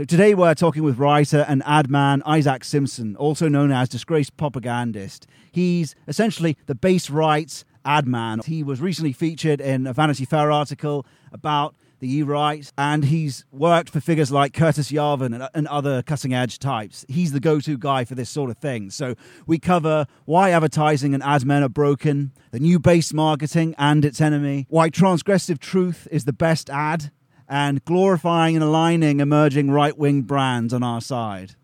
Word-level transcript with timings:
So 0.00 0.04
today 0.06 0.32
we're 0.32 0.54
talking 0.54 0.82
with 0.82 0.98
writer 0.98 1.44
and 1.46 1.62
ad 1.66 1.90
man 1.90 2.22
Isaac 2.24 2.64
Simpson, 2.64 3.16
also 3.16 3.48
known 3.48 3.70
as 3.70 3.86
disgraced 3.86 4.34
propagandist. 4.38 5.26
He's 5.52 5.94
essentially 6.08 6.56
the 6.64 6.74
base 6.74 7.10
rights 7.10 7.66
ad 7.84 8.08
man. 8.08 8.40
He 8.46 8.62
was 8.62 8.80
recently 8.80 9.12
featured 9.12 9.60
in 9.60 9.86
a 9.86 9.92
Vanity 9.92 10.24
Fair 10.24 10.50
article 10.50 11.04
about 11.32 11.74
the 11.98 12.10
e-right, 12.10 12.72
and 12.78 13.04
he's 13.04 13.44
worked 13.52 13.90
for 13.90 14.00
figures 14.00 14.32
like 14.32 14.54
Curtis 14.54 14.90
Yarvin 14.90 15.34
and, 15.34 15.46
and 15.52 15.68
other 15.68 16.02
cutting-edge 16.02 16.58
types. 16.58 17.04
He's 17.06 17.32
the 17.32 17.40
go-to 17.40 17.76
guy 17.76 18.06
for 18.06 18.14
this 18.14 18.30
sort 18.30 18.48
of 18.48 18.56
thing. 18.56 18.88
So 18.88 19.16
we 19.46 19.58
cover 19.58 20.06
why 20.24 20.48
advertising 20.52 21.12
and 21.12 21.22
ad 21.22 21.44
men 21.44 21.62
are 21.62 21.68
broken, 21.68 22.32
the 22.52 22.58
new 22.58 22.78
base 22.78 23.12
marketing 23.12 23.74
and 23.76 24.02
its 24.06 24.22
enemy, 24.22 24.64
why 24.70 24.88
transgressive 24.88 25.58
truth 25.58 26.08
is 26.10 26.24
the 26.24 26.32
best 26.32 26.70
ad, 26.70 27.10
and 27.50 27.84
glorifying 27.84 28.54
and 28.54 28.62
aligning 28.62 29.18
emerging 29.18 29.72
right-wing 29.72 30.22
brands 30.22 30.72
on 30.72 30.84
our 30.84 31.00
side. 31.00 31.56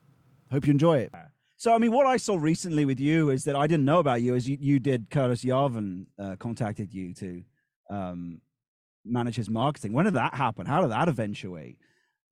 Hope 0.50 0.66
you 0.66 0.72
enjoy 0.72 0.98
it. 0.98 1.14
So, 1.56 1.72
I 1.72 1.78
mean, 1.78 1.92
what 1.92 2.06
I 2.06 2.16
saw 2.16 2.36
recently 2.36 2.84
with 2.84 2.98
you 2.98 3.30
is 3.30 3.44
that 3.44 3.54
I 3.54 3.68
didn't 3.68 3.86
know 3.86 4.00
about 4.00 4.20
you, 4.20 4.34
is 4.34 4.48
you, 4.48 4.58
you 4.60 4.78
did 4.80 5.08
Curtis 5.10 5.44
Yarvin 5.44 6.06
uh, 6.18 6.34
contacted 6.38 6.92
you 6.92 7.14
to 7.14 7.42
um, 7.88 8.40
manage 9.04 9.36
his 9.36 9.48
marketing. 9.48 9.92
When 9.92 10.04
did 10.04 10.14
that 10.14 10.34
happen? 10.34 10.66
How 10.66 10.82
did 10.82 10.90
that 10.90 11.08
eventuate? 11.08 11.78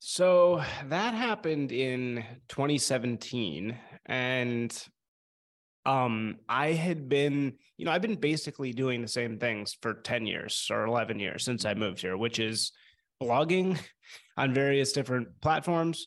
So 0.01 0.63
that 0.89 1.15
happened 1.15 1.71
in 1.73 2.25
2017 2.49 3.79
and 4.07 4.89
um 5.87 6.37
I 6.49 6.73
had 6.73 7.09
been, 7.09 7.55
you 7.77 7.85
know, 7.85 7.93
I've 7.93 8.03
been 8.03 8.17
basically 8.17 8.73
doing 8.73 9.01
the 9.01 9.09
same 9.09 9.39
things 9.39 9.77
for 9.81 9.95
10 9.95 10.27
years 10.27 10.69
or 10.71 10.85
11 10.85 11.21
years 11.21 11.45
since 11.45 11.65
I 11.65 11.75
moved 11.75 12.01
here, 12.01 12.17
which 12.17 12.39
is 12.39 12.73
blogging 13.23 13.79
on 14.37 14.55
various 14.55 14.93
different 14.93 15.29
platforms 15.41 16.07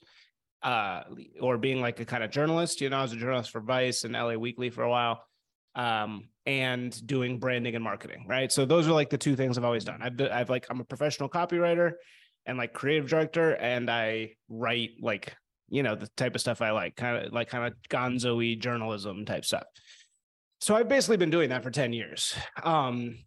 uh 0.64 1.04
or 1.40 1.58
being 1.58 1.80
like 1.80 2.00
a 2.00 2.06
kind 2.06 2.24
of 2.24 2.32
journalist, 2.32 2.82
you 2.82 2.90
know, 2.90 2.98
I 2.98 3.02
was 3.04 3.14
a 3.14 3.18
journalist 3.18 3.52
for 3.52 3.62
Vice 3.62 4.04
and 4.04 4.14
LA 4.14 4.34
Weekly 4.34 4.70
for 4.70 4.84
a 4.84 4.90
while 4.90 5.22
um, 5.78 6.28
and 6.48 7.08
doing 7.08 7.40
branding 7.40 7.76
and 7.76 7.84
marketing, 7.84 8.26
right? 8.28 8.52
So 8.52 8.66
those 8.66 8.88
are 8.88 8.94
like 8.94 9.10
the 9.10 9.18
two 9.18 9.36
things 9.36 9.58
I've 9.58 9.64
always 9.64 9.86
done. 9.86 10.02
I've, 10.02 10.20
I've 10.20 10.50
like 10.50 10.66
I'm 10.70 10.82
a 10.82 10.84
professional 10.84 11.30
copywriter 11.30 11.94
and 12.46 12.58
like 12.58 12.74
creative 12.74 13.08
director, 13.08 13.52
and 13.56 13.90
I 13.90 14.32
write 14.50 14.92
like 15.00 15.36
you 15.70 15.84
know 15.84 15.96
the 15.96 16.10
type 16.18 16.36
of 16.36 16.42
stuff 16.42 16.62
I 16.62 16.72
like, 16.72 16.96
kind 16.96 17.26
of 17.26 17.32
like 17.32 17.50
kind 17.50 17.66
of 17.66 17.74
gonzo-y 17.90 18.56
journalism 18.60 19.24
type 19.26 19.46
stuff. 19.46 19.64
So 20.60 20.76
I've 20.76 20.90
basically 20.90 21.18
been 21.18 21.30
doing 21.30 21.50
that 21.50 21.64
for 21.64 21.72
ten 21.72 21.94
years. 21.94 22.36
Um. 22.64 23.20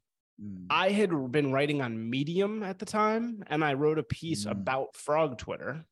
I 0.70 0.91
had 0.91 1.10
been 1.33 1.52
writing 1.52 1.83
on 1.83 2.10
Medium 2.10 2.62
at 2.62 2.78
the 2.78 2.86
time, 2.86 3.42
and 3.48 3.64
I 3.64 3.74
wrote 3.74 3.98
a 3.98 4.02
piece 4.02 4.47
mm. 4.47 4.52
about 4.52 4.97
Frog 4.97 5.38
Twitter 5.38 5.84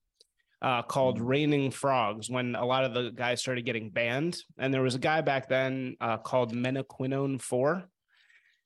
uh, 0.63 0.83
called 0.83 1.19
mm. 1.19 1.27
Raining 1.27 1.71
Frogs 1.71 2.31
when 2.31 2.55
a 2.55 2.65
lot 2.65 2.85
of 2.85 2.95
the 2.95 3.11
guys 3.11 3.41
started 3.41 3.65
getting 3.65 3.91
banned. 3.91 4.39
And 4.59 4.73
there 4.73 4.83
was 4.83 4.95
a 4.95 5.01
guy 5.01 5.21
back 5.21 5.49
then 5.49 5.97
uh, 6.01 6.19
called 6.19 6.55
Menaquinone 6.55 7.41
4. 7.41 7.85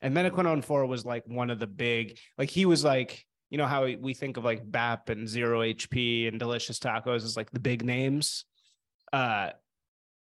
And 0.03 0.15
Menaquinone 0.15 0.65
4 0.65 0.87
was 0.87 1.05
like 1.05 1.25
one 1.27 1.51
of 1.51 1.59
the 1.59 1.67
big, 1.67 2.19
like 2.39 2.51
he 2.51 2.65
was 2.67 2.85
like, 2.85 3.25
you 3.51 3.59
know 3.59 3.67
how 3.67 3.85
we 3.85 4.15
think 4.15 4.39
of 4.39 4.45
like 4.45 4.63
BAP 4.65 5.11
and 5.11 5.29
Zero 5.29 5.61
HP 5.61 6.27
and 6.27 6.39
Delicious 6.39 6.79
Tacos 6.79 7.17
as 7.17 7.37
like 7.37 7.51
the 7.51 7.61
big 7.61 7.85
names. 7.85 8.47
Uh, 9.13 9.51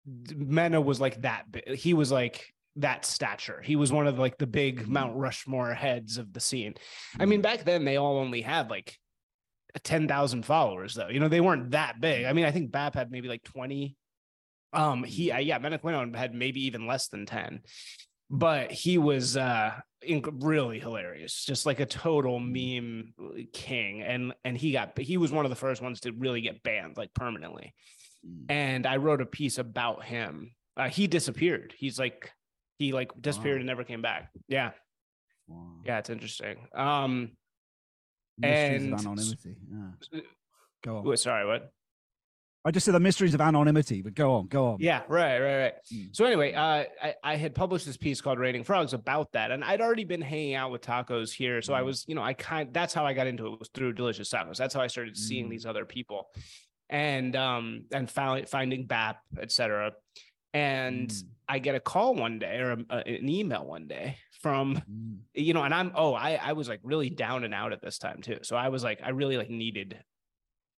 Mena 0.06 0.80
was 0.80 1.02
like 1.02 1.22
that. 1.24 1.44
He 1.68 1.94
was 1.94 2.12
like 2.12 2.54
that 2.78 3.06
stature. 3.06 3.62
He 3.62 3.76
was 3.76 3.92
one 3.92 4.08
of 4.08 4.20
like 4.20 4.38
the 4.38 4.48
big 4.48 4.84
mm. 4.84 4.88
Mount 4.88 5.16
Rushmore 5.16 5.74
heads 5.74 6.18
of 6.18 6.34
the 6.34 6.40
scene. 6.40 6.76
I 7.20 7.26
mean, 7.26 7.40
mm. 7.40 7.44
back 7.44 7.64
then 7.66 7.86
they 7.86 7.98
all 7.98 8.18
only 8.18 8.42
had 8.42 8.70
like 8.70 8.98
10,000 9.84 10.46
followers 10.46 10.94
though. 10.94 11.10
You 11.10 11.20
know, 11.20 11.28
they 11.28 11.42
weren't 11.42 11.72
that 11.72 12.02
big. 12.02 12.26
I 12.26 12.34
mean, 12.34 12.46
I 12.46 12.52
think 12.52 12.72
BAP 12.72 12.96
had 12.96 13.12
maybe 13.12 13.28
like 13.28 13.44
20. 13.44 13.96
Um, 14.72 15.04
he, 15.04 15.32
uh, 15.32 15.40
yeah, 15.40 15.60
Menaquino 15.60 16.16
had 16.16 16.34
maybe 16.34 16.66
even 16.66 16.86
less 16.86 17.08
than 17.08 17.26
10, 17.26 17.62
but 18.30 18.72
he 18.72 19.00
was, 19.00 19.36
uh, 19.36 19.80
really 20.04 20.80
hilarious, 20.80 21.44
just 21.44 21.66
like 21.66 21.80
a 21.80 21.88
total 21.88 22.40
meme 22.40 23.14
king. 23.52 24.04
And, 24.04 24.34
and 24.46 24.56
he 24.56 24.72
got, 24.72 24.98
he 24.98 25.18
was 25.18 25.32
one 25.32 25.46
of 25.46 25.50
the 25.50 25.56
first 25.56 25.82
ones 25.82 26.02
to 26.02 26.12
really 26.12 26.42
get 26.42 26.62
banned 26.62 26.98
like 26.98 27.14
permanently. 27.16 27.74
Mm. 28.26 28.46
And 28.52 28.86
I 28.86 28.98
wrote 28.98 29.22
a 29.22 29.26
piece 29.26 29.58
about 29.58 30.06
him. 30.06 30.52
Uh, 30.78 30.88
he 30.88 31.08
disappeared. 31.08 31.74
He's 31.76 31.98
like, 31.98 32.32
he 32.80 32.94
like 32.94 33.12
disappeared 33.22 33.58
wow. 33.58 33.60
and 33.60 33.68
never 33.68 33.84
came 33.84 34.02
back. 34.02 34.32
Yeah. 34.48 34.72
Wow. 35.48 35.82
Yeah. 35.86 36.00
It's 36.00 36.10
interesting. 36.10 36.68
Um, 36.74 37.32
Mysteries 38.40 38.84
and 38.84 38.94
of 38.94 39.00
anonymity. 39.02 39.56
Yeah. 39.70 40.22
Go 40.84 40.98
on. 40.98 41.18
Sorry, 41.18 41.46
what? 41.46 41.72
I 42.66 42.72
just 42.72 42.86
said 42.86 42.94
the 42.94 43.00
mysteries 43.00 43.34
of 43.34 43.40
anonymity, 43.40 44.02
but 44.02 44.14
go 44.14 44.36
on, 44.36 44.48
go 44.48 44.68
on. 44.68 44.78
Yeah, 44.80 45.04
right, 45.08 45.40
right, 45.40 45.58
right. 45.64 45.74
Mm. 45.94 46.10
So 46.12 46.26
anyway, 46.26 46.54
uh, 46.54 46.84
I, 47.02 47.16
I 47.24 47.36
had 47.38 47.56
published 47.56 47.86
this 47.86 47.96
piece 47.96 48.20
called 48.20 48.38
"Raining 48.38 48.66
Frogs" 48.66 48.94
about 48.94 49.32
that, 49.32 49.52
and 49.52 49.64
I'd 49.64 49.80
already 49.80 50.04
been 50.04 50.22
hanging 50.22 50.56
out 50.56 50.70
with 50.70 50.82
tacos 50.82 51.32
here, 51.32 51.62
so 51.62 51.72
mm. 51.72 51.78
I 51.78 51.82
was, 51.84 52.04
you 52.08 52.16
know, 52.16 52.22
I 52.22 52.34
kind 52.34 52.74
that's 52.74 52.94
how 52.94 53.06
I 53.06 53.14
got 53.14 53.28
into 53.28 53.48
it 53.48 53.60
was 53.60 53.70
through 53.74 53.94
Delicious 53.94 54.30
Tacos. 54.30 54.58
That's 54.58 54.74
how 54.74 54.82
I 54.82 54.88
started 54.88 55.16
seeing 55.16 55.48
mm. 55.48 55.52
these 55.52 55.66
other 55.66 55.86
people, 55.86 56.28
and 56.90 57.34
um, 57.38 57.86
and 57.94 58.12
found 58.12 58.50
finding 58.50 58.86
BAP, 58.86 59.20
etc. 59.40 59.94
And 60.54 61.10
mm. 61.10 61.24
I 61.48 61.60
get 61.60 61.76
a 61.76 61.80
call 61.80 62.16
one 62.16 62.40
day 62.40 62.58
or 62.58 62.72
a, 62.72 62.78
a, 62.90 62.98
an 62.98 63.30
email 63.30 63.66
one 63.66 63.88
day 63.88 64.18
from 64.42 64.76
mm. 64.76 65.18
you 65.34 65.54
know 65.54 65.64
and 65.64 65.74
i'm 65.74 65.92
oh 65.96 66.14
i 66.14 66.40
i 66.42 66.54
was 66.54 66.70
like 66.70 66.80
really 66.84 67.10
down 67.10 67.44
and 67.44 67.54
out 67.54 67.74
at 67.74 67.82
this 67.82 67.98
time 67.98 68.22
too 68.22 68.38
so 68.42 68.56
i 68.56 68.70
was 68.70 68.84
like 68.84 69.00
i 69.04 69.10
really 69.10 69.38
like 69.38 69.50
needed 69.50 70.00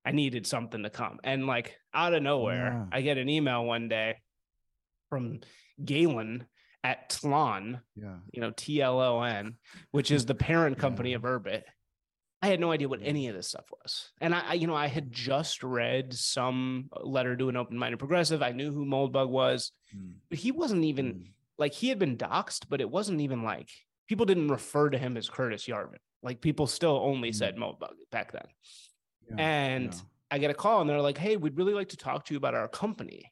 i 0.06 0.12
needed 0.12 0.48
something 0.48 0.84
to 0.84 0.90
come 0.90 1.20
and 1.24 1.46
like 1.46 1.78
out 1.94 2.14
of 2.14 2.24
nowhere 2.24 2.88
yeah. 2.92 2.98
i 2.98 3.02
get 3.02 3.18
an 3.18 3.30
email 3.30 3.64
one 3.64 3.88
day 3.88 4.16
from 5.10 5.40
galen 5.84 6.46
at 6.84 7.10
tlon 7.10 7.80
yeah 7.96 8.18
you 8.32 8.42
know 8.42 8.52
t-l-o-n 8.56 9.56
which 9.92 10.10
is 10.10 10.26
the 10.26 10.36
parent 10.36 10.78
company 10.80 11.12
yeah. 11.12 11.18
of 11.18 11.22
urbit 11.22 11.64
I 12.42 12.48
had 12.48 12.60
no 12.60 12.72
idea 12.72 12.90
what 12.90 13.02
any 13.04 13.28
of 13.28 13.36
this 13.36 13.50
stuff 13.50 13.66
was. 13.82 14.10
And 14.20 14.34
I, 14.34 14.42
I, 14.50 14.54
you 14.54 14.66
know, 14.66 14.76
I 14.76 14.88
had 14.88 15.12
just 15.12 15.64
read 15.64 16.14
some 16.14 16.90
letter 17.02 17.36
to 17.38 17.50
an 17.50 17.58
open-minded 17.58 17.98
progressive. 17.98 18.42
I 18.42 18.52
knew 18.52 18.72
who 18.72 18.86
Moldbug 18.86 19.30
was, 19.30 19.72
mm. 19.96 20.14
but 20.30 20.40
he 20.40 20.52
wasn't 20.52 20.86
even 20.86 21.06
mm 21.14 21.28
like 21.62 21.74
he 21.74 21.90
had 21.90 22.00
been 22.00 22.18
doxxed, 22.18 22.66
but 22.70 22.82
it 22.82 22.90
wasn't 22.90 23.22
even 23.22 23.44
like 23.44 23.70
people 24.08 24.26
didn't 24.26 24.48
refer 24.48 24.90
to 24.90 24.98
him 24.98 25.16
as 25.16 25.30
Curtis 25.30 25.68
Yarvin. 25.68 26.00
Like 26.24 26.42
people 26.42 26.66
still 26.66 27.00
only 27.04 27.30
mm-hmm. 27.30 27.38
said 27.38 27.56
Moldbug 27.56 27.94
back 28.12 28.32
then. 28.32 28.48
Yeah, 29.30 29.36
and 29.38 29.94
yeah. 29.94 30.00
I 30.32 30.40
get 30.40 30.50
a 30.50 30.56
call 30.56 30.82
and 30.82 30.90
they're 30.90 31.02
like, 31.02 31.20
Hey, 31.20 31.38
we'd 31.38 31.56
really 31.56 31.76
like 31.76 31.90
to 31.90 31.98
talk 31.98 32.26
to 32.26 32.34
you 32.34 32.38
about 32.40 32.56
our 32.56 32.68
company. 32.68 33.32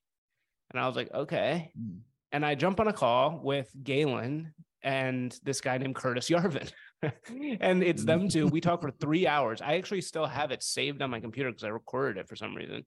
And 0.69 0.79
I 0.79 0.85
was 0.85 0.95
like, 0.95 1.11
okay. 1.11 1.71
Mm. 1.77 2.01
And 2.31 2.45
I 2.45 2.53
jump 2.53 2.79
on 2.79 2.87
a 2.87 2.93
call 2.93 3.41
with 3.43 3.71
Galen 3.81 4.53
and 4.83 5.37
this 5.43 5.59
guy 5.59 5.79
named 5.79 5.95
Curtis 5.95 6.29
Yarvin. 6.29 6.71
and 7.61 7.83
it's 7.83 8.03
them 8.03 8.29
too. 8.29 8.47
We 8.47 8.61
talk 8.61 8.81
for 8.81 8.91
three 8.99 9.27
hours. 9.27 9.61
I 9.61 9.75
actually 9.75 10.01
still 10.01 10.25
have 10.25 10.51
it 10.51 10.63
saved 10.63 11.01
on 11.01 11.09
my 11.09 11.19
computer 11.19 11.49
because 11.49 11.63
I 11.63 11.69
recorded 11.69 12.19
it 12.19 12.27
for 12.27 12.35
some 12.35 12.55
reason. 12.55 12.83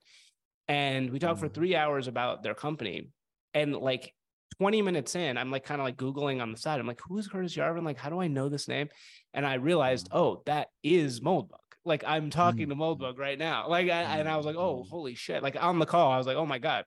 And 0.69 1.11
we 1.11 1.19
talk 1.19 1.39
for 1.39 1.49
mm. 1.49 1.55
three 1.55 1.75
hours 1.75 2.09
about 2.09 2.43
their 2.43 2.55
company. 2.55 3.09
And 3.55 3.75
like 3.75 4.15
20 4.59 4.83
minutes 4.83 5.15
in, 5.15 5.37
I'm 5.37 5.51
like 5.51 5.65
kind 5.65 5.81
of 5.81 5.85
like 5.85 5.97
Googling 5.97 6.41
on 6.41 6.53
the 6.53 6.59
side. 6.59 6.79
I'm 6.79 6.87
like, 6.87 7.01
who 7.07 7.19
is 7.19 7.29
Curtis 7.29 7.57
Yarvin? 7.57 7.85
Like, 7.85 7.99
how 7.99 8.11
do 8.11 8.21
I 8.21 8.29
know 8.29 8.49
this 8.49 8.69
name? 8.69 8.89
And 9.35 9.47
I 9.47 9.55
realized, 9.55 10.11
mm. 10.11 10.19
oh, 10.19 10.43
that 10.47 10.69
is 10.83 11.21
Moldbug. 11.21 11.59
Like 11.85 12.05
I'm 12.07 12.31
talking 12.31 12.69
to 12.69 12.75
mm. 12.75 12.79
Moldbug 12.79 13.19
right 13.19 13.39
now. 13.39 13.69
Like, 13.69 13.87
I, 13.87 14.19
and 14.19 14.29
I 14.29 14.37
was 14.37 14.47
like, 14.47 14.57
oh, 14.57 14.85
holy 14.89 15.15
shit. 15.15 15.43
Like 15.43 15.57
on 15.61 15.79
the 15.79 15.87
call, 15.87 16.13
I 16.13 16.19
was 16.19 16.27
like, 16.27 16.37
oh 16.37 16.47
my 16.47 16.59
God. 16.59 16.85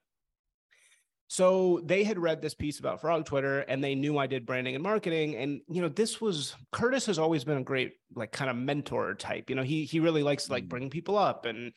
So 1.28 1.80
they 1.84 2.04
had 2.04 2.18
read 2.18 2.40
this 2.40 2.54
piece 2.54 2.78
about 2.78 3.00
Frog 3.00 3.24
Twitter 3.24 3.60
and 3.60 3.82
they 3.82 3.94
knew 3.94 4.16
I 4.16 4.28
did 4.28 4.46
branding 4.46 4.74
and 4.74 4.82
marketing. 4.82 5.34
And, 5.36 5.60
you 5.68 5.82
know, 5.82 5.88
this 5.88 6.20
was 6.20 6.54
Curtis 6.70 7.06
has 7.06 7.18
always 7.18 7.42
been 7.42 7.58
a 7.58 7.64
great, 7.64 7.94
like 8.14 8.30
kind 8.30 8.48
of 8.48 8.56
mentor 8.56 9.14
type. 9.14 9.50
You 9.50 9.56
know, 9.56 9.64
he 9.64 9.84
he 9.84 9.98
really 9.98 10.22
likes 10.22 10.46
to 10.46 10.52
like 10.52 10.68
bring 10.68 10.88
people 10.88 11.18
up 11.18 11.44
and 11.46 11.72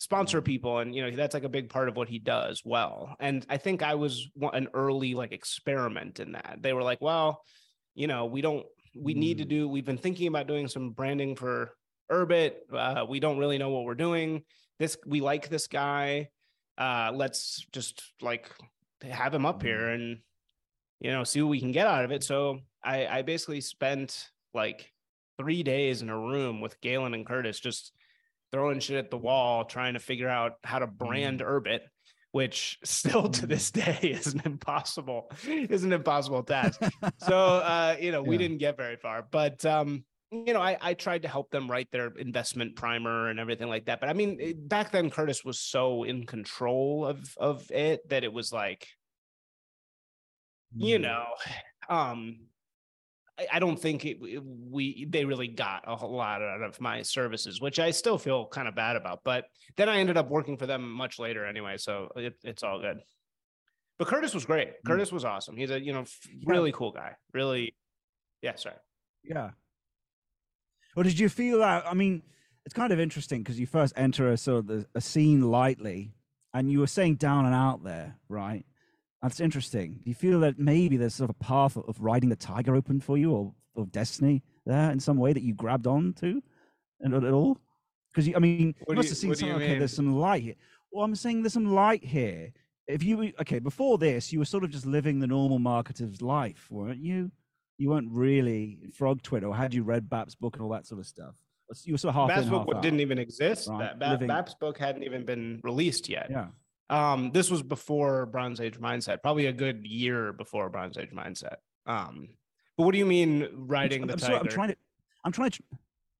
sponsor 0.00 0.40
people 0.40 0.78
and 0.78 0.94
you 0.94 1.02
know 1.02 1.10
that's 1.10 1.34
like 1.34 1.42
a 1.42 1.48
big 1.48 1.68
part 1.68 1.88
of 1.88 1.96
what 1.96 2.08
he 2.08 2.20
does 2.20 2.62
well 2.64 3.16
and 3.18 3.44
i 3.48 3.56
think 3.56 3.82
i 3.82 3.96
was 3.96 4.28
an 4.52 4.68
early 4.72 5.14
like 5.14 5.32
experiment 5.32 6.20
in 6.20 6.32
that 6.32 6.58
they 6.60 6.72
were 6.72 6.84
like 6.84 7.00
well 7.00 7.42
you 7.96 8.06
know 8.06 8.26
we 8.26 8.40
don't 8.40 8.64
we 8.96 9.12
need 9.14 9.38
to 9.38 9.44
mm. 9.44 9.48
do 9.48 9.68
we've 9.68 9.84
been 9.84 9.98
thinking 9.98 10.28
about 10.28 10.46
doing 10.46 10.68
some 10.68 10.90
branding 10.90 11.34
for 11.34 11.74
urbit 12.12 12.54
uh, 12.72 13.04
we 13.08 13.18
don't 13.18 13.38
really 13.38 13.58
know 13.58 13.70
what 13.70 13.84
we're 13.84 13.94
doing 13.94 14.42
this 14.78 14.96
we 15.04 15.20
like 15.20 15.48
this 15.48 15.66
guy 15.66 16.28
uh, 16.78 17.10
let's 17.12 17.66
just 17.72 18.00
like 18.22 18.48
have 19.02 19.34
him 19.34 19.46
up 19.46 19.62
here 19.62 19.88
mm. 19.88 19.94
and 19.94 20.18
you 21.00 21.10
know 21.10 21.24
see 21.24 21.40
what 21.40 21.50
we 21.50 21.60
can 21.60 21.72
get 21.72 21.86
out 21.86 22.04
of 22.04 22.10
it 22.10 22.24
so 22.24 22.58
i 22.84 23.06
i 23.06 23.22
basically 23.22 23.60
spent 23.60 24.28
like 24.54 24.92
three 25.38 25.62
days 25.62 26.02
in 26.02 26.08
a 26.08 26.18
room 26.18 26.60
with 26.60 26.80
galen 26.80 27.14
and 27.14 27.26
curtis 27.26 27.60
just 27.60 27.92
throwing 28.52 28.80
shit 28.80 28.96
at 28.96 29.10
the 29.10 29.18
wall, 29.18 29.64
trying 29.64 29.94
to 29.94 30.00
figure 30.00 30.28
out 30.28 30.54
how 30.64 30.78
to 30.78 30.86
brand 30.86 31.40
mm. 31.40 31.46
Urbit, 31.46 31.80
which 32.32 32.78
still 32.84 33.28
to 33.28 33.46
this 33.46 33.70
day 33.70 33.98
is 34.02 34.28
an 34.28 34.42
impossible, 34.44 35.30
is 35.46 35.84
an 35.84 35.92
impossible 35.92 36.42
task. 36.42 36.80
so 37.18 37.36
uh, 37.36 37.96
you 38.00 38.12
know, 38.12 38.22
yeah. 38.22 38.28
we 38.28 38.38
didn't 38.38 38.58
get 38.58 38.76
very 38.76 38.96
far. 38.96 39.26
But 39.30 39.64
um, 39.64 40.04
you 40.30 40.52
know, 40.52 40.60
I, 40.60 40.76
I 40.80 40.94
tried 40.94 41.22
to 41.22 41.28
help 41.28 41.50
them 41.50 41.70
write 41.70 41.90
their 41.90 42.08
investment 42.08 42.76
primer 42.76 43.28
and 43.28 43.40
everything 43.40 43.68
like 43.68 43.86
that. 43.86 44.00
But 44.00 44.10
I 44.10 44.12
mean, 44.12 44.66
back 44.68 44.92
then 44.92 45.10
Curtis 45.10 45.44
was 45.44 45.58
so 45.58 46.04
in 46.04 46.26
control 46.26 47.06
of 47.06 47.34
of 47.38 47.70
it 47.70 48.08
that 48.10 48.24
it 48.24 48.32
was 48.32 48.52
like, 48.52 48.88
you 50.74 50.98
Mm. 50.98 51.02
know, 51.02 51.24
um, 51.88 52.40
I, 53.38 53.46
I 53.54 53.58
don't 53.58 53.80
think 53.80 54.04
it, 54.04 54.18
it- 54.22 54.42
we 54.44 55.06
they 55.08 55.24
really 55.24 55.48
got 55.48 55.84
a 55.86 55.96
whole 55.96 56.14
lot 56.16 56.42
out 56.42 56.62
of 56.62 56.80
my 56.80 57.02
services, 57.02 57.60
which 57.60 57.78
I 57.78 57.90
still 57.90 58.18
feel 58.18 58.46
kind 58.48 58.68
of 58.68 58.74
bad 58.74 58.96
about. 58.96 59.20
But 59.24 59.46
then 59.76 59.88
I 59.88 59.98
ended 59.98 60.16
up 60.16 60.28
working 60.28 60.56
for 60.58 60.66
them 60.66 60.90
much 60.92 61.18
later 61.18 61.46
anyway, 61.46 61.76
so 61.78 62.08
it, 62.16 62.34
it's 62.44 62.62
all 62.62 62.80
good. 62.80 62.98
But 63.98 64.08
Curtis 64.08 64.34
was 64.34 64.44
great. 64.44 64.68
Mm. 64.68 64.86
Curtis 64.86 65.10
was 65.10 65.24
awesome. 65.24 65.56
He's 65.56 65.70
a 65.70 65.80
you 65.80 65.92
know 65.92 66.04
really 66.44 66.72
cool 66.72 66.92
guy. 66.92 67.16
Really, 67.32 67.74
yeah. 68.42 68.56
Sorry. 68.56 68.76
Yeah. 69.24 69.50
Or 70.96 71.02
did 71.02 71.18
you 71.18 71.28
feel 71.28 71.58
that? 71.60 71.86
I 71.86 71.94
mean, 71.94 72.22
it's 72.64 72.74
kind 72.74 72.92
of 72.92 73.00
interesting 73.00 73.42
because 73.42 73.58
you 73.58 73.66
first 73.66 73.92
enter 73.96 74.30
a 74.30 74.36
sort 74.36 74.58
of 74.60 74.66
the, 74.66 74.86
a 74.94 75.00
scene 75.00 75.42
lightly, 75.50 76.12
and 76.54 76.70
you 76.70 76.80
were 76.80 76.86
saying 76.86 77.16
down 77.16 77.46
and 77.46 77.54
out 77.54 77.84
there, 77.84 78.16
right? 78.28 78.64
That's 79.22 79.40
interesting. 79.40 80.00
Do 80.04 80.08
you 80.10 80.14
feel 80.14 80.40
that 80.40 80.58
maybe 80.58 80.96
there's 80.96 81.14
sort 81.14 81.30
of 81.30 81.36
a 81.40 81.44
path 81.44 81.76
of 81.76 82.00
riding 82.00 82.28
the 82.28 82.36
tiger 82.36 82.74
open 82.74 83.00
for 83.00 83.16
you, 83.18 83.32
or 83.32 83.52
of 83.76 83.92
destiny 83.92 84.42
there 84.66 84.90
in 84.90 84.98
some 85.00 85.18
way 85.18 85.32
that 85.32 85.42
you 85.42 85.54
grabbed 85.54 85.86
on 85.86 86.12
to, 86.14 86.42
and 87.00 87.14
at 87.14 87.24
all? 87.32 87.58
Because 88.12 88.32
I 88.34 88.38
mean, 88.38 88.74
What 88.84 88.94
you 88.94 88.96
must 88.96 89.06
you- 89.06 89.10
have 89.10 89.18
seen 89.18 89.28
what 89.30 89.38
do 89.38 89.46
some. 89.46 89.56
Okay, 89.56 89.78
there's 89.78 89.94
some 89.94 90.14
light 90.16 90.42
here. 90.42 90.54
Well, 90.90 91.04
I'm 91.04 91.14
saying 91.14 91.42
there's 91.42 91.52
some 91.52 91.72
light 91.74 92.02
here. 92.04 92.52
If 92.86 93.02
you 93.02 93.32
okay 93.40 93.58
before 93.58 93.98
this, 93.98 94.32
you 94.32 94.38
were 94.38 94.46
sort 94.46 94.64
of 94.64 94.70
just 94.70 94.86
living 94.86 95.18
the 95.20 95.26
normal 95.26 95.58
marketer's 95.58 96.22
life, 96.22 96.66
weren't 96.70 97.02
you? 97.02 97.30
You 97.78 97.90
weren't 97.90 98.10
really 98.10 98.78
frog 98.92 99.22
Twitter, 99.22 99.46
or 99.46 99.54
had 99.56 99.72
you 99.72 99.84
read 99.84 100.10
Bap's 100.10 100.34
book 100.34 100.56
and 100.56 100.62
all 100.62 100.70
that 100.70 100.86
sort 100.86 101.00
of 101.00 101.06
stuff? 101.06 101.34
You 101.84 101.94
were 101.94 101.98
sort 101.98 102.10
of 102.10 102.20
half 102.20 102.28
Bap's 102.28 102.44
in, 102.44 102.50
book 102.50 102.68
half 102.72 102.82
didn't 102.82 103.00
even 103.00 103.18
exist. 103.18 103.68
Right, 103.68 103.96
living- 103.98 104.26
Bap's 104.26 104.54
book 104.54 104.78
hadn't 104.78 105.04
even 105.04 105.24
been 105.24 105.60
released 105.62 106.08
yet. 106.08 106.28
Yeah, 106.30 106.48
Um, 106.90 107.30
this 107.32 107.50
was 107.50 107.62
before 107.62 108.26
Bronze 108.26 108.60
Age 108.60 108.78
Mindset, 108.80 109.22
probably 109.22 109.46
a 109.46 109.52
good 109.52 109.86
year 109.86 110.32
before 110.32 110.68
Bronze 110.70 110.96
Age 110.98 111.10
Mindset. 111.10 111.56
Um, 111.86 112.28
but 112.76 112.84
what 112.84 112.92
do 112.92 112.98
you 112.98 113.06
mean 113.06 113.44
I'm, 113.44 113.66
riding 113.68 114.06
the 114.06 114.14
I'm, 114.14 114.18
tiger? 114.18 114.32
sorry, 114.32 114.40
I'm 114.40 114.48
trying 114.48 114.68
to. 114.70 114.76
I'm 115.24 115.32
trying 115.32 115.50
to. 115.50 115.62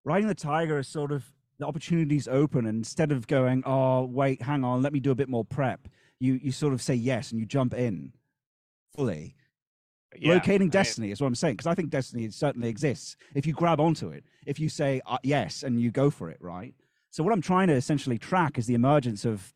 Riding 0.04 0.28
the 0.28 0.34
tiger 0.34 0.78
is 0.78 0.86
sort 0.88 1.12
of 1.12 1.24
the 1.58 1.66
opportunities 1.66 2.28
open, 2.28 2.66
and 2.66 2.78
instead 2.78 3.10
of 3.10 3.26
going, 3.26 3.62
oh 3.66 4.04
wait, 4.04 4.42
hang 4.42 4.64
on, 4.64 4.82
let 4.82 4.92
me 4.92 5.00
do 5.00 5.10
a 5.10 5.14
bit 5.14 5.28
more 5.28 5.44
prep. 5.44 5.88
You 6.20 6.34
you 6.34 6.52
sort 6.52 6.72
of 6.72 6.82
say 6.82 6.94
yes 6.94 7.30
and 7.32 7.40
you 7.40 7.46
jump 7.46 7.74
in 7.74 8.12
fully. 8.94 9.34
Yeah, 10.16 10.34
locating 10.34 10.68
I- 10.68 10.70
destiny 10.70 11.10
is 11.10 11.20
what 11.20 11.26
I'm 11.26 11.34
saying 11.34 11.54
because 11.54 11.66
I 11.66 11.74
think 11.74 11.90
destiny 11.90 12.28
certainly 12.30 12.68
exists 12.68 13.16
if 13.34 13.46
you 13.46 13.52
grab 13.52 13.80
onto 13.80 14.08
it. 14.08 14.24
If 14.46 14.58
you 14.58 14.68
say 14.68 15.00
uh, 15.06 15.18
yes 15.22 15.62
and 15.62 15.80
you 15.80 15.90
go 15.90 16.10
for 16.10 16.30
it, 16.30 16.38
right? 16.40 16.74
So 17.10 17.22
what 17.22 17.32
I'm 17.32 17.42
trying 17.42 17.68
to 17.68 17.74
essentially 17.74 18.18
track 18.18 18.58
is 18.58 18.66
the 18.66 18.74
emergence 18.74 19.24
of 19.24 19.52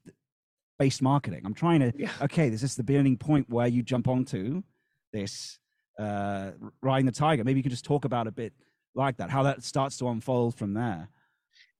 based 0.78 1.02
marketing. 1.02 1.42
I'm 1.44 1.54
trying 1.54 1.80
to 1.80 1.92
Yeah. 1.96 2.10
okay, 2.22 2.48
this 2.48 2.62
is 2.62 2.74
the 2.76 2.82
beginning 2.82 3.16
point 3.16 3.48
where 3.48 3.66
you 3.66 3.82
jump 3.82 4.08
onto 4.08 4.62
this 5.12 5.58
uh, 5.98 6.52
riding 6.80 7.06
the 7.06 7.12
tiger. 7.12 7.44
Maybe 7.44 7.60
you 7.60 7.62
could 7.62 7.72
just 7.72 7.84
talk 7.84 8.04
about 8.04 8.26
a 8.26 8.32
bit 8.32 8.52
like 8.94 9.16
that, 9.18 9.30
how 9.30 9.42
that 9.44 9.62
starts 9.62 9.96
to 9.98 10.08
unfold 10.08 10.54
from 10.54 10.74
there. 10.74 11.08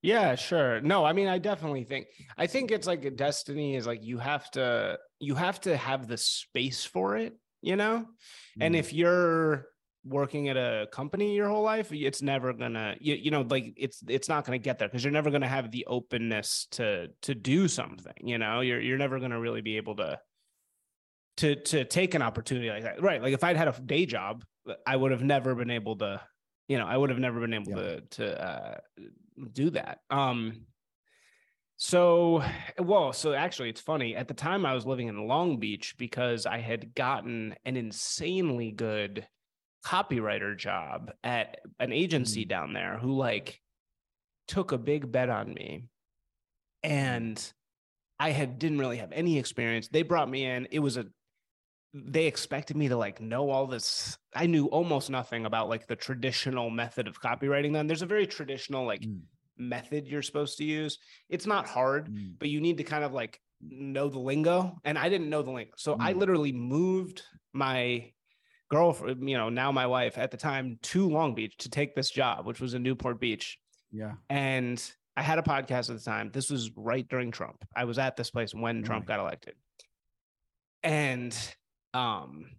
Yeah, 0.03 0.35
sure. 0.35 0.81
No, 0.81 1.05
I 1.05 1.13
mean, 1.13 1.29
I 1.29 1.39
definitely 1.39 1.85
think 1.85 2.07
I 2.37 2.47
think 2.47 2.71
it's 2.71 2.87
like 2.87 3.05
a 3.05 3.11
destiny 3.11 3.77
is 3.77 3.87
like 3.87 4.03
you 4.03 4.19
have 4.19 4.51
to 4.53 4.99
you 5.21 5.35
have 5.37 5.61
to 5.63 5.77
have 5.77 6.09
the 6.09 6.17
space 6.17 6.85
for 6.85 7.17
it, 7.17 7.35
you 7.63 7.77
know? 7.77 8.09
And 8.61 8.75
Mm. 8.75 8.77
if 8.77 8.93
you're 8.93 9.67
working 10.05 10.49
at 10.49 10.57
a 10.57 10.89
company 10.93 11.35
your 11.37 11.49
whole 11.49 11.63
life, 11.63 11.93
it's 11.93 12.23
never 12.23 12.53
gonna 12.53 12.97
you, 13.01 13.15
you 13.15 13.31
know, 13.31 13.43
like 13.43 13.75
it's 13.77 14.03
it's 14.09 14.29
not 14.29 14.45
gonna 14.45 14.59
get 14.59 14.79
there 14.79 14.89
because 14.89 15.05
you're 15.05 15.13
never 15.13 15.31
gonna 15.31 15.49
have 15.49 15.71
the 15.71 15.87
openness 15.87 16.67
to 16.73 17.09
to 17.23 17.35
do 17.35 17.69
something, 17.69 18.15
you 18.23 18.39
know, 18.39 18.61
you're 18.61 18.81
you're 18.81 18.99
never 18.99 19.21
gonna 19.21 19.41
really 19.41 19.63
be 19.63 19.77
able 19.79 19.97
to 19.97 20.21
to 21.39 21.57
to 21.57 21.85
take 21.85 22.15
an 22.15 22.23
opportunity 22.23 22.69
like 22.69 22.83
that. 22.83 23.01
Right. 23.03 23.23
Like 23.23 23.33
if 23.33 23.43
I'd 23.45 23.57
had 23.57 23.69
a 23.69 23.81
day 23.81 24.07
job, 24.07 24.45
I 24.87 24.97
would 24.97 25.11
have 25.13 25.23
never 25.23 25.55
been 25.55 25.71
able 25.71 25.97
to, 25.99 26.21
you 26.69 26.79
know, 26.79 26.87
I 26.87 26.97
would 26.97 27.11
have 27.11 27.19
never 27.19 27.41
been 27.41 27.55
able 27.55 27.67
Yeah. 27.67 27.77
to 27.77 28.01
to 28.03 28.43
uh 28.43 28.81
do 29.53 29.71
that. 29.71 30.01
Um 30.11 30.67
so 31.85 32.45
well, 32.79 33.13
so 33.13 33.33
actually 33.33 33.69
it's 33.69 33.81
funny. 33.81 34.15
At 34.15 34.29
the 34.29 34.35
time 34.35 34.65
I 34.65 34.73
was 34.73 34.87
living 34.87 35.09
in 35.09 35.27
Long 35.27 35.57
Beach 35.59 35.97
because 35.99 36.47
I 36.47 36.59
had 36.59 36.95
gotten 36.95 37.57
an 37.65 37.77
insanely 37.77 38.71
good 38.71 39.27
copywriter 39.85 40.57
job 40.57 41.11
at 41.25 41.59
an 41.81 41.91
agency 41.93 42.45
Mm. 42.45 42.49
down 42.49 42.73
there 42.73 42.99
who 42.99 43.17
like 43.17 43.61
took 44.47 44.71
a 44.71 44.79
big 44.79 45.11
bet 45.11 45.29
on 45.29 45.53
me. 45.55 45.87
And 46.85 47.53
I 48.21 48.31
had 48.31 48.61
didn't 48.61 48.79
really 48.79 48.99
have 48.99 49.11
any 49.11 49.37
experience. 49.37 49.89
They 49.89 50.03
brought 50.03 50.31
me 50.31 50.45
in. 50.45 50.69
It 50.71 50.79
was 50.79 50.97
a 50.97 51.07
they 51.95 52.27
expected 52.27 52.77
me 52.77 52.91
to 52.91 52.97
like 52.97 53.21
know 53.21 53.51
all 53.51 53.67
this. 53.67 54.17
I 54.37 54.47
knew 54.47 54.67
almost 54.67 55.11
nothing 55.11 55.47
about 55.47 55.69
like 55.69 55.89
the 55.89 55.97
traditional 55.97 56.71
method 56.71 57.09
of 57.09 57.21
copywriting 57.21 57.73
then. 57.73 57.89
There's 57.89 58.03
a 58.03 58.07
very 58.07 58.29
traditional 58.29 58.87
like 58.87 59.01
Mm. 59.01 59.23
Method 59.57 60.07
you're 60.09 60.23
supposed 60.23 60.59
to 60.59 60.65
use. 60.65 60.99
It's 61.29 61.47
not 61.47 61.67
hard, 61.67 62.09
Mm. 62.09 62.39
but 62.39 62.49
you 62.49 62.61
need 62.61 62.79
to 62.79 62.85
kind 62.85 63.05
of 63.05 63.13
like 63.13 63.41
know 63.61 64.09
the 64.09 64.19
lingo. 64.19 64.79
And 64.85 64.99
I 64.99 65.09
didn't 65.09 65.31
know 65.31 65.43
the 65.43 65.51
lingo. 65.53 65.73
So 65.77 65.97
I 66.01 66.13
Mm. 66.13 66.19
literally 66.19 66.53
moved 66.53 67.23
my 67.53 68.13
girlfriend, 68.71 69.29
you 69.29 69.37
know, 69.37 69.49
now 69.51 69.71
my 69.71 69.87
wife 69.87 70.17
at 70.19 70.31
the 70.31 70.37
time 70.37 70.79
to 70.83 71.09
Long 71.09 71.35
Beach 71.35 71.57
to 71.59 71.69
take 71.71 71.95
this 71.95 72.11
job, 72.11 72.47
which 72.47 72.61
was 72.61 72.75
in 72.75 72.83
Newport 72.83 73.21
Beach. 73.21 73.59
Yeah. 73.91 74.15
And 74.31 74.83
I 75.17 75.23
had 75.23 75.39
a 75.39 75.43
podcast 75.43 75.91
at 75.91 75.97
the 75.99 76.03
time. 76.03 76.31
This 76.33 76.49
was 76.49 76.71
right 76.75 77.07
during 77.07 77.31
Trump. 77.31 77.63
I 77.77 77.85
was 77.85 77.99
at 77.99 78.17
this 78.17 78.31
place 78.31 78.55
when 78.55 78.83
Trump 78.83 79.05
got 79.07 79.21
elected. 79.21 79.55
And 80.83 81.37
um 81.95 82.51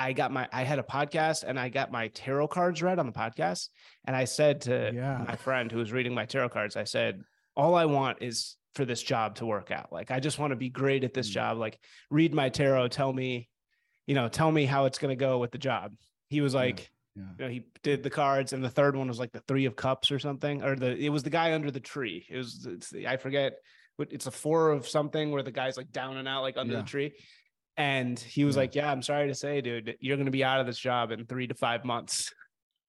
I 0.00 0.12
got 0.12 0.32
my 0.32 0.48
I 0.52 0.62
had 0.64 0.78
a 0.78 0.82
podcast 0.82 1.44
and 1.44 1.58
I 1.58 1.68
got 1.68 1.90
my 1.90 2.08
tarot 2.08 2.48
cards 2.48 2.82
read 2.82 2.98
on 2.98 3.06
the 3.06 3.12
podcast. 3.12 3.68
And 4.06 4.14
I 4.14 4.24
said 4.24 4.62
to 4.62 4.92
Yeah. 4.94 5.24
my 5.26 5.36
friend 5.36 5.70
who 5.72 5.78
was 5.78 5.92
reading 5.92 6.14
my 6.14 6.24
tarot 6.26 6.50
cards, 6.50 6.76
I 6.76 6.84
said, 6.84 7.22
all 7.56 7.74
I 7.74 7.84
want 7.86 8.18
is 8.22 8.56
for 8.74 8.84
this 8.84 9.02
job 9.02 9.34
to 9.36 9.46
work 9.46 9.70
out. 9.70 9.92
Like 9.92 10.10
I 10.10 10.20
just 10.20 10.38
want 10.38 10.52
to 10.52 10.56
be 10.56 10.68
great 10.70 11.02
at 11.04 11.14
this 11.14 11.28
Mm. 11.30 11.32
job. 11.32 11.58
Like 11.58 11.78
read 12.10 12.32
my 12.32 12.48
tarot, 12.48 12.88
tell 12.88 13.12
me, 13.12 13.48
you 14.06 14.14
know, 14.14 14.28
tell 14.28 14.52
me 14.52 14.64
how 14.66 14.84
it's 14.84 14.98
gonna 14.98 15.16
go 15.16 15.38
with 15.38 15.50
the 15.50 15.58
job. 15.58 15.94
He 16.28 16.40
was 16.40 16.54
like, 16.54 16.90
Yeah. 17.16 17.22
you 17.38 17.44
know, 17.44 17.50
he 17.50 17.64
did 17.82 18.04
the 18.04 18.10
cards, 18.10 18.52
and 18.52 18.62
the 18.62 18.70
third 18.70 18.94
one 18.94 19.08
was 19.08 19.18
like 19.18 19.32
the 19.32 19.40
three 19.48 19.64
of 19.64 19.74
cups 19.74 20.12
or 20.12 20.20
something, 20.20 20.62
or 20.62 20.76
the 20.76 20.96
it 20.96 21.08
was 21.08 21.24
the 21.24 21.30
guy 21.30 21.52
under 21.54 21.72
the 21.72 21.80
tree. 21.80 22.24
It 22.30 22.36
was 22.36 22.64
it's, 22.66 22.94
I 22.94 23.16
forget 23.16 23.54
what 23.96 24.12
it's 24.12 24.26
a 24.26 24.30
four 24.30 24.70
of 24.70 24.86
something 24.86 25.32
where 25.32 25.42
the 25.42 25.50
guy's 25.50 25.76
like 25.76 25.90
down 25.90 26.16
and 26.18 26.28
out 26.28 26.42
like 26.42 26.56
under 26.56 26.74
Yeah. 26.74 26.82
the 26.82 26.86
tree. 26.86 27.12
And 27.78 28.18
he 28.18 28.44
was 28.44 28.56
Yeah. 28.56 28.60
like, 28.62 28.74
"Yeah, 28.74 28.90
I'm 28.92 29.02
sorry 29.02 29.28
to 29.28 29.34
say, 29.34 29.60
dude, 29.62 29.96
you're 30.00 30.16
gonna 30.18 30.30
be 30.30 30.44
out 30.44 30.60
of 30.60 30.66
this 30.66 30.78
job 30.78 31.10
in 31.12 31.24
three 31.24 31.46
to 31.46 31.54
five 31.54 31.84
months." 31.84 32.34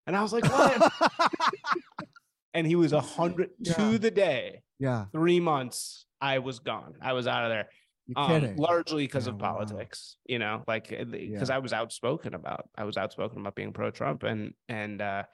And 0.08 0.17
I 0.17 0.24
was 0.24 0.34
like, 0.34 0.43
"What?" 0.46 0.91
and 2.55 2.65
he 2.65 2.75
was 2.75 2.93
a 2.93 3.00
hundred 3.01 3.51
Yeah. 3.60 3.74
to 3.75 4.00
the 4.00 4.10
day. 4.12 4.63
yeah. 4.79 5.05
Three 5.12 5.39
months, 5.39 6.08
I 6.19 6.39
was 6.39 6.58
gone. 6.60 6.96
I 7.00 7.13
was 7.13 7.27
out 7.27 7.43
of 7.46 7.51
there 7.51 7.69
um, 8.15 8.55
largely 8.55 9.05
because 9.05 9.27
of 9.27 9.36
wow. 9.39 9.53
politics 9.53 10.17
you 10.25 10.39
know 10.39 10.63
like 10.67 10.89
because 10.89 11.50
Yeah. 11.50 11.55
i 11.55 11.60
was 11.60 11.74
outspoken 11.74 12.34
about 12.34 12.67
i 12.75 12.84
was 12.84 12.98
outspoken 12.98 13.39
about 13.39 13.53
being 13.53 13.72
pro-trump 13.72 14.24
and 14.24 14.55
and 14.67 15.00
uh 15.00 15.25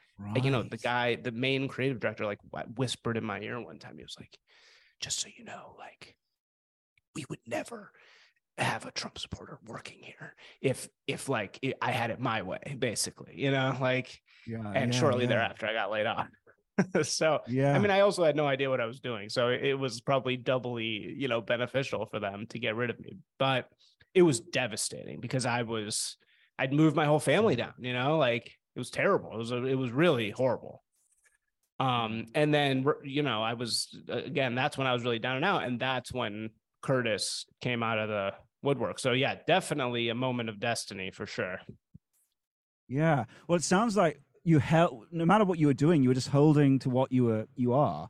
you 0.43 0.51
know 0.51 0.61
the 0.61 0.75
guy 0.75 1.15
the 1.15 1.31
main 1.31 1.69
creative 1.69 2.01
director 2.01 2.25
like 2.25 2.39
whispered 2.75 3.15
in 3.15 3.23
my 3.23 3.39
ear 3.39 3.61
one 3.61 3.79
time 3.79 3.95
he 3.97 4.03
was 4.03 4.17
like 4.19 4.37
just 4.99 5.19
so 5.21 5.29
you 5.37 5.45
know 5.45 5.77
like 5.79 6.17
we 7.15 7.23
would 7.29 7.39
never 7.47 7.93
have 8.57 8.85
a 8.85 8.91
trump 8.91 9.17
supporter 9.19 9.59
working 9.67 9.99
here 10.01 10.33
if 10.61 10.87
if 11.07 11.27
like 11.27 11.59
it, 11.61 11.75
i 11.81 11.91
had 11.91 12.09
it 12.09 12.19
my 12.19 12.41
way 12.41 12.75
basically 12.79 13.33
you 13.35 13.51
know 13.51 13.75
like 13.81 14.21
Yeah. 14.47 14.71
and 14.73 14.93
yeah, 14.93 14.99
shortly 14.99 15.23
yeah. 15.23 15.29
thereafter 15.29 15.67
i 15.67 15.73
got 15.73 15.91
laid 15.91 16.05
off 16.05 16.27
so 17.03 17.39
Yeah. 17.47 17.73
I 17.73 17.79
mean, 17.79 17.91
I 17.91 18.01
also 18.01 18.23
had 18.23 18.35
no 18.35 18.45
idea 18.47 18.69
what 18.69 18.81
I 18.81 18.85
was 18.85 18.99
doing, 18.99 19.29
so 19.29 19.49
it, 19.49 19.73
was 19.73 20.01
probably 20.01 20.37
doubly, 20.37 21.15
you 21.17 21.27
know, 21.27 21.41
beneficial 21.41 22.05
for 22.05 22.19
them 22.19 22.47
to 22.49 22.59
get 22.59 22.75
rid 22.75 22.89
of 22.89 22.99
me. 22.99 23.17
But 23.39 23.69
it 24.13 24.23
was 24.23 24.39
devastating 24.39 25.19
because 25.19 25.45
I 25.45 25.63
was, 25.63 26.17
I'd 26.59 26.73
moved 26.73 26.95
my 26.95 27.05
whole 27.05 27.19
family 27.19 27.55
down. 27.55 27.73
You 27.79 27.93
know, 27.93 28.17
like 28.17 28.47
it 28.75 28.79
was 28.79 28.89
terrible. 28.89 29.33
It 29.33 29.37
was, 29.37 29.51
a, 29.51 29.63
it 29.63 29.75
was 29.75 29.91
really 29.91 30.31
horrible. 30.31 30.83
Um, 31.79 32.25
and 32.33 32.53
then 32.53 32.85
you 33.03 33.21
know, 33.21 33.43
I 33.43 33.53
was 33.53 33.97
again. 34.07 34.55
That's 34.55 34.77
when 34.77 34.87
I 34.87 34.93
was 34.93 35.03
really 35.03 35.19
down 35.19 35.35
and 35.35 35.45
out, 35.45 35.63
and 35.63 35.79
that's 35.79 36.13
when 36.13 36.51
Curtis 36.81 37.45
came 37.59 37.83
out 37.83 37.99
of 37.99 38.07
the 38.07 38.33
woodwork. 38.65 38.99
So 38.99 39.13
yeah, 39.13 39.35
definitely 39.47 40.09
a 40.09 40.15
moment 40.15 40.49
of 40.49 40.59
destiny 40.59 41.11
for 41.11 41.25
sure. 41.25 41.59
Yeah. 42.87 43.25
Well, 43.47 43.55
it 43.55 43.63
sounds 43.63 43.97
like 43.97 44.21
you 44.43 44.59
held, 44.59 45.05
no 45.11 45.25
matter 45.25 45.43
what 45.45 45.57
you 45.59 45.67
were 45.67 45.73
doing, 45.73 46.03
you 46.03 46.09
were 46.09 46.15
just 46.15 46.29
holding 46.29 46.77
to 46.79 46.89
what 46.89 47.11
you 47.11 47.23
were, 47.25 47.47
you 47.55 47.73
are, 47.73 48.09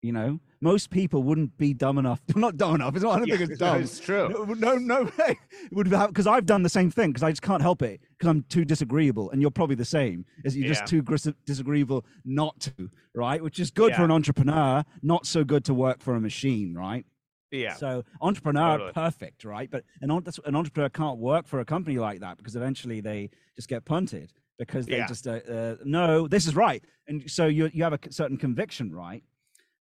You 0.00 0.12
know, 0.12 0.40
most 0.62 0.88
people 0.90 1.22
wouldn't 1.22 1.58
be 1.58 1.74
dumb 1.74 1.98
enough. 1.98 2.20
Not 2.36 2.56
dumb 2.56 2.76
enough. 2.76 2.94
It's 2.96 3.04
not, 3.04 3.16
I 3.16 3.18
don't 3.18 3.28
Yeah, 3.28 3.36
think 3.36 3.50
it's 3.50 3.58
dumb. 3.66 3.82
It's 3.82 4.00
true. 4.00 4.28
No, 4.28 4.44
no, 4.54 4.74
no 4.76 5.02
way. 5.18 5.38
It 5.64 5.72
would 5.72 5.90
because 5.90 6.26
I've 6.26 6.46
done 6.46 6.62
the 6.62 6.68
same 6.68 6.90
thing 6.90 7.10
because 7.10 7.22
I 7.22 7.30
just 7.30 7.42
can't 7.42 7.60
help 7.62 7.82
it 7.82 8.00
because 8.16 8.28
I'm 8.28 8.42
too 8.44 8.64
disagreeable, 8.64 9.30
and 9.30 9.40
you're 9.42 9.50
probably 9.50 9.76
the 9.76 9.84
same. 9.84 10.24
Is 10.44 10.56
you're 10.56 10.66
Yeah. 10.66 10.72
just 10.72 10.86
too 10.86 11.02
gris- 11.02 11.28
disagreeable 11.44 12.04
not 12.24 12.58
to, 12.60 12.90
right? 13.14 13.42
Which 13.42 13.60
is 13.60 13.70
good 13.70 13.94
for 13.94 14.04
an 14.04 14.10
entrepreneur, 14.10 14.84
not 15.02 15.26
so 15.26 15.44
good 15.44 15.64
to 15.66 15.74
work 15.74 16.00
for 16.00 16.14
a 16.14 16.20
machine, 16.20 16.74
right? 16.74 17.04
Yeah. 17.50 17.74
So 17.74 18.04
entrepreneur, 18.20 18.76
Totally. 18.78 18.92
perfect, 18.92 19.44
right? 19.44 19.70
But 19.70 19.84
an, 20.02 20.10
an 20.10 20.54
entrepreneur 20.54 20.88
can't 20.88 21.18
work 21.18 21.46
for 21.46 21.60
a 21.60 21.64
company 21.64 21.98
like 21.98 22.20
that 22.20 22.36
because 22.36 22.56
eventually 22.56 23.00
they 23.00 23.30
just 23.56 23.68
get 23.68 23.84
punted 23.84 24.32
because 24.58 24.86
they 24.86 24.98
Yeah. 24.98 25.06
just 25.06 25.26
uh, 25.26 25.40
uh, 25.48 25.76
no, 25.84 26.28
this 26.28 26.46
is 26.46 26.54
right, 26.56 26.82
and 27.06 27.30
so 27.30 27.46
you 27.46 27.70
you 27.72 27.82
have 27.84 27.92
a 27.92 27.98
certain 28.10 28.36
conviction, 28.36 28.94
right? 28.94 29.22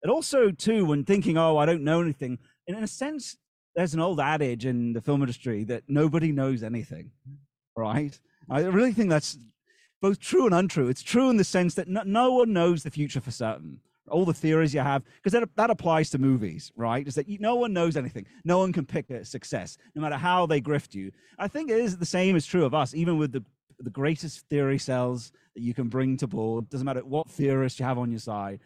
And 0.03 0.11
also 0.11 0.51
too, 0.51 0.85
when 0.85 1.03
thinking, 1.03 1.37
oh, 1.37 1.57
I 1.57 1.65
don't 1.65 1.83
know 1.83 2.01
anything, 2.01 2.37
and 2.67 2.77
in 2.77 2.83
a 2.83 2.87
sense, 2.87 3.35
there's 3.75 3.93
an 3.93 3.99
old 3.99 4.19
adage 4.19 4.65
in 4.65 4.93
the 4.93 5.01
film 5.01 5.21
industry 5.21 5.63
that 5.65 5.83
nobody 5.87 6.31
knows 6.31 6.63
anything, 6.63 7.11
right? 7.75 8.17
I 8.49 8.61
really 8.61 8.93
think 8.93 9.09
that's 9.09 9.37
both 10.01 10.19
true 10.19 10.45
and 10.45 10.53
untrue. 10.53 10.87
It's 10.87 11.01
true 11.03 11.29
in 11.29 11.37
the 11.37 11.43
sense 11.43 11.73
that 11.75 11.87
no, 11.87 12.03
no 12.03 12.31
one 12.33 12.53
knows 12.53 12.83
the 12.83 12.91
future 12.91 13.19
for 13.19 13.31
certain. 13.31 13.81
All 14.09 14.25
the 14.25 14.33
theories 14.33 14.73
you 14.73 14.79
have, 14.79 15.03
because 15.15 15.33
that, 15.33 15.49
that 15.55 15.69
applies 15.69 16.09
to 16.11 16.17
movies, 16.17 16.71
right? 16.75 17.07
Is 17.07 17.15
that 17.15 17.27
you, 17.27 17.37
no 17.39 17.55
one 17.55 17.73
knows 17.73 17.97
anything. 17.97 18.25
No 18.43 18.59
one 18.59 18.71
can 18.71 18.85
pick 18.85 19.09
a 19.09 19.25
success, 19.25 19.77
no 19.95 20.01
matter 20.01 20.15
how 20.15 20.45
they 20.45 20.61
grift 20.61 20.93
you. 20.93 21.11
I 21.37 21.47
think 21.47 21.69
it 21.69 21.79
is 21.79 21.97
the 21.97 22.05
same 22.05 22.35
is 22.35 22.45
true 22.45 22.65
of 22.65 22.73
us, 22.73 22.93
even 22.93 23.17
with 23.17 23.31
the 23.31 23.43
the 23.79 23.89
greatest 23.89 24.41
theory 24.49 24.77
cells 24.79 25.31
that 25.55 25.61
you 25.61 25.73
can 25.73 25.87
bring 25.87 26.17
to 26.17 26.27
board. 26.27 26.69
Doesn't 26.69 26.85
matter 26.85 27.01
what 27.01 27.29
theorist 27.29 27.79
you 27.79 27.85
have 27.85 27.97
on 27.97 28.11
your 28.11 28.19
side, 28.19 28.59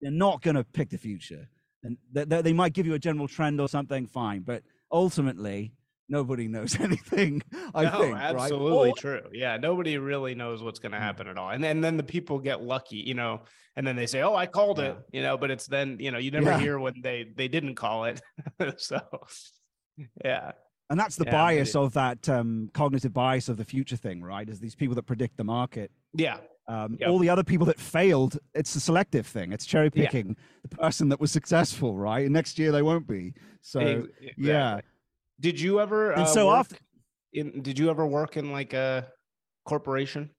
they're 0.00 0.10
not 0.10 0.42
going 0.42 0.56
to 0.56 0.64
pick 0.64 0.90
the 0.90 0.98
future. 0.98 1.48
And 1.82 1.98
they, 2.12 2.24
they 2.24 2.52
might 2.52 2.72
give 2.72 2.86
you 2.86 2.94
a 2.94 2.98
general 2.98 3.28
trend 3.28 3.60
or 3.60 3.68
something, 3.68 4.06
fine. 4.06 4.40
But 4.40 4.62
ultimately, 4.90 5.72
nobody 6.08 6.48
knows 6.48 6.78
anything. 6.80 7.42
I 7.74 7.84
no, 7.84 7.90
think, 8.00 8.14
right? 8.14 8.22
absolutely 8.34 8.90
Or- 8.90 8.96
true. 8.96 9.22
Yeah, 9.32 9.56
nobody 9.56 9.98
really 9.98 10.34
knows 10.34 10.62
what's 10.62 10.78
going 10.78 10.92
to 10.92 10.98
Mm. 10.98 11.02
happen 11.02 11.28
at 11.28 11.38
all, 11.38 11.50
and 11.50 11.62
then 11.62 11.80
then 11.80 11.96
the 11.96 12.02
people 12.02 12.38
get 12.38 12.62
lucky, 12.62 12.96
you 12.96 13.14
know, 13.14 13.42
and 13.76 13.86
then 13.86 13.96
they 13.96 14.06
say, 14.06 14.22
"Oh, 14.22 14.34
I 14.34 14.46
called 14.46 14.78
it," 14.80 14.96
you 15.12 15.22
know, 15.22 15.36
but 15.36 15.50
it's 15.50 15.66
then 15.66 15.96
you 16.00 16.10
know 16.10 16.18
you 16.18 16.30
never 16.30 16.50
Yeah. 16.50 16.58
hear 16.60 16.78
when 16.78 16.94
they 17.02 17.26
they 17.36 17.48
didn't 17.48 17.74
call 17.76 18.04
it. 18.04 18.20
so, 18.78 19.00
yeah, 20.24 20.52
And 20.90 20.98
that's 21.00 21.16
the 21.16 21.24
Yeah, 21.24 21.32
bias 21.32 21.74
of 21.76 21.92
that 21.94 22.28
um, 22.28 22.70
cognitive 22.74 23.12
bias 23.12 23.48
of 23.48 23.56
the 23.56 23.64
future 23.64 23.96
thing, 23.96 24.22
right? 24.22 24.48
Is 24.48 24.60
these 24.60 24.74
people 24.74 24.94
that 24.96 25.04
predict 25.04 25.36
the 25.36 25.44
market. 25.44 25.90
yeah, 26.14 26.38
Um, 26.68 26.96
Yep. 27.00 27.08
All 27.10 27.18
the 27.18 27.28
other 27.30 27.44
people 27.44 27.66
that 27.66 27.78
failed, 27.80 28.38
it's 28.54 28.74
a 28.74 28.80
selective 28.80 29.26
thing. 29.26 29.52
It's 29.52 29.66
cherry 29.66 29.90
Yeah. 29.94 30.04
picking 30.06 30.36
the 30.62 30.68
person 30.76 31.08
that 31.10 31.20
was 31.20 31.30
successful, 31.32 31.96
right? 31.96 32.24
And 32.24 32.32
next 32.32 32.58
year 32.58 32.72
they 32.72 32.82
won't 32.82 33.06
be. 33.06 33.34
So, 33.60 33.80
ex- 33.80 34.08
yeah. 34.36 34.80
Did 35.40 35.60
you 35.60 35.80
ever? 35.80 36.12
And 36.12 36.22
uh, 36.22 36.26
so 36.26 36.46
work 36.48 36.58
after- 36.60 36.76
in, 37.32 37.62
did 37.62 37.78
you 37.78 37.90
ever 37.90 38.06
work 38.06 38.36
in 38.36 38.52
like 38.52 38.72
a 38.72 39.08
corporation? 39.64 40.30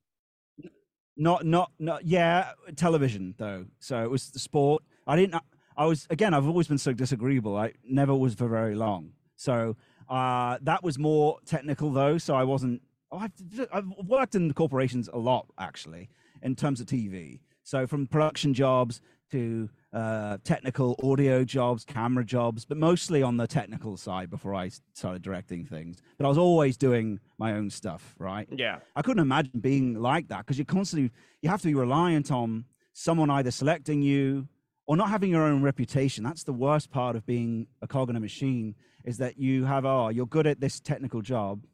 Not, 1.17 1.45
not, 1.45 1.71
not. 1.79 2.05
Yeah, 2.05 2.51
television 2.75 3.35
though. 3.37 3.65
So 3.79 4.03
it 4.03 4.09
was 4.09 4.31
the 4.31 4.39
sport. 4.39 4.83
I 5.07 5.15
didn't. 5.15 5.41
I 5.77 5.85
was 5.85 6.07
again. 6.09 6.33
I've 6.33 6.47
always 6.47 6.67
been 6.67 6.77
so 6.77 6.93
disagreeable. 6.93 7.55
I 7.55 7.73
never 7.83 8.13
was 8.13 8.33
for 8.35 8.47
very 8.47 8.75
long. 8.75 9.11
So 9.35 9.75
uh, 10.09 10.57
that 10.61 10.83
was 10.83 10.97
more 10.99 11.39
technical 11.45 11.91
though. 11.91 12.17
So 12.17 12.35
I 12.35 12.43
wasn't. 12.43 12.81
oh, 13.11 13.19
I've, 13.19 13.31
I've 13.71 13.87
worked 14.05 14.35
in 14.35 14.53
corporations 14.53 15.09
a 15.13 15.17
lot 15.17 15.47
actually 15.57 16.09
in 16.41 16.55
terms 16.55 16.81
of 16.81 16.87
TV. 16.87 17.39
So 17.63 17.87
from 17.87 18.07
production 18.07 18.53
jobs 18.53 19.01
to 19.31 19.69
uh, 19.93 20.37
technical 20.43 20.99
audio 21.03 21.43
jobs, 21.43 21.85
camera 21.85 22.25
jobs, 22.25 22.65
but 22.65 22.77
mostly 22.77 23.23
on 23.23 23.37
the 23.37 23.47
technical 23.47 23.97
side 23.97 24.29
before 24.29 24.53
I 24.53 24.69
started 24.93 25.21
directing 25.21 25.65
things. 25.65 26.01
But 26.17 26.25
I 26.25 26.29
was 26.29 26.37
always 26.37 26.77
doing 26.77 27.19
my 27.37 27.53
own 27.53 27.69
stuff, 27.69 28.15
right? 28.19 28.47
Yeah, 28.51 28.79
I 28.95 29.01
couldn't 29.01 29.21
imagine 29.21 29.59
being 29.59 29.95
like 29.95 30.27
that 30.29 30.39
because 30.39 30.57
you're 30.57 30.65
constantly 30.65 31.11
you 31.41 31.49
have 31.49 31.61
to 31.61 31.67
be 31.67 31.73
reliant 31.73 32.31
on 32.31 32.65
someone 32.93 33.29
either 33.29 33.51
selecting 33.51 34.01
you 34.01 34.47
or 34.87 34.97
not 34.97 35.09
having 35.09 35.31
your 35.31 35.43
own 35.43 35.63
reputation. 35.63 36.23
That's 36.23 36.43
the 36.43 36.53
worst 36.53 36.91
part 36.91 37.15
of 37.15 37.25
being 37.25 37.67
a 37.81 37.87
cog 37.87 38.09
in 38.09 38.15
a 38.15 38.19
machine 38.19 38.75
is 39.03 39.17
that 39.17 39.37
you 39.37 39.65
have 39.65 39.85
oh 39.85 40.09
you're 40.09 40.27
good 40.27 40.47
at 40.47 40.59
this 40.59 40.79
technical 40.79 41.21
job. 41.21 41.65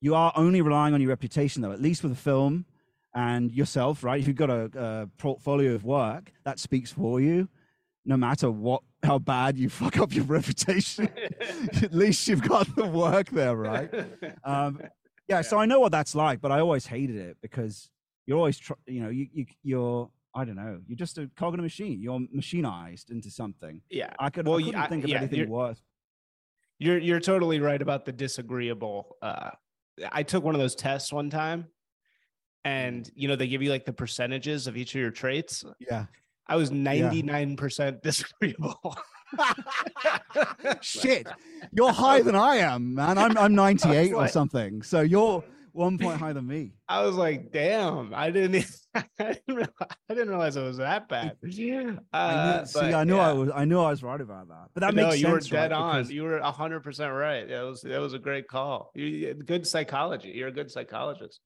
You 0.00 0.14
are 0.14 0.32
only 0.36 0.60
relying 0.60 0.94
on 0.94 1.00
your 1.00 1.10
reputation 1.10 1.62
though, 1.62 1.72
at 1.72 1.80
least 1.80 2.02
with 2.02 2.12
a 2.12 2.16
film 2.16 2.66
and 3.16 3.50
yourself, 3.50 4.04
right? 4.04 4.20
If 4.20 4.28
you've 4.28 4.36
got 4.36 4.50
a, 4.50 4.70
a 4.76 5.06
portfolio 5.18 5.74
of 5.74 5.82
work, 5.84 6.30
that 6.44 6.58
speaks 6.60 6.92
for 6.92 7.20
you. 7.20 7.48
No 8.04 8.16
matter 8.16 8.50
what, 8.50 8.82
how 9.02 9.18
bad 9.18 9.56
you 9.58 9.68
fuck 9.80 9.96
up 9.98 10.14
your 10.14 10.24
reputation, 10.26 11.08
at 11.82 11.92
least 11.92 12.28
you've 12.28 12.46
got 12.46 12.68
the 12.76 12.86
work 12.86 13.30
there, 13.30 13.56
right? 13.56 13.92
Um, 14.44 14.80
yeah, 15.28 15.40
so 15.40 15.58
I 15.58 15.66
know 15.66 15.80
what 15.80 15.90
that's 15.90 16.14
like, 16.14 16.40
but 16.40 16.52
I 16.52 16.60
always 16.60 16.86
hated 16.86 17.16
it 17.16 17.38
because 17.42 17.90
you're 18.26 18.36
always, 18.38 18.58
tr- 18.58 18.74
you 18.86 19.00
know, 19.02 19.08
you, 19.08 19.26
you 19.32 19.46
you're 19.64 20.10
I 20.34 20.44
don't 20.44 20.56
know, 20.56 20.80
you're 20.86 20.96
just 20.98 21.16
a 21.16 21.30
cog 21.34 21.54
in 21.54 21.60
a 21.60 21.62
machine. 21.62 22.02
You're 22.02 22.20
machinized 22.20 23.10
into 23.10 23.30
something. 23.30 23.80
yeah. 23.88 24.12
I 24.18 24.28
could, 24.28 24.46
Well, 24.46 24.58
I 24.58 24.62
couldn't 24.62 24.74
I- 24.80 24.86
think 24.88 25.04
of 25.04 25.10
yeah, 25.10 25.18
anything 25.18 25.38
you're- 25.38 25.50
worse. 25.50 25.80
You're 26.78 26.98
you're 26.98 27.20
totally 27.20 27.58
right 27.58 27.80
about 27.80 28.04
the 28.04 28.12
disagreeable. 28.12 29.16
Uh, 29.22 29.50
I 30.12 30.22
took 30.24 30.44
one 30.44 30.54
of 30.54 30.60
those 30.60 30.74
tests 30.74 31.10
one 31.10 31.30
time, 31.30 31.68
and 32.66 33.08
you 33.14 33.28
know 33.28 33.36
they 33.36 33.46
give 33.46 33.62
you 33.62 33.70
like 33.70 33.84
the 33.84 33.92
percentages 33.92 34.66
of 34.66 34.76
each 34.76 34.94
of 34.94 35.00
your 35.00 35.12
traits. 35.12 35.64
Yeah. 35.78 36.06
I 36.48 36.56
was 36.56 36.70
ninety 36.70 37.22
nine 37.22 37.56
percent 37.56 38.02
disagreeable. 38.08 38.96
Shit, 40.80 41.28
you're 41.72 41.92
higher 41.92 42.22
than 42.22 42.34
I 42.34 42.56
am, 42.56 42.94
man. 42.94 43.18
I'm 43.18 43.36
I'm 43.38 43.54
98 43.66 44.12
or 44.12 44.28
something. 44.28 44.82
So 44.82 45.00
you're 45.00 45.44
one 45.72 45.98
point 45.98 46.18
higher 46.18 46.32
than 46.32 46.46
me. 46.46 46.72
I 46.88 47.02
was 47.02 47.16
like, 47.16 47.52
damn, 47.52 48.14
I 48.14 48.30
didn't, 48.30 48.64
I 48.94 49.04
didn't, 49.18 49.40
realize, 49.48 49.68
I 50.08 50.14
didn't 50.14 50.30
realize 50.30 50.56
it 50.56 50.62
was 50.62 50.78
that 50.78 51.08
bad. 51.08 51.36
I 51.44 51.46
knew, 51.46 51.98
Uh, 52.14 52.64
see, 52.64 52.80
but 52.80 52.94
I 52.94 53.04
knew 53.04 53.18
I 53.18 53.32
was 53.32 53.50
I 53.54 53.64
knew 53.64 53.78
I 53.80 53.90
was 53.90 54.02
right 54.02 54.20
about 54.20 54.48
that. 54.48 54.68
But 54.74 54.80
that 54.80 54.94
no, 54.94 55.08
makes 55.08 55.20
you 55.20 55.28
were 55.28 55.40
sense. 55.40 55.50
dead 55.50 55.70
right? 55.72 55.78
on. 55.78 55.96
Because- 55.98 56.12
You 56.12 56.22
were 56.24 56.40
hundred 56.40 56.80
percent 56.80 57.12
right. 57.12 57.46
That 57.48 57.62
was 57.62 57.82
that 57.82 58.00
was 58.00 58.14
a 58.14 58.18
great 58.18 58.48
call. 58.48 58.90
You- 58.94 59.34
good 59.34 59.66
psychology. 59.66 60.30
You're 60.30 60.48
a 60.48 60.52
good 60.52 60.70
psychologist. 60.70 61.40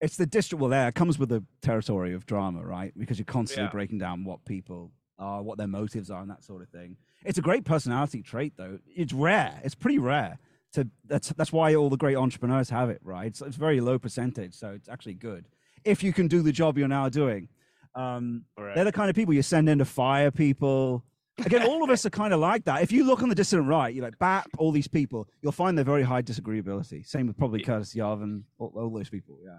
It's 0.00 0.16
the 0.16 0.26
district 0.26 0.60
well 0.60 0.70
there 0.70 0.88
it 0.88 0.94
comes 0.94 1.18
with 1.18 1.28
the 1.28 1.42
territory 1.62 2.12
of 2.14 2.24
drama 2.26 2.64
right? 2.64 2.92
Because 2.96 3.18
you're 3.18 3.24
constantly 3.24 3.64
Yeah. 3.64 3.70
breaking 3.72 3.98
down 3.98 4.24
what 4.24 4.44
people 4.44 4.92
are 5.18 5.42
what 5.42 5.58
their 5.58 5.66
motives 5.66 6.10
are 6.10 6.20
and 6.22 6.30
that 6.30 6.44
sort 6.44 6.62
of 6.62 6.68
thing. 6.68 6.96
It's 7.24 7.38
a 7.38 7.42
great 7.42 7.64
personality 7.64 8.22
trait 8.22 8.52
though. 8.56 8.78
It's 8.94 9.12
rare. 9.12 9.60
It's 9.64 9.74
pretty 9.74 9.98
rare 9.98 10.38
to 10.74 10.86
that's 11.06 11.30
that's 11.30 11.52
why 11.52 11.74
all 11.74 11.90
the 11.90 11.96
great 11.96 12.16
entrepreneurs 12.16 12.70
have 12.70 12.90
it 12.90 13.00
right? 13.02 13.26
It's, 13.26 13.40
it's 13.42 13.56
very 13.56 13.80
low 13.80 13.98
percentage 13.98 14.54
so 14.54 14.70
it's 14.70 14.88
actually 14.88 15.14
good. 15.14 15.46
If 15.84 16.02
you 16.02 16.12
can 16.12 16.28
do 16.28 16.42
the 16.42 16.52
job 16.52 16.78
you're 16.78 16.88
now 16.88 17.08
doing 17.08 17.48
um, 17.94 18.44
Right. 18.56 18.74
they're 18.76 18.84
the 18.84 18.92
kind 18.92 19.10
of 19.10 19.16
people 19.16 19.34
you 19.34 19.42
send 19.42 19.68
in 19.68 19.78
to 19.78 19.84
fire 19.84 20.30
people. 20.30 21.04
Again 21.44 21.62
all 21.66 21.82
of 21.82 21.90
us 21.90 22.04
are 22.06 22.10
kind 22.10 22.32
of 22.32 22.38
like 22.40 22.64
that. 22.66 22.82
If 22.82 22.92
you 22.92 23.04
look 23.04 23.22
on 23.22 23.28
the 23.28 23.34
dissident 23.34 23.66
right 23.68 23.92
you're 23.94 24.04
like 24.04 24.18
bap 24.20 24.46
all 24.58 24.70
these 24.70 24.86
people 24.88 25.26
you'll 25.42 25.52
find 25.52 25.76
they're 25.76 25.84
very 25.84 26.02
high 26.04 26.22
disagreeability. 26.22 27.04
Same 27.06 27.26
with 27.26 27.36
probably 27.36 27.62
curtis 27.64 27.94
yarvin 27.94 28.42
all, 28.58 28.72
all 28.76 28.90
those 28.90 29.08
people 29.10 29.38
yeah 29.44 29.58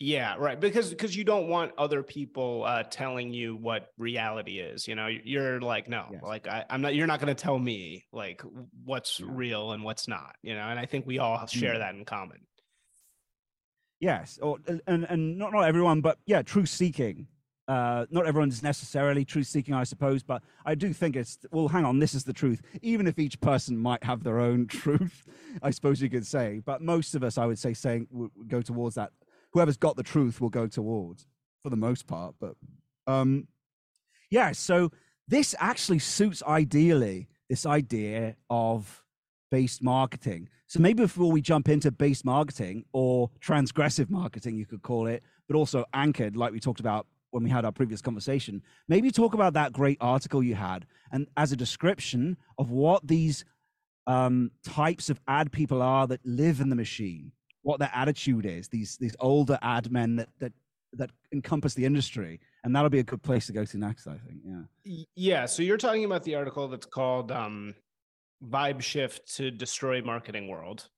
Yeah, 0.00 0.36
right. 0.38 0.58
Because 0.60 0.90
because 0.90 1.16
you 1.16 1.24
don't 1.24 1.48
want 1.48 1.72
other 1.76 2.04
people 2.04 2.62
uh, 2.64 2.84
telling 2.84 3.32
you 3.32 3.56
what 3.56 3.90
reality 3.98 4.60
is. 4.60 4.86
You 4.86 4.94
know, 4.94 5.08
you're 5.08 5.60
like, 5.60 5.88
no, 5.88 6.06
Yes. 6.12 6.22
like 6.22 6.46
I, 6.46 6.64
I'm 6.70 6.80
not. 6.82 6.94
You're 6.94 7.08
not 7.08 7.18
going 7.20 7.34
to 7.34 7.42
tell 7.42 7.58
me 7.58 8.04
like 8.12 8.42
what's 8.84 9.18
Yeah. 9.18 9.26
real 9.30 9.72
and 9.72 9.82
what's 9.82 10.06
not. 10.06 10.36
You 10.42 10.54
know, 10.54 10.60
and 10.62 10.78
I 10.78 10.86
think 10.86 11.04
we 11.06 11.18
all 11.18 11.44
share 11.48 11.74
Mm. 11.74 11.78
that 11.80 11.94
in 11.96 12.04
common. 12.04 12.38
Yes, 14.00 14.38
or 14.40 14.58
and 14.86 15.04
and 15.08 15.36
not 15.36 15.52
not 15.52 15.62
everyone, 15.62 16.00
but 16.00 16.18
yeah, 16.26 16.42
truth 16.42 16.68
seeking. 16.68 17.26
Uh, 17.66 18.06
not 18.10 18.24
everyone's 18.26 18.62
necessarily 18.62 19.26
truth 19.26 19.46
seeking, 19.46 19.74
I 19.74 19.84
suppose, 19.84 20.22
but 20.22 20.42
I 20.64 20.74
do 20.74 20.92
think 20.92 21.16
it's 21.16 21.38
well. 21.50 21.66
Hang 21.68 21.84
on, 21.84 21.98
this 21.98 22.14
is 22.14 22.22
the 22.22 22.32
truth. 22.32 22.62
Even 22.80 23.06
if 23.08 23.18
each 23.18 23.40
person 23.40 23.76
might 23.76 24.04
have 24.04 24.22
their 24.22 24.38
own 24.38 24.66
truth, 24.68 25.26
I 25.60 25.70
suppose 25.70 26.00
you 26.00 26.08
could 26.08 26.26
say. 26.26 26.62
But 26.64 26.80
most 26.82 27.16
of 27.16 27.24
us, 27.24 27.36
I 27.36 27.44
would 27.46 27.58
say, 27.58 27.74
saying 27.74 28.06
go 28.46 28.62
towards 28.62 28.94
that. 28.94 29.10
Whoever's 29.52 29.76
got 29.76 29.96
the 29.96 30.02
truth 30.02 30.40
will 30.40 30.50
go 30.50 30.66
towards, 30.66 31.26
for 31.62 31.70
the 31.70 31.76
most 31.76 32.06
part. 32.06 32.34
But 32.40 32.54
um, 33.06 33.48
yeah, 34.30 34.52
so 34.52 34.92
this 35.26 35.54
actually 35.58 35.98
suits 35.98 36.42
ideally 36.42 37.28
this 37.48 37.66
idea 37.66 38.36
of 38.50 39.04
based 39.50 39.82
marketing. 39.82 40.48
So 40.66 40.80
maybe 40.80 41.02
before 41.02 41.32
we 41.32 41.40
jump 41.40 41.68
into 41.68 41.90
based 41.90 42.24
marketing 42.24 42.84
or 42.92 43.30
transgressive 43.40 44.10
marketing, 44.10 44.56
you 44.56 44.66
could 44.66 44.82
call 44.82 45.06
it, 45.06 45.22
but 45.46 45.56
also 45.56 45.84
anchored, 45.94 46.36
like 46.36 46.52
we 46.52 46.60
talked 46.60 46.80
about 46.80 47.06
when 47.30 47.42
we 47.42 47.50
had 47.50 47.64
our 47.64 47.72
previous 47.72 48.02
conversation, 48.02 48.62
maybe 48.88 49.10
talk 49.10 49.34
about 49.34 49.54
that 49.54 49.72
great 49.72 49.98
article 50.00 50.42
you 50.42 50.54
had 50.54 50.86
and 51.12 51.26
as 51.36 51.52
a 51.52 51.56
description 51.56 52.36
of 52.58 52.70
what 52.70 53.06
these 53.06 53.44
um, 54.06 54.50
types 54.64 55.10
of 55.10 55.20
ad 55.28 55.52
people 55.52 55.82
are 55.82 56.06
that 56.06 56.20
live 56.24 56.60
in 56.60 56.70
the 56.70 56.76
machine, 56.76 57.32
what 57.68 57.78
their 57.78 57.90
attitude 57.92 58.46
is, 58.46 58.66
these 58.68 58.96
these 58.96 59.14
older 59.20 59.58
ad 59.60 59.92
men 59.92 60.16
that 60.16 60.30
that 60.38 60.52
that 60.94 61.10
encompass 61.32 61.74
the 61.74 61.84
industry. 61.84 62.40
and 62.64 62.74
that'll 62.74 62.88
be 62.88 62.98
a 62.98 63.04
good 63.04 63.22
place 63.22 63.46
to 63.46 63.52
go 63.52 63.62
to 63.62 63.76
next. 63.76 64.06
I 64.06 64.16
think. 64.26 64.40
Yeah. 64.42 65.04
Yeah. 65.14 65.46
So 65.46 65.62
you're 65.62 65.76
talking 65.76 66.04
about 66.06 66.24
the 66.24 66.34
article 66.34 66.66
that's 66.68 66.86
called 66.86 67.30
um, 67.30 67.74
"Vibe 68.42 68.80
Shift 68.80 69.36
to 69.36 69.50
Destroy 69.50 70.00
Marketing 70.00 70.48
World." 70.48 70.88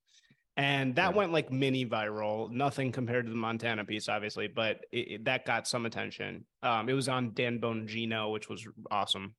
And 0.55 0.95
that 0.95 1.11
yeah. 1.11 1.17
went 1.17 1.33
like 1.33 1.51
mini 1.51 1.85
viral, 1.85 2.49
nothing 2.49 2.91
compared 2.93 3.25
to 3.25 3.31
the 3.31 3.37
Montana 3.37 3.83
piece, 3.83 4.07
obviously, 4.07 4.47
but 4.47 4.85
it, 4.91 4.97
it, 4.97 5.25
that 5.25 5.45
got 5.45 5.67
some 5.67 5.85
attention. 5.85 6.45
Um, 6.63 6.87
it 6.87 6.93
was 6.93 7.09
on 7.09 7.33
Dan 7.33 7.59
Bongino, 7.59 8.31
which 8.31 8.47
was 8.47 8.65
awesome. 8.89 9.35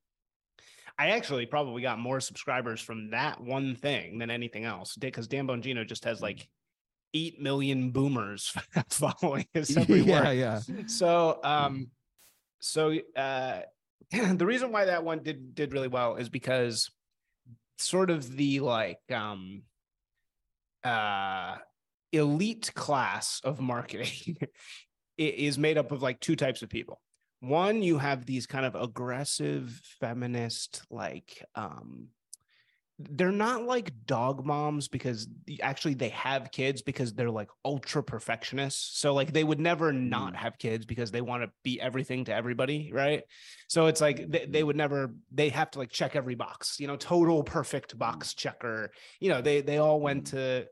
I 0.98 1.10
actually 1.10 1.46
probably 1.46 1.80
got 1.80 1.98
more 1.98 2.20
subscribers 2.20 2.80
from 2.80 3.10
that 3.10 3.40
one 3.40 3.74
thing 3.74 4.18
than 4.18 4.30
anything 4.30 4.64
else 4.64 4.96
because 4.96 5.28
Dan 5.28 5.46
Bongino 5.46 5.86
just 5.86 6.04
has 6.04 6.20
like 6.20 6.48
eight 7.14 7.40
million 7.40 7.90
boomers 7.90 8.54
following 8.88 9.46
his 9.52 9.76
every 9.76 10.00
yeah, 10.00 10.30
Yeah, 10.30 10.60
So, 10.86 11.38
um, 11.42 11.88
so 12.60 12.96
uh, 13.16 13.60
the 14.10 14.46
reason 14.46 14.72
why 14.72 14.86
that 14.86 15.04
one 15.04 15.22
did 15.22 15.54
did 15.54 15.72
really 15.72 15.88
well 15.88 16.16
is 16.16 16.28
because 16.28 16.90
sort 17.78 18.10
of 18.10 18.36
the 18.36 18.60
like 18.60 19.00
um 19.12 19.62
uh 20.84 21.56
elite 22.12 22.72
class 22.74 23.40
of 23.42 23.60
marketing 23.60 24.36
is 25.18 25.58
made 25.58 25.78
up 25.78 25.92
of 25.92 26.02
like 26.02 26.20
two 26.20 26.36
types 26.36 26.62
of 26.62 26.68
people. 26.68 27.00
One 27.40 27.82
you 27.82 27.98
have 27.98 28.24
these 28.24 28.46
kind 28.46 28.64
of 28.64 28.74
aggressive 28.74 29.80
feminist 30.00 30.82
like 30.90 31.44
um 31.54 32.08
they're 33.10 33.32
not 33.32 33.64
like 33.64 33.92
dog 34.06 34.44
moms 34.44 34.88
because 34.88 35.28
actually 35.60 35.94
they 35.94 36.10
have 36.10 36.50
kids 36.50 36.82
because 36.82 37.12
they're 37.12 37.30
like 37.30 37.48
ultra 37.64 38.02
perfectionists. 38.02 38.98
So 38.98 39.14
like 39.14 39.32
they 39.32 39.44
would 39.44 39.60
never 39.60 39.92
not 39.92 40.34
mm. 40.34 40.36
have 40.36 40.58
kids 40.58 40.86
because 40.86 41.10
they 41.10 41.20
want 41.20 41.42
to 41.42 41.50
be 41.62 41.80
everything 41.80 42.24
to 42.26 42.34
everybody, 42.34 42.90
right? 42.92 43.22
So 43.68 43.86
it's 43.86 44.00
like 44.00 44.30
they, 44.30 44.46
they 44.46 44.62
would 44.62 44.76
never 44.76 45.14
they 45.32 45.48
have 45.50 45.70
to 45.72 45.78
like 45.78 45.90
check 45.90 46.16
every 46.16 46.34
box, 46.34 46.78
you 46.78 46.86
know, 46.86 46.96
total 46.96 47.42
perfect 47.42 47.98
box 47.98 48.32
mm. 48.32 48.36
checker. 48.36 48.90
You 49.20 49.30
know, 49.30 49.40
they 49.40 49.60
they 49.60 49.78
all 49.78 50.00
went 50.00 50.24
mm. 50.24 50.30
to 50.30 50.66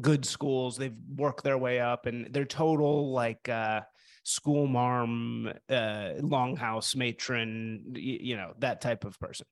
good 0.00 0.26
schools, 0.26 0.76
they've 0.76 0.96
worked 1.16 1.42
their 1.42 1.58
way 1.58 1.80
up 1.80 2.06
and 2.06 2.28
they're 2.32 2.44
total 2.44 3.12
like 3.12 3.48
uh 3.48 3.80
school 4.26 4.66
marm, 4.66 5.46
uh, 5.70 6.10
longhouse 6.18 6.96
matron, 6.96 7.94
you, 7.94 8.18
you 8.20 8.36
know, 8.36 8.52
that 8.58 8.80
type 8.80 9.04
of 9.04 9.18
person. 9.20 9.46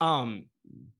Um, 0.00 0.46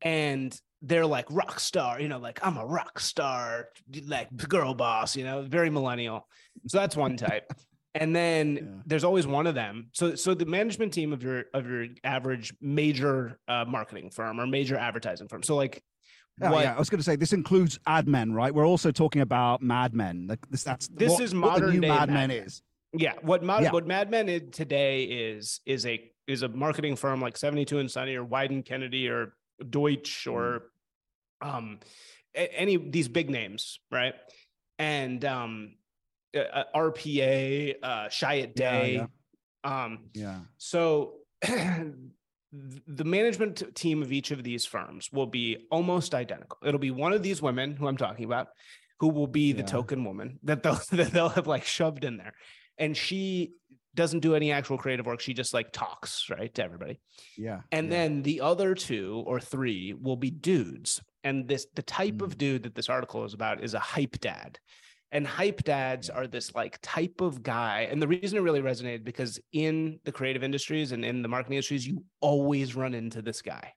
and 0.03 0.59
they're 0.83 1.07
like 1.07 1.27
rock 1.31 1.61
star, 1.61 2.01
you 2.01 2.09
know, 2.09 2.19
like 2.19 2.41
I'm 2.43 2.57
a 2.57 2.65
rock 2.65 3.01
star, 3.01 3.69
like 4.07 4.35
girl 4.49 4.75
boss, 4.75 5.17
you 5.17 5.25
know, 5.25 5.43
very 5.43 5.71
millennial. 5.71 6.27
So 6.69 6.79
that's 6.79 6.97
one 6.97 7.17
type. 7.17 7.53
and 7.95 8.15
then 8.15 8.57
yeah. 8.57 8.63
there's 8.87 9.05
always 9.05 9.27
one 9.27 9.47
of 9.47 9.55
them. 9.55 9.89
So 9.93 10.15
so 10.15 10.35
the 10.35 10.47
management 10.47 10.93
team 10.93 11.13
of 11.13 11.23
your 11.23 11.45
of 11.53 11.67
your 11.67 11.87
average 12.05 12.55
major 12.61 13.39
uh, 13.49 13.65
marketing 13.67 14.11
firm 14.11 14.41
or 14.41 14.47
major 14.47 14.77
advertising 14.77 15.29
firm. 15.29 15.43
So 15.43 15.57
like 15.57 15.83
Oh, 16.43 16.53
what, 16.53 16.65
yeah, 16.65 16.75
I 16.75 16.79
was 16.79 16.89
going 16.89 17.01
to 17.01 17.05
say 17.05 17.17
this 17.17 17.33
includes 17.33 17.79
ad 17.87 18.09
men, 18.09 18.33
right? 18.33 18.55
We're 18.55 18.67
also 18.67 18.91
talking 18.91 19.21
about 19.21 19.63
Mad 19.63 19.93
Men. 19.93 20.27
Like 20.27 20.39
this, 20.49 20.65
that's 20.65 20.89
this 20.89 21.13
what, 21.13 21.23
is 21.23 21.35
modern 21.35 21.63
what 21.65 21.73
the 21.73 21.79
new 21.81 21.89
Mad 21.89 22.09
Men 22.09 22.31
is. 22.31 22.63
Yeah, 22.95 23.13
what 23.21 23.43
Mad, 23.43 23.65
yeah. 23.65 23.73
what 23.73 23.87
Mad 23.87 24.11
Men 24.11 24.29
is 24.29 24.43
today 24.51 25.03
is 25.05 25.61
is 25.67 25.85
a 25.85 26.11
is 26.31 26.43
a 26.43 26.49
marketing 26.49 26.97
firm 26.97 27.21
like 27.21 27.37
72 27.37 27.79
and 27.79 27.91
Sunny 27.91 28.15
or 28.15 28.25
Wieden 28.25 28.65
Kennedy 28.65 29.09
or 29.09 29.35
Deutsch 29.69 30.27
mm. 30.27 30.33
or 30.33 30.71
um 31.43 31.81
any 32.35 32.77
these 32.77 33.09
big 33.09 33.31
names, 33.31 33.81
right? 33.91 34.15
And 34.79 35.25
um 35.25 35.75
uh, 36.37 36.65
RPA, 36.75 37.75
uh 37.83 38.09
Chiat 38.09 38.55
Day. 38.55 38.95
Yeah, 38.95 39.07
yeah. 39.65 39.85
Um 39.85 40.11
yeah. 40.15 40.39
So 40.59 41.15
the 41.43 43.05
management 43.05 43.75
team 43.75 44.03
of 44.03 44.13
each 44.13 44.31
of 44.31 44.43
these 44.43 44.65
firms 44.65 45.11
will 45.13 45.27
be 45.27 45.67
almost 45.71 46.15
identical. 46.15 46.59
It'll 46.65 46.81
be 46.81 46.91
one 46.91 47.13
of 47.13 47.23
these 47.23 47.41
women 47.43 47.77
who 47.77 47.89
I'm 47.89 47.97
talking 47.97 48.25
about 48.25 48.49
who 49.01 49.09
will 49.09 49.27
be 49.27 49.53
the 49.53 49.61
yeah. 49.61 49.67
token 49.67 50.05
woman 50.05 50.39
that 50.45 50.63
they'll 50.63 50.81
that 50.93 51.13
they'll 51.13 51.31
have 51.31 51.47
like 51.47 51.65
shoved 51.65 52.05
in 52.05 52.17
there 52.17 52.35
and 52.79 52.97
she 52.97 53.53
doesn't 53.95 54.21
do 54.21 54.35
any 54.35 54.53
actual 54.53 54.79
creative 54.79 55.07
work. 55.07 55.21
She 55.21 55.35
just 55.35 55.53
like 55.53 55.73
talks, 55.73 56.29
right, 56.31 56.53
to 56.55 56.65
everybody. 56.65 57.01
Yeah. 57.37 57.61
And 57.73 57.87
yeah. 57.87 57.91
then 57.91 58.23
the 58.23 58.41
other 58.41 58.75
two 58.75 59.23
or 59.27 59.41
three 59.41 59.95
will 59.95 60.17
be 60.17 60.31
dudes. 60.31 61.01
And 61.25 61.49
this 61.49 61.67
the 61.75 61.83
type 61.83 62.15
mm. 62.15 62.23
of 62.23 62.39
dude 62.39 62.63
that 62.63 62.75
this 62.75 62.89
article 62.89 63.25
is 63.25 63.35
about 63.35 63.63
is 63.63 63.75
a 63.75 63.79
hype 63.79 64.19
dad. 64.21 64.59
And 65.13 65.27
hype 65.27 65.65
dads 65.65 66.09
are 66.09 66.29
this 66.29 66.55
like 66.55 66.79
type 66.83 67.21
of 67.21 67.43
guy. 67.43 67.89
And 67.91 68.01
the 68.01 68.07
reason 68.07 68.39
it 68.39 68.43
really 68.43 68.63
resonated 68.63 69.03
because 69.03 69.41
in 69.53 69.99
the 70.05 70.13
creative 70.13 70.45
industries 70.45 70.93
and 70.93 71.05
in 71.05 71.23
the 71.23 71.29
marketing 71.29 71.57
industries, 71.57 71.87
you 71.87 72.05
always 72.21 72.77
run 72.77 72.95
into 72.95 73.21
this 73.21 73.43
guy. 73.43 73.73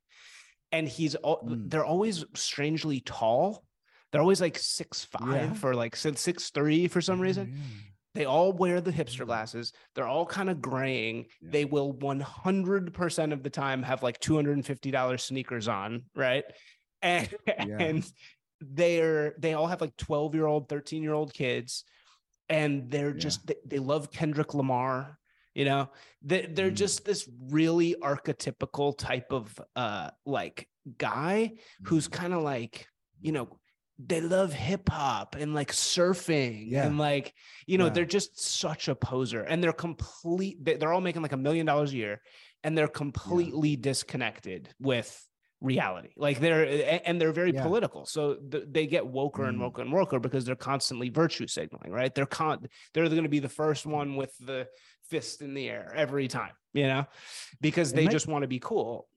And 0.71 0.87
he's 0.87 1.15
mm. 1.15 1.69
they're 1.69 1.85
always 1.85 2.23
strangely 2.35 2.99
tall. 2.99 3.63
They're 4.11 4.21
always 4.21 4.41
like 4.41 4.59
six 4.59 5.05
five 5.05 5.59
yeah. 5.59 5.67
or 5.67 5.73
like 5.73 5.95
six 5.95 6.51
three 6.51 6.87
for 6.87 7.01
some 7.01 7.19
reason. 7.19 7.53
Yeah 7.55 7.89
they 8.15 8.25
all 8.25 8.53
wear 8.53 8.79
the 8.79 8.91
hipster 8.91 9.21
mm. 9.21 9.27
glasses. 9.27 9.73
They're 9.95 10.07
all 10.07 10.25
kind 10.25 10.49
of 10.49 10.61
graying. 10.61 11.25
Yeah. 11.41 11.49
They 11.51 11.65
will 11.65 11.93
100% 11.93 13.33
of 13.33 13.43
the 13.43 13.49
time 13.49 13.83
have 13.83 14.03
like 14.03 14.19
$250 14.19 15.19
sneakers 15.19 15.67
on, 15.67 16.03
right? 16.15 16.45
And, 17.05 17.27
yeah. 17.45 17.77
and 17.81 18.11
they're 18.61 19.35
they 19.37 19.55
all 19.55 19.67
have 19.67 19.81
like 19.81 19.97
12 19.97 20.35
year 20.35 20.45
old 20.45 20.69
13 20.69 21.03
year 21.03 21.11
old 21.11 21.33
kids 21.33 21.83
and 22.47 22.89
they're 22.89 23.11
yeah. 23.11 23.19
just 23.19 23.45
they, 23.45 23.55
they, 23.65 23.79
love 23.79 24.09
kendrick 24.09 24.53
lamar 24.53 25.17
you 25.53 25.65
know 25.65 25.89
they, 26.21 26.45
they're 26.45 26.71
mm. 26.71 26.75
just 26.75 27.03
this 27.03 27.29
really 27.49 27.95
archetypical 28.01 28.97
type 28.97 29.33
of 29.33 29.59
uh 29.75 30.09
like 30.25 30.67
guy 30.97 31.51
who's 31.83 32.07
kind 32.07 32.33
of 32.33 32.41
like 32.41 32.87
you 33.21 33.33
know 33.33 33.49
they 33.99 34.21
love 34.21 34.51
hip 34.53 34.89
hop 34.89 35.35
and 35.35 35.53
like 35.53 35.71
surfing 35.71 36.65
yeah. 36.67 36.85
and 36.85 36.97
like 36.97 37.33
you 37.67 37.77
know 37.77 37.85
yeah. 37.85 37.91
they're 37.91 38.05
just 38.05 38.39
such 38.39 38.87
a 38.87 38.95
poser 38.95 39.41
and 39.41 39.63
they're 39.63 39.71
complete 39.71 40.57
they're 40.63 40.93
all 40.93 41.01
making 41.01 41.21
like 41.21 41.31
a 41.31 41.37
million 41.37 41.65
dollars 41.65 41.93
a 41.93 41.95
year 41.95 42.21
and 42.63 42.77
they're 42.77 42.87
completely 42.87 43.71
yeah. 43.71 43.77
disconnected 43.81 44.69
with 44.79 45.27
reality 45.61 46.09
like 46.17 46.39
they're 46.39 47.01
and 47.05 47.21
they're 47.21 47.31
very 47.31 47.53
political 47.53 48.05
so 48.05 48.35
they 48.41 48.85
get 48.85 49.03
woker 49.03 49.39
mm. 49.39 49.49
and 49.49 49.59
woker 49.59 49.79
and 49.79 49.93
woker 49.93 50.21
because 50.21 50.43
they're 50.43 50.55
constantly 50.55 51.09
virtue 51.09 51.47
signaling 51.47 51.89
right 51.89 52.13
they're 52.15 52.25
con 52.25 52.67
they're 52.93 53.07
going 53.07 53.23
to 53.23 53.29
be 53.29 53.39
the 53.39 53.47
first 53.47 53.85
one 53.85 54.17
with 54.17 54.35
the 54.39 54.67
fist 55.09 55.41
in 55.41 55.53
the 55.53 55.69
air 55.69 55.93
every 55.95 56.27
time 56.27 56.51
you 56.73 56.85
know 56.85 57.05
because 57.61 57.93
they 57.93 58.07
just 58.07 58.27
want 58.27 58.41
to 58.41 58.47
be 58.47 58.59
cool 58.59 59.07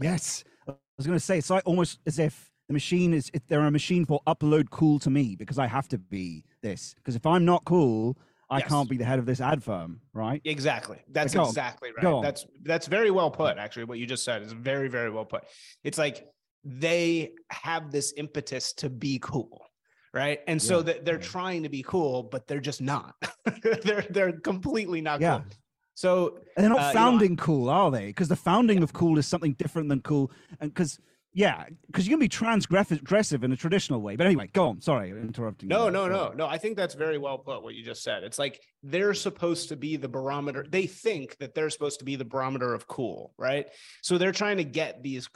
yes 0.00 0.42
i 0.68 0.72
was 0.96 1.06
going 1.06 1.18
to 1.18 1.24
say 1.24 1.38
it's 1.38 1.50
like 1.50 1.62
almost 1.66 2.00
as 2.04 2.18
if 2.18 2.49
the 2.70 2.74
machine 2.74 3.12
is 3.12 3.32
they're 3.48 3.62
a 3.62 3.70
machine 3.72 4.04
for 4.04 4.20
upload 4.28 4.70
cool 4.70 5.00
to 5.00 5.10
me 5.10 5.34
because 5.34 5.58
I 5.58 5.66
have 5.66 5.88
to 5.88 5.98
be 5.98 6.44
this. 6.62 6.94
Because 6.94 7.16
if 7.16 7.26
I'm 7.26 7.44
not 7.44 7.64
cool, 7.64 8.16
I 8.48 8.58
yes. 8.58 8.68
can't 8.68 8.88
be 8.88 8.96
the 8.96 9.04
head 9.04 9.18
of 9.18 9.26
this 9.26 9.40
ad 9.40 9.60
firm, 9.60 10.00
right? 10.14 10.40
Exactly. 10.44 10.98
That's 11.10 11.34
exactly 11.34 11.90
right. 12.00 12.22
That's 12.22 12.46
that's 12.62 12.86
very 12.86 13.10
well 13.10 13.28
put. 13.28 13.58
Actually, 13.58 13.86
what 13.86 13.98
you 13.98 14.06
just 14.06 14.24
said 14.24 14.42
is 14.42 14.52
very 14.52 14.86
very 14.86 15.10
well 15.10 15.24
put. 15.24 15.46
It's 15.82 15.98
like 15.98 16.28
they 16.64 17.32
have 17.50 17.90
this 17.90 18.14
impetus 18.16 18.72
to 18.74 18.88
be 18.88 19.18
cool, 19.20 19.66
right? 20.14 20.38
And 20.46 20.62
so 20.62 20.80
that 20.80 21.04
they're 21.04 21.18
trying 21.18 21.64
to 21.64 21.68
be 21.68 21.82
cool, 21.82 22.22
but 22.22 22.46
they're 22.46 22.60
just 22.60 22.80
not. 22.80 23.16
they're 23.82 24.06
they're 24.10 24.32
completely 24.32 25.00
not 25.00 25.20
yeah. 25.20 25.38
cool. 25.38 25.46
So 25.94 26.38
and 26.56 26.62
they're 26.62 26.70
not 26.70 26.78
uh, 26.78 26.92
founding 26.92 27.30
you 27.30 27.36
know, 27.36 27.42
cool, 27.42 27.68
are 27.68 27.90
they? 27.90 28.06
Because 28.06 28.28
the 28.28 28.36
founding 28.36 28.78
yeah. 28.78 28.84
of 28.84 28.92
cool 28.92 29.18
is 29.18 29.26
something 29.26 29.54
different 29.54 29.88
than 29.88 30.02
cool, 30.02 30.30
and 30.60 30.72
because 30.72 31.00
yeah, 31.32 31.64
because 31.86 32.06
you 32.06 32.10
can 32.10 32.18
be 32.18 32.28
transgressive 32.28 33.44
in 33.44 33.52
a 33.52 33.56
traditional 33.56 34.00
way. 34.00 34.16
But 34.16 34.26
anyway, 34.26 34.50
go 34.52 34.70
on. 34.70 34.80
Sorry, 34.80 35.10
interrupting. 35.10 35.68
No, 35.68 35.88
no, 35.88 36.08
no, 36.08 36.32
no. 36.34 36.46
I 36.46 36.58
think 36.58 36.76
that's 36.76 36.94
very 36.94 37.18
well 37.18 37.38
put. 37.38 37.62
What 37.62 37.74
you 37.74 37.84
just 37.84 38.02
said. 38.02 38.24
It's 38.24 38.38
like 38.38 38.60
they're 38.82 39.14
supposed 39.14 39.68
to 39.68 39.76
be 39.76 39.96
the 39.96 40.08
barometer. 40.08 40.66
They 40.68 40.86
think 40.86 41.36
that 41.38 41.54
they're 41.54 41.70
supposed 41.70 42.00
to 42.00 42.04
be 42.04 42.16
the 42.16 42.24
barometer 42.24 42.74
of 42.74 42.88
cool, 42.88 43.32
right? 43.38 43.66
So 44.02 44.18
they're 44.18 44.32
trying 44.32 44.56
to 44.56 44.64
get 44.64 45.04
these 45.04 45.28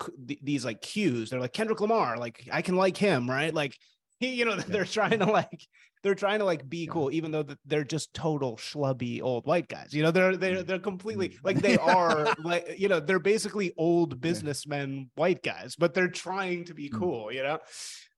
these 0.42 0.64
like 0.64 0.82
cues. 0.82 1.30
They're 1.30 1.40
like 1.40 1.52
Kendrick 1.52 1.80
Lamar. 1.80 2.16
Like 2.16 2.48
I 2.50 2.62
can 2.62 2.74
like 2.74 2.96
him, 2.96 3.30
right? 3.30 3.54
Like 3.54 3.78
he, 4.18 4.34
you 4.34 4.44
know, 4.44 4.56
they're 4.56 4.84
trying 4.84 5.20
to 5.20 5.26
like 5.26 5.64
they're 6.04 6.14
trying 6.14 6.38
to 6.38 6.44
like 6.44 6.68
be 6.68 6.86
cool, 6.86 7.10
even 7.10 7.30
though 7.30 7.46
they're 7.64 7.82
just 7.82 8.12
total 8.12 8.56
schlubby 8.58 9.22
old 9.22 9.46
white 9.46 9.68
guys. 9.68 9.94
You 9.94 10.02
know, 10.02 10.10
they're 10.10 10.36
they're 10.36 10.62
they're 10.62 10.78
completely 10.78 11.38
like 11.42 11.62
they 11.62 11.78
are 11.78 12.34
like 12.44 12.78
you 12.78 12.88
know 12.88 13.00
they're 13.00 13.18
basically 13.18 13.72
old 13.78 14.20
businessmen 14.20 15.10
white 15.14 15.42
guys, 15.42 15.76
but 15.76 15.94
they're 15.94 16.08
trying 16.08 16.66
to 16.66 16.74
be 16.74 16.90
mm. 16.90 16.98
cool. 16.98 17.32
You 17.32 17.42
know, 17.42 17.58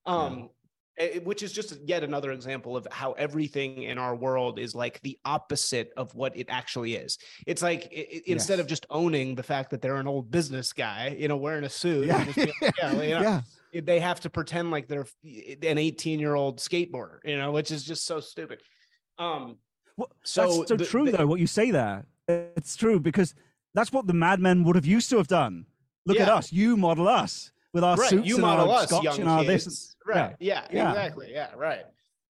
um, 0.05 0.51
which 1.22 1.44
is 1.44 1.53
just 1.53 1.79
yet 1.87 2.03
another 2.03 2.33
example 2.33 2.77
of 2.77 2.88
how 2.90 3.12
everything 3.12 3.85
in 3.85 3.99
our 3.99 4.16
world 4.16 4.59
is 4.59 4.75
like 4.75 5.01
the 5.03 5.16
opposite 5.25 5.92
of 5.96 6.12
what 6.16 6.37
it 6.37 6.46
actually 6.49 6.96
is. 6.96 7.18
It's 7.46 7.62
like 7.62 7.85
it, 7.92 8.09
yes. 8.11 8.22
instead 8.27 8.59
of 8.59 8.66
just 8.66 8.85
owning 8.90 9.37
the 9.37 9.44
fact 9.44 9.70
that 9.70 9.81
they're 9.81 9.96
an 9.96 10.09
old 10.09 10.29
business 10.29 10.72
guy, 10.72 11.14
you 11.16 11.29
know, 11.29 11.37
wearing 11.37 11.62
a 11.62 11.68
suit, 11.68 12.07
yeah, 12.07 12.16
like, 12.16 12.37
yeah, 12.37 12.92
you 13.03 13.11
know, 13.14 13.20
yeah 13.20 13.42
they 13.80 14.00
have 14.00 14.20
to 14.20 14.30
pretend 14.30 14.70
like 14.70 14.88
they're 14.88 15.06
an 15.24 15.78
18 15.78 16.20
year 16.20 16.34
old 16.34 16.58
skateboarder, 16.58 17.18
you 17.24 17.36
know, 17.36 17.52
which 17.52 17.70
is 17.70 17.84
just 17.84 18.06
so 18.06 18.20
stupid. 18.20 18.60
Um, 19.18 19.56
Well, 19.96 20.10
so 20.24 20.42
that's 20.42 20.68
so 20.68 20.76
the, 20.76 20.84
true, 20.84 21.06
the, 21.06 21.18
though. 21.18 21.26
What 21.26 21.40
you 21.40 21.46
say 21.46 21.70
there, 21.70 22.06
it's 22.28 22.76
true 22.76 23.00
because 23.00 23.34
that's 23.74 23.92
what 23.92 24.06
the 24.06 24.14
madmen 24.14 24.64
would 24.64 24.76
have 24.76 24.86
used 24.86 25.10
to 25.10 25.16
have 25.16 25.28
done. 25.28 25.66
Look 26.04 26.18
yeah. 26.18 26.24
at 26.24 26.28
us. 26.28 26.52
You 26.52 26.76
model 26.76 27.08
us 27.08 27.50
with 27.72 27.84
our 27.84 27.96
right. 27.96 28.10
suits 28.10 28.26
you 28.26 28.36
and 28.36 28.42
model 28.42 28.70
our 28.70 28.82
us, 28.82 28.88
scotch 28.88 29.04
young 29.04 29.20
and 29.20 29.28
our 29.28 29.44
kids. 29.44 29.64
this. 29.64 29.96
Right. 30.06 30.36
Yeah. 30.38 30.66
yeah. 30.72 30.90
Exactly. 30.90 31.28
Yeah. 31.32 31.50
Right. 31.56 31.84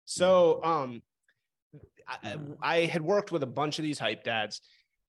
So, 0.04 0.62
um, 0.62 1.02
I, 2.06 2.36
I 2.60 2.76
had 2.86 3.02
worked 3.02 3.32
with 3.32 3.42
a 3.42 3.46
bunch 3.46 3.78
of 3.78 3.84
these 3.84 3.98
hype 3.98 4.24
dads 4.24 4.60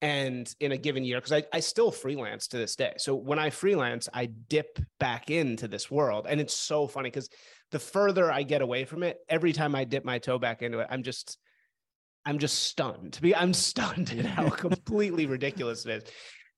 and 0.04 0.54
in 0.60 0.74
a 0.74 0.78
given 0.78 1.06
year 1.06 1.18
because 1.18 1.32
I, 1.32 1.44
I 1.54 1.62
still 1.62 1.90
freelance 1.90 2.48
to 2.50 2.58
this 2.58 2.76
day. 2.76 2.94
So 2.98 3.16
when 3.16 3.40
i 3.40 3.50
freelance 3.50 4.10
i 4.14 4.26
dip 4.26 4.78
back 5.00 5.32
into 5.32 5.70
this 5.70 5.90
world 5.90 6.28
and 6.30 6.42
it's 6.42 6.54
so 6.54 6.88
funny 6.88 7.10
because 7.10 7.30
the 7.72 7.80
further 7.80 8.30
i 8.30 8.44
get 8.44 8.62
away 8.62 8.84
from 8.84 9.02
it 9.02 9.18
every 9.30 9.54
time 9.54 9.76
i 9.76 9.86
dip 9.86 10.04
my 10.04 10.20
toe 10.20 10.38
back 10.38 10.62
into 10.62 10.80
it 10.80 10.88
i'm 10.92 11.04
just 11.04 11.38
i'm 12.26 12.38
just 12.38 12.64
stunned. 12.64 13.20
I'm 13.36 13.54
stunned 13.54 14.12
at 14.12 14.26
how 14.26 14.50
completely 14.68 15.26
ridiculous 15.26 15.86
it 15.86 16.04
is. 16.04 16.12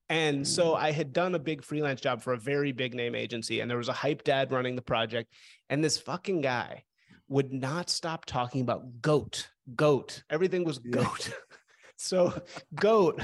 And 0.10 0.48
so 0.48 0.74
mm. 0.74 0.78
i 0.78 0.92
had 0.92 1.14
done 1.14 1.36
a 1.36 1.40
big 1.40 1.64
freelance 1.64 2.02
job 2.02 2.24
for 2.24 2.34
a 2.34 2.38
very 2.38 2.72
big 2.72 2.96
name 2.96 3.14
agency 3.14 3.60
and 3.60 3.70
there 3.70 3.78
was 3.78 3.90
a 3.90 3.94
hype 3.94 4.24
dad 4.24 4.52
running 4.52 4.76
the 4.76 4.82
project 4.82 5.32
and 5.70 5.84
this 5.84 6.00
fucking 6.00 6.42
guy 6.42 6.84
would 7.28 7.54
not 7.54 7.92
stop 7.92 8.26
talking 8.26 8.62
about 8.62 9.02
goat 9.02 9.50
goat. 9.76 10.24
Everything 10.32 10.64
was 10.64 10.80
goat. 10.80 11.32
So 11.98 12.34
goat 12.76 13.22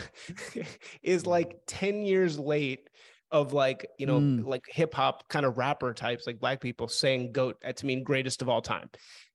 is 1.01 1.25
like 1.25 1.59
10 1.67 2.05
years 2.05 2.37
late 2.37 2.89
of 3.31 3.53
like, 3.53 3.87
you 3.97 4.05
know, 4.05 4.19
mm. 4.19 4.45
like 4.45 4.65
hip 4.67 4.93
hop 4.93 5.27
kind 5.29 5.45
of 5.45 5.57
rapper 5.57 5.93
types, 5.93 6.27
like 6.27 6.39
black 6.39 6.59
people 6.59 6.87
saying 6.87 7.31
goat 7.31 7.57
to 7.75 7.85
mean 7.85 8.03
greatest 8.03 8.41
of 8.41 8.49
all 8.49 8.61
time, 8.61 8.89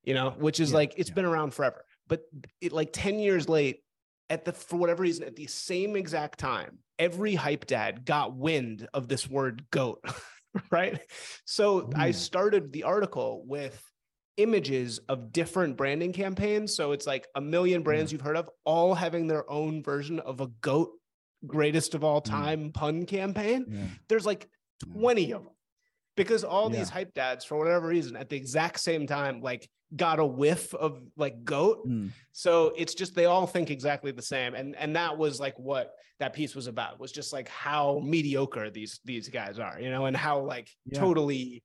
you 0.05 0.15
know, 0.15 0.31
which 0.31 0.61
is 0.61 0.71
yeah, 0.71 0.77
like, 0.77 0.95
it's 0.97 1.09
yeah. 1.09 1.15
been 1.15 1.25
around 1.25 1.55
forever. 1.55 1.85
But 2.07 2.23
it 2.61 2.73
like 2.73 2.91
10 2.93 3.19
years 3.19 3.49
late, 3.49 3.81
at 4.29 4.45
the 4.45 4.53
for 4.53 4.77
whatever 4.77 5.03
reason, 5.03 5.25
at 5.25 5.37
the 5.37 5.47
same 5.47 5.97
exact 5.97 6.39
time, 6.39 6.79
every 6.99 7.35
hype 7.35 7.67
dad 7.67 8.05
got 8.05 8.35
wind 8.35 8.89
of 8.93 9.09
this 9.09 9.29
word 9.29 9.65
goat. 9.71 10.05
right. 10.71 11.01
So 11.45 11.83
mm. 11.83 11.97
I 11.97 12.11
started 12.11 12.73
the 12.73 12.85
article 12.85 13.45
with 13.47 13.81
images 14.37 14.99
of 15.09 15.33
different 15.33 15.77
branding 15.77 16.13
campaigns. 16.13 16.75
So 16.75 16.93
it's 16.93 17.07
like 17.07 17.27
a 17.35 17.41
million 17.41 17.83
brands 17.83 18.13
you've 18.13 18.21
heard 18.21 18.37
of, 18.37 18.51
all 18.65 18.95
having 18.95 19.27
their 19.27 19.49
own 19.51 19.83
version 19.83 20.21
of 20.21 20.41
a 20.41 20.49
goat 20.61 20.91
greatest 21.47 21.95
of 21.95 22.05
all 22.05 22.21
time 22.21 22.73
pun 22.73 23.07
campaign. 23.07 23.67
Yeah. 23.69 23.81
There's 24.09 24.27
like 24.27 24.49
20 24.93 25.33
of 25.33 25.45
them 25.45 25.53
because 26.17 26.45
all 26.45 26.71
yeah. 26.71 26.79
these 26.79 26.89
hype 26.89 27.15
dads, 27.15 27.45
for 27.45 27.57
whatever 27.57 27.89
reason, 27.89 28.17
at 28.17 28.29
the 28.29 28.37
exact 28.37 28.81
same 28.81 29.07
time, 29.07 29.41
like 29.41 29.69
got 29.95 30.19
a 30.19 30.27
whiff 30.27 30.75
of 30.75 31.01
like 31.17 31.45
goat. 31.45 31.87
Mm. 31.87 32.11
So 32.33 32.73
it's 32.77 32.95
just 32.95 33.15
they 33.15 33.27
all 33.27 33.47
think 33.47 33.71
exactly 33.71 34.13
the 34.13 34.23
same. 34.23 34.55
And 34.55 34.75
and 34.77 34.97
that 34.97 35.17
was 35.17 35.39
like 35.39 35.59
what 35.59 35.93
that 36.19 36.33
piece 36.33 36.55
was 36.55 36.67
about 36.67 36.99
was 36.99 37.13
just 37.13 37.33
like 37.33 37.49
how 37.49 38.01
mediocre 38.05 38.71
these 38.71 39.01
these 39.05 39.29
guys 39.29 39.59
are, 39.59 39.79
you 39.81 39.91
know, 39.91 40.07
and 40.07 40.17
how 40.17 40.41
like 40.41 40.69
yeah. 40.87 40.99
totally 40.99 41.63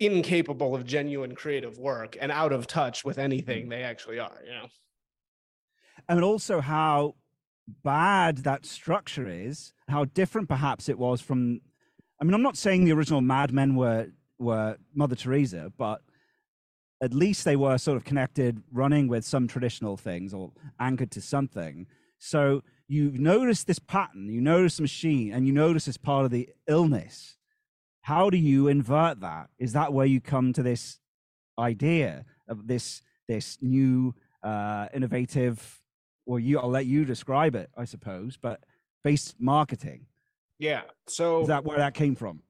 incapable 0.00 0.74
of 0.74 0.84
genuine 0.84 1.34
creative 1.34 1.78
work 1.78 2.16
and 2.20 2.30
out 2.30 2.52
of 2.52 2.66
touch 2.66 3.04
with 3.04 3.18
anything 3.18 3.66
mm. 3.66 3.70
they 3.70 3.82
actually 3.82 4.18
are, 4.18 4.38
you 4.44 4.52
know. 4.52 4.68
And 6.08 6.22
also 6.22 6.60
how 6.60 7.16
bad 7.84 8.38
that 8.38 8.64
structure 8.64 9.28
is, 9.28 9.72
how 9.88 10.04
different 10.04 10.48
perhaps 10.48 10.88
it 10.88 10.98
was 10.98 11.20
from 11.20 11.60
I 12.20 12.24
mean, 12.24 12.34
I'm 12.34 12.42
not 12.42 12.56
saying 12.56 12.84
the 12.84 12.92
original 12.92 13.20
Mad 13.20 13.52
Men 13.52 13.76
were 13.76 14.08
were 14.38 14.76
Mother 14.94 15.16
Teresa, 15.16 15.72
but 15.76 16.02
at 17.00 17.14
least 17.14 17.44
they 17.44 17.56
were 17.56 17.78
sort 17.78 17.96
of 17.96 18.04
connected, 18.04 18.62
running 18.72 19.08
with 19.08 19.24
some 19.24 19.46
traditional 19.46 19.96
things 19.96 20.34
or 20.34 20.52
anchored 20.80 21.12
to 21.12 21.20
something. 21.20 21.86
So 22.18 22.64
you 22.88 23.12
notice 23.12 23.62
this 23.64 23.78
pattern, 23.78 24.28
you 24.28 24.40
notice 24.40 24.76
the 24.76 24.82
machine, 24.82 25.32
and 25.32 25.46
you 25.46 25.52
notice 25.52 25.86
it's 25.86 25.96
part 25.96 26.24
of 26.24 26.32
the 26.32 26.48
illness 26.66 27.37
how 28.08 28.30
do 28.30 28.38
you 28.38 28.68
invert 28.68 29.20
that? 29.20 29.50
Is 29.58 29.74
that 29.74 29.92
where 29.92 30.06
you 30.06 30.18
come 30.18 30.54
to 30.54 30.62
this 30.62 30.98
idea 31.58 32.24
of 32.48 32.66
this 32.66 33.02
this 33.26 33.58
new 33.60 34.14
uh, 34.42 34.86
innovative? 34.94 35.82
Well, 36.24 36.38
you 36.38 36.58
I'll 36.58 36.70
let 36.70 36.86
you 36.86 37.04
describe 37.04 37.54
it, 37.54 37.68
I 37.76 37.84
suppose, 37.84 38.38
but 38.40 38.64
based 39.04 39.36
marketing. 39.38 40.06
Yeah. 40.58 40.84
So 41.06 41.42
is 41.42 41.48
that 41.48 41.66
where 41.66 41.76
that 41.76 41.92
came 41.92 42.14
from? 42.14 42.40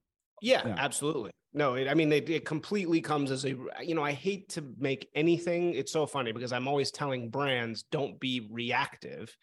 Yeah, 0.41 0.63
yeah. 0.65 0.77
absolutely. 0.79 1.33
No, 1.53 1.75
it, 1.75 1.89
I 1.89 1.95
mean, 1.95 2.13
it, 2.13 2.31
it 2.31 2.45
completely 2.45 3.01
comes 3.01 3.33
as 3.33 3.45
a, 3.45 3.57
you 3.83 3.97
know, 3.97 4.05
I 4.05 4.13
hate 4.13 4.51
to 4.51 4.63
make 4.79 5.09
anything. 5.17 5.75
It's 5.75 5.91
so 5.91 6.07
funny 6.07 6.31
because 6.31 6.53
I'm 6.53 6.69
always 6.69 6.93
telling 6.93 7.31
brands 7.31 7.83
don't 7.91 8.21
be 8.21 8.47
reactive. 8.49 9.37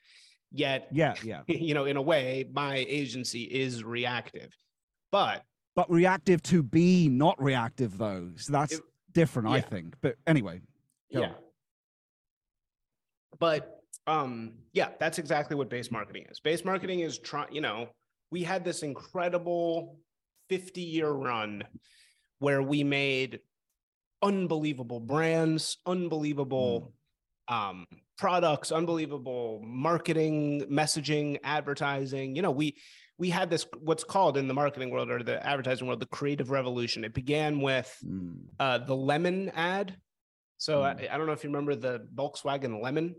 Yet, 0.49 0.88
yeah, 0.93 1.15
yeah. 1.25 1.41
You 1.47 1.73
know, 1.73 1.84
in 1.84 1.97
a 1.97 2.01
way, 2.01 2.45
my 2.54 2.78
agency 2.88 3.41
is 3.41 3.84
reactive. 3.84 4.56
But 5.12 5.43
but 5.75 5.89
reactive 5.91 6.41
to 6.43 6.63
be 6.63 7.09
not 7.09 7.41
reactive 7.41 7.97
though. 7.97 8.31
So 8.38 8.53
that's 8.53 8.73
it, 8.73 8.81
different, 9.11 9.49
yeah. 9.49 9.55
I 9.55 9.61
think. 9.61 9.95
But 10.01 10.15
anyway, 10.25 10.61
yeah. 11.09 11.19
On. 11.19 11.35
But 13.39 13.81
um, 14.07 14.53
yeah, 14.73 14.89
that's 14.99 15.19
exactly 15.19 15.55
what 15.55 15.69
base 15.69 15.91
marketing 15.91 16.25
is. 16.29 16.39
Base 16.39 16.63
marketing 16.63 17.01
is 17.01 17.17
trying. 17.17 17.53
You 17.53 17.61
know, 17.61 17.89
we 18.31 18.43
had 18.43 18.63
this 18.63 18.83
incredible 18.83 19.97
50 20.49 20.81
year 20.81 21.09
run 21.09 21.63
where 22.39 22.61
we 22.61 22.83
made 22.83 23.39
unbelievable 24.21 24.99
brands, 24.99 25.77
unbelievable 25.85 26.93
mm. 27.49 27.55
um, 27.55 27.85
products, 28.17 28.71
unbelievable 28.71 29.61
marketing, 29.65 30.65
messaging, 30.69 31.38
advertising. 31.43 32.35
You 32.35 32.41
know, 32.41 32.51
we 32.51 32.75
we 33.17 33.30
had 33.30 33.49
this 33.49 33.65
what's 33.80 34.04
called 34.04 34.38
in 34.38 34.47
the 34.47 34.54
marketing 34.54 34.89
world 34.89 35.10
or 35.10 35.23
the 35.23 35.45
advertising 35.45 35.88
world 35.88 35.99
the 35.99 36.06
creative 36.08 36.49
revolution. 36.49 37.04
It 37.04 37.13
began 37.13 37.62
with 37.62 37.95
mm. 38.06 38.36
uh, 38.60 38.80
the 38.80 38.95
lemon 38.95 39.49
ad. 39.56 39.95
So 40.58 40.82
mm. 40.82 40.86
I, 40.86 41.13
I, 41.13 41.17
don't 41.17 41.28
know 41.28 41.34
if 41.34 41.43
you 41.43 41.49
remember 41.49 41.75
the 41.75 42.08
Volkswagen 42.13 42.82
Lemon. 42.82 43.15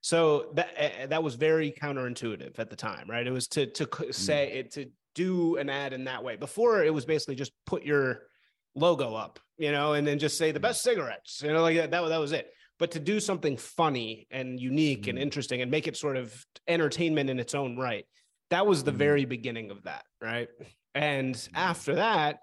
So 0.00 0.50
that 0.54 0.70
uh, 0.78 1.06
that 1.08 1.22
was 1.22 1.34
very 1.34 1.72
counterintuitive 1.72 2.58
at 2.58 2.70
the 2.70 2.76
time, 2.76 3.08
right? 3.08 3.26
It 3.26 3.30
was 3.30 3.48
to 3.48 3.66
to 3.66 3.86
mm. 3.86 4.14
say 4.14 4.52
it 4.52 4.72
to 4.72 4.86
do 5.14 5.56
an 5.56 5.68
ad 5.68 5.92
in 5.92 6.04
that 6.04 6.24
way. 6.24 6.36
Before 6.36 6.82
it 6.82 6.92
was 6.92 7.04
basically 7.04 7.34
just 7.34 7.52
put 7.66 7.84
your 7.84 8.22
logo 8.74 9.14
up, 9.14 9.38
you 9.58 9.72
know, 9.72 9.92
and 9.92 10.06
then 10.06 10.18
just 10.18 10.38
say 10.38 10.52
the 10.52 10.58
mm. 10.58 10.62
best 10.62 10.82
cigarettes, 10.82 11.42
you 11.42 11.52
know, 11.52 11.60
like 11.60 11.76
that. 11.76 11.90
That, 11.90 12.08
that 12.08 12.20
was 12.20 12.32
it. 12.32 12.50
But 12.78 12.92
to 12.92 12.98
do 12.98 13.20
something 13.20 13.58
funny 13.58 14.26
and 14.30 14.58
unique 14.58 15.06
and 15.06 15.18
mm. 15.18 15.22
interesting 15.22 15.60
and 15.60 15.70
make 15.70 15.86
it 15.86 15.96
sort 15.96 16.16
of 16.16 16.34
entertainment 16.66 17.28
in 17.28 17.38
its 17.38 17.54
own 17.54 17.76
right 17.76 18.06
that 18.52 18.66
was 18.66 18.84
the 18.84 18.90
mm-hmm. 18.90 18.98
very 18.98 19.24
beginning 19.24 19.70
of 19.70 19.82
that, 19.84 20.04
right? 20.20 20.48
And 20.94 21.34
mm-hmm. 21.34 21.56
after 21.56 21.94
that, 21.94 22.40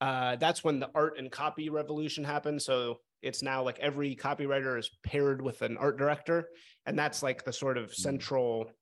uh, 0.00 0.34
that's 0.36 0.64
when 0.64 0.80
the 0.80 0.90
art 0.92 1.18
and 1.18 1.30
copy 1.30 1.70
revolution 1.70 2.24
happened. 2.24 2.60
So 2.60 2.98
it's 3.22 3.42
now 3.42 3.62
like 3.62 3.78
every 3.78 4.16
copywriter 4.16 4.76
is 4.76 4.90
paired 5.04 5.40
with 5.40 5.62
an 5.62 5.76
art 5.76 5.98
director, 5.98 6.48
and 6.86 6.98
that's 6.98 7.22
like 7.22 7.44
the 7.44 7.52
sort 7.52 7.78
of 7.78 7.84
mm-hmm. 7.84 8.02
central 8.02 8.72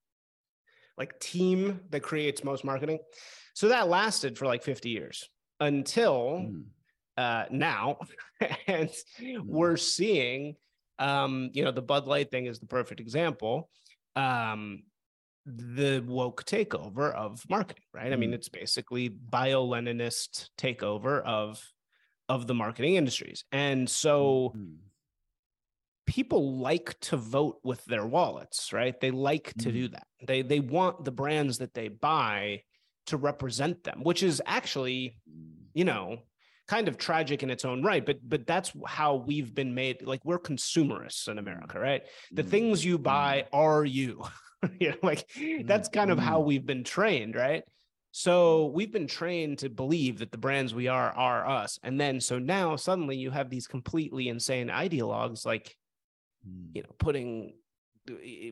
like 0.97 1.19
team 1.21 1.81
that 1.91 2.01
creates 2.01 2.45
most 2.45 2.65
marketing. 2.65 2.99
So 3.55 3.69
that 3.69 3.89
lasted 3.89 4.39
for 4.39 4.47
like 4.47 4.63
50 4.63 4.89
years 4.89 5.29
until 5.59 6.47
mm. 6.47 6.65
uh, 7.19 7.45
now, 7.51 7.99
and 8.67 8.91
we're 9.45 9.77
seeing, 9.77 10.57
um, 10.99 11.51
you 11.53 11.63
know, 11.63 11.73
the 11.73 11.83
Bud 11.83 12.07
Light 12.07 12.31
thing 12.31 12.47
is 12.47 12.59
the 12.59 12.67
perfect 12.67 13.01
example. 13.01 13.69
Um, 14.17 14.83
the 15.47 16.05
woke 16.07 16.45
takeover 16.45 17.15
of 17.15 17.45
marketing, 17.49 17.85
right? 17.93 18.11
Mm. 18.11 18.13
I 18.13 18.17
mean, 18.17 18.31
mm. 18.31 18.35
it's 18.35 18.49
basically 18.49 19.09
bio-Leninist 19.09 20.49
takeover 20.59 21.23
of 21.23 21.63
of 22.29 22.47
the 22.47 22.55
marketing 22.55 22.95
industries. 22.95 23.45
And 23.51 23.91
so 23.91 24.53
mm. 24.57 24.77
people 26.07 26.59
like 26.59 26.99
to 27.01 27.17
vote 27.17 27.59
with 27.65 27.85
their 27.87 28.07
wallets, 28.07 28.73
right? 28.73 28.99
They 29.01 29.11
like 29.11 29.53
mm. 29.55 29.63
to 29.65 29.73
do 29.73 29.89
that. 29.89 30.07
They 30.27 30.43
they 30.43 30.61
want 30.61 31.05
the 31.05 31.13
brands 31.13 31.59
that 31.59 31.75
they 31.75 31.89
buy 31.89 32.63
to 33.07 33.17
represent 33.17 33.83
them, 33.83 34.01
which 34.03 34.23
is 34.23 34.41
actually, 34.47 35.17
mm. 35.29 35.51
you 35.75 35.85
know, 35.85 36.19
kind 36.69 36.87
of 36.87 36.97
tragic 36.97 37.43
in 37.43 37.51
its 37.51 37.65
own 37.65 37.83
right 37.83 38.07
but 38.07 38.17
but 38.23 38.47
that's 38.47 38.71
how 38.87 39.17
we've 39.17 39.53
been 39.53 39.75
made 39.75 40.01
like 40.03 40.25
we're 40.25 40.39
consumerists 40.39 41.27
in 41.27 41.37
america 41.37 41.81
right 41.81 42.05
the 42.31 42.45
things 42.45 42.85
you 42.85 42.97
buy 42.97 43.45
are 43.53 43.85
you 43.85 44.23
you 44.79 44.91
know, 44.91 44.97
like 45.03 45.29
that's 45.65 45.89
kind 45.89 46.11
of 46.11 46.19
how 46.19 46.39
mm-hmm. 46.39 46.49
we've 46.49 46.67
been 46.67 46.85
trained, 46.85 47.35
right? 47.35 47.65
So 48.13 48.67
we've 48.67 48.93
been 48.93 49.07
trained 49.07 49.59
to 49.59 49.71
believe 49.71 50.19
that 50.19 50.33
the 50.33 50.39
brands 50.39 50.75
we 50.75 50.89
are 50.89 51.13
are 51.13 51.49
us. 51.49 51.79
And 51.83 52.01
then 52.01 52.21
so 52.21 52.39
now 52.39 52.77
suddenly 52.77 53.17
you 53.17 53.31
have 53.31 53.51
these 53.51 53.67
completely 53.67 54.29
insane 54.29 54.69
ideologues 54.69 55.47
like 55.47 55.77
mm. 56.47 56.69
you 56.75 56.83
know, 56.83 56.91
putting 56.99 57.55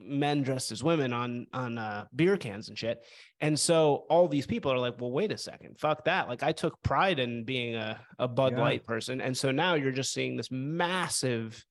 men 0.04 0.42
dressed 0.42 0.70
as 0.70 0.84
women 0.84 1.12
on 1.12 1.46
on 1.52 1.78
uh, 1.78 2.04
beer 2.14 2.36
cans 2.36 2.68
and 2.68 2.78
shit. 2.78 3.04
And 3.40 3.58
so 3.58 4.06
all 4.08 4.28
these 4.28 4.46
people 4.46 4.72
are 4.72 4.78
like, 4.78 5.00
well, 5.00 5.10
wait 5.10 5.32
a 5.32 5.38
second, 5.38 5.78
fuck 5.78 6.04
that. 6.04 6.28
Like 6.28 6.42
I 6.42 6.52
took 6.52 6.80
pride 6.82 7.18
in 7.18 7.44
being 7.44 7.74
a, 7.74 8.00
a 8.18 8.28
Bud 8.28 8.52
yeah. 8.52 8.60
Light 8.60 8.86
person. 8.86 9.20
And 9.20 9.36
so 9.36 9.50
now 9.50 9.74
you're 9.74 9.90
just 9.90 10.12
seeing 10.12 10.36
this 10.36 10.50
massive 10.50 11.64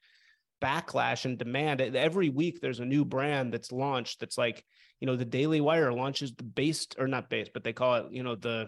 backlash 0.61 1.25
and 1.25 1.37
demand. 1.37 1.81
Every 1.81 2.29
week 2.29 2.61
there's 2.61 2.79
a 2.79 2.85
new 2.85 3.05
brand 3.05 3.53
that's 3.53 3.71
launched 3.71 4.19
that's 4.19 4.37
like, 4.37 4.63
you 4.99 5.05
know, 5.05 5.15
the 5.15 5.25
Daily 5.25 5.61
Wire 5.61 5.93
launches 5.93 6.33
the 6.33 6.43
based 6.43 6.95
or 6.97 7.07
not 7.07 7.29
based, 7.29 7.51
but 7.53 7.63
they 7.63 7.73
call 7.73 7.95
it, 7.95 8.05
you 8.11 8.23
know, 8.23 8.35
the 8.35 8.67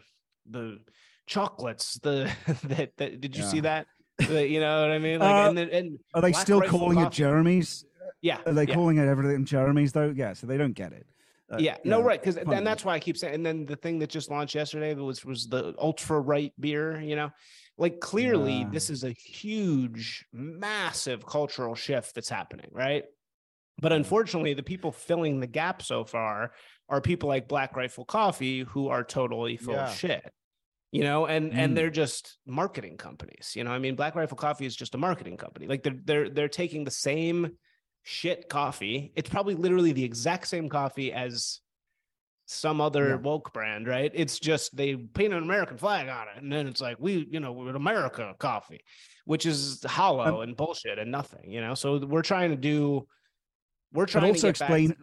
the 0.50 0.80
chocolates. 1.28 2.00
The 2.00 2.32
that, 2.64 2.92
that 2.98 3.22
did 3.22 3.36
you 3.36 3.44
yeah. 3.44 3.50
see 3.50 3.60
that? 3.62 3.88
The, 4.18 4.48
you 4.48 4.60
know 4.60 4.82
what 4.82 4.92
I 4.92 5.00
mean? 5.00 5.20
Like, 5.20 5.48
uh, 5.48 5.50
and, 5.50 5.60
and 5.60 6.00
are 6.14 6.22
they 6.22 6.32
Black 6.32 6.42
still 6.42 6.62
calling 6.62 6.98
coffee. 6.98 7.08
it 7.08 7.12
Jeremy's? 7.14 7.86
Yeah. 8.22 8.40
Are 8.46 8.54
they 8.54 8.66
yeah. 8.68 8.74
calling 8.74 8.98
it 8.98 9.08
everything 9.08 9.46
Jeremy's 9.46 9.94
though? 9.94 10.14
Yeah. 10.16 10.34
So 10.34 10.46
they 10.46 10.58
don't 10.58 10.74
get 10.74 10.92
it. 10.92 11.08
Uh, 11.52 11.58
yeah, 11.58 11.78
no, 11.84 11.98
know, 11.98 12.06
right, 12.06 12.22
because 12.22 12.38
and 12.38 12.66
that's 12.66 12.86
why 12.86 12.94
I 12.94 13.00
keep 13.00 13.18
saying. 13.18 13.34
And 13.34 13.46
then 13.46 13.66
the 13.66 13.76
thing 13.76 13.98
that 14.00 14.10
just 14.10 14.30
launched 14.30 14.54
yesterday 14.54 14.94
was 14.94 15.26
was 15.26 15.48
the 15.48 15.74
ultra 15.80 16.20
right 16.20 16.54
beer. 16.60 17.02
You 17.02 17.16
know, 17.16 17.32
like 17.80 18.00
clearly 18.00 18.60
yeah. 18.60 18.70
this 18.72 18.90
is 18.90 19.04
a 19.04 19.12
huge, 19.12 20.26
massive 20.34 21.26
cultural 21.26 21.76
shift 21.76 22.14
that's 22.14 22.30
happening, 22.30 22.70
right? 22.72 23.06
But 23.82 23.94
unfortunately, 23.94 24.54
the 24.54 24.64
people 24.64 24.92
filling 24.92 25.40
the 25.40 25.48
gap 25.48 25.82
so 25.82 26.04
far 26.04 26.52
are 26.90 27.00
people 27.00 27.30
like 27.30 27.48
Black 27.48 27.76
Rifle 27.78 28.04
Coffee, 28.04 28.62
who 28.62 28.90
are 28.90 29.04
totally 29.04 29.56
full 29.56 29.76
yeah. 29.76 29.90
of 29.90 29.96
shit. 29.96 30.30
You 30.92 31.04
know, 31.04 31.28
and 31.28 31.52
mm. 31.52 31.56
and 31.58 31.78
they're 31.78 31.92
just 31.92 32.38
marketing 32.46 32.98
companies. 32.98 33.54
You 33.56 33.64
know, 33.64 33.72
I 33.72 33.80
mean, 33.80 33.96
Black 33.96 34.16
Rifle 34.16 34.38
Coffee 34.38 34.66
is 34.66 34.76
just 34.76 34.96
a 34.96 34.98
marketing 34.98 35.38
company. 35.38 35.68
Like 35.68 35.84
they're 35.84 36.00
they're 36.04 36.30
they're 36.30 36.50
taking 36.50 36.84
the 36.84 36.92
same 36.92 37.52
shit 38.04 38.50
coffee. 38.50 39.14
It's 39.16 39.30
probably 39.30 39.56
literally 39.56 39.94
the 39.94 40.04
exact 40.04 40.48
same 40.48 40.68
coffee 40.68 41.14
as 41.14 41.62
some 42.52 42.82
other 42.82 43.10
yeah. 43.10 43.16
woke 43.16 43.54
brand, 43.54 43.88
right? 43.88 44.12
It's 44.16 44.40
just 44.40 44.76
they 44.76 44.96
paint 44.96 45.34
an 45.34 45.44
American 45.44 45.78
flag 45.78 46.10
on 46.10 46.28
it, 46.36 46.42
and 46.42 46.52
then 46.52 46.68
it's 46.68 46.82
like 46.82 46.98
we, 47.00 47.28
you 47.30 47.40
know, 47.40 47.52
we're 47.52 47.76
America 47.76 48.34
coffee, 48.40 48.82
which 49.26 49.46
is 49.46 49.84
hollow 49.86 50.38
um, 50.38 50.42
and 50.42 50.58
bullshit 50.58 50.98
and 50.98 51.12
nothing, 51.12 51.52
you 51.52 51.62
know. 51.62 51.76
So 51.76 52.00
we're 52.00 52.24
trying 52.24 52.50
to 52.50 52.56
do, 52.56 53.08
we're 53.94 54.08
trying 54.08 54.32
also 54.32 54.42
to 54.42 54.48
explain 54.48 54.90
to, 54.90 54.98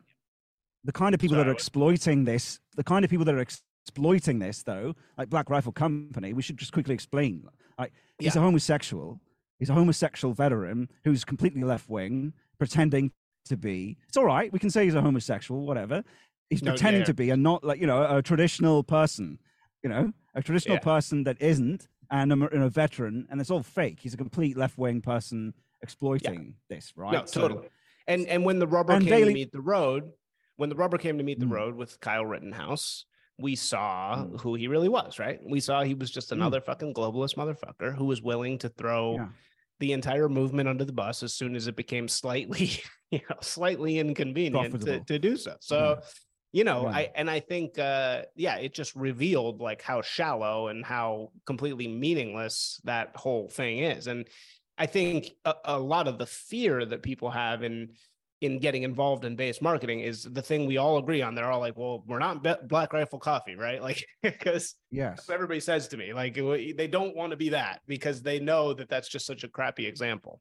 the 0.82 0.92
kind 0.92 1.14
of 1.14 1.20
people 1.20 1.36
Sorry, 1.36 1.44
that 1.44 1.50
are 1.50 1.54
exploiting 1.54 2.24
this, 2.24 2.58
the 2.74 2.84
kind 2.84 3.04
of 3.04 3.10
people 3.12 3.24
that 3.26 3.34
are 3.36 3.40
ex- 3.40 3.62
exploiting 3.86 4.40
this, 4.40 4.64
though, 4.64 4.94
like 5.16 5.30
Black 5.30 5.48
Rifle 5.48 5.72
Company. 5.72 6.32
We 6.32 6.42
should 6.42 6.58
just 6.58 6.72
quickly 6.72 6.94
explain. 6.94 7.44
Like 7.78 7.92
he's 8.18 8.34
yeah. 8.34 8.40
a 8.40 8.44
homosexual. 8.44 9.20
He's 9.60 9.70
a 9.70 9.74
homosexual 9.74 10.34
veteran 10.34 10.88
who's 11.04 11.24
completely 11.24 11.62
left 11.62 11.88
wing 11.88 12.32
pretending 12.58 13.12
to 13.46 13.56
be. 13.56 13.96
It's 14.08 14.16
all 14.16 14.24
right. 14.24 14.52
We 14.52 14.58
can 14.58 14.70
say 14.70 14.84
he's 14.84 14.94
a 14.94 15.00
homosexual, 15.00 15.64
whatever. 15.64 16.02
He's 16.50 16.62
no 16.62 16.72
pretending 16.72 17.00
dare. 17.00 17.06
to 17.06 17.14
be 17.14 17.30
and 17.30 17.42
not 17.42 17.64
like, 17.64 17.80
you 17.80 17.86
know, 17.86 18.16
a 18.16 18.22
traditional 18.22 18.82
person, 18.82 19.38
you 19.82 19.90
know, 19.90 20.12
a 20.34 20.42
traditional 20.42 20.76
yeah. 20.76 20.80
person 20.80 21.24
that 21.24 21.40
isn't 21.40 21.88
and 22.10 22.32
a, 22.32 22.34
and 22.34 22.62
a, 22.62 22.68
veteran. 22.68 23.26
And 23.30 23.40
it's 23.40 23.50
all 23.50 23.62
fake. 23.62 23.98
He's 24.00 24.14
a 24.14 24.16
complete 24.16 24.56
left 24.56 24.78
wing 24.78 25.00
person 25.00 25.54
exploiting 25.82 26.54
yeah. 26.70 26.76
this, 26.76 26.92
right? 26.96 27.12
No, 27.12 27.24
so, 27.26 27.40
totally. 27.42 27.68
And, 28.06 28.26
and 28.26 28.44
when 28.44 28.58
the 28.60 28.66
rubber 28.66 28.98
came 28.98 29.08
Bailey, 29.08 29.32
to 29.32 29.34
meet 29.34 29.52
the 29.52 29.60
road, 29.60 30.12
when 30.56 30.68
the 30.68 30.76
rubber 30.76 30.98
came 30.98 31.18
to 31.18 31.24
meet 31.24 31.40
the 31.40 31.46
mm. 31.46 31.52
road 31.52 31.74
with 31.74 31.98
Kyle 32.00 32.24
Rittenhouse, 32.24 33.04
we 33.38 33.56
saw 33.56 34.16
mm. 34.16 34.40
who 34.40 34.54
he 34.54 34.68
really 34.68 34.88
was, 34.88 35.18
right? 35.18 35.40
We 35.44 35.58
saw 35.58 35.82
he 35.82 35.94
was 35.94 36.10
just 36.10 36.30
mm. 36.30 36.34
another 36.34 36.60
mm. 36.60 36.64
fucking 36.66 36.94
globalist 36.94 37.34
motherfucker 37.34 37.96
who 37.96 38.04
was 38.04 38.22
willing 38.22 38.58
to 38.58 38.68
throw 38.68 39.16
yeah 39.16 39.26
the 39.78 39.92
entire 39.92 40.28
movement 40.28 40.68
under 40.68 40.84
the 40.84 40.92
bus 40.92 41.22
as 41.22 41.34
soon 41.34 41.54
as 41.54 41.66
it 41.66 41.76
became 41.76 42.08
slightly, 42.08 42.80
you 43.10 43.20
know, 43.28 43.36
slightly 43.40 43.98
inconvenient 43.98 44.80
to, 44.80 45.00
to, 45.00 45.18
do 45.18 45.36
so. 45.36 45.56
So, 45.60 45.98
yeah. 45.98 46.06
You 46.56 46.64
know, 46.64 46.84
yeah. 46.84 46.96
I 46.96 47.10
and 47.14 47.28
I 47.28 47.40
think 47.40 47.78
uh 47.78 48.22
yeah, 48.34 48.56
it 48.56 48.72
just 48.72 48.96
revealed 48.96 49.60
like 49.60 49.82
how 49.82 50.00
shallow 50.00 50.68
and 50.68 50.82
how 50.82 51.30
completely 51.44 51.86
meaningless 51.86 52.80
that 52.84 53.14
whole 53.14 53.50
thing 53.50 53.80
is. 53.80 54.06
And 54.06 54.26
I 54.78 54.86
think 54.86 55.32
a, 55.44 55.54
a 55.66 55.78
lot 55.78 56.08
of 56.08 56.16
the 56.16 56.24
fear 56.24 56.86
that 56.86 57.02
people 57.02 57.30
have 57.30 57.62
in 57.62 57.90
in 58.40 58.58
getting 58.58 58.84
involved 58.84 59.26
in 59.26 59.36
base 59.36 59.60
marketing 59.60 60.00
is 60.00 60.22
the 60.22 60.40
thing 60.40 60.64
we 60.64 60.78
all 60.78 60.96
agree 60.96 61.20
on. 61.20 61.34
They're 61.34 61.50
all 61.50 61.60
like, 61.60 61.76
well, 61.76 62.02
we're 62.06 62.18
not 62.18 62.42
Black 62.66 62.94
Rifle 62.94 63.18
Coffee, 63.18 63.54
right? 63.54 63.82
Like, 63.86 64.06
because 64.22 64.76
yes, 64.90 65.28
everybody 65.28 65.60
says 65.60 65.88
to 65.88 65.98
me, 65.98 66.14
like, 66.14 66.36
they 66.36 66.88
don't 66.90 67.14
want 67.14 67.32
to 67.32 67.36
be 67.36 67.50
that 67.50 67.80
because 67.86 68.22
they 68.22 68.40
know 68.40 68.72
that 68.72 68.88
that's 68.88 69.10
just 69.10 69.26
such 69.26 69.44
a 69.44 69.48
crappy 69.48 69.86
example. 69.86 70.40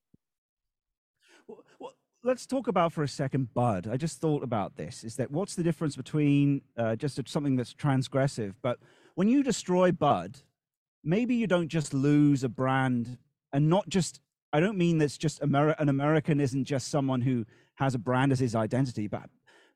Well, 1.48 1.64
well, 1.80 1.95
let's 2.26 2.48
talk 2.48 2.68
about 2.68 2.92
for 2.92 3.04
a 3.04 3.08
second 3.08 3.54
Bud. 3.54 3.88
I 3.90 3.98
just 3.98 4.20
thought 4.20 4.42
about 4.42 4.76
this 4.76 5.04
is 5.04 5.16
that 5.18 5.30
what's 5.30 5.54
the 5.54 5.62
difference 5.62 5.96
between 5.96 6.62
uh, 6.76 6.96
just 6.96 7.20
something 7.28 7.56
that's 7.56 7.74
transgressive, 7.74 8.56
but 8.64 8.80
when 9.14 9.30
you 9.30 9.44
destroy 9.44 9.92
Bud, 9.92 10.40
maybe 11.04 11.36
you 11.36 11.46
don't 11.46 11.68
just 11.68 11.94
lose 11.94 12.44
a 12.44 12.50
brand 12.50 13.20
and 13.54 13.70
not 13.70 13.88
just, 13.88 14.22
I 14.52 14.60
don't 14.60 14.78
mean 14.78 14.98
that's 14.98 15.20
just 15.20 15.40
Ameri- 15.40 15.80
an 15.80 15.88
American 15.88 16.42
isn't 16.42 16.66
just 16.66 16.88
someone 16.88 17.22
who 17.22 17.46
has 17.76 17.94
a 17.94 18.00
brand 18.00 18.32
as 18.32 18.40
his 18.40 18.56
identity, 18.56 19.08
but 19.08 19.30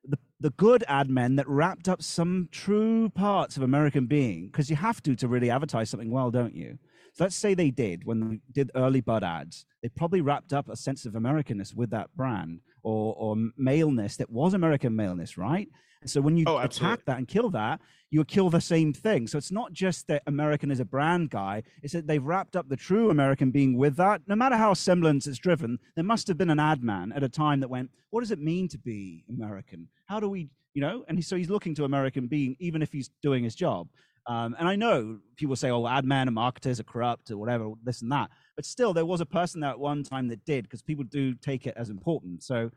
the, 0.04 0.18
the 0.40 0.50
good 0.50 0.84
ad 0.88 1.08
men 1.08 1.36
that 1.36 1.48
wrapped 1.48 1.88
up 1.88 2.02
some 2.02 2.50
true 2.52 3.10
parts 3.10 3.58
of 3.58 3.64
American 3.64 4.08
being, 4.08 4.48
because 4.48 4.72
you 4.72 4.76
have 4.76 5.04
to 5.04 5.16
to 5.18 5.28
really 5.28 5.52
advertise 5.52 5.92
something 5.92 6.10
well, 6.10 6.32
don't 6.32 6.56
you? 6.56 6.80
So 7.14 7.24
let's 7.24 7.36
say 7.36 7.54
they 7.54 7.72
did 7.72 8.06
when 8.06 8.30
they 8.30 8.40
did 8.52 8.72
early 8.76 9.02
Bud 9.02 9.24
ads, 9.24 9.66
they 9.82 9.90
probably 9.90 10.22
wrapped 10.22 10.54
up 10.54 10.70
a 10.70 10.76
sense 10.76 11.06
of 11.06 11.14
Americanness 11.14 11.76
with 11.76 11.90
that 11.92 12.16
brand 12.16 12.62
or, 12.84 13.16
or 13.18 13.36
maleness 13.58 14.18
that 14.18 14.30
was 14.30 14.54
American 14.54 14.96
maleness, 14.96 15.38
right? 15.38 15.68
And 16.02 16.10
so 16.10 16.22
when 16.22 16.38
you 16.38 16.46
oh, 16.48 16.60
attack 16.60 17.04
that 17.06 17.18
and 17.18 17.28
kill 17.28 17.50
that, 17.52 17.82
you 18.10 18.24
kill 18.24 18.50
the 18.50 18.62
same 18.62 18.94
thing. 18.94 19.28
So 19.28 19.38
it's 19.38 19.52
not 19.52 19.74
just 19.74 20.08
that 20.08 20.24
American 20.28 20.72
is 20.72 20.80
a 20.80 20.86
brand 20.86 21.30
guy, 21.30 21.64
it's 21.84 21.94
that 21.94 22.08
they've 22.08 22.24
wrapped 22.24 22.56
up 22.56 22.70
the 22.70 22.78
true 22.78 23.10
American 23.10 23.52
being 23.52 23.78
with 23.78 23.98
that. 23.98 24.22
No 24.28 24.36
matter 24.36 24.56
how 24.56 24.74
semblance 24.74 25.28
it's 25.28 25.38
driven, 25.38 25.78
there 25.96 26.06
must 26.06 26.28
have 26.28 26.38
been 26.38 26.50
an 26.50 26.60
ad 26.60 26.84
man 26.84 27.12
at 27.12 27.24
a 27.24 27.30
time 27.30 27.60
that 27.60 27.70
went, 27.70 27.92
What 28.10 28.22
does 28.22 28.32
it 28.32 28.40
mean 28.40 28.68
to 28.70 28.78
be 28.78 29.26
American? 29.30 29.90
How 30.06 30.20
do 30.20 30.30
we, 30.30 30.50
you 30.74 30.82
know? 30.82 31.04
And 31.08 31.24
so 31.24 31.36
he's 31.36 31.50
looking 31.50 31.76
to 31.76 31.84
American 31.84 32.28
being, 32.28 32.56
even 32.60 32.82
if 32.82 32.92
he's 32.94 33.10
doing 33.22 33.44
his 33.44 33.56
job. 33.56 33.90
Um, 34.28 34.56
and 34.60 34.68
I 34.68 34.76
know 34.76 35.20
people 35.36 35.56
say, 35.56 35.70
oh, 35.70 35.88
ad 35.88 36.06
men 36.06 36.28
and 36.28 36.36
marketers 36.36 36.80
are 36.80 36.84
corrupt 36.84 37.32
or 37.32 37.38
whatever, 37.38 37.72
this 37.84 38.02
and 38.02 38.12
that. 38.12 38.30
But 38.56 38.66
still, 38.66 38.94
there 38.94 39.06
was 39.06 39.22
a 39.22 39.26
person 39.26 39.62
there 39.62 39.72
at 39.72 39.80
one 39.80 40.04
time 40.04 40.28
that 40.28 40.46
did 40.46 40.64
because 40.64 40.82
people 40.82 41.04
do 41.04 41.34
take 41.34 41.66
it 41.66 41.74
as 41.78 41.90
important. 41.90 42.44
So 42.44 42.72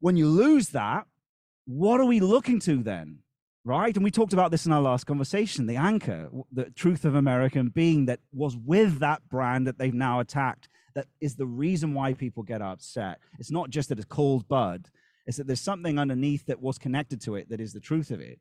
when 0.00 0.16
you 0.16 0.26
lose 0.26 0.68
that, 0.70 1.06
what 1.66 2.00
are 2.00 2.06
we 2.06 2.20
looking 2.20 2.60
to 2.60 2.82
then? 2.82 3.18
Right. 3.62 3.94
And 3.94 4.02
we 4.02 4.10
talked 4.10 4.32
about 4.32 4.50
this 4.50 4.64
in 4.64 4.72
our 4.72 4.80
last 4.80 5.04
conversation 5.04 5.66
the 5.66 5.76
anchor, 5.76 6.30
the 6.50 6.70
truth 6.70 7.04
of 7.04 7.14
American 7.14 7.68
being 7.68 8.06
that 8.06 8.20
was 8.32 8.56
with 8.56 9.00
that 9.00 9.28
brand 9.28 9.66
that 9.66 9.78
they've 9.78 9.92
now 9.92 10.18
attacked, 10.18 10.68
that 10.94 11.06
is 11.20 11.36
the 11.36 11.46
reason 11.46 11.92
why 11.92 12.14
people 12.14 12.42
get 12.42 12.62
upset. 12.62 13.18
It's 13.38 13.50
not 13.50 13.68
just 13.68 13.90
that 13.90 13.98
it's 13.98 14.06
called 14.06 14.48
Bud, 14.48 14.88
it's 15.26 15.36
that 15.36 15.46
there's 15.46 15.60
something 15.60 15.98
underneath 15.98 16.46
that 16.46 16.60
was 16.60 16.78
connected 16.78 17.20
to 17.22 17.34
it 17.36 17.50
that 17.50 17.60
is 17.60 17.74
the 17.74 17.80
truth 17.80 18.10
of 18.10 18.20
it. 18.20 18.40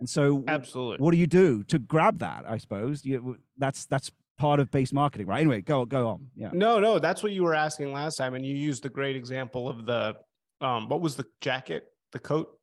And 0.00 0.08
so, 0.08 0.44
absolutely, 0.48 1.02
what 1.02 1.12
do 1.12 1.16
you 1.16 1.26
do 1.26 1.62
to 1.64 1.78
grab 1.78 2.18
that? 2.18 2.44
I 2.46 2.58
suppose 2.58 3.04
you, 3.04 3.38
that's 3.56 3.86
that's 3.86 4.10
part 4.36 4.60
of 4.60 4.70
base 4.70 4.92
marketing, 4.92 5.26
right? 5.26 5.40
Anyway, 5.40 5.60
go 5.62 5.84
go 5.84 6.08
on. 6.08 6.28
Yeah. 6.36 6.50
No, 6.52 6.80
no, 6.80 6.98
that's 6.98 7.22
what 7.22 7.32
you 7.32 7.44
were 7.44 7.54
asking 7.54 7.92
last 7.92 8.16
time, 8.16 8.34
and 8.34 8.44
you 8.44 8.54
used 8.56 8.82
the 8.82 8.88
great 8.88 9.16
example 9.16 9.68
of 9.68 9.86
the 9.86 10.16
um, 10.60 10.88
what 10.88 11.00
was 11.00 11.16
the 11.16 11.24
jacket? 11.40 11.90
the 12.14 12.18
coat? 12.18 12.58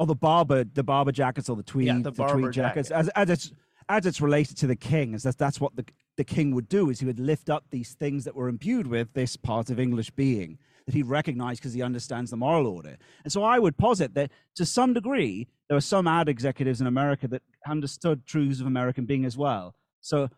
Oh, 0.00 0.06
the 0.06 0.16
Barbour, 0.16 0.64
the 0.64 0.82
Barbour 0.82 1.12
jackets 1.12 1.48
or 1.48 1.54
the 1.54 1.62
tweed, 1.62 1.86
yeah, 1.86 1.98
the, 2.02 2.10
the 2.10 2.26
tweed 2.26 2.52
jackets, 2.52 2.88
jacket. 2.88 3.00
as, 3.00 3.08
as 3.10 3.30
it's 3.30 3.52
as 3.90 4.04
it's 4.04 4.20
related 4.20 4.56
to 4.58 4.66
the 4.66 4.76
king, 4.76 5.14
is 5.14 5.22
that 5.22 5.38
that's 5.38 5.60
what 5.60 5.76
the 5.76 5.84
the 6.16 6.24
king 6.24 6.52
would 6.52 6.68
do 6.68 6.90
is 6.90 6.98
he 6.98 7.06
would 7.06 7.20
lift 7.20 7.48
up 7.48 7.64
these 7.70 7.94
things 7.94 8.24
that 8.24 8.34
were 8.34 8.48
imbued 8.48 8.88
with 8.88 9.12
this 9.12 9.36
part 9.36 9.70
of 9.70 9.78
English 9.78 10.10
being 10.10 10.58
that 10.86 10.94
he 10.94 11.02
recognized 11.04 11.60
because 11.60 11.74
he 11.74 11.82
understands 11.82 12.32
the 12.32 12.36
moral 12.36 12.66
order. 12.66 12.96
And 13.22 13.32
so 13.32 13.44
I 13.44 13.60
would 13.60 13.76
posit 13.76 14.14
that 14.14 14.32
to 14.56 14.66
some 14.66 14.94
degree 14.94 15.46
there 15.68 15.76
were 15.76 15.80
some 15.80 16.06
ad 16.06 16.28
executives 16.28 16.80
in 16.80 16.86
America 16.86 17.28
that 17.28 17.42
understood 17.68 18.26
truths 18.26 18.60
of 18.60 18.66
American 18.66 19.04
being 19.04 19.24
as 19.24 19.36
well. 19.36 19.74
So 20.00 20.28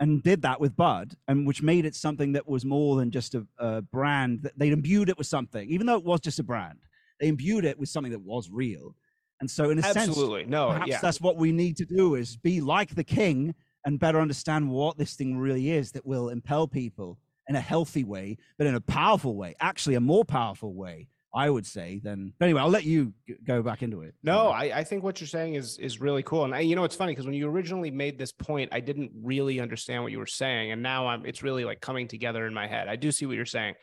and 0.00 0.22
did 0.22 0.42
that 0.42 0.60
with 0.60 0.74
Bud, 0.74 1.16
and 1.28 1.46
which 1.46 1.62
made 1.62 1.84
it 1.84 1.94
something 1.94 2.32
that 2.32 2.48
was 2.48 2.64
more 2.64 2.96
than 2.96 3.12
just 3.12 3.36
a, 3.36 3.46
a 3.58 3.82
brand. 3.82 4.42
That 4.42 4.58
they 4.58 4.70
imbued 4.70 5.08
it 5.08 5.16
with 5.16 5.28
something, 5.28 5.68
even 5.70 5.86
though 5.86 5.96
it 5.96 6.04
was 6.04 6.20
just 6.20 6.40
a 6.40 6.42
brand 6.42 6.78
they 7.22 7.28
imbued 7.28 7.64
it 7.64 7.78
with 7.78 7.88
something 7.88 8.12
that 8.12 8.20
was 8.20 8.50
real. 8.50 8.96
And 9.40 9.50
so, 9.50 9.70
in 9.70 9.78
a 9.78 9.82
sense, 9.82 10.08
Absolutely. 10.08 10.42
sense, 10.42 10.50
no, 10.50 10.68
perhaps 10.68 10.88
yeah. 10.88 11.00
that's 11.00 11.20
what 11.20 11.36
we 11.36 11.52
need 11.52 11.76
to 11.76 11.84
do 11.84 12.16
is 12.16 12.36
be 12.36 12.60
like 12.60 12.94
the 12.94 13.04
king 13.04 13.54
and 13.84 13.98
better 13.98 14.20
understand 14.20 14.68
what 14.68 14.98
this 14.98 15.14
thing 15.14 15.38
really 15.38 15.70
is 15.70 15.92
that 15.92 16.04
will 16.04 16.28
impel 16.28 16.66
people 16.66 17.18
in 17.48 17.56
a 17.56 17.60
healthy 17.60 18.04
way, 18.04 18.36
but 18.58 18.66
in 18.66 18.74
a 18.74 18.80
powerful 18.80 19.36
way, 19.36 19.54
actually 19.60 19.94
a 19.94 20.00
more 20.00 20.24
powerful 20.24 20.74
way, 20.74 21.08
I 21.34 21.48
would 21.48 21.66
say. 21.66 22.00
Then, 22.02 22.32
but 22.38 22.46
anyway, 22.46 22.60
I'll 22.60 22.68
let 22.68 22.84
you 22.84 23.14
go 23.44 23.62
back 23.62 23.82
into 23.82 24.02
it. 24.02 24.14
No, 24.22 24.48
I, 24.48 24.78
I 24.78 24.84
think 24.84 25.02
what 25.02 25.20
you're 25.20 25.28
saying 25.28 25.54
is 25.54 25.78
is 25.78 26.00
really 26.00 26.22
cool, 26.22 26.44
and 26.44 26.54
I, 26.54 26.60
you 26.60 26.76
know, 26.76 26.84
it's 26.84 26.96
funny 26.96 27.12
because 27.12 27.26
when 27.26 27.34
you 27.34 27.48
originally 27.48 27.90
made 27.90 28.18
this 28.18 28.32
point, 28.32 28.70
I 28.72 28.80
didn't 28.80 29.12
really 29.22 29.60
understand 29.60 30.02
what 30.02 30.12
you 30.12 30.18
were 30.18 30.26
saying, 30.26 30.72
and 30.72 30.82
now 30.82 31.06
I'm 31.06 31.24
it's 31.26 31.42
really 31.42 31.64
like 31.64 31.80
coming 31.80 32.08
together 32.08 32.46
in 32.46 32.54
my 32.54 32.66
head. 32.66 32.88
I 32.88 32.96
do 32.96 33.10
see 33.10 33.26
what 33.26 33.36
you're 33.36 33.46
saying. 33.46 33.74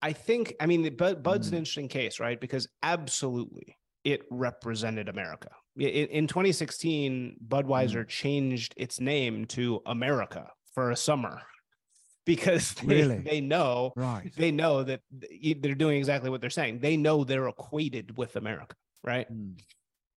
I 0.00 0.12
think, 0.12 0.54
I 0.60 0.66
mean, 0.66 0.94
Bud, 0.96 1.22
Bud's 1.22 1.48
mm. 1.48 1.52
an 1.52 1.58
interesting 1.58 1.88
case, 1.88 2.20
right? 2.20 2.40
Because 2.40 2.68
absolutely 2.82 3.76
it 4.04 4.22
represented 4.30 5.08
America. 5.08 5.50
In, 5.76 6.26
2016, 6.26 7.36
Budweiser 7.46 8.04
mm. 8.04 8.08
changed 8.08 8.74
its 8.76 9.00
name 9.00 9.44
to 9.46 9.80
America 9.86 10.48
for 10.74 10.90
a 10.90 10.96
summer 10.96 11.42
because 12.28 12.74
they, 12.86 12.94
Really? 13.02 13.18
they 13.18 13.40
know 13.40 13.92
Right. 13.96 14.30
they 14.36 14.50
know 14.52 14.82
that 14.84 15.00
they're 15.10 15.74
doing 15.74 15.96
exactly 15.96 16.28
what 16.30 16.40
they're 16.42 16.50
saying. 16.50 16.80
They 16.80 16.96
know 16.96 17.24
they're 17.24 17.48
equated 17.48 18.16
with 18.18 18.36
America, 18.36 18.76
right? 19.02 19.26
Mm. 19.32 19.58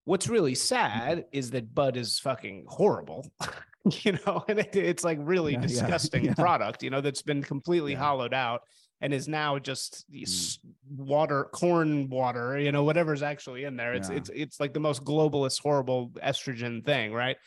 What's 0.03 0.27
really 0.27 0.55
sad 0.55 1.25
is 1.31 1.51
that 1.51 1.73
Bud 1.73 1.95
is 1.95 2.19
fucking 2.19 2.65
horrible, 2.67 3.25
you 4.03 4.17
know, 4.25 4.43
and 4.49 4.59
it, 4.59 4.75
it's 4.75 5.03
like 5.05 5.19
really 5.21 5.53
Yeah, 5.53 5.61
yeah, 5.61 5.67
disgusting 5.67 6.25
yeah. 6.25 6.33
product, 6.33 6.83
you 6.83 6.89
know, 6.89 6.99
that's 7.01 7.21
been 7.21 7.41
completely 7.43 7.93
Yeah. 7.93 7.99
hollowed 7.99 8.33
out 8.33 8.61
and 8.99 9.13
is 9.13 9.27
now 9.29 9.57
just 9.57 10.05
s- 10.13 10.59
water, 10.89 11.45
corn 11.53 12.09
water, 12.09 12.59
you 12.59 12.71
know, 12.73 12.83
whatever's 12.83 13.23
actually 13.23 13.63
in 13.63 13.77
there. 13.77 13.93
It's 13.93 14.09
Yeah. 14.09 14.17
it's 14.17 14.29
it's 14.33 14.59
like 14.59 14.73
the 14.73 14.79
most 14.81 15.05
globalist, 15.05 15.61
horrible 15.61 16.09
estrogen 16.21 16.83
thing, 16.85 17.13
right? 17.13 17.37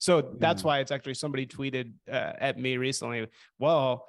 So 0.00 0.22
that's 0.38 0.62
Yeah. 0.62 0.66
why 0.66 0.78
it's 0.80 0.90
actually 0.90 1.14
somebody 1.14 1.46
tweeted 1.46 1.92
uh, 2.10 2.32
at 2.38 2.58
me 2.58 2.76
recently. 2.78 3.28
Well, 3.58 4.06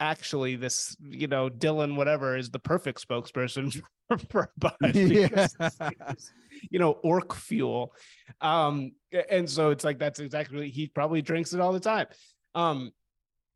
actually, 0.00 0.56
this 0.56 0.96
you 1.02 1.26
know 1.26 1.50
Dylan 1.50 1.96
whatever 1.96 2.36
is 2.36 2.50
the 2.50 2.58
perfect 2.58 3.06
spokesperson 3.06 3.82
for, 4.08 4.18
for 4.30 4.50
because 4.80 6.32
you 6.70 6.78
know 6.78 6.92
orc 7.02 7.34
fuel, 7.34 7.94
um, 8.40 8.92
and 9.30 9.50
so 9.50 9.70
it's 9.70 9.84
like 9.84 9.98
that's 9.98 10.20
exactly 10.20 10.70
he 10.70 10.86
probably 10.88 11.20
drinks 11.20 11.52
it 11.52 11.60
all 11.60 11.72
the 11.72 11.80
time. 11.80 12.06
Um, 12.54 12.92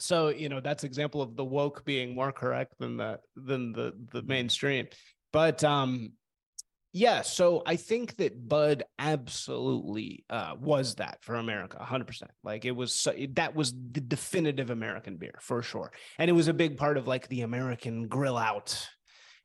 so 0.01 0.29
you 0.29 0.49
know 0.49 0.61
that's 0.61 0.85
example 0.85 1.23
of 1.23 1.37
the 1.37 1.45
woke 1.45 1.85
being 1.85 2.15
more 2.15 2.33
correct 2.33 2.75
than 2.79 2.97
the 2.97 3.21
than 3.37 3.73
the 3.73 3.95
the 4.13 4.23
mainstream, 4.23 4.89
but 5.33 5.63
um 5.65 6.13
yeah, 6.99 7.23
so 7.23 7.63
I 7.65 7.77
think 7.77 8.17
that 8.17 8.49
Bud 8.49 8.83
absolutely 8.99 10.25
uh, 10.29 10.55
was 10.61 10.97
that 10.97 11.19
for 11.23 11.37
America, 11.37 11.79
100%. 11.81 12.23
Like 12.43 12.65
it 12.65 12.73
was 12.73 12.93
so, 12.93 13.15
that 13.35 13.55
was 13.55 13.73
the 13.73 14.01
definitive 14.01 14.71
American 14.71 15.17
beer 15.17 15.39
for 15.41 15.63
sure. 15.63 15.93
And 16.19 16.29
it 16.29 16.33
was 16.33 16.49
a 16.49 16.53
big 16.53 16.77
part 16.77 16.97
of 16.97 17.07
like 17.07 17.29
the 17.29 17.43
American 17.43 18.09
grill 18.09 18.37
out, 18.37 18.89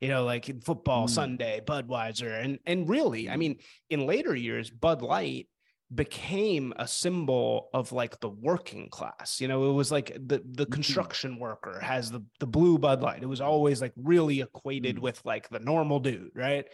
you 0.00 0.08
know, 0.08 0.24
like 0.24 0.48
in 0.48 0.60
football 0.60 1.06
Mm. 1.06 1.10
Sunday, 1.10 1.60
Budweiser. 1.64 2.42
And 2.42 2.58
and 2.66 2.88
really, 2.88 3.30
I 3.30 3.36
mean, 3.36 3.58
in 3.88 4.04
later 4.04 4.34
years, 4.34 4.68
Bud 4.68 5.00
Light 5.00 5.46
became 5.92 6.72
a 6.76 6.88
symbol 6.88 7.68
of 7.74 7.92
like 7.92 8.18
the 8.20 8.28
working 8.28 8.88
class. 8.88 9.40
You 9.40 9.48
know, 9.48 9.70
it 9.70 9.74
was 9.74 9.92
like 9.92 10.16
the 10.26 10.42
the 10.44 10.66
construction 10.66 11.38
worker 11.38 11.78
has 11.80 12.10
the 12.10 12.22
the 12.40 12.46
blue 12.46 12.78
Bud 12.78 13.02
Light. 13.02 13.22
It 13.22 13.26
was 13.28 13.40
always 13.40 13.80
like 13.80 13.92
really 13.96 14.40
equated 14.40 14.96
Mm. 14.96 15.00
with 15.02 15.20
like 15.24 15.48
the 15.48 15.58
normal 15.60 16.00
dude, 16.00 16.30
right? 16.34 16.64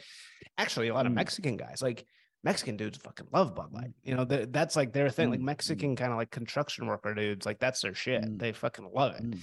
Actually, 0.59 0.89
a 0.89 0.95
lot 0.95 1.07
of 1.07 1.13
Mm. 1.13 1.17
Mexican 1.17 1.57
guys, 1.57 1.83
like 1.83 2.05
Mexican 2.45 2.77
dudes 2.77 2.99
fucking 2.99 3.27
love 3.33 3.55
Bud 3.55 3.73
Light. 3.73 3.91
You 4.03 4.15
know, 4.15 4.25
th- 4.25 4.49
that's 4.51 4.77
like 4.77 4.93
their 4.93 5.11
thing. 5.11 5.31
Like 5.31 5.41
Mm. 5.41 5.45
Mexican 5.45 5.97
kind 5.97 6.13
of 6.13 6.19
like 6.19 6.31
construction 6.31 6.87
worker 6.87 7.13
dudes, 7.15 7.45
like 7.45 7.59
that's 7.59 7.81
their 7.83 7.95
shit. 7.95 8.39
They 8.39 8.53
fucking 8.53 8.91
love 8.95 9.15
it. 9.17 9.37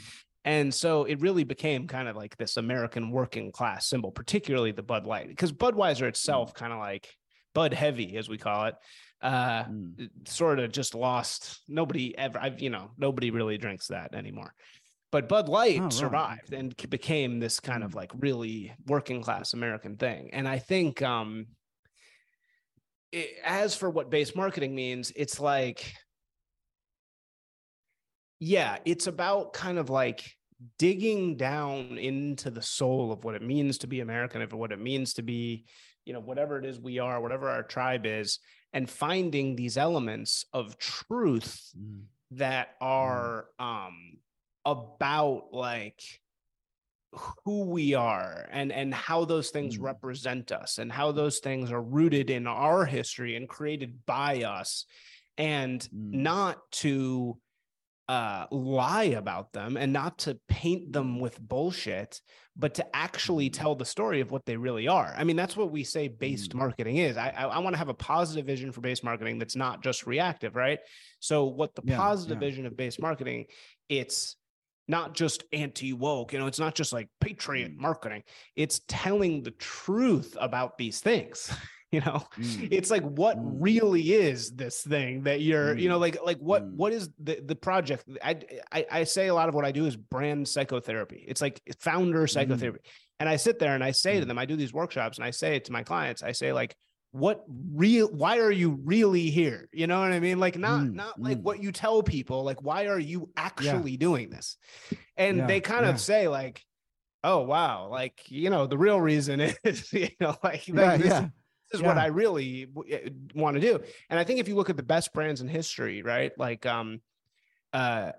And 0.45 0.73
so 0.73 1.03
it 1.03 1.19
really 1.19 1.43
became 1.43 1.87
kind 1.87 2.07
of 2.07 2.15
like 2.15 2.37
this 2.37 2.55
American 2.55 3.11
working 3.11 3.51
class 3.51 3.85
symbol, 3.85 4.11
particularly 4.11 4.71
the 4.71 4.81
Bud 4.81 5.05
Light, 5.05 5.27
because 5.27 5.51
Budweiser 5.51 6.07
itself, 6.07 6.53
kind 6.53 6.71
of 6.71 6.79
like 6.79 7.13
Bud 7.53 7.73
Heavy, 7.73 8.15
as 8.17 8.29
we 8.29 8.37
call 8.37 8.65
it, 8.67 8.75
uh, 9.21 9.63
Mm. 9.65 10.27
sort 10.27 10.59
of 10.59 10.71
just 10.71 10.95
lost. 10.95 11.61
Nobody 11.67 12.17
ever, 12.17 12.39
I've, 12.39 12.61
you 12.61 12.69
know, 12.69 12.91
nobody 12.97 13.31
really 13.31 13.57
drinks 13.57 13.87
that 13.87 14.13
anymore. 14.13 14.53
But 15.11 15.29
Bud 15.29 15.49
Light 15.49 15.79
Oh, 15.79 15.83
right. 15.83 15.93
survived 15.93 16.53
and 16.53 16.75
became 16.89 17.39
this 17.39 17.59
kind 17.59 17.83
of 17.83 17.91
Mm. 17.91 17.95
like 17.95 18.11
really 18.15 18.73
working 18.85 19.21
class 19.21 19.53
American 19.53 19.97
thing. 19.97 20.29
And 20.33 20.47
I 20.47 20.59
think, 20.59 21.01
um, 21.01 21.47
it, 23.11 23.37
as 23.43 23.75
for 23.75 23.89
what 23.89 24.09
base 24.09 24.35
marketing 24.35 24.75
means, 24.75 25.11
it's 25.15 25.39
like, 25.39 25.93
yeah, 28.39 28.77
it's 28.85 29.07
about 29.07 29.53
kind 29.53 29.79
of 29.79 29.89
like 29.89 30.23
digging 30.77 31.37
down 31.37 31.97
into 31.97 32.49
the 32.49 32.61
soul 32.61 33.11
of 33.11 33.23
what 33.23 33.35
it 33.35 33.41
means 33.41 33.79
to 33.79 33.87
be 33.87 33.99
American, 33.99 34.41
of 34.41 34.53
what 34.53 34.71
it 34.71 34.79
means 34.79 35.13
to 35.13 35.21
be, 35.23 35.65
you 36.05 36.13
know, 36.13 36.19
whatever 36.19 36.59
it 36.59 36.65
is 36.65 36.79
we 36.79 36.99
are, 36.99 37.21
whatever 37.21 37.49
our 37.49 37.63
tribe 37.63 38.05
is, 38.05 38.39
and 38.77 38.87
finding 38.87 39.55
these 39.55 39.75
elements 39.75 40.45
of 40.53 40.77
truth 40.77 41.73
Mm. 41.75 42.03
that 42.29 42.75
are 42.79 43.47
um 43.57 44.19
about 44.65 45.47
like 45.51 46.01
who 47.43 47.63
we 47.63 47.95
are 47.95 48.47
and 48.51 48.71
and 48.71 48.93
how 48.93 49.25
those 49.25 49.49
things 49.49 49.77
Mm. 49.79 49.81
represent 49.81 50.51
us 50.51 50.77
and 50.77 50.91
how 50.91 51.11
those 51.11 51.39
things 51.39 51.71
are 51.71 51.81
rooted 51.81 52.29
in 52.29 52.45
our 52.45 52.85
history 52.85 53.35
and 53.35 53.49
created 53.49 54.05
by 54.05 54.43
us 54.43 54.85
and 55.39 55.81
Mm. 55.81 56.13
not 56.31 56.71
to 56.83 57.41
uh 58.09 58.45
lie 58.51 59.03
about 59.05 59.51
them 59.51 59.75
and 59.75 59.91
not 59.91 60.17
to 60.19 60.39
paint 60.47 60.93
them 60.93 61.19
with 61.19 61.39
bullshit 61.41 62.21
but 62.55 62.73
to 62.75 62.95
actually 62.95 63.49
Mm. 63.49 63.53
tell 63.53 63.75
the 63.75 63.85
story 63.85 64.21
of 64.21 64.31
what 64.31 64.45
they 64.45 64.55
really 64.55 64.87
are 64.87 65.13
i 65.17 65.23
mean 65.25 65.35
that's 65.35 65.57
what 65.57 65.71
we 65.71 65.83
say 65.83 66.07
based 66.07 66.51
Mm. 66.51 66.59
marketing 66.59 66.97
is 66.97 67.17
i 67.17 67.29
i, 67.29 67.43
I 67.43 67.59
want 67.59 67.73
to 67.73 67.77
have 67.77 67.89
a 67.89 67.93
positive 67.93 68.45
vision 68.45 68.71
for 68.71 68.79
based 68.81 69.03
marketing 69.03 69.39
that's 69.39 69.57
not 69.57 69.83
just 69.83 70.07
reactive 70.07 70.55
right 70.55 70.79
so 71.19 71.45
what 71.45 71.75
the 71.75 71.81
Yeah, 71.83 71.97
positive 71.97 72.37
yeah. 72.37 72.47
vision 72.47 72.65
of 72.65 72.77
based 72.77 73.01
marketing 73.01 73.45
it's 73.89 74.37
not 74.89 75.13
just 75.13 75.43
anti 75.51 75.91
woke, 75.91 76.31
you 76.31 76.39
know, 76.39 76.47
it's 76.47 76.59
not 76.59 76.73
just 76.73 76.93
like 76.93 77.09
patriot 77.19 77.73
Mm. 77.73 77.77
marketing. 77.77 78.23
It's 78.55 78.79
telling 78.87 79.43
the 79.43 79.51
truth 79.51 80.37
about 80.39 80.77
these 80.77 81.01
things. 81.01 81.51
You 81.91 82.01
know, 82.01 82.21
Mm. 82.37 82.67
it's 82.69 82.91
like 82.91 83.03
what 83.03 83.37
Mm. 83.37 83.57
really 83.61 84.11
is 84.11 84.51
this 84.51 84.81
thing 84.81 85.23
that 85.23 85.39
you're, 85.39 85.77
you 85.77 85.87
know, 85.87 85.97
Mm. 85.97 86.01
like 86.01 86.17
like 86.25 86.37
what 86.39 86.63
Mm. 86.63 86.75
what 86.75 86.91
is 86.91 87.09
the 87.17 87.39
the 87.39 87.55
project? 87.55 88.03
I, 88.21 88.41
I 88.73 88.85
I 88.91 89.03
say 89.05 89.27
a 89.27 89.33
lot 89.33 89.47
of 89.47 89.55
what 89.55 89.63
I 89.63 89.71
do 89.71 89.85
is 89.85 89.95
brand 89.95 90.49
psychotherapy. 90.49 91.23
It's 91.25 91.41
like 91.41 91.61
founder 91.79 92.27
psychotherapy. 92.27 92.81
And 93.21 93.29
I 93.29 93.37
sit 93.37 93.57
there 93.57 93.73
and 93.73 93.83
I 93.83 93.91
say 93.91 94.19
to 94.19 94.25
Mm. 94.25 94.27
them, 94.27 94.37
I 94.37 94.45
do 94.45 94.57
these 94.57 94.73
workshops 94.73 95.17
and 95.17 95.23
I 95.25 95.31
say 95.31 95.59
to 95.59 95.71
my 95.71 95.83
clients, 95.83 96.23
I 96.23 96.33
say 96.33 96.51
like 96.51 96.75
what 97.11 97.45
real 97.73 98.07
why 98.09 98.39
are 98.39 98.51
you 98.51 98.77
really 98.83 99.29
here 99.29 99.69
you 99.71 99.87
know 99.87 100.01
what 100.01 100.11
i 100.11 100.19
mean 100.19 100.39
like 100.41 100.57
not 100.57 100.81
Mm, 100.81 100.93
not 100.93 101.19
like 101.21 101.37
mm. 101.37 101.41
what 101.41 101.63
you 101.63 101.71
tell 101.71 102.03
people 102.03 102.43
like 102.43 102.61
why 102.61 102.87
are 102.87 102.99
you 102.99 103.29
actually 103.37 103.95
doing 103.95 104.29
this 104.29 104.57
and 105.15 105.37
Yeah, 105.37 105.47
they 105.47 105.61
kind 105.61 105.85
of 105.85 106.01
say 106.01 106.27
like 106.27 106.61
oh 107.23 107.39
wow 107.43 107.87
like 107.87 108.29
you 108.29 108.49
know 108.49 108.67
the 108.67 108.77
real 108.77 108.99
reason 108.99 109.39
is 109.63 109.91
you 109.93 110.09
know 110.19 110.35
like, 110.43 110.67
like 110.67 110.75
Yeah, 110.77 110.97
this, 110.97 111.07
yeah. 111.07 111.27
This 111.71 111.79
is 111.79 111.85
what 111.85 111.97
i 111.97 112.07
really 112.07 112.67
want 113.35 113.55
to 113.55 113.61
do. 113.61 113.79
And 114.09 114.19
i 114.19 114.23
think 114.23 114.39
if 114.39 114.47
you 114.47 114.55
look 114.55 114.69
at 114.69 114.77
the 114.77 114.83
best 114.83 115.13
brands 115.13 115.41
in 115.41 115.47
history 115.47 116.01
right 116.01 116.31
like 116.37 116.65
um 116.65 117.01
uh 117.73 118.11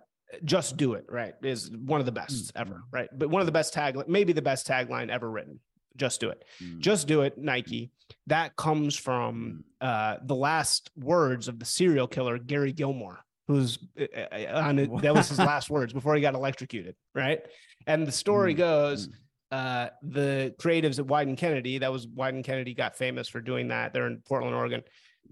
just 0.44 0.76
do 0.76 0.92
it 0.94 1.06
right 1.08 1.34
is 1.42 1.70
one 1.70 2.00
of 2.00 2.06
the 2.06 2.12
best 2.12 2.52
Mm, 2.54 2.60
ever 2.60 2.82
right? 2.92 3.08
But 3.16 3.30
one 3.30 3.40
of 3.40 3.46
the 3.46 3.52
best 3.52 3.72
tag 3.72 3.96
maybe 4.08 4.32
the 4.32 4.42
best 4.42 4.66
tagline 4.66 5.08
ever 5.10 5.30
written 5.30 5.60
just 5.96 6.20
do 6.20 6.28
it. 6.30 6.44
Mm. 6.62 6.78
just 6.80 7.08
do 7.08 7.22
it 7.22 7.36
nike 7.38 7.90
that 8.26 8.54
comes 8.56 8.96
from 8.96 9.64
uh 9.80 10.16
the 10.22 10.34
last 10.34 10.90
words 10.96 11.48
of 11.48 11.58
the 11.58 11.64
serial 11.64 12.06
killer 12.06 12.38
gary 12.38 12.72
gilmore 12.72 13.24
who's 13.48 13.78
uh, 13.98 14.04
uh, 14.32 14.60
on 14.62 14.78
it, 14.78 14.90
that 15.02 15.14
was 15.14 15.28
his 15.30 15.38
last 15.52 15.70
words 15.70 15.92
before 15.94 16.14
he 16.14 16.20
got 16.20 16.34
electrocuted 16.34 16.94
right? 17.14 17.40
And 17.86 18.06
the 18.06 18.12
story 18.12 18.54
Mm, 18.54 18.58
goes 18.58 19.08
mm. 19.08 19.12
Uh 19.50 19.88
the 20.02 20.54
creatives 20.58 20.98
at 20.98 21.06
wieden 21.06 21.36
kennedy 21.36 21.78
that 21.78 21.92
was 21.92 22.06
wieden 22.06 22.44
kennedy 22.44 22.74
got 22.74 22.96
famous 22.96 23.28
for 23.28 23.40
doing 23.40 23.68
that 23.68 23.92
they're 23.92 24.06
in 24.06 24.22
portland 24.26 24.54
oregon. 24.54 24.82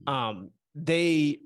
Um 0.06 0.50
they 0.74 1.38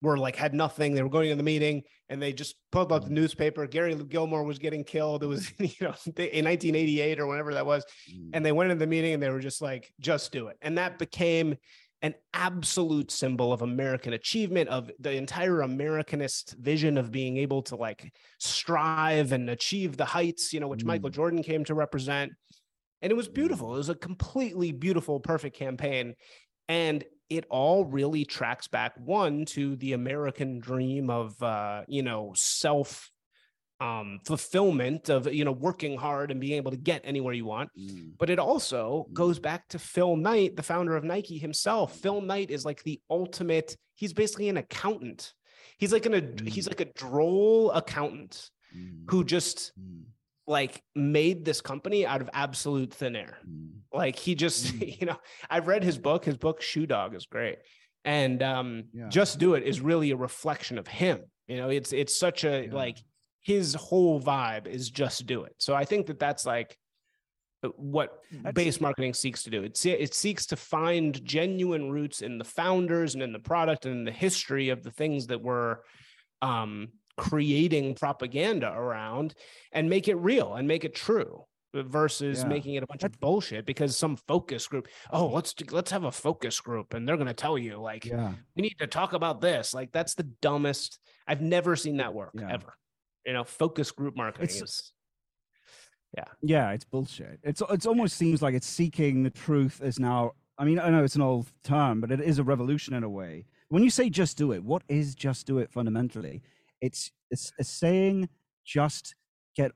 were 0.00 0.16
like 0.16 0.36
had 0.36 0.54
nothing 0.54 0.94
they 0.94 1.02
were 1.02 1.08
going 1.08 1.28
to 1.28 1.34
the 1.34 1.42
meeting 1.42 1.82
and 2.08 2.22
they 2.22 2.32
just 2.32 2.56
pulled 2.70 2.92
up 2.92 3.04
the 3.04 3.10
newspaper. 3.10 3.66
Gary 3.66 3.94
gilmore 3.94 4.44
was 4.44 4.58
getting 4.58 4.84
killed. 4.84 5.22
It 5.22 5.26
was 5.26 5.50
you 5.58 5.68
know 5.80 5.94
in 6.16 6.44
1988 6.44 7.20
or 7.20 7.26
whenever 7.26 7.54
that 7.54 7.66
was. 7.66 7.84
Mm. 8.10 8.30
and 8.34 8.46
they 8.46 8.52
went 8.52 8.70
into 8.70 8.80
the 8.80 8.86
meeting 8.86 9.14
and 9.14 9.22
they 9.22 9.30
were 9.30 9.40
just 9.40 9.60
like 9.60 9.92
just 10.00 10.32
do 10.32 10.48
it. 10.48 10.56
And 10.62 10.78
that 10.78 10.98
became 10.98 11.56
an 12.02 12.14
absolute 12.32 13.10
symbol 13.10 13.52
of 13.52 13.62
american 13.62 14.12
achievement 14.12 14.68
of 14.68 14.90
the 15.00 15.12
entire 15.12 15.58
americanist 15.58 16.56
vision 16.56 16.96
of 16.96 17.10
being 17.10 17.36
able 17.36 17.62
to 17.62 17.76
like 17.76 18.12
strive 18.38 19.32
and 19.32 19.50
achieve 19.50 19.96
the 19.96 20.04
heights 20.04 20.52
you 20.52 20.60
know 20.60 20.68
which 20.68 20.84
michael 20.84 21.10
Mm. 21.10 21.14
jordan 21.14 21.42
came 21.42 21.64
to 21.64 21.74
represent. 21.74 22.32
And 23.00 23.12
it 23.12 23.14
was 23.14 23.28
beautiful. 23.28 23.74
It 23.74 23.78
was 23.78 23.90
a 23.90 23.94
completely 23.94 24.72
beautiful 24.72 25.20
perfect 25.20 25.56
campaign. 25.56 26.14
And 26.68 27.04
it 27.30 27.44
all 27.48 27.84
really 27.84 28.24
tracks 28.24 28.66
back 28.66 28.94
one 28.96 29.44
to 29.44 29.76
the 29.76 29.92
american 29.92 30.58
dream 30.58 31.08
of 31.10 31.40
uh 31.42 31.82
you 31.86 32.02
know 32.02 32.32
self 32.34 33.10
um 33.80 34.18
fulfillment 34.24 35.08
of 35.08 35.32
you 35.32 35.44
know 35.44 35.52
working 35.52 35.96
hard 35.96 36.30
and 36.30 36.40
being 36.40 36.54
able 36.54 36.70
to 36.70 36.76
get 36.76 37.00
anywhere 37.04 37.32
you 37.34 37.44
want 37.44 37.70
Mm. 37.78 38.12
but 38.18 38.28
it 38.30 38.38
also 38.38 39.06
Mm. 39.08 39.12
goes 39.12 39.38
back 39.38 39.68
to 39.68 39.78
Phil 39.78 40.16
Knight, 40.16 40.56
the 40.56 40.62
founder 40.62 40.96
of 40.96 41.04
Nike 41.04 41.38
himself. 41.38 41.96
Phil 41.96 42.20
Knight 42.20 42.50
is 42.50 42.64
like 42.64 42.82
the 42.82 43.00
ultimate, 43.08 43.76
he's 43.94 44.12
basically 44.12 44.48
an 44.48 44.56
accountant. 44.56 45.32
He's 45.78 45.92
like 45.92 46.06
an 46.06 46.14
a 46.14 46.20
he's 46.50 46.66
Mm. 46.66 46.70
like 46.70 46.80
a 46.80 46.92
droll 46.92 47.70
accountant 47.70 48.50
Mm. 48.76 49.04
who 49.10 49.22
just 49.24 49.72
Mm. 49.78 50.04
like 50.46 50.82
made 50.94 51.44
this 51.44 51.60
company 51.60 52.04
out 52.04 52.20
of 52.20 52.28
absolute 52.32 52.92
thin 52.92 53.14
air. 53.14 53.38
Mm. 53.48 53.80
Like 53.92 54.16
he 54.16 54.34
just, 54.34 54.66
Mm. 54.74 54.80
you 55.00 55.06
know, 55.06 55.18
I've 55.48 55.68
read 55.68 55.84
his 55.84 55.98
book. 55.98 56.24
His 56.24 56.36
book 56.36 56.60
Shoe 56.62 56.86
Dog 56.86 57.14
is 57.14 57.26
great. 57.26 57.58
And 58.04 58.42
um 58.42 58.84
Yeah. 58.92 59.08
just 59.08 59.38
do 59.38 59.54
it 59.54 59.62
is 59.62 59.80
really 59.80 60.10
a 60.10 60.16
reflection 60.16 60.78
of 60.78 60.88
him. 60.88 61.20
You 61.46 61.56
know, 61.58 61.68
it's 61.70 61.92
it's 61.92 62.18
such 62.18 62.44
a 62.44 62.64
Yeah. 62.66 62.74
like 62.74 62.98
his 63.48 63.74
whole 63.74 64.20
vibe 64.20 64.66
is 64.66 64.90
just 64.90 65.24
do 65.26 65.44
it. 65.44 65.54
So 65.58 65.74
I 65.74 65.84
think 65.86 66.06
that 66.08 66.18
that's 66.18 66.44
like 66.44 66.76
what 67.76 68.22
That's- 68.30 68.52
base 68.54 68.80
marketing 68.80 69.14
seeks 69.14 69.42
to 69.44 69.50
do. 69.50 69.62
It, 69.64 69.84
it 69.86 70.14
seeks 70.14 70.44
to 70.46 70.56
find 70.56 71.24
genuine 71.24 71.90
roots 71.90 72.20
in 72.22 72.36
the 72.38 72.44
founders 72.44 73.14
and 73.14 73.22
in 73.22 73.32
the 73.32 73.38
product 73.38 73.86
and 73.86 73.94
in 74.00 74.04
the 74.04 74.12
history 74.12 74.68
of 74.68 74.82
the 74.82 74.90
things 74.90 75.26
that 75.28 75.40
we're 75.42 75.78
um, 76.42 76.88
creating 77.16 77.94
propaganda 77.94 78.70
around 78.70 79.34
and 79.72 79.88
make 79.88 80.08
it 80.08 80.16
real 80.16 80.54
and 80.54 80.68
make 80.68 80.84
it 80.84 80.94
true 80.94 81.44
versus 81.74 82.40
Yeah. 82.42 82.48
making 82.48 82.74
it 82.74 82.82
a 82.82 82.86
bunch 82.86 83.02
of 83.04 83.18
bullshit 83.18 83.66
because 83.66 83.96
some 83.96 84.16
focus 84.16 84.66
group 84.66 84.88
oh 85.12 85.26
let's 85.26 85.54
let's 85.70 85.90
have 85.90 86.04
a 86.04 86.12
focus 86.12 86.58
group 86.60 86.94
and 86.94 87.06
they're 87.06 87.16
going 87.16 87.26
to 87.26 87.34
tell 87.34 87.58
you 87.58 87.76
like 87.78 88.04
Yeah. 88.06 88.32
we 88.56 88.62
need 88.62 88.76
to 88.78 88.86
talk 88.86 89.12
about 89.12 89.40
this 89.42 89.74
like 89.74 89.90
that's 89.92 90.14
the 90.14 90.22
dumbest 90.40 90.98
i've 91.26 91.42
never 91.42 91.76
seen 91.76 91.98
that 91.98 92.14
work 92.14 92.30
Yeah. 92.34 92.50
ever 92.56 92.72
you 93.26 93.32
know 93.32 93.44
focus 93.44 93.90
group 93.90 94.16
marketing 94.16 94.44
It's- 94.44 94.62
is 94.62 94.92
Yeah, 96.16 96.24
Yeah, 96.42 96.70
it's 96.72 96.84
bullshit. 96.86 97.38
It's 97.42 97.62
it's 97.70 97.86
almost 97.86 98.16
seems 98.16 98.40
like 98.42 98.54
it's 98.54 98.66
seeking 98.66 99.22
the 99.24 99.30
truth 99.30 99.82
is 99.82 99.98
now. 99.98 100.32
I 100.60 100.64
mean, 100.64 100.78
I 100.80 100.90
know 100.90 101.04
it's 101.04 101.14
an 101.16 101.22
old 101.22 101.52
term, 101.62 102.00
but 102.00 102.10
it 102.10 102.20
is 102.20 102.38
a 102.38 102.44
revolution 102.44 102.94
in 102.94 103.04
a 103.04 103.08
way. 103.08 103.44
When 103.68 103.82
you 103.84 103.90
say 103.90 104.08
"just 104.10 104.36
do 104.38 104.50
it," 104.52 104.64
what 104.64 104.82
is 104.88 105.14
"just 105.14 105.46
do 105.46 105.58
it" 105.58 105.70
fundamentally? 105.70 106.42
It's 106.80 107.12
it's, 107.30 107.52
it's 107.58 107.68
saying 107.68 108.28
just 108.64 109.14
get 109.54 109.72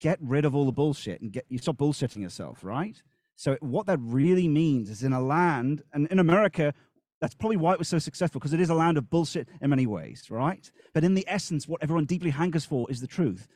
get 0.00 0.18
rid 0.20 0.44
of 0.44 0.54
all 0.54 0.66
the 0.66 0.72
bullshit 0.72 1.20
and 1.22 1.32
get 1.32 1.46
you 1.48 1.58
stop 1.58 1.76
bullshitting 1.78 2.20
yourself, 2.20 2.62
right? 2.62 3.02
So 3.36 3.56
what 3.60 3.86
that 3.86 3.98
really 4.00 4.46
means 4.48 4.90
is 4.90 5.02
in 5.02 5.12
a 5.12 5.20
land 5.20 5.82
and 5.92 6.06
in 6.08 6.18
America, 6.18 6.74
that's 7.22 7.34
probably 7.36 7.56
why 7.56 7.72
it 7.72 7.78
was 7.78 7.86
so 7.86 8.00
successful 8.00 8.40
because 8.40 8.52
it 8.52 8.60
is 8.60 8.68
a 8.68 8.74
land 8.74 8.98
of 8.98 9.08
bullshit 9.08 9.48
in 9.60 9.70
many 9.70 9.86
ways, 9.86 10.28
right? 10.28 10.68
But 10.92 11.04
in 11.04 11.14
the 11.14 11.24
essence, 11.28 11.68
what 11.68 11.80
everyone 11.80 12.04
deeply 12.04 12.30
hankers 12.30 12.64
for 12.64 12.90
is 12.90 13.00
the 13.00 13.06
truth. 13.06 13.46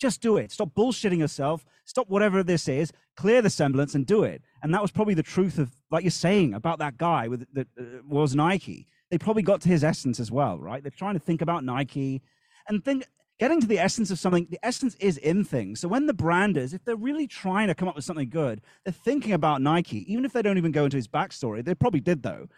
Just 0.00 0.22
do 0.22 0.38
it. 0.38 0.50
Stop 0.50 0.70
bullshitting 0.74 1.18
yourself. 1.18 1.66
Stop 1.84 2.08
whatever 2.08 2.42
this 2.42 2.66
is. 2.66 2.92
Clear 3.18 3.42
the 3.42 3.50
semblance 3.50 3.94
and 3.94 4.06
do 4.06 4.24
it. 4.24 4.40
And 4.62 4.72
that 4.72 4.80
was 4.80 4.90
probably 4.90 5.12
the 5.12 5.22
truth 5.22 5.58
of, 5.58 5.76
like 5.90 6.02
you're 6.02 6.10
saying 6.10 6.54
about 6.54 6.78
that 6.78 6.96
guy 6.96 7.28
with 7.28 7.46
that 7.52 7.68
uh, 7.78 8.00
was 8.08 8.34
Nike. 8.34 8.86
They 9.10 9.18
probably 9.18 9.42
got 9.42 9.60
to 9.62 9.68
his 9.68 9.84
essence 9.84 10.18
as 10.18 10.32
well, 10.32 10.58
right? 10.58 10.82
They're 10.82 10.90
trying 10.90 11.14
to 11.14 11.20
think 11.20 11.42
about 11.42 11.62
Nike 11.62 12.22
and 12.70 12.82
think, 12.82 13.06
getting 13.38 13.60
to 13.60 13.66
the 13.66 13.78
essence 13.78 14.10
of 14.10 14.18
something. 14.18 14.46
The 14.48 14.64
essence 14.64 14.94
is 14.94 15.18
in 15.18 15.44
things. 15.44 15.80
So 15.80 15.88
when 15.88 16.06
the 16.06 16.14
branders, 16.14 16.72
if 16.72 16.82
they're 16.86 16.96
really 16.96 17.26
trying 17.26 17.68
to 17.68 17.74
come 17.74 17.88
up 17.88 17.96
with 17.96 18.04
something 18.06 18.30
good, 18.30 18.62
they're 18.84 18.94
thinking 18.94 19.32
about 19.32 19.60
Nike, 19.60 20.10
even 20.10 20.24
if 20.24 20.32
they 20.32 20.40
don't 20.40 20.56
even 20.56 20.72
go 20.72 20.84
into 20.84 20.96
his 20.96 21.08
backstory. 21.08 21.62
They 21.62 21.74
probably 21.74 22.00
did 22.00 22.22
though. 22.22 22.48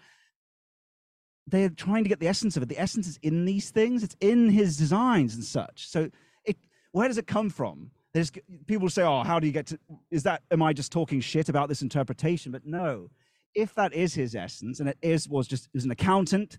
They're 1.46 1.70
trying 1.70 2.04
to 2.04 2.08
get 2.08 2.20
the 2.20 2.28
essence 2.28 2.56
of 2.56 2.62
it. 2.62 2.68
The 2.68 2.80
essence 2.80 3.06
is 3.06 3.18
in 3.22 3.44
these 3.44 3.70
things. 3.70 4.02
It's 4.02 4.16
in 4.20 4.48
his 4.48 4.76
designs 4.76 5.34
and 5.34 5.44
such. 5.44 5.88
So 5.88 6.08
it 6.44 6.56
where 6.92 7.08
does 7.08 7.18
it 7.18 7.26
come 7.26 7.50
from? 7.50 7.90
There's 8.14 8.30
people 8.66 8.88
say, 8.90 9.02
"Oh, 9.02 9.22
how 9.22 9.40
do 9.40 9.46
you 9.46 9.52
get 9.52 9.66
to?" 9.68 9.78
Is 10.10 10.22
that 10.22 10.42
am 10.50 10.62
I 10.62 10.72
just 10.72 10.92
talking 10.92 11.20
shit 11.20 11.48
about 11.48 11.68
this 11.68 11.82
interpretation? 11.82 12.52
But 12.52 12.66
no, 12.66 13.08
if 13.54 13.74
that 13.74 13.92
is 13.92 14.14
his 14.14 14.34
essence, 14.34 14.80
and 14.80 14.88
it 14.88 14.98
is 15.02 15.28
was 15.28 15.48
just 15.48 15.68
is 15.74 15.84
an 15.84 15.90
accountant, 15.90 16.58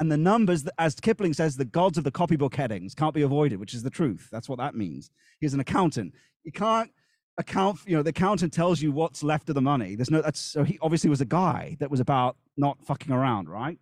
and 0.00 0.10
the 0.10 0.16
numbers, 0.16 0.66
as 0.78 0.94
Kipling 0.94 1.34
says, 1.34 1.56
the 1.56 1.64
gods 1.64 1.98
of 1.98 2.04
the 2.04 2.10
copybook 2.10 2.54
headings 2.54 2.94
can't 2.94 3.14
be 3.14 3.22
avoided, 3.22 3.60
which 3.60 3.74
is 3.74 3.82
the 3.82 3.90
truth. 3.90 4.28
That's 4.32 4.48
what 4.48 4.58
that 4.58 4.74
means. 4.74 5.10
He's 5.40 5.54
an 5.54 5.60
accountant. 5.60 6.14
You 6.44 6.52
can't 6.52 6.90
account. 7.38 7.80
You 7.86 7.96
know, 7.96 8.02
the 8.02 8.10
accountant 8.10 8.52
tells 8.52 8.80
you 8.80 8.92
what's 8.92 9.22
left 9.22 9.48
of 9.48 9.54
the 9.54 9.60
money. 9.60 9.94
There's 9.94 10.10
no. 10.10 10.22
That's 10.22 10.40
so 10.40 10.64
he 10.64 10.78
obviously 10.80 11.10
was 11.10 11.20
a 11.20 11.26
guy 11.26 11.76
that 11.80 11.90
was 11.90 12.00
about 12.00 12.36
not 12.56 12.82
fucking 12.84 13.12
around, 13.12 13.48
right? 13.48 13.78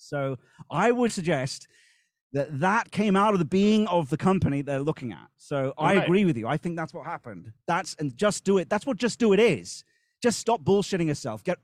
So 0.00 0.38
I 0.70 0.90
would 0.92 1.12
suggest 1.12 1.68
that 2.32 2.60
that 2.60 2.90
came 2.90 3.16
out 3.16 3.32
of 3.32 3.38
the 3.38 3.44
being 3.44 3.86
of 3.88 4.08
the 4.08 4.16
company 4.16 4.62
they're 4.62 4.80
looking 4.80 5.12
at. 5.12 5.28
So 5.36 5.74
I 5.76 5.96
Right. 5.96 6.04
agree 6.04 6.24
with 6.24 6.36
you. 6.36 6.46
I 6.46 6.56
think 6.56 6.76
that's 6.76 6.94
what 6.94 7.04
happened. 7.06 7.52
That's 7.66 7.94
and 7.98 8.16
just 8.16 8.44
do 8.44 8.58
it. 8.58 8.68
That's 8.70 8.86
what 8.86 8.96
just 8.96 9.18
do 9.18 9.32
it 9.32 9.40
is. 9.40 9.84
Just 10.22 10.38
stop 10.38 10.62
bullshitting 10.62 11.06
yourself. 11.06 11.42
Get 11.44 11.58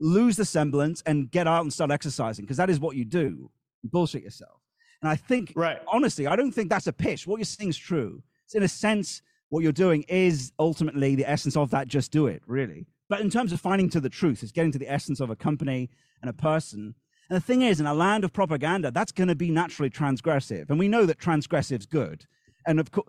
lose 0.00 0.36
the 0.36 0.44
semblance 0.44 1.02
and 1.06 1.30
get 1.30 1.46
out 1.46 1.62
and 1.62 1.72
start 1.72 1.90
exercising 1.90 2.44
because 2.44 2.56
that 2.56 2.70
is 2.70 2.80
what 2.80 2.96
you 2.96 3.04
do. 3.04 3.50
You 3.82 3.90
bullshit 3.90 4.22
yourself. 4.22 4.60
And 5.00 5.08
I 5.08 5.16
think 5.16 5.52
right 5.56 5.80
honestly, 5.88 6.26
I 6.26 6.36
don't 6.36 6.52
think 6.52 6.70
that's 6.70 6.86
a 6.86 6.92
pitch. 6.92 7.26
What 7.26 7.38
you're 7.38 7.44
saying 7.44 7.70
is 7.70 7.76
true. 7.76 8.22
It's 8.44 8.54
in 8.54 8.62
a 8.62 8.68
sense 8.68 9.22
what 9.48 9.62
you're 9.62 9.72
doing 9.72 10.02
is 10.08 10.52
ultimately 10.58 11.14
the 11.14 11.28
essence 11.28 11.56
of 11.56 11.70
that. 11.70 11.86
Just 11.88 12.10
do 12.10 12.26
it, 12.26 12.42
really. 12.46 12.86
But 13.08 13.20
in 13.20 13.28
terms 13.28 13.52
of 13.52 13.60
finding 13.60 13.90
to 13.90 14.00
the 14.00 14.08
truth, 14.08 14.42
it's 14.42 14.52
getting 14.52 14.72
to 14.72 14.78
the 14.78 14.90
essence 14.90 15.20
of 15.20 15.28
a 15.30 15.36
company 15.36 15.90
and 16.22 16.30
a 16.30 16.32
person. 16.32 16.94
And 17.30 17.36
the 17.36 17.40
thing 17.40 17.62
is, 17.62 17.80
in 17.80 17.86
a 17.86 17.94
land 17.94 18.24
of 18.24 18.32
propaganda, 18.32 18.90
that's 18.90 19.12
going 19.12 19.28
to 19.28 19.34
be 19.34 19.50
naturally 19.50 19.90
transgressive, 19.90 20.68
and 20.70 20.78
we 20.78 20.88
know 20.88 21.06
that 21.06 21.18
transgressive's 21.18 21.86
good. 21.86 22.26
And 22.66 22.78
of 22.78 22.90
course, 22.90 23.08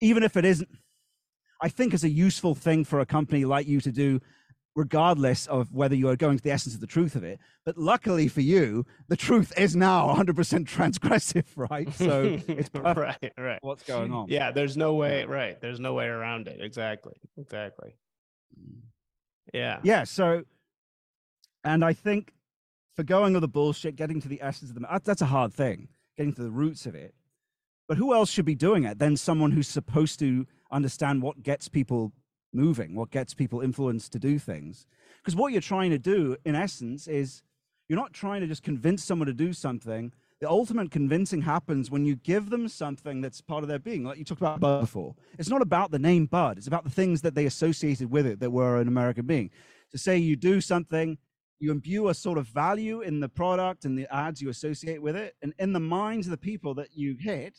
even 0.00 0.22
if 0.22 0.36
it 0.36 0.44
isn't, 0.44 0.68
I 1.60 1.68
think 1.68 1.94
it's 1.94 2.04
a 2.04 2.08
useful 2.08 2.54
thing 2.54 2.84
for 2.84 3.00
a 3.00 3.06
company 3.06 3.44
like 3.44 3.66
you 3.66 3.80
to 3.80 3.90
do, 3.92 4.20
regardless 4.76 5.46
of 5.46 5.72
whether 5.72 5.94
you 5.94 6.08
are 6.08 6.16
going 6.16 6.36
to 6.36 6.42
the 6.42 6.50
essence 6.50 6.74
of 6.74 6.80
the 6.80 6.86
truth 6.86 7.14
of 7.14 7.24
it. 7.24 7.38
But 7.64 7.78
luckily 7.78 8.28
for 8.28 8.40
you, 8.40 8.84
the 9.08 9.16
truth 9.16 9.52
is 9.56 9.74
now 9.74 10.08
100% 10.14 10.34
transgressive, 10.66 11.44
right? 11.56 11.92
So 11.94 12.38
it's 12.48 12.68
perfect 12.68 12.96
right 12.96 13.32
right 13.38 13.58
what's 13.62 13.84
going 13.84 14.12
on. 14.12 14.26
yeah 14.28 14.50
there's 14.50 14.76
no 14.76 14.94
way 14.94 15.24
right 15.24 15.60
there's 15.60 15.80
no 15.80 15.94
way 15.94 16.06
around 16.06 16.48
it 16.48 16.60
exactly 16.60 17.14
exactly 17.38 17.94
mm. 18.58 18.80
yeah 19.52 19.80
Yeah. 19.82 20.04
So, 20.04 20.44
and 21.64 21.84
I 21.84 21.92
think 21.92 22.32
for 22.94 23.02
going 23.02 23.32
with 23.32 23.42
the 23.42 23.48
bullshit, 23.48 23.96
getting 23.96 24.20
to 24.20 24.28
the 24.28 24.40
essence 24.42 24.70
of 24.70 24.74
the, 24.74 24.80
that- 24.90 25.04
that's 25.04 25.22
a 25.22 25.26
hard 25.26 25.52
thing, 25.52 25.88
getting 26.16 26.32
to 26.34 26.42
the 26.42 26.50
roots 26.50 26.86
of 26.86 26.94
it. 26.94 27.14
But 27.88 27.98
who 27.98 28.14
else 28.14 28.30
should 28.30 28.46
be 28.46 28.54
doing 28.54 28.84
it 28.84 28.98
than 28.98 29.16
someone 29.16 29.52
who's 29.52 29.68
supposed 29.68 30.18
to 30.20 30.46
understand 30.70 31.22
what 31.22 31.42
gets 31.42 31.68
people 31.68 32.12
moving, 32.52 32.94
what 32.94 33.10
gets 33.10 33.34
people 33.34 33.60
influenced 33.60 34.12
to 34.12 34.18
do 34.18 34.38
things? 34.38 34.86
Because 35.18 35.36
what 35.36 35.52
you're 35.52 35.60
trying 35.60 35.90
to 35.90 35.98
do, 35.98 36.36
in 36.44 36.54
essence, 36.54 37.06
is 37.06 37.42
you're 37.88 37.98
not 37.98 38.12
trying 38.14 38.40
to 38.40 38.46
just 38.46 38.62
convince 38.62 39.04
someone 39.04 39.26
to 39.26 39.34
do 39.34 39.52
something. 39.52 40.12
The 40.40 40.48
ultimate 40.48 40.90
convincing 40.90 41.42
happens 41.42 41.90
when 41.90 42.04
you 42.06 42.16
give 42.16 42.48
them 42.50 42.68
something 42.68 43.20
that's 43.20 43.40
part 43.40 43.62
of 43.64 43.68
their 43.68 43.78
being, 43.78 44.04
like 44.04 44.18
you 44.18 44.24
talked 44.24 44.40
about 44.40 44.60
Bud 44.60 44.80
before. 44.80 45.14
It's 45.38 45.48
not 45.50 45.62
about 45.62 45.90
the 45.90 45.98
name 45.98 46.26
Bud, 46.26 46.56
it's 46.58 46.66
about 46.66 46.84
the 46.84 46.90
things 46.90 47.20
that 47.22 47.34
they 47.34 47.44
associated 47.46 48.10
with 48.10 48.26
it 48.26 48.40
that 48.40 48.50
were 48.50 48.78
an 48.80 48.88
American 48.88 49.26
being. 49.26 49.50
To 49.92 49.98
say 49.98 50.16
you 50.16 50.36
do 50.36 50.60
something, 50.60 51.18
you 51.58 51.70
imbue 51.70 52.08
a 52.08 52.14
sort 52.14 52.38
of 52.38 52.46
value 52.46 53.00
in 53.00 53.20
the 53.20 53.28
product 53.28 53.84
and 53.84 53.98
the 53.98 54.12
ads 54.14 54.40
you 54.40 54.48
associate 54.48 55.00
with 55.00 55.16
it, 55.16 55.34
and 55.42 55.54
in 55.58 55.72
the 55.72 55.80
minds 55.80 56.26
of 56.26 56.30
the 56.30 56.36
people 56.36 56.74
that 56.74 56.88
you 56.94 57.16
hit, 57.18 57.58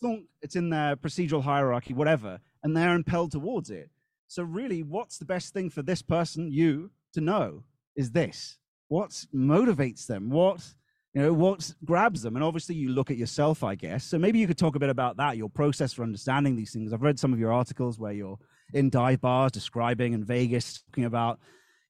thunk 0.00 0.26
it's 0.42 0.56
in 0.56 0.70
their 0.70 0.96
procedural 0.96 1.42
hierarchy, 1.42 1.94
whatever, 1.94 2.40
and 2.62 2.76
they're 2.76 2.94
impelled 2.94 3.32
towards 3.32 3.70
it. 3.70 3.90
So, 4.26 4.42
really, 4.42 4.82
what's 4.82 5.18
the 5.18 5.24
best 5.24 5.54
thing 5.54 5.70
for 5.70 5.82
this 5.82 6.02
person, 6.02 6.50
you, 6.50 6.90
to 7.14 7.20
know 7.20 7.64
is 7.96 8.12
this? 8.12 8.58
What 8.88 9.10
motivates 9.34 10.06
them? 10.06 10.30
What 10.30 10.74
you 11.14 11.22
know 11.22 11.32
what 11.32 11.72
grabs 11.84 12.22
them 12.22 12.36
and 12.36 12.44
obviously 12.44 12.74
you 12.74 12.90
look 12.90 13.10
at 13.10 13.16
yourself 13.16 13.64
i 13.64 13.74
guess 13.74 14.04
so 14.04 14.18
maybe 14.18 14.38
you 14.38 14.46
could 14.46 14.58
talk 14.58 14.76
a 14.76 14.78
bit 14.78 14.90
about 14.90 15.16
that 15.16 15.38
your 15.38 15.48
process 15.48 15.92
for 15.92 16.02
understanding 16.02 16.54
these 16.54 16.72
things 16.72 16.92
i've 16.92 17.02
read 17.02 17.18
some 17.18 17.32
of 17.32 17.38
your 17.38 17.50
articles 17.50 17.98
where 17.98 18.12
you're 18.12 18.38
in 18.74 18.90
dive 18.90 19.20
bars 19.20 19.50
describing 19.50 20.12
in 20.12 20.22
vegas 20.22 20.82
talking 20.90 21.06
about 21.06 21.40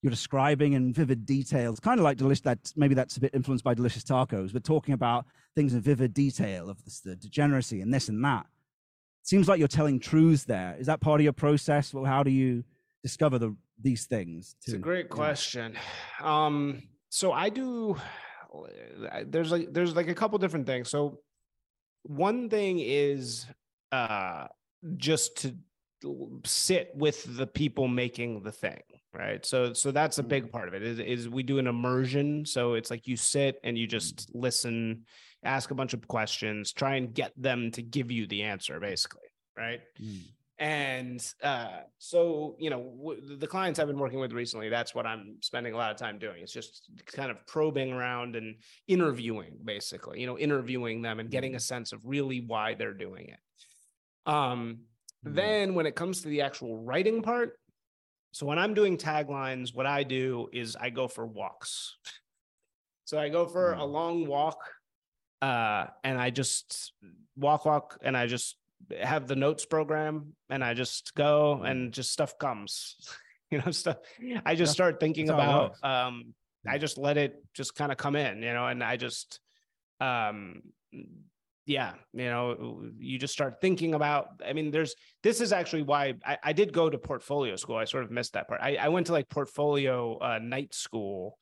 you're 0.03 0.11
describing 0.11 0.75
in 0.75 0.93
vivid 0.93 1.27
details 1.27 1.81
kind 1.81 1.99
of 1.99 2.05
like 2.05 2.17
delicious 2.17 2.43
that 2.43 2.73
maybe 2.77 2.95
that's 2.95 3.17
a 3.17 3.21
bit 3.21 3.35
influenced 3.35 3.65
by 3.65 3.75
delicious 3.75 4.05
tacos 4.05 4.53
but 4.53 4.65
talking 4.65 4.95
about 4.95 5.27
things 5.55 5.75
in 5.75 5.81
vivid 5.81 6.15
detail 6.15 6.71
of 6.71 6.83
this, 6.85 7.01
the 7.01 7.17
degeneracy 7.17 7.81
and 7.81 7.93
this 7.93 8.09
and 8.09 8.25
that 8.25 8.47
seems 9.23 9.49
like 9.49 9.59
you're 9.59 9.69
telling 9.69 9.99
truths 9.99 10.45
there 10.45 10.77
is 10.79 10.87
that 10.87 11.01
part 11.01 11.21
of 11.21 11.25
your 11.25 11.33
process 11.33 11.93
well 11.93 12.05
how 12.05 12.23
do 12.23 12.31
you 12.31 12.63
discover 13.03 13.39
the 13.39 13.55
these 13.81 14.07
things 14.07 14.57
It's 14.63 14.75
a 14.75 14.79
great 14.79 15.09
question. 15.09 15.77
Um, 16.21 16.83
so 17.11 17.33
I 17.33 17.49
do. 17.49 17.97
There's 19.27 19.53
like 19.53 19.73
there's 19.73 19.95
like 19.95 20.09
a 20.09 20.15
couple 20.15 20.39
different 20.39 20.67
things. 20.67 20.91
So 20.91 21.21
one 22.03 22.49
thing 22.49 22.81
is 22.81 23.47
uh 23.93 24.47
just 24.97 25.37
to 25.39 25.55
sit 26.45 26.91
with 26.95 27.37
the 27.37 27.47
people 27.47 27.89
making 27.89 28.43
the 28.43 28.53
thing 28.53 28.81
right 29.15 29.45
so 29.45 29.73
so 29.73 29.91
that's 29.91 30.19
a 30.19 30.23
big 30.23 30.53
part 30.53 30.69
of 30.69 30.75
it 30.75 30.83
is, 30.83 30.99
is 30.99 31.29
we 31.29 31.43
do 31.43 31.59
an 31.59 31.67
immersion 31.67 32.45
so 32.45 32.75
it's 32.75 32.91
like 32.91 33.07
you 33.07 33.17
sit 33.17 33.59
and 33.65 33.77
you 33.77 33.87
just 33.87 34.31
listen 34.35 35.03
ask 35.45 35.71
a 35.71 35.75
bunch 35.75 35.95
of 35.95 36.07
questions 36.07 36.73
try 36.73 36.97
and 36.97 37.15
get 37.15 37.33
them 37.37 37.71
to 37.71 37.83
give 37.83 38.11
you 38.13 38.27
the 38.27 38.43
answer 38.43 38.79
basically 38.81 39.23
right 39.57 39.81
Mm. 40.01 40.21
and 40.61 41.35
uh, 41.43 41.81
so, 41.99 42.57
you 42.59 42.69
know, 42.71 42.83
w- 42.99 43.37
the 43.37 43.47
clients 43.47 43.79
I've 43.79 43.87
been 43.87 43.99
working 43.99 44.19
with 44.19 44.33
recently, 44.33 44.69
that's 44.69 44.93
what 44.93 45.07
I'm 45.07 45.37
spending 45.41 45.73
a 45.73 45.77
lot 45.77 45.93
of 45.93 45.97
time 45.97 46.19
doing. 46.19 46.43
It's 46.43 46.53
just 46.53 46.91
kind 47.07 47.31
of 47.31 47.45
probing 47.47 47.93
around 47.93 48.35
and 48.35 48.57
interviewing, 48.89 49.57
basically, 49.65 50.21
you 50.21 50.27
know, 50.27 50.37
interviewing 50.37 51.01
them 51.03 51.21
and 51.21 51.31
getting 51.31 51.55
a 51.55 51.61
sense 51.61 51.93
of 51.93 52.01
really 52.05 52.41
why 52.41 52.75
they're 52.75 52.93
doing 52.93 53.29
it. 53.29 53.39
Um. 54.31 54.81
Then, 55.35 55.74
when 55.74 55.87
it 55.87 55.95
comes 55.95 56.22
to 56.22 56.29
the 56.29 56.43
actual 56.43 56.76
writing 56.79 57.22
part, 57.22 57.59
so 58.33 58.47
when 58.47 58.59
I'm 58.59 58.74
doing 58.74 58.97
taglines, 58.99 59.74
what 59.74 59.87
I 59.87 60.03
do 60.03 60.49
is 60.53 60.76
I 60.76 60.91
go 60.91 61.09
for 61.09 61.26
walks. 61.26 61.97
So 63.05 63.18
I 63.18 63.31
go 63.31 63.47
for 63.47 63.72
a 63.72 63.79
Mm. 63.79 63.93
long 63.93 64.26
walk 64.26 64.59
uh, 65.41 65.87
and 66.05 66.18
I 66.18 66.31
just 66.31 66.93
walk, 67.37 67.64
walk, 67.64 67.99
and 68.03 68.16
I 68.16 68.26
just 68.26 68.57
have 69.01 69.26
the 69.26 69.37
notes 69.37 69.64
program, 69.64 70.35
and 70.51 70.62
I 70.62 70.74
just 70.74 71.14
go, 71.14 71.62
and 71.62 71.93
just 71.93 72.12
stuff 72.12 72.39
comes. 72.39 72.97
you 73.51 73.59
know, 73.64 73.70
stuff. 73.70 73.97
I 74.45 74.55
just 74.55 74.72
start 74.72 75.01
thinking 75.01 75.31
about. 75.31 75.76
Um, 75.83 76.35
I 76.66 76.76
just 76.79 76.99
let 76.99 77.16
it 77.16 77.43
just 77.55 77.74
kind 77.74 77.91
of 77.91 77.97
come 77.99 78.14
in, 78.14 78.43
you 78.43 78.53
know, 78.53 78.66
and 78.66 78.85
I 78.85 78.97
just, 78.97 79.41
um, 80.01 80.62
yeah, 81.69 81.93
you 82.14 82.25
know, 82.25 82.83
you 82.99 83.19
just 83.19 83.35
start 83.35 83.61
thinking 83.61 83.93
about. 83.93 84.41
I 84.45 84.55
mean, 84.55 84.71
there's 84.71 84.95
this 85.23 85.43
is 85.43 85.53
actually 85.53 85.83
why 85.83 86.14
I, 86.25 86.39
I 86.43 86.53
did 86.55 86.73
go 86.73 86.89
to 86.89 86.97
portfolio 86.97 87.57
school. 87.57 87.77
I 87.77 87.85
sort 87.85 88.05
of 88.05 88.11
missed 88.11 88.33
that 88.33 88.49
part. 88.49 88.62
I, 88.62 88.77
I 88.77 88.89
went 88.89 89.09
to 89.09 89.12
like 89.12 89.29
portfolio 89.29 90.16
uh, 90.16 90.39
night 90.39 90.73
school 90.73 91.37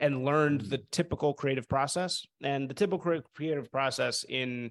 and 0.00 0.24
learned 0.24 0.62
the 0.62 0.78
mm. 0.78 0.90
typical 0.90 1.34
creative 1.34 1.68
process. 1.68 2.24
And 2.42 2.70
the 2.70 2.74
typical 2.74 3.20
creative 3.34 3.70
process 3.70 4.24
in 4.26 4.70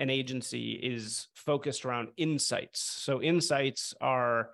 an 0.00 0.10
agency 0.10 0.72
is 0.72 1.28
focused 1.36 1.84
around 1.84 2.08
insights. 2.16 2.80
So 2.80 3.22
insights 3.22 3.94
are 4.00 4.50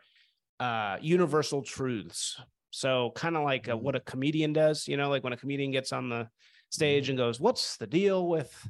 uh, 0.60 0.98
universal 1.00 1.62
truths. 1.62 2.38
So 2.70 3.12
kind 3.14 3.38
of 3.38 3.44
like 3.44 3.68
a, 3.68 3.76
what 3.76 3.96
a 3.96 4.00
comedian 4.00 4.52
does, 4.52 4.86
you 4.86 4.98
know, 4.98 5.08
like 5.08 5.24
when 5.24 5.32
a 5.32 5.38
comedian 5.38 5.70
gets 5.70 5.94
on 5.94 6.10
the 6.10 6.28
stage 6.68 7.06
mm. 7.06 7.10
and 7.10 7.18
goes, 7.18 7.40
"What's 7.40 7.78
the 7.78 7.86
deal 7.86 8.28
with 8.28 8.68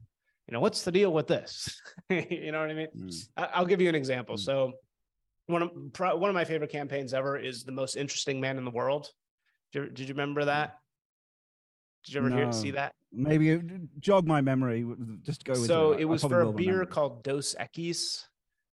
you 0.49 0.55
know, 0.55 0.61
what's 0.61 0.83
the 0.83 0.93
deal 0.93 1.13
with 1.13 1.27
this? 1.27 1.81
you 2.11 2.51
know 2.53 2.61
what 2.61 2.71
I 2.71 2.75
mean? 2.75 2.89
Mm. 2.97 3.29
I, 3.37 3.61
will 3.61 3.67
give 3.67 3.83
you 3.83 3.89
an 3.91 3.95
example. 3.95 4.37
Mm. 4.37 4.41
So 4.41 4.73
one 5.47 5.63
of 5.63 5.71
one 6.19 6.31
of 6.31 6.35
my 6.35 6.45
favorite 6.45 6.73
campaigns 6.73 7.13
ever 7.13 7.37
is 7.37 7.65
the 7.65 7.73
most 7.73 7.97
interesting 7.97 8.41
man 8.41 8.57
in 8.57 8.65
the 8.65 8.71
world. 8.71 9.11
Did 9.73 9.83
you, 9.83 9.91
did 9.91 10.09
you 10.09 10.15
remember 10.15 10.47
that? 10.47 10.79
Did 12.05 12.15
you 12.15 12.21
ever 12.21 12.31
no. 12.31 12.37
hear 12.37 12.53
see 12.53 12.71
that? 12.73 12.95
Maybe 13.13 13.61
jog 14.01 14.27
my 14.27 14.41
memory. 14.41 14.87
Just 15.23 15.45
go. 15.45 15.53
So 15.53 15.93
it 15.93 16.05
was 16.05 16.23
for 16.23 16.41
a 16.41 16.53
beer 16.53 16.73
remember. 16.73 16.87
called 16.87 17.23
Dos 17.25 17.55
Equis, 17.61 18.25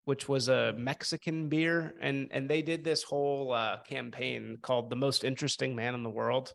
which 0.05 0.29
was 0.29 0.49
a 0.49 0.73
Mexican 0.77 1.49
beer, 1.49 1.95
and 2.01 2.27
and 2.31 2.47
they 2.47 2.61
did 2.61 2.83
this 2.83 3.01
whole 3.01 3.51
uh, 3.51 3.77
campaign 3.89 4.59
called 4.61 4.91
"The 4.91 4.95
Most 4.95 5.23
Interesting 5.23 5.75
Man 5.75 5.95
in 5.95 6.03
the 6.03 6.09
World," 6.09 6.53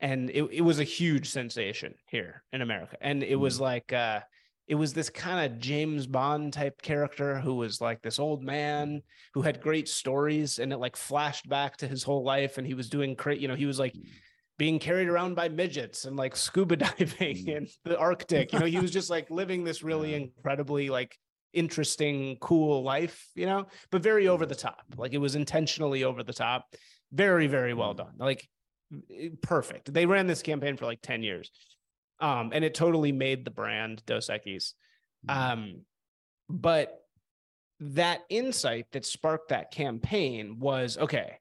and 0.00 0.30
it 0.30 0.44
it 0.50 0.62
was 0.62 0.78
a 0.78 0.84
huge 0.84 1.28
sensation 1.28 1.94
here 2.06 2.42
in 2.54 2.62
America, 2.62 2.96
and 3.02 3.22
it 3.22 3.36
was 3.36 3.58
mm. 3.58 3.62
like. 3.62 3.92
Uh, 3.92 4.20
it 4.66 4.74
was 4.74 4.92
this 4.92 5.10
kind 5.10 5.44
of 5.44 5.58
James 5.60 6.06
Bond 6.06 6.52
type 6.52 6.82
character 6.82 7.38
who 7.38 7.54
was 7.54 7.80
like 7.80 8.02
this 8.02 8.18
old 8.18 8.42
man 8.42 9.02
who 9.32 9.42
had 9.42 9.60
great 9.60 9.88
stories 9.88 10.58
and 10.58 10.72
it 10.72 10.78
like 10.78 10.96
flashed 10.96 11.48
back 11.48 11.76
to 11.78 11.88
his 11.88 12.02
whole 12.02 12.24
life 12.24 12.58
and 12.58 12.66
he 12.66 12.74
was 12.74 12.88
doing 12.88 13.14
great 13.14 13.40
you 13.40 13.48
know 13.48 13.54
he 13.54 13.66
was 13.66 13.78
like 13.78 13.94
being 14.58 14.78
carried 14.78 15.08
around 15.08 15.34
by 15.34 15.48
midgets 15.48 16.04
and 16.04 16.16
like 16.16 16.34
scuba 16.46 16.76
diving 16.76 17.36
mm. 17.36 17.48
in 17.48 17.66
the 17.84 17.98
Arctic 17.98 18.52
you 18.52 18.58
know 18.58 18.66
he 18.66 18.80
was 18.80 18.90
just 18.90 19.10
like 19.10 19.30
living 19.30 19.64
this 19.64 19.82
really 19.82 20.14
incredibly 20.14 20.90
like 20.90 21.16
interesting 21.52 22.36
cool 22.40 22.82
life 22.82 23.28
you 23.34 23.46
know 23.46 23.66
but 23.90 24.02
very 24.02 24.28
over 24.28 24.44
the 24.44 24.54
top 24.54 24.84
like 24.96 25.14
it 25.14 25.18
was 25.18 25.36
intentionally 25.36 26.04
over 26.04 26.22
the 26.22 26.32
top 26.32 26.66
very 27.12 27.46
very 27.46 27.72
well 27.72 27.94
mm. 27.94 27.98
done 27.98 28.12
like 28.18 28.46
perfect 29.42 29.92
they 29.92 30.06
ran 30.06 30.26
this 30.26 30.42
campaign 30.42 30.76
for 30.76 30.84
like 30.84 31.00
10 31.02 31.22
years 31.22 31.50
um, 32.20 32.50
and 32.54 32.64
it 32.64 32.74
totally 32.74 33.12
made 33.12 33.44
the 33.44 33.50
brand 33.50 34.02
Dos 34.06 34.28
Equis. 34.28 34.72
Mm-hmm. 35.28 35.30
Um, 35.30 35.80
but 36.48 37.00
that 37.80 38.20
insight 38.28 38.86
that 38.92 39.04
sparked 39.04 39.50
that 39.50 39.70
campaign 39.70 40.58
was 40.58 40.96
okay. 40.98 41.38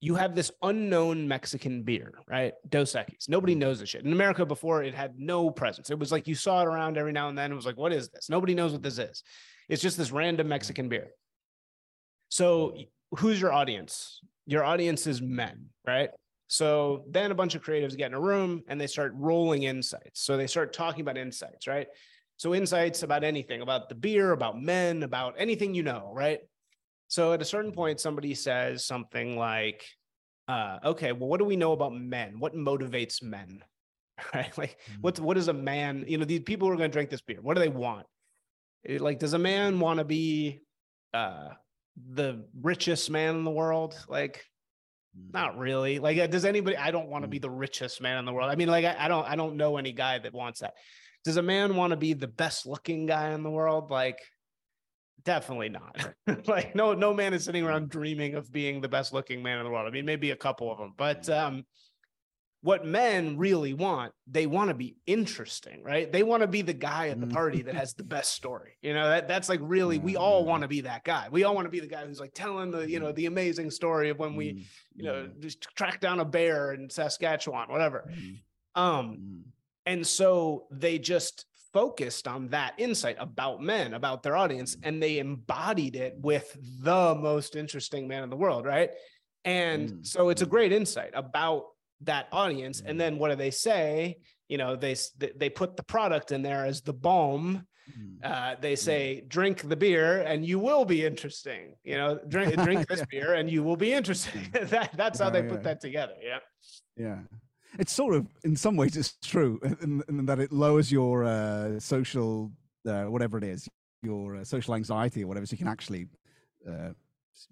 You 0.00 0.14
have 0.14 0.34
this 0.34 0.52
unknown 0.62 1.26
Mexican 1.26 1.82
beer, 1.82 2.14
right? 2.28 2.54
Dos 2.68 2.92
Equis. 2.92 3.28
Nobody 3.28 3.52
mm-hmm. 3.52 3.60
knows 3.60 3.80
this 3.80 3.88
shit. 3.88 4.04
In 4.04 4.12
America, 4.12 4.46
before 4.46 4.82
it 4.82 4.94
had 4.94 5.18
no 5.18 5.50
presence. 5.50 5.90
It 5.90 5.98
was 5.98 6.12
like 6.12 6.26
you 6.26 6.34
saw 6.34 6.62
it 6.62 6.66
around 6.66 6.96
every 6.96 7.12
now 7.12 7.28
and 7.28 7.36
then. 7.36 7.52
It 7.52 7.56
was 7.56 7.66
like, 7.66 7.76
what 7.76 7.92
is 7.92 8.08
this? 8.08 8.28
Nobody 8.28 8.54
knows 8.54 8.72
what 8.72 8.82
this 8.82 8.98
is. 8.98 9.22
It's 9.68 9.82
just 9.82 9.98
this 9.98 10.10
random 10.12 10.48
Mexican 10.48 10.88
beer. 10.88 11.08
So, 12.30 12.74
who's 13.16 13.40
your 13.40 13.52
audience? 13.52 14.20
Your 14.46 14.64
audience 14.64 15.06
is 15.06 15.20
men, 15.20 15.66
right? 15.86 16.10
So 16.48 17.04
then 17.08 17.30
a 17.30 17.34
bunch 17.34 17.54
of 17.54 17.62
creatives 17.62 17.96
get 17.96 18.06
in 18.06 18.14
a 18.14 18.20
room 18.20 18.62
and 18.68 18.80
they 18.80 18.86
start 18.86 19.12
rolling 19.14 19.64
insights. 19.64 20.22
So 20.22 20.36
they 20.36 20.46
start 20.46 20.72
talking 20.72 21.02
about 21.02 21.18
insights, 21.18 21.66
right? 21.66 21.86
So 22.38 22.54
insights 22.54 23.02
about 23.02 23.22
anything, 23.22 23.60
about 23.60 23.88
the 23.88 23.94
beer, 23.94 24.32
about 24.32 24.60
men, 24.60 25.02
about 25.02 25.34
anything 25.38 25.74
you 25.74 25.82
know, 25.82 26.10
right? 26.14 26.40
So 27.08 27.32
at 27.32 27.42
a 27.42 27.44
certain 27.44 27.72
point, 27.72 28.00
somebody 28.00 28.34
says 28.34 28.84
something 28.84 29.36
like, 29.36 29.84
uh, 30.46 30.78
okay, 30.84 31.12
well, 31.12 31.28
what 31.28 31.38
do 31.38 31.44
we 31.44 31.56
know 31.56 31.72
about 31.72 31.94
men? 31.94 32.38
What 32.38 32.54
motivates 32.54 33.22
men? 33.22 33.62
Right? 34.34 34.58
Like, 34.58 34.70
mm-hmm. 34.70 35.02
what's 35.02 35.20
what 35.20 35.38
is 35.38 35.46
a 35.46 35.52
man? 35.52 36.04
You 36.08 36.18
know, 36.18 36.24
these 36.24 36.40
people 36.40 36.66
who 36.66 36.74
are 36.74 36.76
going 36.76 36.90
to 36.90 36.92
drink 36.92 37.08
this 37.08 37.20
beer, 37.20 37.38
what 37.40 37.54
do 37.54 37.60
they 37.60 37.68
want? 37.68 38.04
It, 38.82 39.00
like, 39.00 39.20
does 39.20 39.32
a 39.32 39.38
man 39.38 39.78
want 39.78 39.98
to 39.98 40.04
be 40.04 40.62
uh 41.14 41.50
the 42.10 42.44
richest 42.60 43.10
man 43.10 43.36
in 43.36 43.44
the 43.44 43.52
world? 43.52 43.94
Like, 44.08 44.44
not 45.32 45.58
really. 45.58 45.98
Like, 45.98 46.18
uh, 46.18 46.26
does 46.26 46.44
anybody? 46.44 46.76
I 46.76 46.90
don't 46.90 47.08
want 47.08 47.24
to 47.24 47.28
be 47.28 47.38
mm. 47.38 47.42
the 47.42 47.50
richest 47.50 48.00
man 48.00 48.18
in 48.18 48.24
the 48.24 48.32
world. 48.32 48.50
I 48.50 48.56
mean, 48.56 48.68
like, 48.68 48.84
I, 48.84 48.96
I 48.98 49.08
don't. 49.08 49.26
I 49.26 49.36
don't 49.36 49.56
know 49.56 49.76
any 49.76 49.92
guy 49.92 50.18
that 50.18 50.32
wants 50.32 50.60
that. 50.60 50.74
Does 51.24 51.36
a 51.36 51.42
man 51.42 51.76
want 51.76 51.90
to 51.90 51.96
be 51.96 52.12
the 52.12 52.28
best 52.28 52.66
looking 52.66 53.06
guy 53.06 53.32
in 53.32 53.42
the 53.42 53.50
world? 53.50 53.90
Like, 53.90 54.18
definitely 55.24 55.68
not. 55.68 56.14
like, 56.46 56.74
no, 56.74 56.94
no 56.94 57.12
man 57.12 57.34
is 57.34 57.44
sitting 57.44 57.64
around 57.64 57.90
dreaming 57.90 58.34
of 58.34 58.50
being 58.52 58.80
the 58.80 58.88
best 58.88 59.12
looking 59.12 59.42
man 59.42 59.58
in 59.58 59.64
the 59.64 59.70
world. 59.70 59.86
I 59.86 59.90
mean, 59.90 60.06
maybe 60.06 60.30
a 60.30 60.36
couple 60.36 60.70
of 60.70 60.78
them, 60.78 60.94
but 60.96 61.22
mm. 61.24 61.38
um, 61.38 61.64
what 62.60 62.84
men 62.84 63.38
really 63.38 63.72
want, 63.72 64.12
they 64.26 64.46
want 64.46 64.68
to 64.68 64.74
be 64.74 64.96
interesting, 65.06 65.82
right? 65.84 66.10
They 66.10 66.24
want 66.24 66.42
to 66.42 66.48
be 66.48 66.62
the 66.62 66.72
guy 66.72 67.08
at 67.08 67.20
the 67.20 67.26
mm. 67.26 67.32
party 67.32 67.62
that 67.62 67.74
has 67.74 67.94
the 67.94 68.02
best 68.02 68.32
story. 68.32 68.76
You 68.82 68.94
know, 68.94 69.08
that 69.08 69.28
that's 69.28 69.48
like 69.48 69.60
really 69.62 69.98
we 69.98 70.16
all 70.16 70.44
want 70.44 70.62
to 70.62 70.68
be 70.68 70.80
that 70.80 71.04
guy. 71.04 71.28
We 71.30 71.44
all 71.44 71.54
want 71.54 71.66
to 71.66 71.70
be 71.70 71.80
the 71.80 71.86
guy 71.86 72.04
who's 72.04 72.18
like 72.18 72.34
telling 72.34 72.72
the, 72.72 72.88
you 72.90 72.98
know, 72.98 73.12
the 73.12 73.26
amazing 73.26 73.70
story 73.70 74.10
of 74.10 74.18
when 74.18 74.34
we, 74.34 74.54
mm. 74.54 74.64
you 74.96 75.04
know, 75.04 75.28
just 75.38 75.62
track 75.76 76.00
down 76.00 76.18
a 76.18 76.24
bear 76.24 76.72
in 76.72 76.90
Saskatchewan, 76.90 77.70
whatever. 77.70 78.10
Um 78.74 79.44
and 79.86 80.06
so 80.06 80.66
they 80.70 80.98
just 80.98 81.46
focused 81.72 82.26
on 82.26 82.48
that 82.48 82.74
insight 82.78 83.16
about 83.20 83.62
men, 83.62 83.94
about 83.94 84.24
their 84.24 84.36
audience 84.36 84.76
and 84.82 85.00
they 85.00 85.18
embodied 85.18 85.94
it 85.94 86.14
with 86.18 86.56
the 86.80 87.14
most 87.14 87.54
interesting 87.54 88.08
man 88.08 88.24
in 88.24 88.30
the 88.30 88.36
world, 88.36 88.66
right? 88.66 88.90
And 89.44 90.04
so 90.04 90.28
it's 90.28 90.42
a 90.42 90.46
great 90.46 90.72
insight 90.72 91.12
about 91.14 91.66
that 92.02 92.28
audience. 92.32 92.82
And 92.84 93.00
then 93.00 93.18
what 93.18 93.30
do 93.30 93.36
they 93.36 93.50
say? 93.50 94.18
You 94.48 94.58
know 94.58 94.76
they 94.76 94.96
they 95.36 95.50
put 95.50 95.76
the 95.76 95.82
product 95.82 96.32
in 96.32 96.42
there 96.42 96.64
as 96.64 96.80
the 96.80 96.94
balm. 96.94 97.66
Mm. 97.98 98.18
uh, 98.22 98.54
they 98.60 98.76
say 98.76 99.24
drink 99.28 99.66
the 99.66 99.76
beer 99.76 100.20
and 100.20 100.44
you 100.44 100.58
will 100.58 100.84
be 100.84 101.06
interesting. 101.06 101.74
You 101.84 101.96
know 101.96 102.20
drink 102.28 102.54
drink 102.64 102.86
this 102.86 103.04
beer 103.10 103.34
and 103.34 103.50
you 103.50 103.62
will 103.62 103.76
be 103.76 103.92
interesting. 103.92 104.50
That, 104.52 104.90
that's 104.94 105.18
how 105.18 105.30
they 105.30 105.42
put 105.42 105.62
that 105.62 105.80
together 105.80 106.14
yeah. 106.22 106.38
Yeah. 106.96 107.18
It's 107.78 107.92
sort 107.92 108.14
of 108.14 108.26
in 108.44 108.56
some 108.56 108.76
ways 108.76 108.96
it's 108.96 109.16
true 109.22 109.58
in, 109.82 110.02
in 110.08 110.26
that 110.26 110.38
it 110.38 110.52
lowers 110.52 110.90
your 110.92 111.24
uh, 111.24 111.78
social 111.80 112.52
uh, 112.86 113.04
whatever 113.04 113.38
it 113.38 113.44
is 113.44 113.68
your 114.02 114.36
uh, 114.36 114.44
social 114.44 114.74
anxiety 114.74 115.24
or 115.24 115.26
whatever 115.26 115.46
so 115.46 115.52
you 115.52 115.58
can 115.58 115.68
actually 115.68 116.06
uh, 116.68 116.90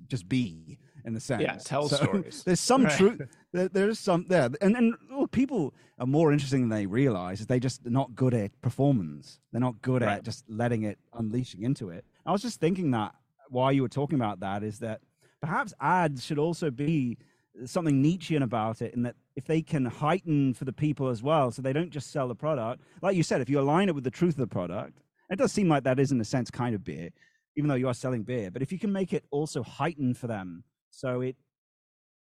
just 0.09 0.29
be 0.29 0.79
in 1.07 1.15
the 1.15 1.21
sense. 1.21 1.41
Yeah, 1.41 1.57
tell 1.65 1.89
so 1.89 1.97
stories. 1.97 2.43
There's 2.47 2.61
some 2.61 2.85
right. 2.85 2.97
truth. 2.97 3.23
There, 3.53 3.69
there's 3.69 3.99
some 3.99 4.27
there, 4.29 4.51
and 4.61 4.77
and 4.77 4.95
well, 5.11 5.29
people 5.29 5.73
are 5.99 6.07
more 6.07 6.33
interesting 6.33 6.69
than 6.69 6.79
they 6.79 6.87
realize. 6.87 7.47
They 7.47 7.61
just 7.61 7.87
not 7.87 8.15
good 8.15 8.35
at 8.35 8.61
performance. 8.61 9.39
They're 9.53 9.61
not 9.61 9.81
good 9.81 10.03
right. 10.03 10.19
at 10.19 10.25
just 10.25 10.45
letting 10.49 10.83
it 10.83 10.99
unleashing 11.15 11.63
into 11.63 11.89
it. 11.89 12.05
I 12.27 12.33
was 12.33 12.43
just 12.43 12.61
thinking 12.61 12.91
that 12.91 13.15
while 13.49 13.73
you 13.73 13.83
were 13.83 13.89
talking 13.89 14.17
about 14.17 14.41
that 14.41 14.63
is 14.63 14.81
that 14.81 15.01
perhaps 15.41 15.73
ads 15.81 16.25
should 16.25 16.39
also 16.39 16.71
be 16.71 17.17
something 17.65 18.03
Nietzschean 18.03 18.43
about 18.43 18.83
it, 18.83 18.93
in 18.93 19.03
that 19.05 19.15
if 19.37 19.47
they 19.47 19.63
can 19.63 19.87
heighten 19.87 20.53
for 20.53 20.65
the 20.65 20.73
people 20.73 21.09
as 21.09 21.23
well, 21.23 21.51
so 21.51 21.63
they 21.63 21.73
don't 21.73 21.91
just 21.91 22.11
sell 22.11 22.29
the 22.29 22.35
product. 22.35 22.83
Like 23.01 23.17
you 23.17 23.23
said, 23.23 23.41
if 23.41 23.49
you 23.49 23.61
align 23.61 23.89
it 23.89 23.95
with 23.95 24.05
the 24.05 24.11
truth 24.11 24.35
of 24.35 24.41
the 24.41 24.47
product, 24.49 25.01
it 25.31 25.37
does 25.37 25.53
seem 25.53 25.69
like 25.69 25.85
that 25.85 25.99
is 25.99 26.13
in 26.13 26.21
a 26.21 26.25
sense 26.25 26.51
kind 26.51 26.75
of 26.75 26.85
beer 26.85 27.11
even 27.57 27.69
though 27.69 27.75
you 27.75 27.89
are 27.89 27.95
selling 27.95 28.23
beer. 28.23 28.51
But 28.51 28.63
if 28.63 28.71
you 28.71 28.79
can 28.79 28.93
make 28.93 29.13
it 29.13 29.25
also 29.31 29.63
heightened 29.63 30.19
for 30.19 30.27
them, 30.27 30.63
so 30.97 31.21
it, 31.21 31.37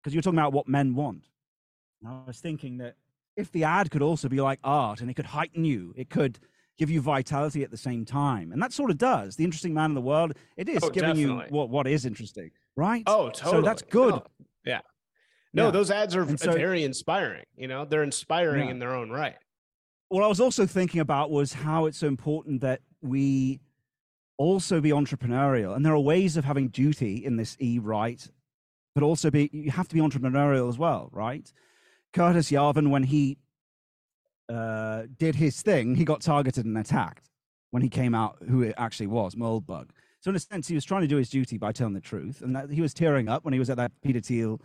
because 0.02 0.14
you're 0.14 0.22
talking 0.22 0.38
about 0.38 0.52
what 0.52 0.66
men 0.66 0.94
want. 0.94 1.28
I 2.06 2.18
was 2.26 2.38
thinking 2.38 2.78
that 2.78 2.96
if 3.36 3.52
the 3.52 3.64
ad 3.64 3.90
could 3.90 4.02
also 4.02 4.28
be 4.28 4.40
like 4.40 4.58
art 4.64 5.00
and 5.00 5.10
it 5.10 5.14
could 5.14 5.26
heighten 5.26 5.64
you, 5.64 5.92
it 5.96 6.10
could 6.10 6.38
give 6.78 6.90
you 6.90 7.00
vitality 7.00 7.62
at 7.62 7.70
the 7.70 7.76
same 7.76 8.04
time. 8.04 8.52
And 8.52 8.62
that 8.62 8.72
sort 8.72 8.90
of 8.90 8.98
does. 8.98 9.36
The 9.36 9.44
interesting 9.44 9.74
man 9.74 9.90
in 9.90 9.94
the 9.94 10.00
world, 10.00 10.32
it 10.56 10.68
is 10.68 10.82
oh, 10.82 10.90
giving 10.90 11.10
definitely. 11.10 11.46
you 11.46 11.54
what, 11.54 11.70
what 11.70 11.86
is 11.86 12.04
interesting, 12.04 12.50
right? 12.76 13.02
Oh, 13.06 13.30
totally. 13.30 13.50
So 13.52 13.62
that's 13.62 13.82
good. 13.82 14.14
No. 14.14 14.26
Yeah. 14.64 14.80
No, 15.52 15.66
yeah. 15.66 15.70
those 15.70 15.90
ads 15.90 16.16
are 16.16 16.36
so, 16.36 16.52
very 16.52 16.84
inspiring. 16.84 17.44
You 17.56 17.68
know, 17.68 17.84
they're 17.84 18.02
inspiring 18.02 18.66
yeah. 18.66 18.70
in 18.72 18.78
their 18.78 18.94
own 18.94 19.10
right. 19.10 19.36
What 20.08 20.24
I 20.24 20.26
was 20.26 20.40
also 20.40 20.66
thinking 20.66 21.00
about 21.00 21.30
was 21.30 21.52
how 21.52 21.86
it's 21.86 21.98
so 21.98 22.06
important 22.06 22.60
that 22.62 22.80
we 23.00 23.60
also 24.36 24.80
be 24.80 24.90
entrepreneurial. 24.90 25.76
And 25.76 25.84
there 25.84 25.94
are 25.94 26.00
ways 26.00 26.36
of 26.36 26.44
having 26.44 26.68
duty 26.68 27.24
in 27.24 27.36
this 27.36 27.56
E 27.60 27.78
right, 27.78 28.26
but 28.94 29.02
also 29.02 29.30
be 29.30 29.50
you 29.52 29.70
have 29.70 29.88
to 29.88 29.94
be 29.94 30.00
entrepreneurial 30.00 30.68
as 30.68 30.78
well, 30.78 31.08
right? 31.12 31.52
Curtis 32.12 32.50
Yarvin, 32.50 32.90
when 32.90 33.02
he 33.02 33.38
uh, 34.48 35.02
did 35.18 35.34
his 35.34 35.60
thing, 35.62 35.96
he 35.96 36.04
got 36.04 36.20
targeted 36.20 36.64
and 36.64 36.78
attacked 36.78 37.28
when 37.70 37.82
he 37.82 37.88
came 37.88 38.14
out 38.14 38.36
who 38.48 38.62
it 38.62 38.74
actually 38.78 39.08
was, 39.08 39.34
Moldbug. 39.34 39.90
So 40.20 40.30
in 40.30 40.36
a 40.36 40.40
sense, 40.40 40.68
he 40.68 40.74
was 40.74 40.84
trying 40.84 41.02
to 41.02 41.08
do 41.08 41.16
his 41.16 41.28
duty 41.28 41.58
by 41.58 41.72
telling 41.72 41.92
the 41.92 42.00
truth, 42.00 42.40
and 42.40 42.54
that 42.54 42.70
he 42.70 42.80
was 42.80 42.94
tearing 42.94 43.28
up 43.28 43.44
when 43.44 43.52
he 43.52 43.58
was 43.58 43.68
at 43.68 43.76
that 43.76 43.92
Peter 44.00 44.20
Thiel 44.20 44.60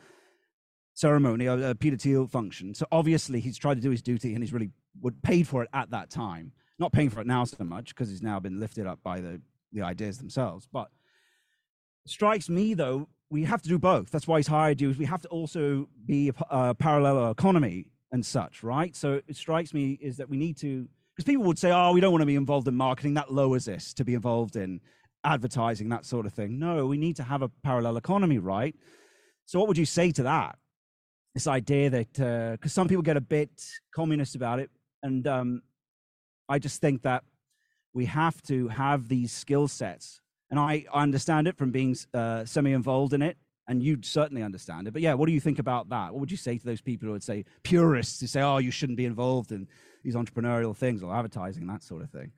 ceremony, 0.93 1.47
a 1.47 1.53
uh, 1.53 1.73
Peter 1.73 1.97
Thiel 1.97 2.27
function. 2.27 2.73
So 2.73 2.85
obviously, 2.91 3.39
he's 3.39 3.57
tried 3.57 3.75
to 3.75 3.81
do 3.81 3.89
his 3.89 4.01
duty, 4.01 4.33
and 4.33 4.43
he's 4.43 4.53
really 4.53 4.71
would 5.01 5.21
paid 5.21 5.47
for 5.47 5.63
it 5.63 5.69
at 5.73 5.89
that 5.91 6.09
time. 6.09 6.51
Not 6.77 6.93
paying 6.93 7.09
for 7.09 7.19
it 7.19 7.27
now 7.27 7.43
so 7.43 7.63
much 7.63 7.89
because 7.89 8.09
he's 8.09 8.21
now 8.21 8.39
been 8.39 8.59
lifted 8.59 8.85
up 8.85 8.99
by 9.03 9.19
the 9.19 9.41
the 9.73 9.81
ideas 9.81 10.17
themselves. 10.17 10.67
But 10.71 10.89
strikes 12.05 12.49
me 12.49 12.73
though, 12.73 13.07
we 13.29 13.43
have 13.43 13.61
to 13.61 13.69
do 13.69 13.77
both. 13.77 14.09
That's 14.09 14.27
why 14.27 14.39
he's 14.39 14.47
hired 14.47 14.81
you. 14.81 14.93
We 14.97 15.05
have 15.05 15.21
to 15.21 15.27
also 15.27 15.87
be 16.05 16.29
a, 16.29 16.33
a 16.49 16.75
parallel 16.75 17.31
economy 17.31 17.85
and 18.11 18.25
such, 18.25 18.63
right? 18.63 18.95
So 18.95 19.21
it 19.27 19.35
strikes 19.35 19.73
me 19.73 19.97
is 20.01 20.17
that 20.17 20.29
we 20.29 20.37
need 20.37 20.57
to 20.57 20.87
because 21.15 21.25
people 21.25 21.43
would 21.45 21.59
say, 21.59 21.71
"Oh, 21.71 21.91
we 21.91 21.99
don't 21.99 22.11
want 22.11 22.21
to 22.21 22.27
be 22.27 22.35
involved 22.35 22.67
in 22.67 22.75
marketing. 22.75 23.15
That 23.15 23.31
lowers 23.31 23.67
us 23.67 23.93
to 23.95 24.05
be 24.05 24.13
involved 24.13 24.55
in 24.55 24.79
advertising, 25.23 25.89
that 25.89 26.05
sort 26.05 26.25
of 26.25 26.33
thing." 26.33 26.59
No, 26.59 26.85
we 26.85 26.97
need 26.97 27.17
to 27.17 27.23
have 27.23 27.41
a 27.41 27.49
parallel 27.61 27.97
economy, 27.97 28.39
right? 28.39 28.75
So, 29.45 29.59
what 29.59 29.67
would 29.67 29.77
you 29.77 29.85
say 29.85 30.11
to 30.11 30.23
that? 30.23 30.57
This 31.33 31.45
idea 31.45 31.89
that 31.89 32.13
because 32.13 32.71
uh, 32.71 32.73
some 32.73 32.87
people 32.87 33.03
get 33.03 33.17
a 33.17 33.21
bit 33.21 33.49
communist 33.93 34.35
about 34.35 34.59
it, 34.59 34.71
and 35.03 35.27
um, 35.27 35.61
I 36.47 36.57
just 36.57 36.81
think 36.81 37.03
that 37.03 37.23
we 37.93 38.05
have 38.05 38.41
to 38.43 38.69
have 38.69 39.07
these 39.07 39.31
skill 39.31 39.67
sets, 39.67 40.21
and 40.49 40.59
I, 40.59 40.85
I 40.93 41.03
understand 41.03 41.47
it 41.47 41.57
from 41.57 41.71
being 41.71 41.95
uh, 42.13 42.45
semi-involved 42.45 43.13
in 43.13 43.21
it 43.21 43.37
and 43.69 43.83
you'd 43.83 44.03
certainly 44.03 44.41
understand 44.41 44.87
it. 44.87 44.91
But 44.91 45.03
yeah, 45.03 45.13
what 45.13 45.27
do 45.27 45.31
you 45.31 45.39
think 45.39 45.59
about 45.59 45.89
that? 45.89 46.11
What 46.11 46.21
would 46.21 46.31
you 46.31 46.37
say 46.37 46.57
to 46.57 46.65
those 46.65 46.81
people 46.81 47.05
who 47.05 47.13
would 47.13 47.23
say 47.23 47.45
purists 47.63 48.19
who 48.19 48.27
say, 48.27 48.41
"Oh, 48.41 48.57
you 48.57 48.71
shouldn't 48.71 48.97
be 48.97 49.05
involved 49.05 49.51
in 49.51 49.67
these 50.03 50.15
entrepreneurial 50.15 50.75
things 50.75 51.03
or 51.03 51.15
advertising 51.15 51.67
that 51.67 51.83
sort 51.83 52.01
of 52.01 52.09
thing"? 52.09 52.31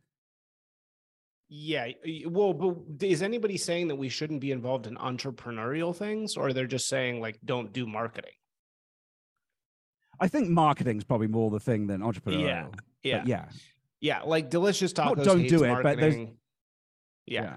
Yeah, 1.48 1.88
well, 2.28 2.54
but 2.54 2.76
is 3.06 3.22
anybody 3.22 3.58
saying 3.58 3.88
that 3.88 3.96
we 3.96 4.10
shouldn't 4.10 4.42
be 4.42 4.52
involved 4.52 4.88
in 4.88 4.96
entrepreneurial 4.98 5.96
things, 5.96 6.36
or 6.36 6.52
they're 6.54 6.68
just 6.68 6.88
saying 6.88 7.22
like 7.22 7.40
don't 7.44 7.72
do 7.72 7.88
marketing? 7.88 8.32
I 10.20 10.28
think 10.28 10.50
marketing's 10.50 11.06
probably 11.06 11.28
more 11.28 11.50
the 11.50 11.60
thing 11.62 11.88
than 11.88 12.02
entrepreneurial. 12.02 12.42
Yeah, 12.42 12.68
yeah, 13.04 13.18
but 13.20 13.28
yeah, 13.28 13.46
yeah. 14.02 14.22
Like 14.24 14.50
delicious 14.50 14.92
tacos. 14.92 15.24
Don't 15.24 15.48
do 15.48 15.64
it, 15.64 15.70
marketing. 15.70 15.82
but 15.84 16.00
there's 16.00 16.16
yeah. 17.26 17.42
yeah. 17.44 17.56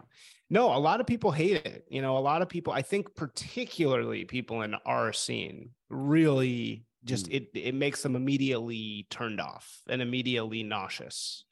No, 0.55 0.73
a 0.73 0.79
lot 0.79 1.01
of 1.01 1.07
people 1.09 1.33
hate 1.33 1.67
it. 1.67 1.85
You 1.89 2.01
know, 2.01 2.17
a 2.17 2.21
lot 2.21 2.41
of 2.41 2.49
people, 2.49 2.73
I 2.73 2.83
think 2.83 3.17
particularly 3.17 4.25
people 4.25 4.63
in 4.63 4.77
our 4.87 5.13
scene 5.13 5.71
really 5.91 6.85
just 7.05 7.29
mm. 7.29 7.35
it 7.35 7.49
it 7.55 7.75
makes 7.75 8.03
them 8.03 8.15
immediately 8.15 9.09
turned 9.11 9.41
off 9.41 9.81
and 9.89 10.01
immediately 10.01 10.63
nauseous 10.63 11.45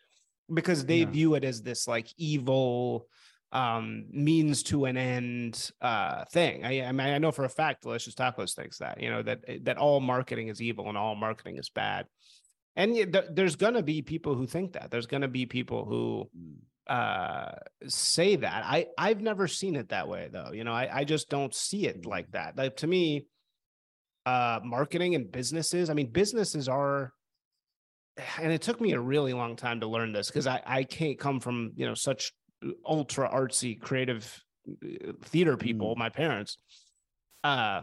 because 0.55 0.85
they 0.85 0.99
yeah. 0.99 1.11
view 1.11 1.35
it 1.35 1.43
as 1.43 1.63
this 1.63 1.89
like 1.89 2.15
evil 2.17 3.09
um 3.51 4.05
means 4.11 4.63
to 4.63 4.87
an 4.87 4.97
end 4.97 5.71
uh 5.83 6.25
thing 6.33 6.65
I, 6.65 6.85
I 6.85 6.93
mean 6.93 7.09
i 7.09 7.19
know 7.19 7.33
for 7.33 7.45
a 7.45 7.51
fact 7.51 7.83
delicious 7.83 8.15
tacos 8.15 8.55
thinks 8.55 8.79
that 8.79 8.99
you 8.99 9.11
know 9.11 9.23
that 9.25 9.41
that 9.65 9.77
all 9.77 10.01
marketing 10.01 10.49
is 10.49 10.63
evil 10.63 10.89
and 10.89 10.97
all 10.97 11.15
marketing 11.15 11.59
is 11.59 11.69
bad 11.69 12.07
and 12.77 12.97
there's 13.31 13.57
going 13.57 13.75
to 13.75 13.83
be 13.83 14.01
people 14.01 14.35
who 14.35 14.47
think 14.47 14.73
that 14.73 14.91
there's 14.91 15.07
going 15.07 15.21
to 15.21 15.29
be 15.29 15.45
people 15.45 15.85
who 15.85 16.31
mm 16.35 16.57
uh 16.93 17.53
say 17.89 18.37
that. 18.37 18.65
I 18.67 18.87
i've 18.99 19.21
never 19.21 19.49
seen 19.49 19.77
it 19.77 19.89
that 19.89 20.09
way 20.09 20.29
though. 20.31 20.51
You 20.53 20.65
know 20.65 20.73
i 20.73 20.99
i 21.01 21.05
just 21.05 21.31
don't 21.31 21.55
see 21.55 21.87
it 21.87 22.05
like 22.05 22.31
that. 22.33 22.57
Like 22.57 22.77
to 22.77 22.87
me 22.87 23.27
uh 24.27 24.61
marketing 24.63 25.17
and 25.17 25.33
businesses 25.33 25.91
i 25.91 25.95
mean 25.95 26.07
businesses 26.07 26.69
are 26.69 27.13
and 28.41 28.53
it 28.53 28.63
took 28.63 28.81
me 28.81 28.93
a 28.93 29.01
really 29.01 29.33
long 29.33 29.57
time 29.57 29.81
to 29.81 29.89
learn 29.89 30.13
this 30.13 30.29
because 30.29 30.47
i 30.47 30.63
i 30.65 30.85
can't 30.85 31.19
come 31.19 31.41
from 31.41 31.73
you 31.75 31.85
know 31.85 31.95
such 31.95 32.33
ultra 32.87 33.29
artsy 33.29 33.81
creative 33.81 34.41
uh, 34.69 35.13
theater 35.25 35.57
people 35.57 35.95
mm. 35.95 35.99
my 35.99 36.09
parents. 36.09 36.59
Uh 37.43 37.83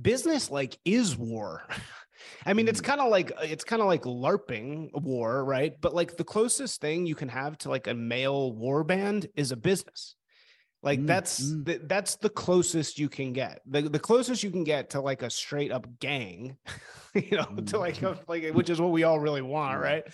business 0.00 0.50
like 0.50 0.78
is 0.84 1.16
war 1.16 1.66
I 2.44 2.52
mean, 2.52 2.68
it's 2.68 2.80
mm. 2.80 2.84
kind 2.84 3.00
of 3.00 3.10
like 3.10 3.32
it's 3.42 3.64
kind 3.64 3.82
of 3.82 3.88
like 3.88 4.02
LARPing 4.02 4.90
war, 4.92 5.44
right? 5.44 5.74
But 5.80 5.94
like 5.94 6.16
the 6.16 6.24
closest 6.24 6.80
thing 6.80 7.06
you 7.06 7.14
can 7.14 7.28
have 7.28 7.58
to 7.58 7.68
like 7.68 7.86
a 7.86 7.94
male 7.94 8.52
war 8.52 8.84
band 8.84 9.28
is 9.34 9.52
a 9.52 9.56
business. 9.56 10.14
Like 10.82 11.00
mm, 11.00 11.06
that's 11.06 11.42
mm. 11.42 11.64
The, 11.64 11.80
that's 11.84 12.16
the 12.16 12.28
closest 12.28 12.98
you 12.98 13.08
can 13.08 13.32
get. 13.32 13.60
The 13.66 13.82
the 13.82 13.98
closest 13.98 14.42
you 14.42 14.50
can 14.50 14.64
get 14.64 14.90
to 14.90 15.00
like 15.00 15.22
a 15.22 15.30
straight 15.30 15.72
up 15.72 15.86
gang, 15.98 16.56
you 17.14 17.36
know, 17.36 17.44
mm. 17.44 17.66
to 17.68 17.78
like 17.78 18.00
a, 18.02 18.18
like 18.28 18.52
which 18.52 18.70
is 18.70 18.80
what 18.80 18.92
we 18.92 19.04
all 19.04 19.18
really 19.18 19.42
want, 19.42 19.80
right? 19.80 20.04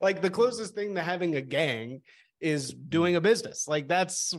Like 0.00 0.22
the 0.22 0.30
closest 0.30 0.74
thing 0.74 0.94
to 0.94 1.02
having 1.02 1.36
a 1.36 1.42
gang 1.42 2.02
is 2.42 2.74
doing 2.74 3.16
a 3.16 3.20
business. 3.20 3.68
Like 3.68 3.88
that's 3.88 4.34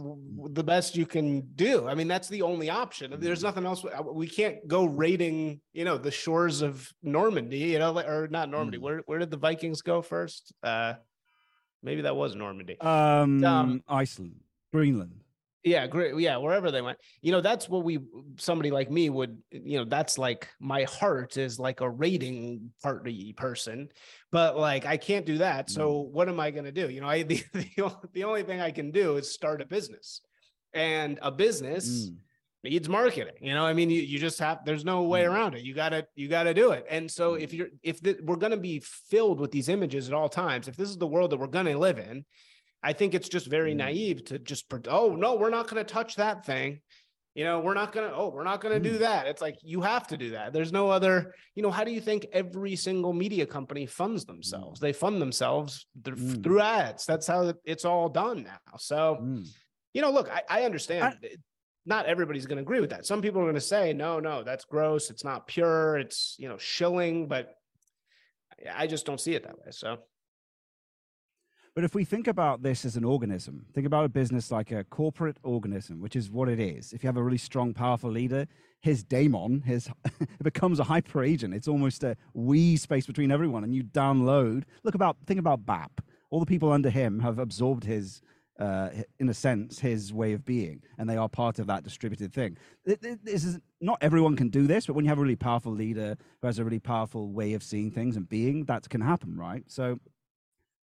the 0.51 0.63
best 0.63 0.95
you 0.95 1.05
can 1.05 1.41
do. 1.55 1.87
I 1.87 1.95
mean, 1.95 2.07
that's 2.07 2.27
the 2.27 2.41
only 2.41 2.69
option. 2.69 3.15
There's 3.17 3.39
mm-hmm. 3.39 3.47
nothing 3.47 3.65
else. 3.65 3.85
Uh, 3.85 4.03
we 4.03 4.27
can't 4.27 4.67
go 4.67 4.85
raiding, 4.85 5.61
you 5.71 5.85
know, 5.85 5.97
the 5.97 6.11
shores 6.11 6.61
of 6.61 6.91
Normandy, 7.01 7.59
you 7.59 7.79
know, 7.79 7.97
or 7.97 8.27
not 8.27 8.49
Normandy. 8.49 8.77
Where 8.77 9.01
where 9.05 9.19
did 9.19 9.31
the 9.31 9.37
Vikings 9.37 9.81
go 9.81 10.01
first? 10.01 10.53
Uh 10.61 10.93
maybe 11.81 12.01
that 12.01 12.15
was 12.15 12.35
Normandy. 12.35 12.79
Um, 12.81 13.43
um 13.43 13.83
Iceland, 13.87 14.35
Greenland 14.71 15.22
yeah 15.63 15.87
great 15.87 16.17
yeah 16.17 16.37
wherever 16.37 16.71
they 16.71 16.81
went 16.81 16.97
you 17.21 17.31
know 17.31 17.41
that's 17.41 17.69
what 17.69 17.83
we 17.83 17.99
somebody 18.37 18.69
like 18.69 18.91
me 18.91 19.09
would 19.09 19.37
you 19.51 19.77
know 19.77 19.85
that's 19.85 20.17
like 20.17 20.49
my 20.59 20.83
heart 20.83 21.37
is 21.37 21.59
like 21.59 21.81
a 21.81 21.89
rating 21.89 22.71
party 22.81 23.33
person 23.33 23.87
but 24.31 24.57
like 24.57 24.85
i 24.85 24.97
can't 24.97 25.25
do 25.25 25.37
that 25.37 25.69
so 25.69 25.99
what 26.11 26.27
am 26.27 26.39
i 26.39 26.51
going 26.51 26.65
to 26.65 26.71
do 26.71 26.89
you 26.89 27.01
know 27.01 27.07
i 27.07 27.23
the, 27.23 27.41
the, 27.53 27.91
the, 28.13 28.23
only 28.23 28.43
thing 28.43 28.61
i 28.61 28.71
can 28.71 28.91
do 28.91 29.15
is 29.17 29.33
start 29.33 29.61
a 29.61 29.65
business 29.65 30.21
and 30.73 31.17
a 31.21 31.31
business 31.31 32.09
mm. 32.09 32.15
needs 32.63 32.89
marketing 32.89 33.33
you 33.39 33.53
know 33.53 33.65
i 33.65 33.71
mean 33.71 33.89
you, 33.89 34.01
you 34.01 34.19
just 34.19 34.39
have 34.39 34.65
there's 34.65 34.83
no 34.83 35.03
way 35.03 35.23
mm. 35.23 35.31
around 35.31 35.55
it 35.55 35.63
you 35.63 35.73
gotta 35.73 36.05
you 36.15 36.27
gotta 36.27 36.53
do 36.53 36.71
it 36.71 36.85
and 36.89 37.09
so 37.09 37.35
if 37.35 37.53
you're 37.53 37.69
if 37.83 38.01
the, 38.01 38.17
we're 38.23 38.35
going 38.35 38.51
to 38.51 38.57
be 38.57 38.81
filled 39.09 39.39
with 39.39 39.51
these 39.51 39.69
images 39.69 40.09
at 40.09 40.13
all 40.13 40.29
times 40.29 40.67
if 40.67 40.75
this 40.75 40.89
is 40.89 40.97
the 40.97 41.07
world 41.07 41.31
that 41.31 41.37
we're 41.37 41.47
going 41.47 41.65
to 41.65 41.77
live 41.77 41.99
in 41.99 42.25
I 42.83 42.93
think 42.93 43.13
it's 43.13 43.29
just 43.29 43.47
very 43.47 43.73
mm. 43.73 43.77
naive 43.77 44.25
to 44.25 44.39
just, 44.39 44.65
oh, 44.87 45.15
no, 45.15 45.35
we're 45.35 45.49
not 45.49 45.69
going 45.69 45.83
to 45.83 45.93
touch 45.93 46.17
that 46.17 46.45
thing. 46.45 46.81
You 47.33 47.45
know, 47.45 47.61
we're 47.61 47.73
not 47.73 47.93
going 47.93 48.07
to, 48.07 48.15
oh, 48.15 48.29
we're 48.29 48.43
not 48.43 48.61
going 48.61 48.79
to 48.79 48.89
mm. 48.89 48.91
do 48.93 48.97
that. 48.99 49.25
It's 49.25 49.41
like, 49.41 49.55
you 49.63 49.81
have 49.81 50.05
to 50.07 50.17
do 50.17 50.31
that. 50.31 50.53
There's 50.53 50.71
no 50.71 50.91
other, 50.91 51.33
you 51.55 51.63
know, 51.63 51.71
how 51.71 51.83
do 51.83 51.91
you 51.91 52.01
think 52.01 52.27
every 52.31 52.75
single 52.75 53.13
media 53.13 53.45
company 53.45 53.85
funds 53.85 54.25
themselves? 54.25 54.79
They 54.79 54.93
fund 54.93 55.21
themselves 55.21 55.87
mm. 55.99 56.43
through 56.43 56.59
ads. 56.59 57.05
That's 57.05 57.25
how 57.25 57.53
it's 57.65 57.85
all 57.85 58.09
done 58.09 58.43
now. 58.43 58.77
So, 58.77 59.17
mm. 59.21 59.47
you 59.93 60.01
know, 60.01 60.11
look, 60.11 60.29
I, 60.29 60.43
I 60.47 60.63
understand. 60.65 61.17
I, 61.23 61.27
not 61.85 62.05
everybody's 62.05 62.45
going 62.45 62.57
to 62.57 62.61
agree 62.61 62.79
with 62.79 62.91
that. 62.91 63.05
Some 63.05 63.21
people 63.21 63.41
are 63.41 63.45
going 63.45 63.55
to 63.55 63.61
say, 63.61 63.93
no, 63.93 64.19
no, 64.19 64.43
that's 64.43 64.65
gross. 64.65 65.09
It's 65.09 65.23
not 65.23 65.47
pure. 65.47 65.97
It's, 65.97 66.35
you 66.37 66.47
know, 66.49 66.57
shilling, 66.57 67.27
but 67.27 67.55
I 68.73 68.87
just 68.87 69.05
don't 69.05 69.19
see 69.19 69.33
it 69.33 69.43
that 69.43 69.57
way. 69.57 69.71
So, 69.71 69.97
but 71.75 71.83
if 71.83 71.95
we 71.95 72.05
think 72.05 72.27
about 72.27 72.61
this 72.61 72.85
as 72.85 72.95
an 72.95 73.03
organism, 73.03 73.65
think 73.73 73.87
about 73.87 74.05
a 74.05 74.09
business 74.09 74.51
like 74.51 74.71
a 74.71 74.83
corporate 74.83 75.37
organism, 75.43 76.01
which 76.01 76.15
is 76.15 76.29
what 76.29 76.47
it 76.47 76.59
is. 76.59 76.93
If 76.93 77.03
you 77.03 77.07
have 77.07 77.17
a 77.17 77.23
really 77.23 77.37
strong, 77.37 77.73
powerful 77.73 78.11
leader, 78.11 78.47
his 78.81 79.03
daemon, 79.03 79.61
his 79.61 79.89
it 80.19 80.43
becomes 80.43 80.79
a 80.79 80.83
hyper 80.83 81.23
agent. 81.23 81.53
It's 81.53 81.67
almost 81.67 82.03
a 82.03 82.15
we 82.33 82.77
space 82.77 83.07
between 83.07 83.31
everyone, 83.31 83.63
and 83.63 83.73
you 83.73 83.83
download. 83.83 84.63
Look 84.83 84.93
about 84.93 85.17
think 85.25 85.39
about 85.39 85.65
BAP. 85.65 86.01
All 86.29 86.39
the 86.39 86.45
people 86.45 86.71
under 86.71 86.89
him 86.89 87.19
have 87.19 87.39
absorbed 87.39 87.85
his 87.85 88.21
uh, 88.59 88.89
in 89.19 89.27
a 89.29 89.33
sense, 89.33 89.79
his 89.79 90.13
way 90.13 90.33
of 90.33 90.45
being, 90.45 90.81
and 90.97 91.09
they 91.09 91.17
are 91.17 91.27
part 91.27 91.57
of 91.57 91.65
that 91.67 91.83
distributed 91.83 92.31
thing. 92.31 92.55
This 92.85 93.43
is 93.43 93.59
not 93.81 93.97
everyone 94.01 94.35
can 94.35 94.49
do 94.49 94.67
this, 94.67 94.85
but 94.85 94.93
when 94.93 95.05
you 95.05 95.09
have 95.09 95.17
a 95.17 95.21
really 95.21 95.35
powerful 95.35 95.71
leader 95.71 96.15
who 96.41 96.47
has 96.47 96.59
a 96.59 96.63
really 96.63 96.79
powerful 96.79 97.31
way 97.31 97.53
of 97.53 97.63
seeing 97.63 97.89
things 97.89 98.15
and 98.15 98.29
being, 98.29 98.65
that 98.65 98.87
can 98.89 99.01
happen, 99.01 99.37
right? 99.37 99.63
So 99.67 99.99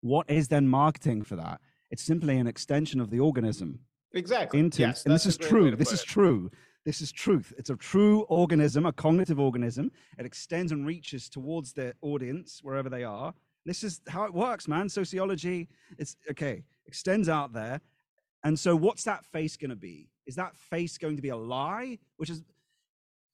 what 0.00 0.28
is 0.30 0.48
then 0.48 0.68
marketing 0.68 1.22
for 1.22 1.36
that? 1.36 1.60
It's 1.90 2.02
simply 2.02 2.36
an 2.38 2.46
extension 2.46 3.00
of 3.00 3.10
the 3.10 3.20
organism. 3.20 3.80
Exactly. 4.12 4.58
Into, 4.60 4.82
yes, 4.82 5.04
and 5.04 5.14
this 5.14 5.26
is 5.26 5.36
true. 5.36 5.74
This 5.76 5.92
is 5.92 6.02
true. 6.02 6.50
This 6.84 7.00
is 7.00 7.12
truth. 7.12 7.52
It's 7.58 7.70
a 7.70 7.76
true 7.76 8.22
organism, 8.22 8.86
a 8.86 8.92
cognitive 8.92 9.38
organism. 9.38 9.92
It 10.18 10.24
extends 10.24 10.72
and 10.72 10.86
reaches 10.86 11.28
towards 11.28 11.74
the 11.74 11.94
audience 12.00 12.60
wherever 12.62 12.88
they 12.88 13.04
are. 13.04 13.34
This 13.66 13.84
is 13.84 14.00
how 14.08 14.24
it 14.24 14.32
works, 14.32 14.66
man. 14.66 14.88
Sociology, 14.88 15.68
it's 15.98 16.16
okay, 16.30 16.64
extends 16.86 17.28
out 17.28 17.52
there. 17.52 17.80
And 18.42 18.58
so, 18.58 18.74
what's 18.74 19.04
that 19.04 19.24
face 19.26 19.56
going 19.56 19.70
to 19.70 19.76
be? 19.76 20.08
Is 20.26 20.36
that 20.36 20.56
face 20.56 20.96
going 20.96 21.16
to 21.16 21.22
be 21.22 21.28
a 21.28 21.36
lie? 21.36 21.98
Which 22.16 22.30
is, 22.30 22.42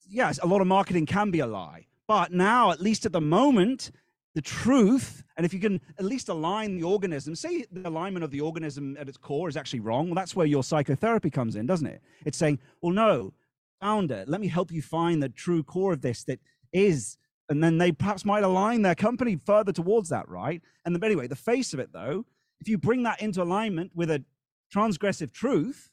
yes, 0.05 0.39
a 0.43 0.47
lot 0.47 0.59
of 0.59 0.67
marketing 0.67 1.05
can 1.05 1.31
be 1.31 1.39
a 1.39 1.47
lie. 1.47 1.85
But 2.07 2.33
now, 2.33 2.71
at 2.71 2.81
least 2.81 3.05
at 3.05 3.13
the 3.13 3.21
moment, 3.21 3.91
the 4.37 4.41
truth, 4.43 5.23
and 5.35 5.47
if 5.47 5.51
you 5.51 5.59
can 5.59 5.81
at 5.97 6.05
least 6.05 6.29
align 6.29 6.75
the 6.75 6.83
organism, 6.83 7.33
say 7.33 7.65
the 7.71 7.89
alignment 7.89 8.23
of 8.23 8.29
the 8.29 8.39
organism 8.39 8.95
at 8.99 9.09
its 9.09 9.17
core 9.17 9.49
is 9.49 9.57
actually 9.57 9.79
wrong, 9.79 10.05
well, 10.05 10.13
that's 10.13 10.35
where 10.35 10.45
your 10.45 10.63
psychotherapy 10.63 11.31
comes 11.31 11.55
in, 11.55 11.65
doesn't 11.65 11.87
it? 11.87 12.03
It's 12.23 12.37
saying, 12.37 12.59
well, 12.83 12.93
no, 12.93 13.33
founder, 13.81 14.25
let 14.27 14.39
me 14.39 14.47
help 14.47 14.71
you 14.71 14.83
find 14.83 15.23
the 15.23 15.29
true 15.29 15.63
core 15.63 15.91
of 15.91 16.01
this 16.01 16.23
that 16.25 16.39
is 16.71 17.17
and 17.49 17.63
then 17.63 17.79
they 17.79 17.91
perhaps 17.91 18.25
might 18.25 18.43
align 18.43 18.83
their 18.83 18.93
company 18.93 19.39
further 19.43 19.71
towards 19.71 20.09
that, 20.09 20.29
right? 20.29 20.61
And 20.85 20.93
then, 20.93 21.03
anyway, 21.03 21.25
the 21.25 21.35
face 21.35 21.73
of 21.73 21.79
it, 21.79 21.91
though, 21.91 22.23
if 22.59 22.67
you 22.67 22.77
bring 22.77 23.01
that 23.03 23.19
into 23.19 23.41
alignment 23.41 23.91
with 23.95 24.11
a 24.11 24.23
transgressive 24.71 25.31
truth, 25.31 25.89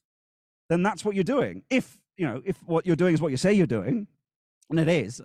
then 0.69 0.83
that's 0.83 1.03
what 1.03 1.15
you're 1.15 1.25
doing. 1.25 1.63
If 1.71 1.99
you 2.19 2.27
know, 2.27 2.43
if 2.45 2.57
what 2.67 2.85
you're 2.85 2.97
doing 2.97 3.15
is 3.15 3.23
what 3.23 3.31
you 3.31 3.37
say 3.39 3.55
you're 3.55 3.67
doing, 3.67 4.07
and 4.69 4.79
it 4.79 4.89
is, 4.89 5.23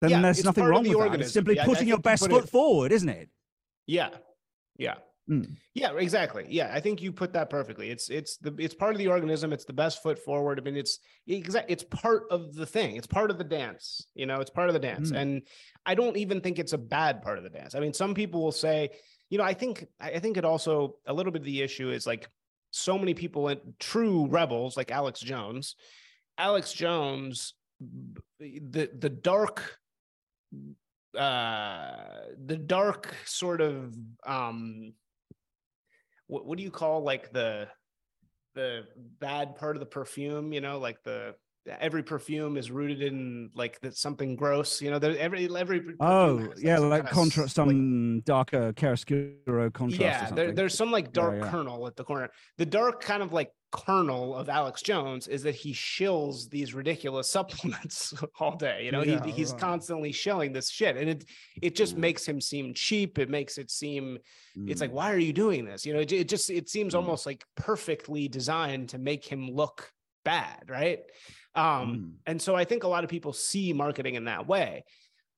then 0.00 0.10
Yeah, 0.10 0.20
there's 0.22 0.44
nothing 0.44 0.64
wrong 0.64 0.82
with 0.82 0.92
that. 0.92 0.96
organism. 0.98 1.20
It's 1.22 1.32
simply 1.32 1.56
Yeah, 1.56 1.64
putting 1.64 1.88
your 1.88 1.98
best 1.98 2.22
put 2.22 2.30
foot 2.30 2.44
it- 2.44 2.50
forward, 2.50 2.92
isn't 2.92 3.08
it? 3.08 3.28
Yeah. 3.86 4.10
Yeah. 4.76 4.96
Mm. 5.28 5.56
Yeah, 5.74 5.92
exactly. 5.96 6.46
Yeah, 6.48 6.70
I 6.72 6.78
think 6.78 7.02
you 7.02 7.12
put 7.12 7.32
that 7.32 7.50
perfectly. 7.50 7.90
It's 7.90 8.08
it's 8.10 8.36
the 8.36 8.54
it's 8.60 8.74
part 8.74 8.92
of 8.92 8.98
the 8.98 9.08
organism. 9.08 9.52
It's 9.52 9.64
the 9.64 9.72
best 9.72 10.00
foot 10.00 10.20
forward. 10.20 10.60
I 10.60 10.62
mean, 10.62 10.76
it's 10.76 11.00
exact. 11.26 11.68
It's 11.68 11.82
part 11.82 12.24
of 12.30 12.54
the 12.54 12.64
thing. 12.64 12.94
It's 12.94 13.08
part 13.08 13.32
of 13.32 13.36
the 13.38 13.42
dance. 13.42 14.06
You 14.14 14.26
know, 14.26 14.40
it's 14.40 14.50
part 14.50 14.68
of 14.68 14.74
the 14.74 14.78
dance. 14.78 15.10
Mm. 15.10 15.16
And 15.20 15.42
I 15.84 15.96
don't 15.96 16.16
even 16.16 16.40
think 16.40 16.60
it's 16.60 16.74
a 16.74 16.78
bad 16.78 17.22
part 17.22 17.38
of 17.38 17.44
the 17.44 17.50
dance. 17.50 17.74
I 17.74 17.80
mean, 17.80 17.92
some 17.92 18.14
people 18.14 18.40
will 18.40 18.52
say, 18.52 18.90
you 19.28 19.36
know, 19.38 19.42
I 19.42 19.52
think 19.54 19.86
I 19.98 20.10
I 20.12 20.18
think 20.20 20.36
it 20.36 20.44
also 20.44 20.98
a 21.06 21.12
little 21.12 21.32
bit 21.32 21.42
of 21.42 21.46
the 21.46 21.60
issue 21.62 21.90
is 21.90 22.06
like 22.06 22.28
so 22.70 22.96
many 22.96 23.14
people, 23.14 23.48
and 23.48 23.60
true 23.80 24.28
rebels 24.28 24.76
like 24.76 24.92
Alex 24.92 25.18
Jones. 25.18 25.74
Alex 26.38 26.72
Jones, 26.72 27.54
the 27.80 28.90
the 28.96 29.10
dark 29.10 29.76
uh 31.18 31.94
the 32.44 32.56
dark 32.56 33.14
sort 33.24 33.60
of 33.60 33.94
um 34.26 34.92
what 36.26 36.46
what 36.46 36.58
do 36.58 36.64
you 36.64 36.70
call 36.70 37.02
like 37.02 37.32
the 37.32 37.68
the 38.54 38.82
bad 39.20 39.56
part 39.56 39.76
of 39.76 39.80
the 39.80 39.86
perfume 39.86 40.52
you 40.52 40.60
know 40.60 40.78
like 40.78 41.02
the 41.04 41.34
every 41.80 42.02
perfume 42.02 42.56
is 42.56 42.70
rooted 42.70 43.02
in 43.02 43.50
like 43.54 43.80
that 43.80 43.96
something 43.96 44.36
gross 44.36 44.80
you 44.80 44.90
know 44.90 44.98
there 44.98 45.18
every 45.18 45.48
every 45.56 45.82
Oh, 46.00 46.52
yeah, 46.58 46.76
some 46.76 46.90
like 46.90 47.02
kinda 47.02 47.12
contra- 47.14 47.44
s- 47.44 47.54
some 47.54 48.20
darker 48.20 48.72
chiaroscuro 48.72 49.72
contrast. 49.72 50.00
yeah, 50.00 50.30
there, 50.34 50.52
there's 50.52 50.74
some 50.74 50.90
like 50.90 51.12
dark 51.12 51.36
yeah. 51.42 51.50
kernel 51.50 51.86
at 51.86 51.96
the 51.96 52.04
corner. 52.04 52.30
The 52.58 52.66
dark 52.66 53.00
kind 53.02 53.22
of 53.22 53.32
like 53.32 53.50
kernel 53.72 54.34
of 54.34 54.48
Alex 54.48 54.80
Jones 54.80 55.26
is 55.28 55.42
that 55.42 55.54
he 55.56 55.72
shills 55.72 56.48
these 56.48 56.72
ridiculous 56.72 57.28
supplements 57.36 58.14
all 58.38 58.56
day. 58.56 58.84
You 58.84 58.92
know, 58.92 59.02
Yeah, 59.02 59.24
he, 59.24 59.32
he's 59.32 59.50
right. 59.52 59.60
constantly 59.60 60.12
shilling 60.12 60.52
this 60.52 60.70
shit, 60.70 60.96
and 60.96 61.08
it 61.10 61.24
it 61.60 61.74
just 61.74 61.96
Mm. 61.96 61.98
makes 61.98 62.26
him 62.26 62.40
seem 62.40 62.74
cheap. 62.74 63.18
It 63.18 63.28
makes 63.28 63.58
it 63.58 63.70
seem 63.70 64.18
it's 64.66 64.80
like 64.80 64.90
Mm. 64.90 64.94
why 64.94 65.12
are 65.12 65.18
you 65.18 65.32
doing 65.32 65.64
this? 65.64 65.84
You 65.84 65.94
know, 65.94 66.00
it, 66.00 66.12
it 66.12 66.28
just 66.28 66.48
it 66.48 66.68
seems 66.68 66.94
Mm. 66.94 66.98
almost 66.98 67.26
like 67.26 67.44
perfectly 67.56 68.28
designed 68.28 68.90
to 68.90 68.98
make 68.98 69.24
him 69.24 69.50
look 69.50 69.90
bad, 70.24 70.64
right? 70.68 71.00
Um, 71.56 71.88
Mm. 71.96 72.12
and 72.26 72.42
so 72.42 72.54
I 72.54 72.64
think 72.64 72.84
a 72.84 72.88
lot 72.88 73.02
of 73.04 73.10
people 73.10 73.32
see 73.32 73.72
marketing 73.72 74.14
in 74.14 74.24
that 74.26 74.46
way 74.46 74.84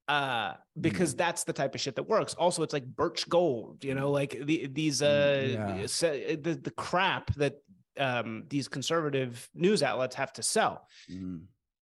uh 0.08 0.54
because 0.80 1.14
Mm. 1.14 1.18
that's 1.18 1.44
the 1.44 1.52
type 1.52 1.74
of 1.74 1.80
shit 1.82 1.96
that 1.96 2.04
works 2.08 2.32
also 2.34 2.62
it's 2.62 2.72
like 2.72 2.86
birch 2.86 3.28
gold 3.28 3.84
you 3.84 3.94
know 3.94 4.10
like 4.10 4.30
the, 4.42 4.66
these 4.66 5.02
uh 5.02 5.42
Mm, 5.42 5.80
yeah. 5.80 6.36
the, 6.36 6.54
the 6.54 6.70
crap 6.70 7.34
that 7.34 7.56
um 7.98 8.44
these 8.48 8.68
conservative 8.68 9.48
news 9.54 9.82
outlets 9.82 10.14
have 10.16 10.32
to 10.34 10.42
sell 10.42 10.88
Mm. 11.10 11.42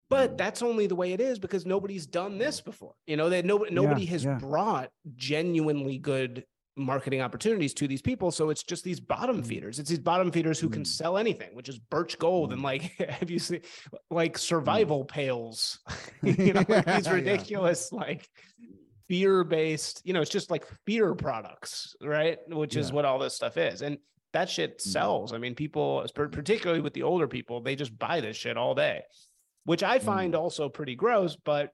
but 0.09 0.33
Mm. 0.33 0.37
that's 0.37 0.61
only 0.61 0.85
the 0.85 0.95
way 0.95 1.13
it 1.13 1.19
is 1.21 1.39
because 1.39 1.65
nobody's 1.65 2.05
done 2.05 2.37
this 2.37 2.61
before 2.61 2.93
you 3.07 3.17
know 3.17 3.29
that 3.29 3.43
nobody 3.43 3.73
nobody 3.73 4.05
has 4.05 4.23
yeah. 4.23 4.37
brought 4.37 4.91
genuinely 5.15 5.97
good 5.97 6.45
marketing 6.77 7.21
opportunities 7.21 7.73
to 7.75 7.87
these 7.87 8.01
people. 8.01 8.31
So 8.31 8.49
it's 8.49 8.63
just 8.63 8.83
these 8.83 8.99
bottom 8.99 9.41
Mm. 9.41 9.45
feeders. 9.45 9.77
It's 9.79 9.89
these 9.89 9.99
bottom 9.99 10.31
feeders 10.31 10.59
who 10.59 10.69
can 10.69 10.83
Mm. 10.83 10.87
sell 10.87 11.17
anything 11.17 11.53
which 11.53 11.67
is 11.69 11.77
birch 11.77 12.17
gold 12.17 12.53
and 12.53 12.61
Mm. 12.61 12.65
like 12.65 12.81
have 13.19 13.29
you 13.29 13.39
seen 13.39 13.61
like 14.09 14.37
survival 14.37 15.03
pails? 15.05 15.79
You 16.23 16.53
know 16.53 16.63
like 16.67 16.85
these 16.85 17.05
Yeah. 17.07 17.13
ridiculous 17.13 17.91
like 17.91 18.27
fear 19.09 19.43
based 19.43 20.01
you 20.05 20.13
know 20.13 20.21
it's 20.21 20.31
just 20.31 20.49
like 20.49 20.65
fear 20.85 21.13
products 21.13 21.95
right? 22.01 22.39
Which 22.47 22.75
is 22.77 22.93
what 22.93 23.03
all 23.05 23.19
this 23.19 23.35
stuff 23.35 23.57
is. 23.57 23.81
And 23.81 23.97
that 24.33 24.49
shit 24.49 24.79
sells. 24.81 25.33
I 25.33 25.37
mean 25.39 25.55
people 25.55 26.05
particularly 26.15 26.81
with 26.81 26.93
the 26.93 27.03
older 27.03 27.27
people 27.27 27.61
they 27.61 27.75
just 27.75 27.97
buy 27.99 28.21
this 28.21 28.37
shit 28.37 28.55
all 28.57 28.73
day 28.75 29.01
which 29.65 29.83
i 29.83 29.99
find 29.99 30.33
also 30.35 30.69
pretty 30.69 30.95
gross 30.95 31.35
but 31.43 31.69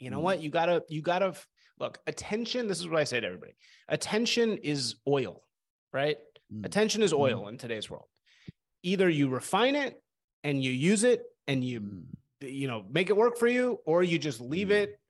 you 0.00 0.10
know 0.10 0.20
what? 0.20 0.40
You 0.42 0.50
gotta 0.50 0.82
you 0.88 1.02
gotta 1.02 1.34
look 1.80 1.98
attention 2.06 2.66
this 2.66 2.78
is 2.80 2.88
what 2.88 3.00
i 3.00 3.04
say 3.04 3.20
to 3.20 3.26
everybody 3.26 3.52
attention 3.88 4.56
is 4.58 4.96
oil 5.06 5.42
right 5.92 6.18
Mm. 6.50 6.64
attention 6.64 7.02
is 7.02 7.12
oil 7.12 7.48
in 7.48 7.58
today's 7.58 7.90
world 7.90 8.06
either 8.82 9.06
you 9.06 9.28
refine 9.28 9.74
it 9.76 10.02
and 10.44 10.64
you 10.64 10.70
use 10.72 11.04
it 11.04 11.22
and 11.46 11.62
you 11.62 11.80
Mm. 11.82 12.04
you 12.40 12.68
know 12.68 12.86
make 12.90 13.10
it 13.10 13.16
work 13.16 13.36
for 13.36 13.48
you 13.48 13.78
or 13.84 14.02
you 14.02 14.18
just 14.18 14.40
leave 14.40 14.68
Mm. 14.68 14.82
it 14.82 15.00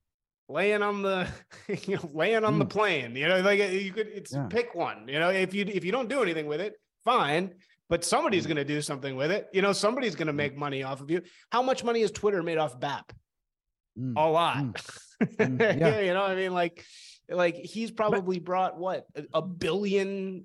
laying 0.48 0.82
on 0.82 1.02
the 1.02 1.28
you 1.86 1.94
know 1.96 2.10
laying 2.12 2.42
on 2.44 2.58
the 2.58 2.64
Mm. 2.66 2.70
plane 2.70 3.14
you 3.14 3.28
know 3.28 3.40
like 3.40 3.60
uh, 3.60 3.64
you 3.66 3.92
could 3.92 4.08
it's 4.08 4.32
Yeah. 4.32 4.46
pick 4.50 4.74
one 4.74 5.06
you 5.06 5.20
know 5.20 5.30
if 5.30 5.54
you 5.54 5.64
if 5.64 5.84
you 5.84 5.92
don't 5.92 6.08
do 6.08 6.22
anything 6.22 6.46
with 6.46 6.60
it 6.60 6.74
fine 7.04 7.54
but 7.88 8.04
somebody's 8.04 8.44
Mm. 8.44 8.48
going 8.48 8.56
to 8.56 8.64
do 8.74 8.82
something 8.82 9.14
with 9.14 9.30
it 9.30 9.48
you 9.52 9.62
know 9.62 9.72
somebody's 9.72 10.16
going 10.16 10.26
to 10.26 10.32
make 10.44 10.56
money 10.56 10.82
off 10.82 11.00
of 11.00 11.08
you 11.08 11.22
how 11.52 11.62
much 11.62 11.84
money 11.84 12.00
has 12.00 12.10
twitter 12.10 12.42
made 12.42 12.58
off 12.58 12.80
bap 12.80 13.12
Mm. 13.96 14.14
a 14.16 14.26
lot 14.28 14.74
Mm, 15.22 15.60
yeah. 15.60 15.74
yeah 15.78 16.00
you 16.00 16.14
know 16.14 16.22
what 16.22 16.30
i 16.30 16.34
mean 16.36 16.52
like 16.52 16.84
like 17.30 17.56
he's 17.56 17.90
probably 17.90 18.38
brought 18.38 18.78
what 18.78 19.06
a, 19.34 19.42
billion 19.42 20.44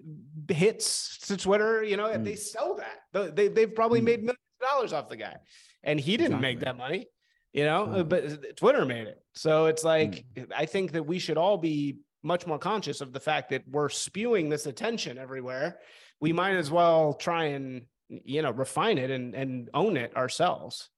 hits 0.49 1.19
to 1.28 1.38
twitter 1.38 1.84
you 1.84 1.95
know 1.97 2.07
and 2.07 2.26
they 2.26 2.36
sell 2.36 2.76
that 2.76 2.99
They- 3.13 3.30
they, 3.30 3.47
they've 3.53 3.76
probably 3.76 4.01
Mm. 4.01 4.05
made 4.05 4.19
millions 4.19 4.39
of 4.61 4.67
dollars 4.67 4.93
off 4.93 5.09
the 5.09 5.15
guy 5.17 5.36
and 5.84 5.99
he 5.99 6.17
didn't 6.17 6.41
make 6.41 6.59
that 6.61 6.76
money 6.78 7.07
you 7.53 7.65
know 7.65 7.86
No. 7.86 8.03
but 8.03 8.55
twitter 8.57 8.86
made 8.86 9.07
it 9.07 9.21
so 9.34 9.67
it's 9.67 9.84
like 9.84 10.26
Mm. 10.36 10.51
i 10.55 10.65
think 10.65 10.91
that 10.93 11.03
we 11.05 11.19
should 11.19 11.38
all 11.38 11.57
be 11.57 11.99
much 12.24 12.47
more 12.47 12.57
conscious 12.59 13.01
of 13.01 13.11
the 13.13 13.19
fact 13.19 13.49
that 13.51 13.63
we're 13.67 13.89
spewing 13.89 14.49
this 14.49 14.65
attention 14.65 15.17
everywhere 15.17 15.80
we 16.19 16.34
might 16.34 16.55
as 16.55 16.71
well 16.71 17.13
try 17.13 17.45
and 17.45 17.84
you 18.09 18.41
know 18.41 18.51
refine 18.51 18.97
it 18.97 19.11
and 19.11 19.36
and 19.36 19.69
own 19.74 19.97
it 19.97 20.15
ourselves 20.17 20.89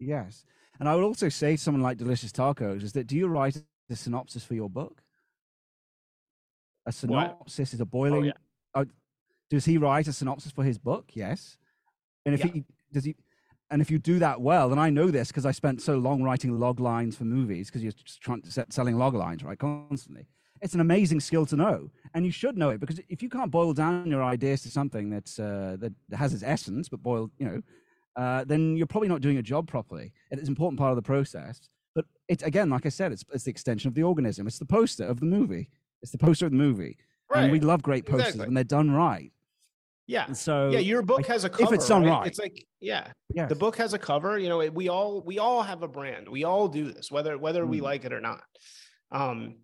Yes. 0.00 0.44
And 0.80 0.88
I 0.88 0.94
would 0.94 1.04
also 1.04 1.28
say 1.28 1.56
to 1.56 1.62
someone 1.62 1.82
like 1.82 1.98
Delicious 1.98 2.32
Tacos 2.32 2.82
is 2.82 2.92
that 2.92 3.06
do 3.06 3.16
you 3.16 3.26
write 3.28 3.60
a 3.90 3.96
synopsis 3.96 4.44
for 4.44 4.54
your 4.54 4.70
book? 4.70 5.02
A 6.86 6.92
synopsis 6.92 7.74
is 7.74 7.80
a 7.80 7.84
boiling. 7.86 8.26
yeah. 8.26 8.32
oh, 8.74 8.86
does 9.50 9.64
he 9.64 9.78
write 9.78 10.08
a 10.08 10.12
synopsis 10.12 10.52
for 10.52 10.64
his 10.64 10.78
book? 10.78 11.10
Yes. 11.14 11.58
And 12.24 12.34
if 12.34 12.44
Yeah. 12.44 12.52
he 12.52 12.64
does 12.92 13.04
he, 13.04 13.16
and 13.70 13.82
if 13.82 13.90
you 13.90 13.98
do 13.98 14.18
that 14.20 14.40
well, 14.40 14.70
and 14.70 14.80
I 14.80 14.88
know 14.88 15.10
this 15.10 15.28
because 15.28 15.44
I 15.44 15.50
spent 15.52 15.82
so 15.82 15.98
long 15.98 16.22
writing 16.22 16.58
log 16.58 16.80
lines 16.80 17.16
for 17.16 17.24
movies 17.24 17.68
because 17.68 17.82
you're 17.82 17.92
just 17.92 18.20
trying 18.22 18.40
to 18.42 18.50
set, 18.50 18.72
selling 18.72 18.96
log 18.96 19.14
lines 19.14 19.42
right 19.44 19.58
constantly. 19.58 20.26
It's 20.62 20.74
an 20.74 20.80
amazing 20.80 21.20
skill 21.20 21.46
to 21.46 21.56
know, 21.56 21.90
and 22.14 22.24
you 22.24 22.32
should 22.32 22.56
know 22.56 22.70
it 22.70 22.80
because 22.80 22.98
if 23.08 23.22
you 23.22 23.28
can't 23.28 23.50
boil 23.50 23.72
down 23.74 24.06
your 24.10 24.24
ideas 24.24 24.62
to 24.62 24.70
something 24.70 25.10
that's 25.10 25.38
uh, 25.38 25.76
that 25.78 25.92
has 26.16 26.32
its 26.32 26.42
essence, 26.42 26.88
but 26.88 27.02
boiled, 27.02 27.30
you 27.38 27.46
know, 27.46 27.62
uh, 28.18 28.44
then 28.44 28.76
you're 28.76 28.86
probably 28.86 29.08
not 29.08 29.20
doing 29.20 29.34
your 29.34 29.42
job 29.42 29.66
properly. 29.68 30.12
It's 30.30 30.42
an 30.42 30.48
important 30.48 30.78
part 30.78 30.90
of 30.90 30.96
the 30.96 31.02
process. 31.02 31.60
But 31.94 32.04
it's 32.28 32.42
again, 32.42 32.68
like 32.68 32.84
I 32.84 32.90
said, 32.90 33.12
it's 33.12 33.24
it's 33.32 33.44
the 33.44 33.50
extension 33.50 33.88
of 33.88 33.94
the 33.94 34.02
organism. 34.02 34.46
It's 34.46 34.58
the 34.58 34.66
poster 34.66 35.04
of 35.04 35.20
the 35.20 35.26
movie. 35.26 35.70
It's 36.02 36.12
the 36.12 36.18
poster 36.18 36.46
of 36.46 36.52
the 36.52 36.58
movie. 36.58 36.96
And 37.34 37.52
we 37.52 37.60
love 37.60 37.82
great 37.82 38.04
posters 38.06 38.28
Exactly. 38.28 38.46
when 38.46 38.54
they're 38.54 38.64
done 38.64 38.90
right. 38.90 39.30
yeah 40.06 40.24
And 40.26 40.36
so 40.36 40.70
yeah 40.70 40.78
your 40.78 41.02
book 41.02 41.26
has 41.26 41.44
a 41.44 41.50
cover. 41.50 41.64
if 41.64 41.72
it's 41.72 41.86
done 41.88 42.04
right. 42.04 42.26
it's 42.26 42.38
like 42.38 42.64
yeah 42.80 43.08
yes. 43.34 43.48
the 43.50 43.54
book 43.64 43.76
has 43.76 43.92
a 43.92 43.98
cover 43.98 44.38
you 44.38 44.48
know 44.48 44.60
it- 44.62 44.72
we 44.74 44.88
all 44.88 45.20
we 45.30 45.38
all 45.38 45.62
have 45.62 45.82
a 45.82 45.88
brand 45.88 46.26
we 46.36 46.44
all 46.44 46.68
do 46.68 46.84
this 46.92 47.10
whether 47.12 47.36
whether 47.36 47.66
we 47.66 47.78
Mm. 47.80 47.82
like 47.90 48.04
it 48.06 48.12
or 48.14 48.20
not 48.22 48.40
um 49.12 49.56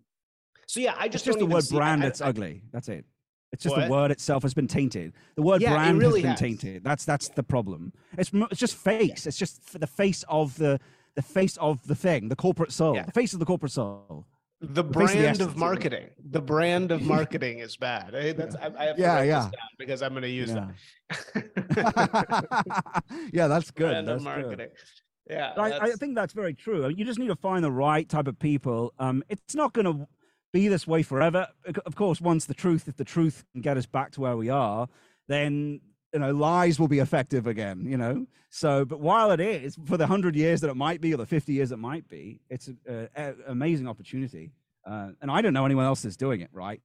so 0.67 0.79
yeah 0.79 0.93
i 0.99 1.05
It's 1.05 1.13
just 1.13 1.25
just 1.25 1.39
don't 1.39 1.49
the 1.49 1.55
word 1.55 1.63
see- 1.63 1.75
brand 1.75 2.03
I- 2.03 2.05
that's 2.05 2.21
I- 2.21 2.27
ugly. 2.29 2.61
That's 2.71 2.89
it. 2.89 3.05
It's 3.51 3.63
just 3.63 3.75
What? 3.75 3.85
the 3.85 3.91
word 3.91 4.11
itself 4.11 4.43
has 4.43 4.53
been 4.53 4.67
tainted. 4.67 5.13
The 5.35 5.41
word 5.41 5.61
Yeah, 5.61 5.73
brand 5.73 5.99
really 5.99 6.21
has 6.21 6.23
been 6.23 6.31
has. 6.31 6.39
tainted. 6.39 6.83
That's 6.83 7.05
that's 7.05 7.29
the 7.29 7.43
problem. 7.43 7.93
It's 8.17 8.31
it's 8.51 8.59
just 8.59 8.75
face. 8.75 9.25
It's 9.27 9.37
just 9.37 9.79
the 9.79 9.87
face 9.87 10.23
of 10.27 10.57
the 10.57 10.79
the 11.15 11.21
face 11.21 11.55
of 11.57 11.85
the 11.87 11.95
thing, 11.95 12.27
the 12.27 12.35
corporate 12.35 12.71
soul, 12.73 12.95
Yeah. 12.95 13.03
the 13.05 13.11
face 13.13 13.33
of 13.33 13.39
the 13.39 13.45
corporate 13.45 13.71
soul. 13.71 14.25
the 14.61 14.67
the 14.67 14.83
brand 14.83 15.41
of 15.41 15.49
of 15.49 15.57
marketing 15.57 16.07
the 16.31 16.41
brand 16.41 16.91
of 16.91 17.01
marketing 17.15 17.59
is 17.59 17.75
bad 17.77 18.15
I, 18.15 18.31
that's 18.33 18.55
I, 18.55 18.71
I 18.77 18.85
have 18.85 18.95
to 18.95 19.01
Yeah, 19.01 19.15
write 19.15 19.27
yeah. 19.27 19.39
this 19.41 19.51
down 19.51 19.69
because 19.77 20.01
i'm 20.01 20.11
going 20.13 20.23
to 20.23 20.29
use 20.29 20.49
Yeah. 20.49 20.67
that 21.43 23.03
yeah, 23.33 23.47
that's 23.47 23.71
good. 23.71 23.89
brand 23.91 24.07
That's 24.07 24.17
of 24.25 24.33
good. 24.35 24.41
marketing 24.43 24.69
yeah 25.29 25.53
I, 25.57 25.79
I 25.79 25.91
think 25.93 26.15
that's 26.15 26.33
very 26.33 26.53
true. 26.53 26.87
You 26.89 27.03
just 27.03 27.19
need 27.19 27.27
to 27.29 27.35
find 27.35 27.63
the 27.63 27.71
right 27.71 28.07
type 28.07 28.27
of 28.27 28.37
people. 28.39 28.93
Um, 28.99 29.23
it's 29.29 29.55
not 29.55 29.73
going 29.73 29.85
to 29.85 30.07
be 30.55 30.69
this 30.69 30.87
way 30.87 31.03
forever. 31.03 31.47
Of- 31.85 31.95
course, 31.95 32.21
once 32.21 32.45
the 32.45 32.53
truth, 32.53 32.87
if 32.87 32.95
the 32.95 33.03
truth 33.03 33.43
can 33.51 33.61
get 33.61 33.75
us 33.75 33.85
back 33.85 34.11
to 34.11 34.21
where 34.21 34.37
we 34.37 34.49
are, 34.49 34.87
then 35.27 35.81
you 36.13 36.19
know 36.19 36.31
lies 36.31 36.79
will 36.79 36.87
be 36.87 36.99
effective 36.99 37.45
again. 37.45 37.85
You 37.85 37.97
know. 37.97 38.25
So, 38.49 38.85
but 38.85 39.01
while 39.01 39.31
it 39.31 39.41
is 39.41 39.77
for 39.85 39.97
the 39.97 40.07
hundred 40.07 40.33
years 40.35 40.61
that 40.61 40.69
it 40.69 40.77
might 40.77 41.01
be, 41.01 41.13
or 41.13 41.17
the 41.17 41.25
fifty 41.25 41.53
years 41.53 41.71
it 41.73 41.79
might 41.91 42.07
be, 42.07 42.39
it's 42.49 42.69
an 42.85 43.35
amazing 43.47 43.87
opportunity. 43.87 44.51
Uh, 44.89 45.09
and 45.21 45.29
I 45.29 45.41
don't 45.41 45.53
know 45.53 45.65
anyone 45.65 45.85
else 45.85 46.03
that's 46.03 46.15
doing 46.15 46.41
it 46.41 46.49
right. 46.53 46.81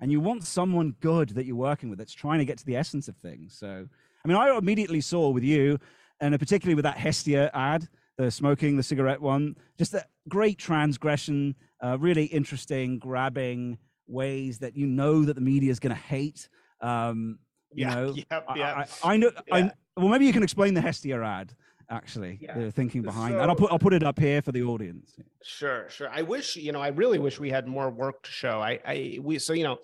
And 0.00 0.10
you 0.10 0.20
want 0.20 0.42
someone 0.42 0.96
good 1.00 1.28
that 1.36 1.44
you're 1.46 1.54
working 1.70 1.90
with 1.90 1.98
that's 1.98 2.14
trying 2.14 2.40
to 2.40 2.44
get 2.44 2.58
to 2.58 2.66
the 2.66 2.76
essence 2.76 3.06
of 3.08 3.16
things. 3.18 3.54
So, 3.56 3.86
I 4.24 4.28
mean, 4.28 4.36
I 4.36 4.56
immediately 4.56 5.00
saw 5.00 5.28
with 5.28 5.44
you, 5.44 5.78
and 6.18 6.36
particularly 6.40 6.74
with 6.74 6.84
that 6.84 6.96
Hestia 6.96 7.50
ad, 7.54 7.88
the 8.16 8.30
smoking, 8.30 8.76
the 8.76 8.82
cigarette 8.82 9.20
one, 9.20 9.56
just 9.78 9.92
that 9.92 10.08
great 10.28 10.58
transgression, 10.58 11.54
uh, 11.82 11.98
really 11.98 12.24
interesting, 12.26 12.98
grabbing 12.98 13.78
ways 14.06 14.58
that 14.58 14.76
you 14.76 14.86
know 14.86 15.24
that 15.24 15.34
the 15.34 15.40
media 15.40 15.70
is 15.70 15.78
going 15.78 15.94
to 15.94 16.00
hate. 16.00 16.48
Um, 16.80 17.38
you 17.72 17.86
Yeah, 17.86 17.94
know, 17.94 18.14
yep, 18.30 18.44
I, 18.48 18.54
yep. 18.56 18.90
I, 19.04 19.12
I 19.14 19.16
know. 19.16 19.30
Yeah. 19.48 19.54
I, 19.54 19.70
well, 19.96 20.08
maybe 20.08 20.26
you 20.26 20.32
can 20.32 20.42
explain 20.42 20.74
the 20.74 20.80
Hestia 20.80 21.22
ad. 21.22 21.54
Actually, 21.90 22.38
Yeah. 22.40 22.58
the 22.58 22.72
thinking 22.72 23.02
behind 23.02 23.34
that. 23.34 23.50
I'll 23.50 23.56
put 23.56 23.70
I'll 23.70 23.78
put 23.78 23.92
it 23.92 24.02
up 24.02 24.18
here 24.18 24.40
for 24.40 24.50
the 24.50 24.62
audience. 24.62 25.14
Sure, 25.42 25.90
sure. 25.90 26.08
I 26.10 26.22
wish, 26.22 26.56
you 26.56 26.72
know, 26.72 26.80
I 26.80 26.88
really 26.88 27.18
wish 27.18 27.38
we 27.38 27.50
had 27.50 27.66
more 27.66 27.90
work 27.90 28.22
to 28.22 28.30
show. 28.30 28.60
I, 28.62 28.78
I, 28.86 29.18
we, 29.20 29.38
so, 29.38 29.52
you 29.52 29.64
know, 29.64 29.76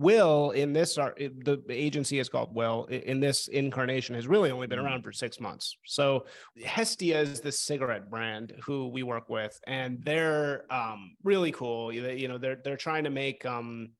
Will 0.00 0.50
in 0.52 0.72
this, 0.72 0.96
art, 0.96 1.16
the 1.18 1.62
agency 1.68 2.18
is 2.18 2.30
called 2.30 2.54
Will 2.54 2.86
in 2.86 3.20
this 3.20 3.48
incarnation 3.48 4.14
has 4.14 4.26
really 4.26 4.50
only 4.50 4.66
been 4.66 4.78
Mhm. 4.78 4.84
around 4.86 5.02
for 5.02 5.12
six 5.12 5.38
months. 5.38 5.76
So 5.84 6.26
Hestia 6.64 7.20
is 7.20 7.40
the 7.42 7.52
cigarette 7.52 8.08
brand 8.08 8.54
who 8.64 8.88
we 8.88 9.02
work 9.02 9.28
with, 9.28 9.60
and 9.66 10.02
they're 10.02 10.64
um, 10.72 11.16
really 11.22 11.52
cool. 11.52 11.92
You 11.92 12.08
you 12.08 12.28
know, 12.28 12.38
they're 12.38 12.56
they're 12.64 12.78
trying 12.78 13.04
to 13.04 13.10
make 13.10 13.44
um, 13.44 13.90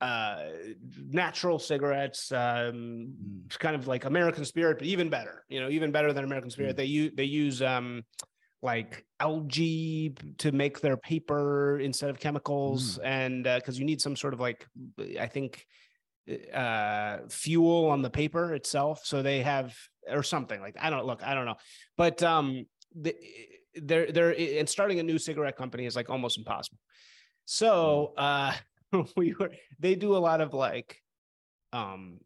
uh, 0.00 0.50
natural 0.96 1.58
cigarettes, 1.58 2.32
um, 2.32 3.14
Mm. 3.18 3.58
kind 3.58 3.76
of 3.76 3.86
like 3.88 4.04
American 4.04 4.44
Spirit, 4.44 4.78
but 4.78 4.86
even 4.86 5.10
better. 5.10 5.44
You 5.48 5.60
know, 5.60 5.68
even 5.70 5.90
better 5.92 6.12
than 6.12 6.24
American 6.24 6.50
Spirit. 6.50 6.74
Mm. 6.74 6.76
They 6.76 6.84
use 6.86 7.12
they 7.16 7.24
use 7.24 7.60
um, 7.62 8.04
like 8.62 9.04
algae 9.18 10.14
to 10.38 10.52
make 10.52 10.80
their 10.80 10.96
paper 10.96 11.78
instead 11.80 12.10
of 12.10 12.20
chemicals, 12.20 12.98
and 12.98 13.44
because 13.44 13.78
you 13.78 13.84
need 13.84 14.00
some 14.00 14.16
sort 14.16 14.34
of 14.34 14.40
like 14.40 14.66
I 15.18 15.26
think 15.26 15.64
uh 16.54 17.18
fuel 17.28 17.86
on 17.86 18.02
the 18.02 18.10
paper 18.10 18.54
itself. 18.54 19.00
So 19.04 19.22
they 19.22 19.42
have 19.42 19.74
or 20.08 20.22
something 20.22 20.60
like 20.60 20.76
i 20.80 20.88
don't 20.90 21.04
look 21.06 21.22
i 21.22 21.34
don't 21.34 21.46
know. 21.46 21.56
But 21.96 22.22
um 22.22 22.66
the, 22.94 23.14
they're 23.74 24.10
they're 24.12 24.34
and 24.58 24.68
starting 24.68 25.00
a 25.00 25.02
new 25.02 25.18
cigarette 25.18 25.56
company 25.56 25.86
is 25.86 25.96
like 25.96 26.10
almost 26.10 26.38
impossible. 26.38 26.78
So 27.46 28.12
uh 28.16 28.54
we 29.16 29.34
were 29.34 29.50
they 29.78 29.94
do 29.94 30.16
a 30.16 30.18
lot 30.18 30.40
of 30.40 30.54
like 30.54 30.96
um 31.72 32.18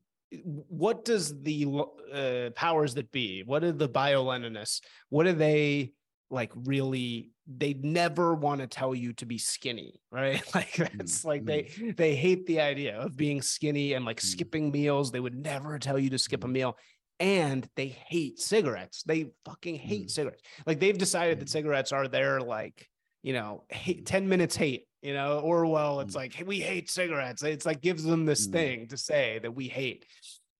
what 0.42 1.04
does 1.04 1.40
the 1.42 1.66
uh, 2.12 2.50
powers 2.56 2.94
that 2.94 3.12
be 3.12 3.42
what 3.44 3.62
are 3.62 3.70
the 3.70 3.88
bioleninists 3.88 4.80
what 5.08 5.24
do 5.24 5.32
they 5.32 5.92
like 6.30 6.52
really 6.54 7.30
they 7.46 7.74
never 7.74 8.34
want 8.34 8.60
to 8.60 8.66
tell 8.66 8.94
you 8.94 9.12
to 9.12 9.26
be 9.26 9.38
skinny 9.38 10.00
right? 10.10 10.42
Like 10.54 10.74
that's 10.76 11.24
like 11.24 11.44
they 11.44 11.70
they 11.96 12.14
hate 12.14 12.46
the 12.46 12.60
idea 12.60 12.98
of 12.98 13.16
being 13.16 13.42
skinny 13.42 13.92
and 13.92 14.04
like 14.04 14.20
Mm. 14.20 14.24
skipping 14.24 14.70
meals. 14.70 15.10
They 15.10 15.20
would 15.20 15.36
never 15.36 15.78
tell 15.78 15.98
you 15.98 16.10
to 16.10 16.18
skip 16.18 16.44
a 16.44 16.48
meal. 16.48 16.78
And 17.20 17.68
they 17.76 17.88
hate 17.88 18.40
cigarettes. 18.40 19.02
They 19.04 19.32
fucking 19.44 19.76
hate 19.76 20.06
Mm. 20.08 20.10
cigarettes. 20.10 20.42
Like 20.66 20.80
they've 20.80 20.96
decided 20.98 21.40
that 21.40 21.46
Mm. 21.46 21.52
cigarettes 21.52 21.92
are 21.92 22.08
their 22.08 22.40
like 22.40 22.88
you 23.22 23.32
know 23.32 23.64
hate, 23.70 24.06
10 24.06 24.28
minutes 24.28 24.56
hate 24.56 24.86
you 25.02 25.12
know? 25.12 25.40
Orwell 25.40 26.00
it's 26.00 26.14
Mm. 26.14 26.16
like 26.16 26.32
hey, 26.32 26.44
we 26.44 26.60
hate 26.60 26.90
cigarettes. 26.90 27.42
It's 27.42 27.66
like 27.66 27.80
gives 27.82 28.02
them 28.04 28.24
this 28.24 28.48
Mm. 28.48 28.52
thing 28.52 28.88
to 28.88 28.96
say 28.96 29.38
that 29.40 29.52
we 29.52 29.68
hate. 29.68 30.06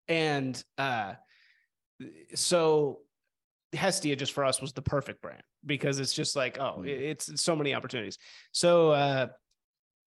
And 0.09 0.63
uh 0.77 1.15
so 2.35 3.01
Hestia 3.73 4.17
just 4.17 4.33
for 4.33 4.45
us 4.45 4.61
was 4.61 4.73
the 4.73 4.83
perfect 4.83 5.23
brand 5.23 5.43
because 5.67 5.99
it's 6.01 6.13
just 6.15 6.37
like 6.37 6.59
oh 6.59 6.79
Mm. 6.81 6.89
it- 6.89 7.03
it's 7.03 7.43
so 7.43 7.55
many 7.57 7.75
opportunities. 7.75 8.19
So 8.53 8.91
uh 8.91 9.29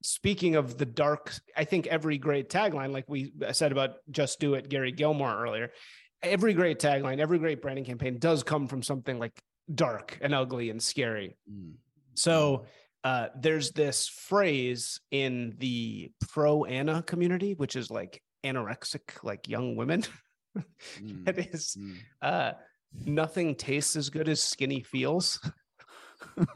speaking 0.03 0.55
of 0.55 0.77
the 0.77 0.85
dark 0.85 1.33
I 1.55 1.63
think 1.63 1.87
every 1.87 2.17
great 2.17 2.49
tagline 2.49 2.91
like 2.91 3.05
we 3.09 3.33
said 3.51 3.71
about 3.71 3.95
just 4.11 4.39
do 4.39 4.53
it 4.53 4.69
Gary 4.69 4.91
Gilmore 4.91 5.35
earlier 5.43 5.71
every 6.21 6.53
great 6.53 6.79
tagline 6.79 7.19
every 7.19 7.39
great 7.39 7.61
branding 7.61 7.85
campaign 7.85 8.17
does 8.19 8.43
come 8.43 8.67
from 8.67 8.83
something 8.83 9.17
like 9.19 9.33
dark 9.73 10.17
and 10.21 10.33
ugly 10.33 10.69
and 10.69 10.81
scary. 10.81 11.35
Mm. 11.51 11.73
So 12.15 12.65
uh, 13.03 13.27
there's 13.39 13.71
this 13.71 14.07
phrase 14.07 14.99
in 15.11 15.55
the 15.59 16.11
pro 16.29 16.65
Ana 16.65 17.03
community, 17.03 17.53
which 17.53 17.75
is 17.75 17.89
like 17.91 18.21
anorexic, 18.43 19.23
like 19.23 19.47
young 19.47 19.75
women. 19.75 20.03
Mm. 20.99 21.27
it 21.29 21.37
is 21.53 21.77
Mm. 21.79 21.97
uh, 22.21 22.53
nothing 23.05 23.55
tastes 23.55 23.95
as 23.95 24.09
good 24.09 24.29
as 24.29 24.43
skinny 24.43 24.83
feels. 24.83 25.39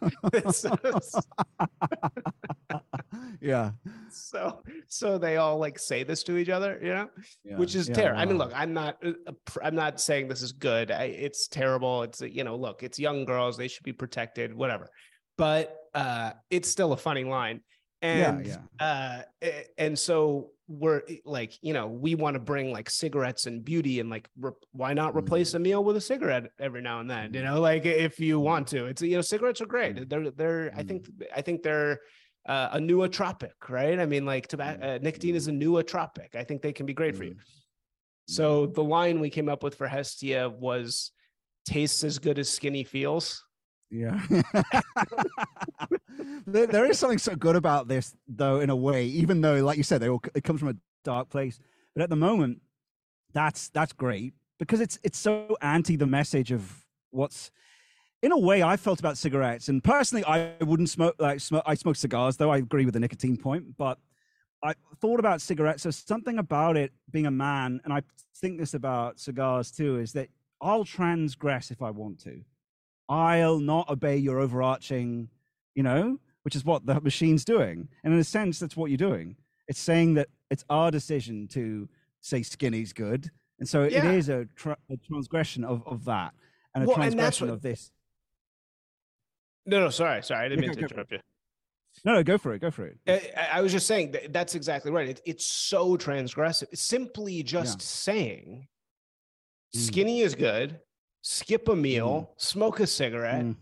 yeah. 3.41 3.71
so, 4.09 4.61
so 4.87 5.17
they 5.17 5.37
all 5.37 5.57
like 5.57 5.79
say 5.79 6.03
this 6.03 6.23
to 6.23 6.37
each 6.37 6.49
other, 6.49 6.79
you 6.81 6.89
know, 6.89 7.09
yeah, 7.43 7.57
which 7.57 7.75
is 7.75 7.89
yeah, 7.89 7.95
terrible. 7.95 8.21
I 8.21 8.25
mean, 8.25 8.37
look, 8.37 8.51
I'm 8.55 8.73
not, 8.73 8.97
uh, 9.03 9.11
uh, 9.27 9.31
I'm 9.63 9.75
not 9.75 9.99
saying 9.99 10.27
this 10.27 10.41
is 10.41 10.51
good. 10.51 10.91
I, 10.91 11.05
it's 11.05 11.47
terrible. 11.47 12.03
It's, 12.03 12.21
uh, 12.21 12.25
you 12.25 12.43
know, 12.43 12.55
look, 12.55 12.83
it's 12.83 12.99
young 12.99 13.25
girls. 13.25 13.57
They 13.57 13.67
should 13.67 13.83
be 13.83 13.93
protected, 13.93 14.53
whatever. 14.53 14.89
But 15.37 15.75
uh, 15.93 16.31
it's 16.49 16.69
still 16.69 16.93
a 16.93 16.97
funny 16.97 17.23
line. 17.23 17.61
And 18.03 18.47
yeah, 18.47 18.57
uh 18.79 19.21
and 19.77 19.97
so 19.97 20.49
we're 20.79 21.01
eh, 21.09 21.17
like 21.25 21.53
you 21.61 21.73
know 21.73 21.87
we 21.87 22.15
want 22.15 22.33
to 22.35 22.39
bring 22.39 22.71
like 22.71 22.89
cigarettes 22.89 23.45
and 23.45 23.63
beauty 23.65 23.99
and 23.99 24.09
like 24.09 24.29
re- 24.39 24.51
why 24.71 24.93
not 24.93 25.15
replace 25.15 25.53
a 25.53 25.59
meal 25.59 25.83
with 25.83 25.97
a 25.97 26.01
cigarette 26.01 26.45
every 26.59 26.81
now 26.81 26.99
and 27.01 27.09
then 27.09 27.33
you 27.33 27.41
Mhm. 27.41 27.43
know 27.45 27.59
like 27.59 27.85
if 27.85 28.19
you 28.19 28.39
want 28.39 28.67
to 28.67 28.85
it's 28.85 29.01
you 29.01 29.15
know 29.17 29.21
cigarettes 29.21 29.59
are 29.61 29.65
great 29.65 29.95
Mm. 29.97 30.09
they're 30.09 30.31
they're 30.31 30.71
i 30.75 30.83
think 30.83 31.09
i 31.35 31.41
think 31.41 31.61
they're 31.63 31.99
uh, 32.47 32.69
a 32.73 32.79
nootropic 32.79 33.51
right? 33.69 33.99
I 33.99 34.05
mean 34.05 34.25
like 34.25 34.47
tobacco 34.47 34.95
uh, 34.95 34.99
nicotine 35.01 35.35
is 35.35 35.47
a 35.47 35.51
nootropic 35.51 36.35
i 36.35 36.43
think 36.43 36.61
they 36.61 36.73
can 36.73 36.85
be 36.85 36.93
great 36.93 37.15
for 37.15 37.23
you. 37.25 37.35
So 38.27 38.65
the 38.67 38.83
line 38.83 39.19
we 39.19 39.29
came 39.29 39.49
up 39.49 39.61
with 39.63 39.75
for 39.75 39.87
hestia 39.87 40.49
was 40.49 41.11
tastes 41.65 42.03
as 42.03 42.17
good 42.17 42.39
as 42.39 42.47
skinny 42.49 42.83
feels. 42.83 43.43
Yeah. 43.89 44.19
there, 46.45 46.67
there 46.67 46.85
is 46.85 46.99
something 46.99 47.17
so 47.17 47.35
good 47.35 47.55
about 47.55 47.87
this, 47.87 48.15
though, 48.27 48.59
in 48.59 48.69
a 48.69 48.75
way, 48.75 49.05
even 49.05 49.41
though, 49.41 49.63
like 49.63 49.77
you 49.77 49.83
said, 49.83 50.01
they 50.01 50.09
all, 50.09 50.21
it 50.35 50.43
comes 50.43 50.59
from 50.59 50.69
a 50.69 50.75
dark 51.03 51.29
place. 51.29 51.59
But 51.93 52.03
at 52.03 52.09
the 52.09 52.15
moment, 52.15 52.61
that's 53.33 53.69
that's 53.69 53.93
great 53.93 54.33
because 54.59 54.81
it's 54.81 54.99
it's 55.03 55.17
so 55.17 55.57
anti 55.61 55.95
the 55.95 56.05
message 56.05 56.51
of 56.51 56.85
what's 57.11 57.51
in 58.21 58.31
a 58.31 58.37
way 58.37 58.61
I 58.61 58.77
felt 58.77 58.99
about 58.99 59.17
cigarettes. 59.17 59.67
And 59.67 59.83
personally, 59.83 60.23
I 60.25 60.53
wouldn't 60.61 60.89
smoke 60.89 61.15
like 61.19 61.39
smoke. 61.39 61.63
I 61.65 61.75
smoke 61.75 61.95
cigars, 61.95 62.37
though. 62.37 62.51
I 62.51 62.57
agree 62.57 62.85
with 62.85 62.93
the 62.93 62.99
nicotine 62.99 63.37
point, 63.37 63.77
but 63.77 63.97
I 64.63 64.75
thought 64.99 65.19
about 65.19 65.41
cigarettes. 65.41 65.83
So 65.83 65.91
something 65.91 66.37
about 66.37 66.77
it 66.77 66.91
being 67.09 67.25
a 67.25 67.31
man, 67.31 67.81
and 67.83 67.91
I 67.93 68.01
think 68.37 68.59
this 68.59 68.73
about 68.73 69.19
cigars 69.19 69.71
too, 69.71 69.99
is 69.99 70.13
that 70.13 70.29
I'll 70.61 70.85
transgress 70.85 71.71
if 71.71 71.81
I 71.81 71.89
want 71.89 72.19
to. 72.23 72.41
I'll 73.09 73.59
not 73.59 73.89
obey 73.89 74.17
your 74.17 74.39
overarching, 74.39 75.29
you 75.75 75.83
know, 75.83 76.19
which 76.43 76.55
is 76.55 76.65
what 76.65 76.85
the 76.85 76.99
machine's 77.01 77.45
doing. 77.45 77.87
And 78.03 78.13
in 78.13 78.19
a 78.19 78.23
sense, 78.23 78.59
that's 78.59 78.75
what 78.77 78.89
you're 78.91 78.97
doing. 78.97 79.35
It's 79.67 79.79
saying 79.79 80.15
that 80.15 80.27
it's 80.49 80.65
our 80.69 80.91
decision 80.91 81.47
to 81.49 81.87
say 82.21 82.43
skinny's 82.43 82.93
good. 82.93 83.29
And 83.59 83.67
so 83.69 83.83
Yeah. 83.83 84.05
it 84.09 84.15
is 84.15 84.29
a, 84.29 84.45
tra- 84.55 84.77
a 84.89 84.97
transgression 84.97 85.63
of, 85.63 85.83
of 85.87 86.05
that 86.05 86.33
and 86.75 86.83
a 86.83 86.87
Well, 86.87 86.95
and 86.95 87.03
transgression 87.03 87.47
what- 87.47 87.53
of 87.55 87.61
this. 87.61 87.91
no 89.65 89.79
no 89.79 89.89
sorry 89.89 90.23
sorry 90.23 90.45
i 90.45 90.49
didn't 90.49 90.63
Yeah, 90.63 90.69
mean 90.69 90.75
to 90.77 90.81
go- 90.81 90.85
interrupt 90.87 91.11
you 91.11 91.19
No, 92.05 92.13
no, 92.13 92.23
go 92.23 92.37
for 92.37 92.53
it. 92.53 92.59
Go 92.59 92.71
for 92.71 92.85
it. 92.87 92.97
I, 93.07 93.57
I- 93.57 93.61
was 93.61 93.71
just 93.73 93.85
saying 93.85 94.11
that 94.13 94.31
that's 94.33 94.55
exactly 94.55 94.91
right. 94.91 95.09
It, 95.09 95.21
it's 95.25 95.45
so 95.45 95.97
transgressive. 95.97 96.75
Simply 96.75 97.43
just 97.43 97.81
saying 97.81 98.67
Mm. 99.75 99.79
skinny 99.79 100.19
is 100.21 100.33
good, 100.35 100.79
skip 101.21 101.67
a 101.69 101.75
meal, 101.75 102.33
smoke 102.37 102.79
a 102.79 102.87
cigarette. 102.87 103.43
Mm. 103.45 103.55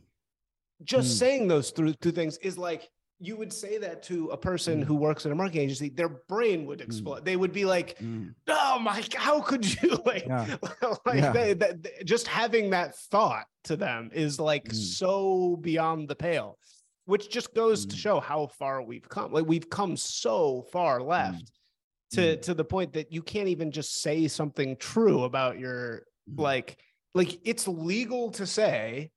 Just 0.84 1.16
Mm. 1.16 1.20
saying 1.20 1.48
those 1.48 1.72
through 1.72 1.94
two 1.96 2.12
things 2.12 2.38
is 2.38 2.58
like 2.58 2.90
you 3.22 3.36
would 3.36 3.52
say 3.52 3.78
that 3.78 4.02
to 4.04 4.30
a 4.30 4.38
person 4.38 4.82
Mm. 4.82 4.86
who 4.86 4.96
works 4.96 5.26
in 5.26 5.32
a 5.34 5.36
marketing 5.36 5.64
agency, 5.64 5.90
their 5.90 6.08
brain 6.08 6.66
would 6.68 6.80
explode. 6.80 7.26
They 7.26 7.36
would 7.36 7.52
be 7.52 7.66
like, 7.66 7.98
Mm. 8.00 8.34
"Oh 8.48 8.80
my, 8.80 9.04
how 9.16 9.42
could 9.42 9.66
you 9.84 9.98
like?" 10.06 10.26
Yeah. 10.26 10.56
like 11.06 11.16
Yeah. 11.18 11.32
they- 11.34 11.54
that- 11.54 11.84
that- 11.84 12.06
just 12.06 12.28
having 12.28 12.70
that 12.70 12.96
thought 12.96 13.46
to 13.66 13.76
them 13.76 14.10
is 14.14 14.40
like 14.40 14.70
Mm. 14.70 14.76
so 14.76 15.58
beyond 15.58 16.08
the 16.08 16.16
pale 16.16 16.58
which 17.06 17.30
just 17.32 17.56
goes 17.56 17.88
to 17.88 17.96
Mm. 17.96 18.00
show 18.00 18.20
how 18.20 18.46
far 18.48 18.84
we've 18.84 19.10
come 19.10 19.34
like 19.34 19.46
we've 19.46 19.70
come 19.70 19.98
so 19.98 20.62
far 20.72 21.02
left 21.02 21.52
to 22.12 22.22
Mm. 22.38 22.42
to 22.44 22.54
the 22.54 22.64
point 22.64 22.94
that 22.94 23.12
you 23.12 23.22
can't 23.24 23.50
even 23.50 23.72
just 23.72 23.96
say 24.02 24.28
something 24.30 24.78
true 24.78 25.24
about 25.24 25.58
your 25.60 26.06
Mm. 26.30 26.40
like 26.40 26.78
like 27.16 27.40
it's 27.44 27.68
legal 27.68 28.30
to 28.32 28.46
say 28.46 29.12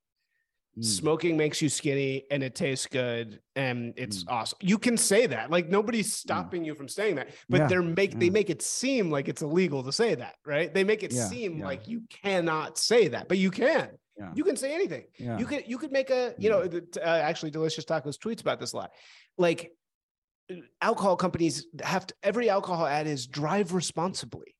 Mm. 0.75 0.83
smoking 0.83 1.37
makes 1.37 1.61
you 1.61 1.69
skinny 1.69 2.25
and 2.31 2.41
it 2.41 2.55
tastes 2.55 2.87
good 2.87 3.39
and 3.55 3.93
it's 3.95 4.23
Mm. 4.23 4.31
awesome 4.31 4.57
you 4.59 4.79
can 4.79 4.97
say 4.97 5.27
that 5.27 5.51
like 5.51 5.69
nobody's 5.69 6.11
stopping 6.15 6.65
you 6.65 6.73
from 6.73 6.87
saying 6.87 7.13
that 7.17 7.29
but 7.47 7.57
Yeah, 7.59 7.67
they're 7.67 7.81
make 7.83 8.17
they 8.17 8.31
make 8.31 8.49
it 8.49 8.63
seem 8.63 9.11
like 9.11 9.27
it's 9.27 9.43
illegal 9.43 9.83
to 9.83 9.91
say 9.91 10.15
that 10.15 10.33
right 10.47 10.73
they 10.73 10.83
make 10.83 11.03
it 11.03 11.11
Yeah, 11.13 11.27
seem 11.27 11.59
yeah. 11.59 11.65
like 11.65 11.87
you 11.87 12.01
cannot 12.09 12.79
say 12.79 13.07
that 13.09 13.27
but 13.27 13.37
you 13.37 13.51
can 13.51 13.89
Yeah. 14.17 14.31
you 14.33 14.43
can 14.43 14.55
say 14.55 14.73
anything 14.73 15.03
yeah. 15.19 15.37
you 15.37 15.45
could 15.45 15.63
you 15.67 15.77
could 15.77 15.91
make 15.91 16.09
a 16.09 16.33
you 16.39 16.49
know 16.49 16.65
the- 16.67 16.87
uh, 17.05 17.07
actually 17.29 17.51
delicious 17.51 17.85
tacos 17.85 18.17
tweets 18.17 18.41
about 18.41 18.59
this 18.59 18.73
a 18.73 18.77
lot 18.77 18.91
like 19.37 19.71
uh, 20.49 20.55
alcohol 20.81 21.15
companies 21.17 21.67
have 21.83 22.07
to 22.07 22.15
every 22.23 22.49
alcohol 22.49 22.87
ad 22.87 23.05
is 23.05 23.27
drive 23.27 23.73
responsibly 23.75 24.55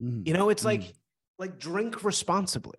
Mm. 0.00 0.26
you 0.28 0.32
know 0.34 0.48
it's 0.50 0.62
Mm. 0.62 0.66
like 0.66 0.92
like 1.38 1.58
drink 1.58 2.04
responsibly 2.04 2.78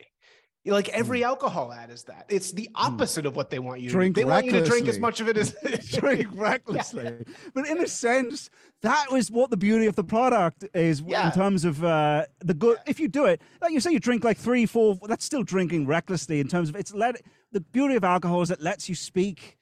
Like 0.65 0.89
every 0.89 1.23
alcohol 1.23 1.71
ad 1.71 1.91
is 1.91 2.03
that. 2.05 2.25
It's 2.27 2.51
the 2.51 2.69
opposite 2.73 3.25
of 3.27 3.35
what 3.35 3.51
they 3.51 3.59
want 3.59 3.81
you 3.81 3.89
Drink 3.89 4.15
to 4.15 4.21
do. 4.21 4.25
They 4.25 4.31
want 4.31 4.45
you 4.47 4.51
to 4.53 4.63
drink 4.65 4.87
as 4.87 4.97
much 4.97 5.21
of 5.21 5.27
it 5.27 5.37
as 5.37 5.55
drink 5.91 6.27
recklessly. 6.33 7.23
But 7.53 7.67
in 7.67 7.79
a 7.81 7.87
sense, 7.87 8.49
that 8.81 9.11
was 9.11 9.29
what 9.29 9.51
the 9.51 9.57
beauty 9.57 9.85
of 9.85 9.95
the 9.95 10.03
product 10.03 10.65
is 10.73 11.01
Yeah. 11.01 11.27
in 11.27 11.33
terms 11.33 11.65
of 11.65 11.83
uh, 11.83 12.25
the 12.39 12.55
good. 12.55 12.79
If 12.87 12.99
you 12.99 13.07
do 13.07 13.25
it, 13.25 13.41
like 13.61 13.73
you 13.73 13.79
say, 13.79 13.91
you 13.91 13.99
drink 13.99 14.23
like 14.23 14.37
three, 14.37 14.65
four. 14.65 14.97
That's 15.07 15.23
still 15.23 15.43
drinking 15.43 15.85
recklessly 15.85 16.39
in 16.39 16.47
terms 16.47 16.69
of 16.69 16.75
it's 16.75 16.93
let. 16.93 17.21
The 17.51 17.61
beauty 17.61 17.95
of 17.95 18.03
alcohol 18.03 18.41
is 18.41 18.49
it 18.49 18.59
lets 18.59 18.89
you 18.89 18.95
speak 18.95 19.57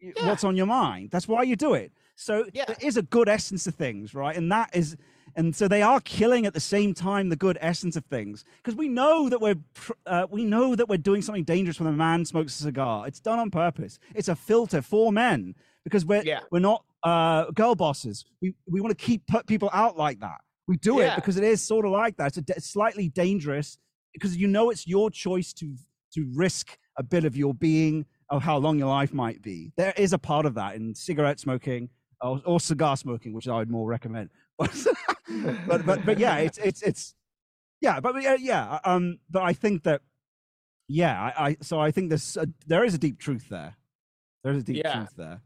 Yeah. 0.00 0.12
what's 0.26 0.44
on 0.44 0.56
your 0.56 0.66
mind. 0.66 1.10
That's 1.10 1.28
why 1.28 1.42
you 1.42 1.56
do 1.56 1.74
it. 1.74 1.92
So 2.14 2.46
Yeah. 2.54 2.64
there 2.64 2.76
is 2.80 2.96
a 2.96 3.02
good 3.02 3.28
essence 3.28 3.64
to 3.64 3.70
things, 3.70 4.14
right? 4.14 4.34
And 4.36 4.50
that 4.50 4.70
is. 4.74 4.96
And 5.36 5.54
so 5.54 5.68
they 5.68 5.82
are 5.82 6.00
killing 6.00 6.46
at 6.46 6.54
the 6.54 6.60
same 6.60 6.94
time 6.94 7.28
the 7.28 7.36
good 7.36 7.58
essence 7.60 7.94
of 7.94 8.04
things 8.06 8.44
because 8.56 8.74
we 8.74 8.88
know 8.88 9.28
that 9.28 9.40
we're 9.40 9.56
uh, 10.06 10.26
we 10.30 10.44
know 10.44 10.74
that 10.74 10.88
we're 10.88 10.96
doing 10.96 11.20
something 11.22 11.44
dangerous 11.44 11.78
when 11.78 11.88
a 11.92 11.92
man 11.96 12.24
smokes 12.24 12.58
a 12.58 12.62
cigar. 12.62 13.06
It's 13.06 13.20
done 13.20 13.38
on 13.38 13.50
purpose. 13.50 13.98
It's 14.14 14.28
a 14.28 14.34
filter 14.36 14.80
for 14.82 15.12
men 15.12 15.54
because 15.84 16.04
we're 16.06 16.22
Yeah. 16.24 16.40
we're 16.50 16.60
not 16.60 16.84
uh, 17.02 17.50
girl 17.52 17.74
bosses. 17.74 18.24
We 18.40 18.54
we 18.66 18.80
want 18.80 18.96
to 18.98 19.04
keep 19.04 19.26
put 19.26 19.46
people 19.46 19.68
out 19.74 19.96
like 19.98 20.20
that. 20.20 20.38
We 20.66 20.78
do 20.78 20.98
Yeah. 21.00 21.12
it 21.12 21.16
because 21.16 21.36
it 21.36 21.44
is 21.44 21.60
sort 21.62 21.84
of 21.84 21.92
like 21.92 22.16
that. 22.16 22.28
It's, 22.28 22.38
a, 22.38 22.42
d- 22.42 22.54
it's 22.56 22.70
slightly 22.70 23.08
dangerous 23.10 23.78
because 24.14 24.36
you 24.38 24.48
know 24.48 24.70
it's 24.70 24.86
your 24.86 25.10
choice 25.10 25.52
to 25.54 25.76
to 26.14 26.26
risk 26.34 26.78
a 26.98 27.02
bit 27.02 27.26
of 27.26 27.36
your 27.36 27.52
being 27.52 28.06
of 28.30 28.42
how 28.42 28.56
long 28.56 28.78
your 28.78 28.88
life 28.88 29.12
might 29.12 29.42
be. 29.42 29.70
There 29.76 29.92
is 29.98 30.14
a 30.14 30.18
part 30.18 30.46
of 30.46 30.54
that 30.54 30.76
in 30.76 30.94
cigarette 30.94 31.38
smoking 31.38 31.90
or, 32.22 32.40
or 32.46 32.58
cigar 32.58 32.96
smoking, 32.96 33.34
which 33.34 33.46
I 33.46 33.58
would 33.58 33.70
more 33.70 33.86
recommend. 33.86 34.30
but 34.58 35.84
but 35.86 36.04
but 36.06 36.18
yeah, 36.18 36.36
it's 36.38 36.58
it's 36.58 36.82
it's 36.82 37.14
yeah, 37.80 38.00
but 38.00 38.14
uh, 38.16 38.36
yeah, 38.40 38.78
um, 38.84 39.18
but 39.30 39.42
I 39.42 39.52
think 39.52 39.82
that 39.84 40.00
yeah, 40.88 41.20
I, 41.36 41.48
I 41.48 41.56
so 41.60 41.78
I 41.80 41.90
think 41.90 42.08
there's 42.08 42.36
a, 42.36 42.46
there 42.66 42.84
is 42.84 42.94
a 42.94 42.98
deep 42.98 43.18
truth 43.18 43.48
there. 43.50 43.76
There's 44.44 44.58
a 44.58 44.62
deep 44.62 44.76
Yeah. 44.84 44.94
truth 44.96 45.14
there. 45.16 45.40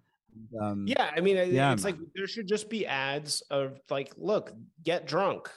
Um, 0.60 0.86
Yeah, 0.86 1.10
I 1.16 1.20
mean, 1.20 1.36
Yeah, 1.52 1.72
it's 1.72 1.84
like 1.84 1.96
there 2.14 2.26
should 2.28 2.46
just 2.46 2.70
be 2.70 2.86
ads 2.86 3.42
of 3.50 3.80
like, 3.90 4.12
look, 4.16 4.52
get 4.84 5.06
drunk. 5.06 5.50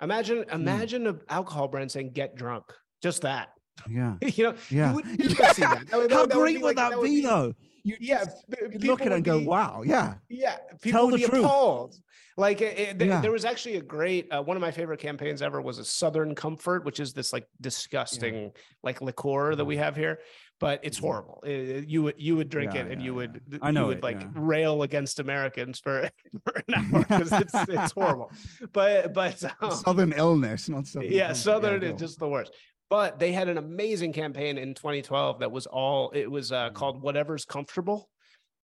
Imagine, 0.00 0.44
imagine 0.52 1.06
an 1.06 1.20
alcohol 1.28 1.68
brand 1.68 1.90
saying 1.90 2.12
"get 2.12 2.34
drunk." 2.36 2.64
Just 3.02 3.22
that, 3.22 3.48
yeah, 3.90 4.14
you 4.22 4.44
know. 4.44 4.54
yeah. 4.70 4.90
You 4.90 4.94
would 4.96 5.06
never 5.18 5.54
see 5.54 5.62
that. 5.62 5.86
That 5.88 5.96
would- 5.98 6.12
How 6.12 6.26
that 6.26 6.36
would 6.36 6.42
great 6.42 6.56
be 6.58 6.62
would 6.62 6.76
like- 6.76 6.90
that, 6.90 6.98
would 6.98 7.04
be, 7.04 7.20
though? 7.22 7.54
You 7.84 7.96
Yeah, 8.00 8.24
you 8.60 8.68
people 8.68 8.88
look 8.88 9.00
at 9.00 9.08
it 9.08 9.12
and 9.14 9.24
go, 9.24 9.38
"Wow, 9.40 9.82
yeah, 9.84 10.14
Yeah, 10.28 10.56
people 10.80 10.92
Tell 11.00 11.06
would 11.06 11.14
the 11.14 11.24
be 11.24 11.24
truth. 11.30 11.44
appalled. 11.44 11.96
Like 12.36 12.62
it, 12.62 12.78
it- 12.78 12.98
there- 12.98 13.08
Yeah. 13.08 13.20
there 13.20 13.32
was 13.32 13.44
actually 13.44 13.76
a 13.76 13.82
great 13.82 14.32
uh, 14.32 14.42
one 14.42 14.56
of 14.56 14.60
my 14.60 14.70
favorite 14.70 15.00
campaigns 15.00 15.42
ever 15.42 15.60
was 15.60 15.78
a 15.78 15.84
Southern 15.84 16.34
Comfort, 16.34 16.84
which 16.84 17.00
is 17.00 17.12
this 17.12 17.32
like 17.32 17.46
disgusting 17.60 18.52
like 18.82 19.00
liqueur 19.02 19.54
that 19.56 19.64
we 19.64 19.76
have 19.76 19.96
here, 19.96 20.20
but 20.60 20.80
it's 20.82 20.98
Mhm. 20.98 21.02
horrible. 21.02 21.42
Uh, 21.44 21.50
you 21.50 22.04
would 22.04 22.14
you 22.18 22.36
would 22.36 22.48
drink 22.48 22.72
Yeah, 22.74 22.82
it 22.82 22.92
and 22.92 23.00
yeah, 23.00 23.06
you 23.06 23.12
yeah. 23.12 23.16
would 23.16 23.58
I 23.60 23.70
know 23.72 23.82
you 23.82 23.86
would 23.88 23.98
it, 23.98 24.02
like 24.04 24.20
yeah. 24.20 24.28
rail 24.34 24.82
against 24.82 25.18
Americans 25.18 25.78
for, 25.80 26.08
for 26.44 26.62
an 26.68 26.74
hour 26.74 27.00
because 27.08 27.32
it's 27.32 27.54
it's 27.68 27.92
horrible. 27.92 28.30
But 28.72 29.12
but 29.12 29.42
um, 29.60 29.72
Southern 29.72 30.12
illness, 30.12 30.68
not 30.68 30.86
Southern. 30.86 31.10
yeah. 31.12 31.32
Southern 31.34 31.82
is 31.82 32.00
just 32.00 32.18
the 32.20 32.28
worst. 32.28 32.54
But 32.92 33.18
they 33.18 33.32
had 33.32 33.48
an 33.48 33.56
amazing 33.56 34.12
campaign 34.12 34.58
in 34.58 34.74
2012 34.74 35.38
that 35.38 35.50
was 35.50 35.64
all 35.66 36.10
it 36.10 36.30
was 36.30 36.52
uh, 36.52 36.68
Mm. 36.68 36.74
called 36.74 37.00
"Whatever's 37.00 37.46
Comfortable," 37.46 38.10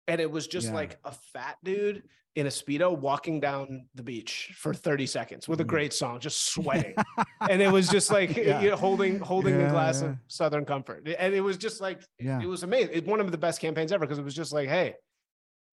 and 0.08 0.22
it 0.22 0.32
was 0.32 0.48
just 0.48 0.68
Yeah. 0.68 0.76
like 0.76 0.98
a 1.04 1.12
fat 1.12 1.58
dude 1.62 2.04
in 2.36 2.46
a 2.48 2.50
speedo 2.50 2.98
walking 2.98 3.42
down 3.42 3.90
the 3.96 4.02
beach 4.02 4.54
for 4.56 4.74
30 4.74 5.08
seconds 5.08 5.50
with 5.50 5.60
a 5.60 5.66
Mhm. 5.66 5.68
great 5.68 5.94
song, 5.94 6.22
just 6.22 6.40
sweating, 6.54 6.96
and 7.42 7.62
it 7.62 7.70
was 7.70 7.90
just 7.90 8.12
like 8.12 8.38
Yeah. 8.38 8.62
you 8.62 8.70
know, 8.70 8.78
holding 8.78 9.20
holding 9.20 9.56
a 9.56 9.60
Yeah, 9.60 9.72
glass 9.72 10.02
yeah. 10.02 10.12
of 10.12 10.18
Southern 10.30 10.64
Comfort, 10.64 11.06
and 11.20 11.34
it 11.34 11.42
was 11.42 11.58
just 11.58 11.82
like 11.82 12.02
it 12.18 12.48
was 12.48 12.64
amazing. 12.64 12.92
It's 12.94 13.06
one 13.06 13.20
of 13.20 13.30
the 13.30 13.38
best 13.38 13.60
campaigns 13.60 13.92
ever 13.92 14.06
because 14.06 14.20
it 14.20 14.24
was 14.24 14.34
just 14.36 14.54
like, 14.54 14.70
hey, 14.70 14.96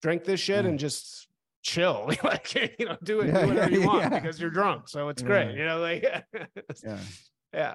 drink 0.02 0.24
this 0.24 0.40
shit 0.40 0.64
and 0.66 0.76
just 0.76 1.28
chill, 1.62 2.10
like 2.24 2.52
you 2.80 2.84
know, 2.86 2.96
do 3.04 3.20
it, 3.20 3.28
Yeah, 3.28 3.42
do 3.42 3.46
whatever 3.46 3.70
you 3.70 3.86
want 3.86 4.00
yeah. 4.00 4.08
because 4.18 4.40
you're 4.40 4.50
drunk, 4.50 4.88
so 4.88 5.08
it's 5.08 5.22
Yeah. 5.22 5.28
great, 5.28 5.56
you 5.56 5.64
know, 5.64 5.78
like 5.78 6.02
yeah, 6.82 6.98
yeah. 7.54 7.74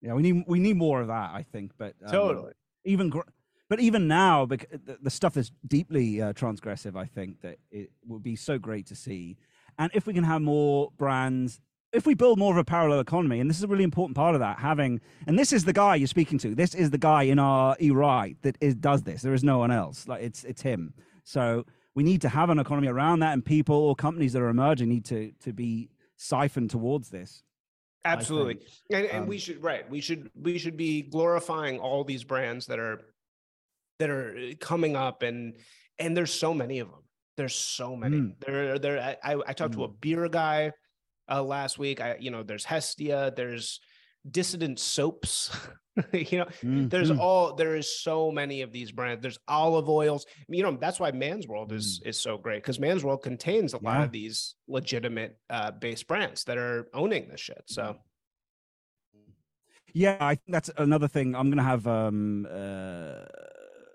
Yeah. 0.00 0.14
We 0.14 0.22
need 0.22 0.44
we 0.46 0.58
need 0.58 0.76
more 0.76 1.00
of 1.00 1.08
that, 1.08 1.30
I 1.32 1.42
think. 1.42 1.72
But 1.78 1.94
um, 2.04 2.10
Totally. 2.10 2.52
even 2.84 3.10
gr- 3.10 3.20
but 3.68 3.80
even 3.80 4.08
now 4.08 4.46
the, 4.46 4.58
the 5.02 5.10
stuff 5.10 5.34
that's 5.34 5.52
deeply 5.66 6.20
uh, 6.22 6.32
transgressive 6.32 6.96
i 6.96 7.04
think 7.04 7.40
that 7.42 7.58
it 7.70 7.90
would 8.06 8.22
be 8.22 8.36
so 8.36 8.58
great 8.58 8.86
to 8.86 8.94
see 8.94 9.36
and 9.78 9.90
if 9.94 10.06
we 10.06 10.14
can 10.14 10.24
have 10.24 10.40
more 10.42 10.90
brands 10.96 11.60
if 11.92 12.06
we 12.06 12.14
build 12.14 12.38
more 12.38 12.52
of 12.52 12.58
a 12.58 12.64
parallel 12.64 13.00
economy 13.00 13.40
and 13.40 13.48
this 13.48 13.56
is 13.56 13.62
a 13.62 13.68
really 13.68 13.84
important 13.84 14.16
part 14.16 14.34
of 14.34 14.40
that 14.40 14.58
having 14.58 15.00
and 15.26 15.38
this 15.38 15.52
is 15.52 15.64
the 15.64 15.72
guy 15.72 15.94
you're 15.94 16.06
speaking 16.06 16.38
to 16.38 16.54
this 16.54 16.74
is 16.74 16.90
the 16.90 16.98
guy 16.98 17.22
in 17.22 17.38
our 17.38 17.76
e-right 17.80 18.36
that 18.42 18.56
is, 18.60 18.74
does 18.74 19.02
this 19.02 19.22
there 19.22 19.34
is 19.34 19.44
no 19.44 19.58
one 19.58 19.70
else 19.70 20.08
like 20.08 20.22
it's 20.22 20.44
it's 20.44 20.62
him 20.62 20.92
so 21.24 21.64
we 21.94 22.02
need 22.02 22.20
to 22.20 22.28
have 22.28 22.50
an 22.50 22.58
economy 22.58 22.88
around 22.88 23.20
that 23.20 23.32
and 23.32 23.44
people 23.44 23.76
or 23.76 23.94
companies 23.94 24.32
that 24.32 24.42
are 24.42 24.48
emerging 24.48 24.88
need 24.88 25.04
to 25.04 25.32
to 25.40 25.52
be 25.52 25.90
siphoned 26.16 26.70
towards 26.70 27.10
this 27.10 27.42
Absolutely. 28.04 28.58
And, 28.92 29.06
and 29.06 29.28
we 29.28 29.36
Um, 29.36 29.40
should 29.40 29.62
right. 29.62 29.88
We 29.90 30.00
should 30.00 30.30
we 30.34 30.58
should 30.58 30.76
be 30.76 31.02
glorifying 31.02 31.78
all 31.78 32.04
these 32.04 32.24
brands 32.24 32.66
that 32.66 32.78
are 32.78 33.00
that 33.98 34.10
are 34.10 34.36
uh, 34.36 34.54
coming 34.60 34.96
up 34.96 35.22
and 35.22 35.58
and 35.98 36.16
there's 36.16 36.32
so 36.32 36.54
many 36.54 36.78
of 36.78 36.88
them. 36.88 37.02
There's 37.36 37.54
so 37.54 37.96
many. 37.96 38.16
Mm. 38.16 38.34
There 38.40 38.78
there 38.78 39.00
I 39.00 39.34
I 39.34 39.42
I 39.48 39.52
talked 39.52 39.74
to 39.74 39.84
a 39.84 39.88
beer 39.88 40.28
guy 40.28 40.72
uh 41.30 41.42
last 41.42 41.78
week. 41.78 42.00
I 42.00 42.16
you 42.18 42.30
know, 42.30 42.42
there's 42.42 42.64
Hestia, 42.64 43.32
there's 43.36 43.80
dissident 44.30 44.78
soaps. 44.78 45.50
you 46.12 46.38
know, 46.38 46.46
there's 46.62 47.10
Mhm. 47.10 47.18
all 47.18 47.54
there 47.56 47.74
is 47.74 48.00
so 48.00 48.30
many 48.30 48.62
of 48.62 48.70
these 48.70 48.92
brands 48.92 49.20
there's 49.20 49.38
olive 49.48 49.88
oils 49.88 50.24
you 50.48 50.62
know 50.62 50.76
that's 50.80 51.00
why 51.00 51.10
man's 51.10 51.48
world 51.48 51.72
is 51.72 52.00
is 52.04 52.16
so 52.20 52.38
great 52.38 52.62
because 52.62 52.78
man's 52.78 53.02
world 53.02 53.20
contains 53.20 53.74
a 53.74 53.78
lot 53.82 54.00
of 54.04 54.12
these 54.12 54.54
legitimate 54.68 55.36
uh 55.50 55.72
base 55.72 56.04
brands 56.04 56.44
that 56.44 56.56
are 56.56 56.86
owning 56.94 57.28
this 57.28 57.40
shit 57.40 57.62
so 57.66 57.96
Yeah, 59.92 60.16
I 60.20 60.34
think 60.36 60.52
that's 60.52 60.70
another 60.76 61.08
thing. 61.08 61.34
I'm 61.34 61.48
going 61.50 61.56
to 61.58 61.62
have 61.64 61.86
um, 61.86 62.46
uh, 62.50 63.24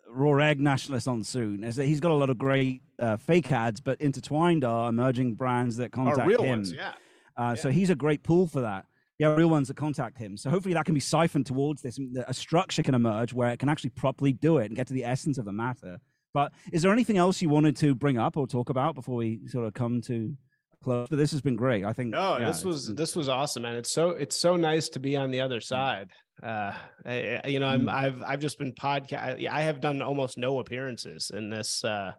Raw 0.10 0.38
Egg 0.40 0.60
Nationalist 0.60 1.08
on 1.08 1.24
soon. 1.24 1.64
Is 1.64 1.76
that 1.76 1.86
he's 1.86 2.00
got 2.00 2.12
a 2.12 2.16
lot 2.16 2.30
of 2.30 2.38
great 2.38 2.82
uh, 3.00 3.16
fake 3.18 3.52
ads, 3.52 3.80
but 3.80 4.02
intertwined 4.02 4.64
are 4.64 4.90
emerging 4.90 5.36
brands 5.36 5.78
that 5.78 5.92
contact 5.92 6.28
real 6.28 6.42
him. 6.44 6.50
ones 6.50 6.74
yeah 6.74 6.94
Uh, 7.38 7.56
So 7.56 7.70
he's 7.70 7.90
a 7.90 7.96
great 7.96 8.24
pool 8.24 8.48
for 8.48 8.62
that. 8.62 8.86
Yeah, 9.20 9.36
real 9.36 9.50
ones 9.50 9.68
that 9.68 9.78
contact 9.78 10.18
him. 10.18 10.38
So 10.38 10.50
hopefully 10.50 10.74
that 10.74 10.86
can 10.86 10.96
be 10.96 11.00
siphoned 11.00 11.46
towards 11.46 11.82
this. 11.82 12.00
A 12.28 12.34
structure 12.34 12.82
can 12.84 12.96
emerge 12.96 13.32
where 13.34 13.50
it 13.50 13.60
can 13.60 13.70
actually 13.70 13.92
properly 13.92 14.34
do 14.34 14.58
it 14.58 14.66
and 14.66 14.76
get 14.76 14.88
to 14.88 14.94
the 14.94 15.06
essence 15.06 15.38
of 15.38 15.46
the 15.46 15.52
matter. 15.52 16.00
But 16.34 16.52
is 16.72 16.82
there 16.82 16.92
anything 16.92 17.18
else 17.18 17.42
you 17.42 17.50
wanted 17.50 17.76
to 17.78 17.94
bring 17.94 18.18
up 18.18 18.38
or 18.38 18.48
talk 18.48 18.70
about 18.70 18.96
before 18.96 19.16
we 19.18 19.48
sort 19.48 19.68
of 19.68 19.74
come 19.76 20.02
to 20.04 20.36
close? 20.84 21.08
But 21.10 21.18
this 21.18 21.32
has 21.32 21.42
been 21.42 21.56
great. 21.56 21.86
I 21.86 21.94
think. 21.94 22.10
no 22.10 22.38
yeah, 22.40 22.48
this 22.48 22.66
was 22.66 22.94
this 22.96 23.16
was 23.16 23.30
awesome 23.30 23.62
man 23.64 23.76
it's 23.76 23.92
so 23.92 24.10
it's 24.10 24.36
so 24.36 24.56
nice 24.56 24.90
to 24.90 25.00
be 25.00 25.16
on 25.16 25.30
the 25.30 25.42
other 25.42 25.62
side 25.62 26.10
uh 26.42 26.74
I, 27.06 27.42
you 27.46 27.60
know 27.60 27.68
i'm 27.68 27.84
Mm. 27.86 27.94
i've 27.94 28.24
i've 28.24 28.40
just 28.40 28.58
been 28.58 28.74
podcast 28.74 29.48
i 29.48 29.62
have 29.62 29.80
done 29.80 30.02
almost 30.02 30.38
no 30.40 30.60
appearances 30.60 31.32
in 31.32 31.52
this 31.52 31.84
uh 31.84 32.14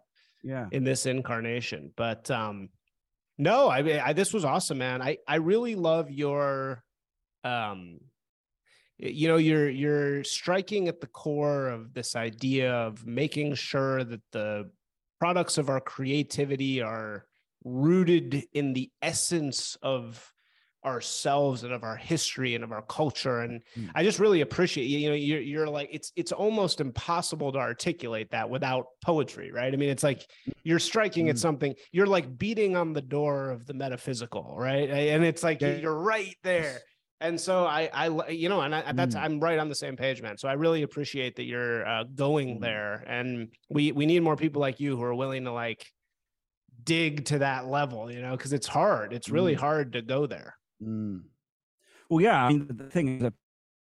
yeah. 0.45 0.67
in 0.71 0.83
this 0.85 1.05
incarnation. 1.05 1.91
But 1.97 2.31
um 2.31 2.69
no, 3.37 3.67
I 3.67 3.79
I, 4.01 4.13
this 4.13 4.31
was 4.31 4.45
awesome, 4.45 4.77
man. 4.77 5.01
I 5.01 5.17
I 5.27 5.35
really 5.35 5.75
love 5.75 6.09
your 6.09 6.84
um 7.45 7.99
you 8.97 9.27
know 9.27 9.37
you're 9.37 9.69
you're 9.69 10.23
striking 10.23 10.87
at 10.87 10.99
the 11.01 11.07
core 11.07 11.67
of 11.69 11.93
this 11.93 12.15
idea 12.15 12.73
of 12.73 13.05
making 13.05 13.53
sure 13.53 14.03
that 14.03 14.21
the 14.31 14.69
products 15.19 15.57
of 15.57 15.69
our 15.69 15.79
creativity 15.81 16.81
are 16.81 17.25
rooted 17.63 18.43
in 18.53 18.73
the 18.73 18.89
essence 19.01 19.77
of 19.81 20.31
ourselves 20.85 21.63
and 21.63 21.73
of 21.73 21.83
our 21.83 21.95
history 21.95 22.53
and 22.53 22.63
of 22.63 22.71
our 22.71 22.83
culture 22.83 23.39
and 23.41 23.61
Mm. 23.75 23.89
i 23.95 24.03
just 24.03 24.19
really 24.19 24.41
appreciate 24.41 24.85
you 24.85 24.99
you 24.99 25.09
know 25.09 25.15
you're, 25.15 25.41
you're 25.41 25.67
like 25.67 25.89
it's 25.91 26.11
it's 26.15 26.31
almost 26.31 26.79
impossible 26.79 27.51
to 27.51 27.57
articulate 27.57 28.29
that 28.31 28.49
without 28.51 28.85
poetry 29.03 29.51
right 29.51 29.73
i 29.73 29.77
mean 29.77 29.89
it's 29.89 30.03
like 30.03 30.29
you're 30.63 30.77
striking 30.79 31.27
at 31.29 31.35
Mm. 31.37 31.39
something 31.39 31.75
you're 31.91 32.05
like 32.05 32.37
beating 32.37 32.75
on 32.77 32.93
the 32.93 33.01
door 33.01 33.49
of 33.49 33.65
the 33.65 33.73
metaphysical 33.73 34.55
right 34.57 34.89
and 34.89 35.25
it's 35.25 35.41
like 35.43 35.59
Yeah. 35.59 35.77
you're 35.77 35.99
right 35.99 36.35
there 36.43 36.81
and 37.21 37.39
so 37.39 37.65
I, 37.65 37.89
I, 37.93 38.29
you 38.29 38.49
know, 38.49 38.61
and 38.61 38.75
I, 38.75 38.91
that's 38.91 39.15
Mm. 39.15 39.21
I'm 39.21 39.39
right 39.39 39.57
on 39.59 39.69
the 39.69 39.75
same 39.75 39.95
page, 39.95 40.21
man. 40.21 40.37
So 40.37 40.47
I 40.47 40.53
really 40.53 40.83
appreciate 40.83 41.35
that 41.37 41.43
you're 41.43 41.87
uh, 41.87 42.03
going 42.03 42.57
Mm. 42.57 42.61
there, 42.61 43.03
and 43.07 43.49
we 43.69 43.91
we 43.91 44.05
need 44.05 44.21
more 44.21 44.35
people 44.35 44.59
like 44.61 44.79
you 44.79 44.95
who 44.97 45.03
are 45.03 45.15
willing 45.15 45.45
to 45.45 45.51
like 45.51 45.87
dig 46.83 47.25
to 47.25 47.39
that 47.39 47.67
level, 47.67 48.11
you 48.11 48.21
know, 48.21 48.35
because 48.35 48.53
it's 48.53 48.67
hard. 48.67 49.13
It's 49.13 49.29
really 49.29 49.55
Mm. 49.55 49.59
hard 49.59 49.93
to 49.93 50.01
go 50.01 50.27
there. 50.27 50.57
Mm. 50.81 51.23
Well, 52.09 52.21
yeah. 52.21 52.45
I 52.45 52.49
mean, 52.49 52.67
the 52.67 52.89
thing 52.89 53.07
is 53.17 53.21
that 53.23 53.33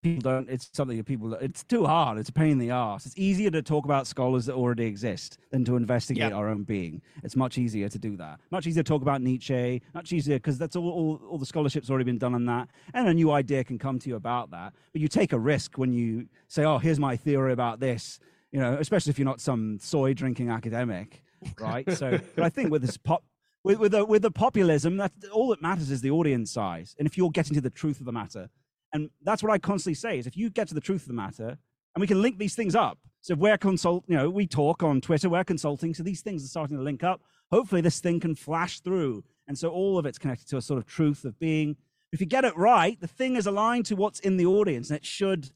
people 0.03 0.21
don't 0.21 0.49
it's 0.51 0.69
something 0.73 0.97
that 0.97 1.07
people 1.07 1.33
it's 1.35 1.63
too 1.65 1.85
hard 1.87 2.19
it's 2.19 2.29
a 2.29 2.33
pain 2.33 2.51
in 2.53 2.59
the 2.59 2.71
ass 2.71 3.07
it's 3.07 3.17
easier 3.17 3.51
to 3.51 3.63
talk 3.63 3.85
about 3.85 4.07
scholars 4.07 4.47
that 4.47 4.55
already 4.55 4.85
exist 4.85 5.39
than 5.51 5.65
to 5.65 5.77
investigate 5.77 6.31
Yeah. 6.31 6.37
our 6.37 6.49
own 6.49 6.65
being. 6.65 7.01
It's 7.23 7.37
much 7.37 7.57
easier 7.59 7.89
to 7.89 7.99
do 7.99 8.17
that. 8.17 8.41
Much 8.51 8.67
easier 8.67 8.83
to 8.83 8.89
talk 8.89 9.03
about 9.03 9.23
nietzsche 9.23 9.81
much 9.95 10.13
easier 10.13 10.37
because 10.37 10.59
that's 10.59 10.77
all, 10.77 10.89
all 10.91 11.21
all 11.31 11.39
the 11.39 11.47
scholarship's 11.47 11.89
already 11.91 12.05
been 12.05 12.19
done 12.19 12.35
on 12.35 12.45
that 12.47 12.69
and 12.95 13.07
a 13.09 13.15
new 13.15 13.31
idea 13.31 13.63
can 13.65 13.79
come 13.79 13.99
to 14.01 14.09
you 14.09 14.17
about 14.17 14.51
that. 14.51 14.73
But 14.93 15.01
you 15.01 15.09
take 15.09 15.33
a 15.33 15.39
risk 15.39 15.79
when 15.79 15.93
you 15.93 16.27
say 16.49 16.65
oh 16.65 16.79
here's 16.79 16.99
my 17.01 17.17
theory 17.17 17.53
about 17.53 17.81
this 17.81 18.19
you 18.51 18.61
know 18.61 18.77
especially 18.79 19.11
if 19.11 19.19
you're 19.19 19.25
not 19.33 19.41
some 19.41 19.79
soy 19.81 20.13
drinking 20.15 20.51
academic 20.51 21.23
right? 21.61 21.91
So 21.93 22.19
but 22.37 22.45
i 22.45 22.49
think 22.49 22.71
with 22.71 22.83
this 22.83 22.97
pop 22.97 23.23
with 23.65 23.79
with 23.79 23.93
the, 23.93 24.05
with 24.05 24.23
the 24.23 24.31
populism 24.31 24.97
that 24.97 25.13
all 25.33 25.49
that 25.51 25.63
matters 25.63 25.89
is 25.93 26.01
the 26.01 26.11
audience 26.11 26.51
size. 26.51 26.97
And 26.99 27.07
if 27.07 27.17
you're 27.17 27.31
getting 27.31 27.55
to 27.55 27.61
the 27.61 27.71
truth 27.71 28.01
of 28.01 28.07
the 28.07 28.13
matter 28.13 28.49
and 28.93 29.11
that's 29.23 29.43
what 29.43 29.53
I 29.53 29.59
constantly 29.59 29.95
say 29.95 30.19
is 30.19 30.27
if 30.27 30.37
you 30.37 30.51
get 30.51 30.69
to 30.69 30.75
the 30.75 30.81
truth 30.81 31.03
of 31.03 31.09
the 31.09 31.15
matter, 31.15 31.59
and 31.95 32.01
we 32.01 32.07
can 32.07 32.23
link 32.23 32.39
these 32.39 32.55
things 32.55 32.75
up. 32.75 32.99
So 33.21 33.35
if 33.35 33.39
we're 33.39 33.59
consult, 33.59 34.05
you 34.09 34.17
know, 34.17 34.31
we 34.31 34.47
talk 34.47 34.83
on 34.83 35.01
Twitter, 35.01 35.29
we're 35.29 35.45
consulting. 35.45 35.95
So 35.95 36.03
these 36.03 36.23
things 36.23 36.45
are 36.45 36.49
starting 36.49 36.77
to 36.77 36.83
link 36.83 37.05
up. 37.05 37.21
Hopefully 37.51 37.81
this 37.81 38.01
thing 38.01 38.19
can 38.19 38.35
flash 38.35 38.81
through. 38.81 39.25
And 39.47 39.57
so 39.59 39.69
all 39.69 39.99
of 39.99 40.07
it's 40.07 40.19
connected 40.19 40.49
to 40.49 40.57
a 40.57 40.63
sort 40.63 40.79
of 40.79 40.87
truth 40.87 41.25
of 41.25 41.39
being. 41.39 41.77
If 42.11 42.21
you 42.21 42.27
get 42.27 42.45
it 42.45 42.57
right, 42.57 42.99
the 43.01 43.07
thing 43.07 43.37
is 43.37 43.47
aligned 43.47 43.87
to 43.87 43.97
what's 43.97 44.21
in 44.21 44.39
the 44.39 44.47
audience 44.47 44.89
and 44.91 44.97
it 44.97 45.05
should 45.05 45.51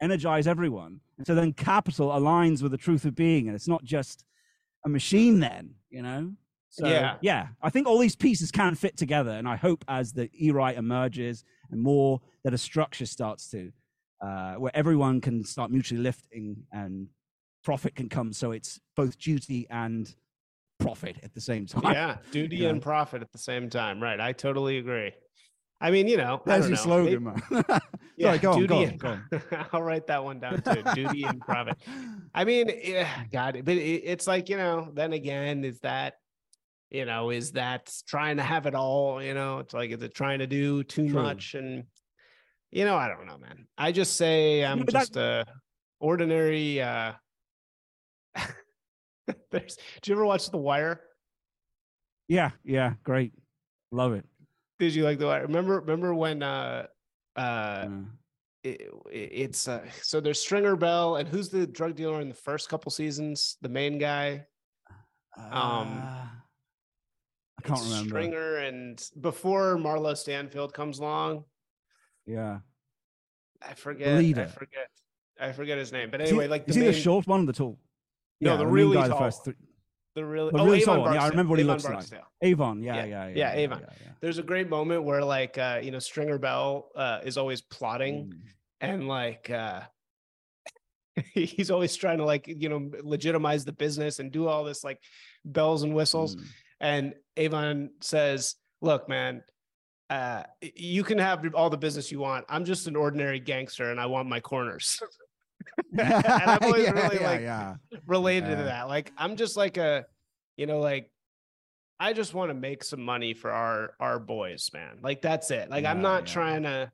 energize 0.00 0.46
everyone. 0.46 1.00
And 1.18 1.26
so 1.26 1.34
then 1.34 1.52
capital 1.52 2.08
aligns 2.10 2.62
with 2.62 2.72
the 2.72 2.78
truth 2.78 3.04
of 3.04 3.14
being. 3.14 3.48
And 3.48 3.54
it's 3.54 3.68
not 3.68 3.84
just 3.84 4.24
a 4.84 4.88
machine 4.88 5.40
then, 5.40 5.74
you 5.90 6.02
know? 6.02 6.32
So, 6.70 6.86
Yeah. 6.86 7.16
yeah, 7.20 7.48
I 7.60 7.68
think 7.68 7.86
all 7.88 7.98
these 7.98 8.16
pieces 8.16 8.50
can 8.52 8.76
fit 8.76 8.96
together. 8.96 9.32
And 9.32 9.48
I 9.48 9.56
hope 9.56 9.84
as 9.88 10.12
the 10.12 10.30
e-right 10.32 10.76
emerges 10.78 11.44
and 11.70 11.80
more 11.80 12.20
that 12.44 12.54
a 12.54 12.58
structure 12.58 13.06
starts 13.06 13.48
to, 13.50 13.72
uh, 14.20 14.54
where 14.54 14.72
everyone 14.74 15.20
can 15.20 15.44
start 15.44 15.70
mutually 15.70 16.00
lifting 16.00 16.56
and 16.72 17.08
profit 17.64 17.94
can 17.94 18.08
come. 18.08 18.32
So 18.32 18.52
it's 18.52 18.80
both 18.96 19.18
duty 19.18 19.66
and 19.70 20.12
profit 20.78 21.16
at 21.22 21.34
the 21.34 21.40
same 21.40 21.66
time. 21.66 21.92
yeah, 21.92 22.16
duty 22.30 22.64
and 22.66 22.80
profit 22.80 23.22
at 23.22 23.32
the 23.32 23.38
same 23.38 23.68
time. 23.70 24.02
Right. 24.02 24.20
I 24.20 24.32
totally 24.32 24.78
agree. 24.78 25.12
I 25.82 25.90
mean, 25.90 26.08
you 26.08 26.18
know, 26.18 26.42
There's 26.44 26.68
your 26.68 26.76
know. 26.76 26.82
slogan, 26.82 27.24
Maybe- 27.50 27.62
yeah, 28.18 28.36
Sorry, 28.36 28.38
go 28.38 28.52
on, 28.52 28.66
go 28.66 28.76
on, 28.84 28.96
go 28.98 29.08
on. 29.08 29.24
I'll 29.72 29.82
write 29.82 30.06
that 30.08 30.22
one 30.22 30.38
down 30.38 30.60
too. 30.60 30.82
duty 30.94 31.24
and 31.24 31.40
profit. 31.40 31.78
I 32.34 32.44
mean, 32.44 32.70
yeah, 32.84 33.24
God, 33.32 33.62
but 33.64 33.76
it, 33.78 34.02
it's 34.04 34.26
like 34.26 34.50
you 34.50 34.58
know. 34.58 34.90
Then 34.92 35.14
again, 35.14 35.64
is 35.64 35.80
that 35.80 36.16
you 36.90 37.04
know 37.04 37.30
is 37.30 37.52
that 37.52 37.92
trying 38.06 38.36
to 38.38 38.42
have 38.42 38.66
it 38.66 38.74
all? 38.74 39.22
You 39.22 39.34
know, 39.34 39.58
it's 39.58 39.72
like 39.74 39.90
is 39.90 40.02
it 40.02 40.14
trying 40.14 40.40
to 40.40 40.46
do 40.46 40.82
too 40.82 41.08
True. 41.08 41.22
much? 41.22 41.54
And 41.54 41.84
you 42.70 42.84
know, 42.84 42.96
I 42.96 43.08
don't 43.08 43.26
know, 43.26 43.38
man. 43.38 43.66
I 43.78 43.92
just 43.92 44.16
say 44.16 44.64
I'm 44.64 44.80
that- 44.80 44.92
just 44.92 45.16
a 45.16 45.44
ordinary. 46.00 46.80
uh 46.82 47.12
There's. 49.50 49.76
do 50.02 50.10
you 50.10 50.14
ever 50.16 50.24
watch 50.24 50.50
The 50.50 50.58
Wire? 50.58 51.00
Yeah, 52.28 52.50
yeah, 52.64 52.94
great. 53.04 53.32
Love 53.92 54.12
it. 54.12 54.24
Did 54.78 54.94
you 54.94 55.04
like 55.04 55.18
The 55.18 55.26
Wire? 55.26 55.42
Remember? 55.42 55.80
Remember 55.80 56.14
when? 56.14 56.42
uh 56.42 56.86
uh 57.36 57.86
Yeah. 57.88 57.98
it, 58.64 58.90
it's 59.10 59.68
uh, 59.68 59.84
so 60.02 60.20
there's 60.20 60.40
Stringer 60.40 60.76
Bell 60.76 61.16
and 61.16 61.28
who's 61.28 61.48
the 61.48 61.66
drug 61.66 61.94
dealer 61.96 62.20
in 62.20 62.28
the 62.28 62.34
first 62.34 62.68
couple 62.68 62.90
seasons? 62.90 63.56
The 63.62 63.68
main 63.68 63.98
guy. 63.98 64.46
Um, 65.36 66.02
Uh, 66.04 66.26
I 67.64 67.68
can't 67.68 67.82
remember. 67.82 68.08
Stringer 68.08 68.56
and 68.56 69.02
before 69.20 69.76
Marlo 69.76 70.16
Stanfield 70.16 70.72
comes 70.74 70.98
along, 70.98 71.44
Yeah. 72.26 72.60
I 73.62 73.74
forget. 73.74 74.08
I 74.18 74.46
forget. 74.46 74.88
I 75.38 75.52
forget 75.52 75.78
his 75.78 75.92
name. 75.92 76.10
But 76.10 76.20
Is 76.22 76.30
he- 76.30 76.34
anyway, 76.34 76.48
like 76.48 76.64
the 76.66 76.70
is 76.70 76.76
he 76.76 76.82
the 76.82 76.92
short 76.92 77.26
one 77.26 77.42
or 77.42 77.46
the 77.46 77.52
tall? 77.52 77.78
No, 78.40 78.52
Yeah, 78.52 78.56
the 78.56 78.64
main 78.64 78.72
really 78.74 78.96
guy, 78.96 79.02
the 79.08 79.14
tall. 79.14 79.18
first 79.18 79.44
three. 79.44 79.54
the 80.14 80.24
really, 80.24 80.50
the 80.50 80.58
oh, 80.58 80.64
really 80.64 80.82
Avon 80.82 80.96
tall 80.96 81.04
one. 81.04 81.14
Yeah, 81.14 81.24
I 81.24 81.28
remember 81.28 81.50
what 81.50 81.58
he 81.58 81.64
Avon 81.64 81.78
looks 81.92 82.12
like. 82.12 82.22
Avon. 82.42 82.82
Yeah, 82.82 82.96
Yeah, 82.96 83.04
yeah, 83.04 83.26
yeah. 83.28 83.34
yeah, 83.36 83.54
Avon. 83.62 83.80
yeah, 83.80 83.94
yeah. 84.04 84.12
There's 84.20 84.38
a 84.38 84.42
great 84.42 84.68
moment 84.68 85.04
where 85.04 85.22
like 85.24 85.56
uh, 85.58 85.80
you 85.82 85.90
know 85.92 85.98
Stringer 85.98 86.38
Bell 86.38 86.90
uh, 86.96 87.20
is 87.24 87.36
always 87.38 87.60
plotting 87.62 88.32
Mm. 88.32 88.40
and 88.80 89.08
like 89.08 89.50
uh 89.50 89.82
he's 91.34 91.70
always 91.70 91.94
trying 91.96 92.18
to 92.18 92.24
like 92.24 92.46
you 92.48 92.68
know 92.68 92.90
legitimize 93.02 93.64
the 93.64 93.72
business 93.72 94.18
and 94.20 94.32
do 94.32 94.46
all 94.48 94.64
this 94.64 94.82
like 94.84 94.98
bells 95.44 95.82
and 95.82 95.94
whistles 95.94 96.36
Mm. 96.36 96.44
And 96.80 97.14
avon 97.36 97.90
says 98.00 98.56
look 98.80 99.08
man 99.08 99.42
uh 100.08 100.42
you 100.60 101.04
can 101.04 101.18
have 101.18 101.44
all 101.54 101.70
the 101.70 101.76
business 101.78 102.10
you 102.10 102.18
want. 102.18 102.44
I'm 102.48 102.64
just 102.64 102.86
an 102.88 102.96
ordinary 102.96 103.38
gangster 103.38 103.90
and 103.90 104.00
i 104.00 104.06
want 104.06 104.28
my 104.28 104.40
corners. 104.40 105.00
And 105.96 106.24
i've 106.26 106.62
always 106.62 106.84
Yeah, 106.84 106.92
really 106.92 107.16
yeah, 107.20 107.26
like 107.28 107.40
yeah. 107.42 107.74
related 108.06 108.56
to 108.56 108.64
that. 108.64 108.88
Like 108.88 109.12
i'm 109.16 109.36
just 109.36 109.56
like 109.56 109.76
a 109.76 110.06
you 110.56 110.66
know 110.66 110.80
like 110.80 111.10
i 112.00 112.12
just 112.12 112.32
want 112.34 112.50
to 112.50 112.54
make 112.54 112.82
some 112.82 113.02
money 113.02 113.34
for 113.34 113.50
our 113.50 113.94
our 114.00 114.18
boys 114.18 114.70
man. 114.72 114.98
Like 115.02 115.22
that's 115.22 115.50
it. 115.50 115.70
Like 115.70 115.84
i'm 115.84 116.02
not 116.02 116.26
trying 116.26 116.62
to 116.64 116.90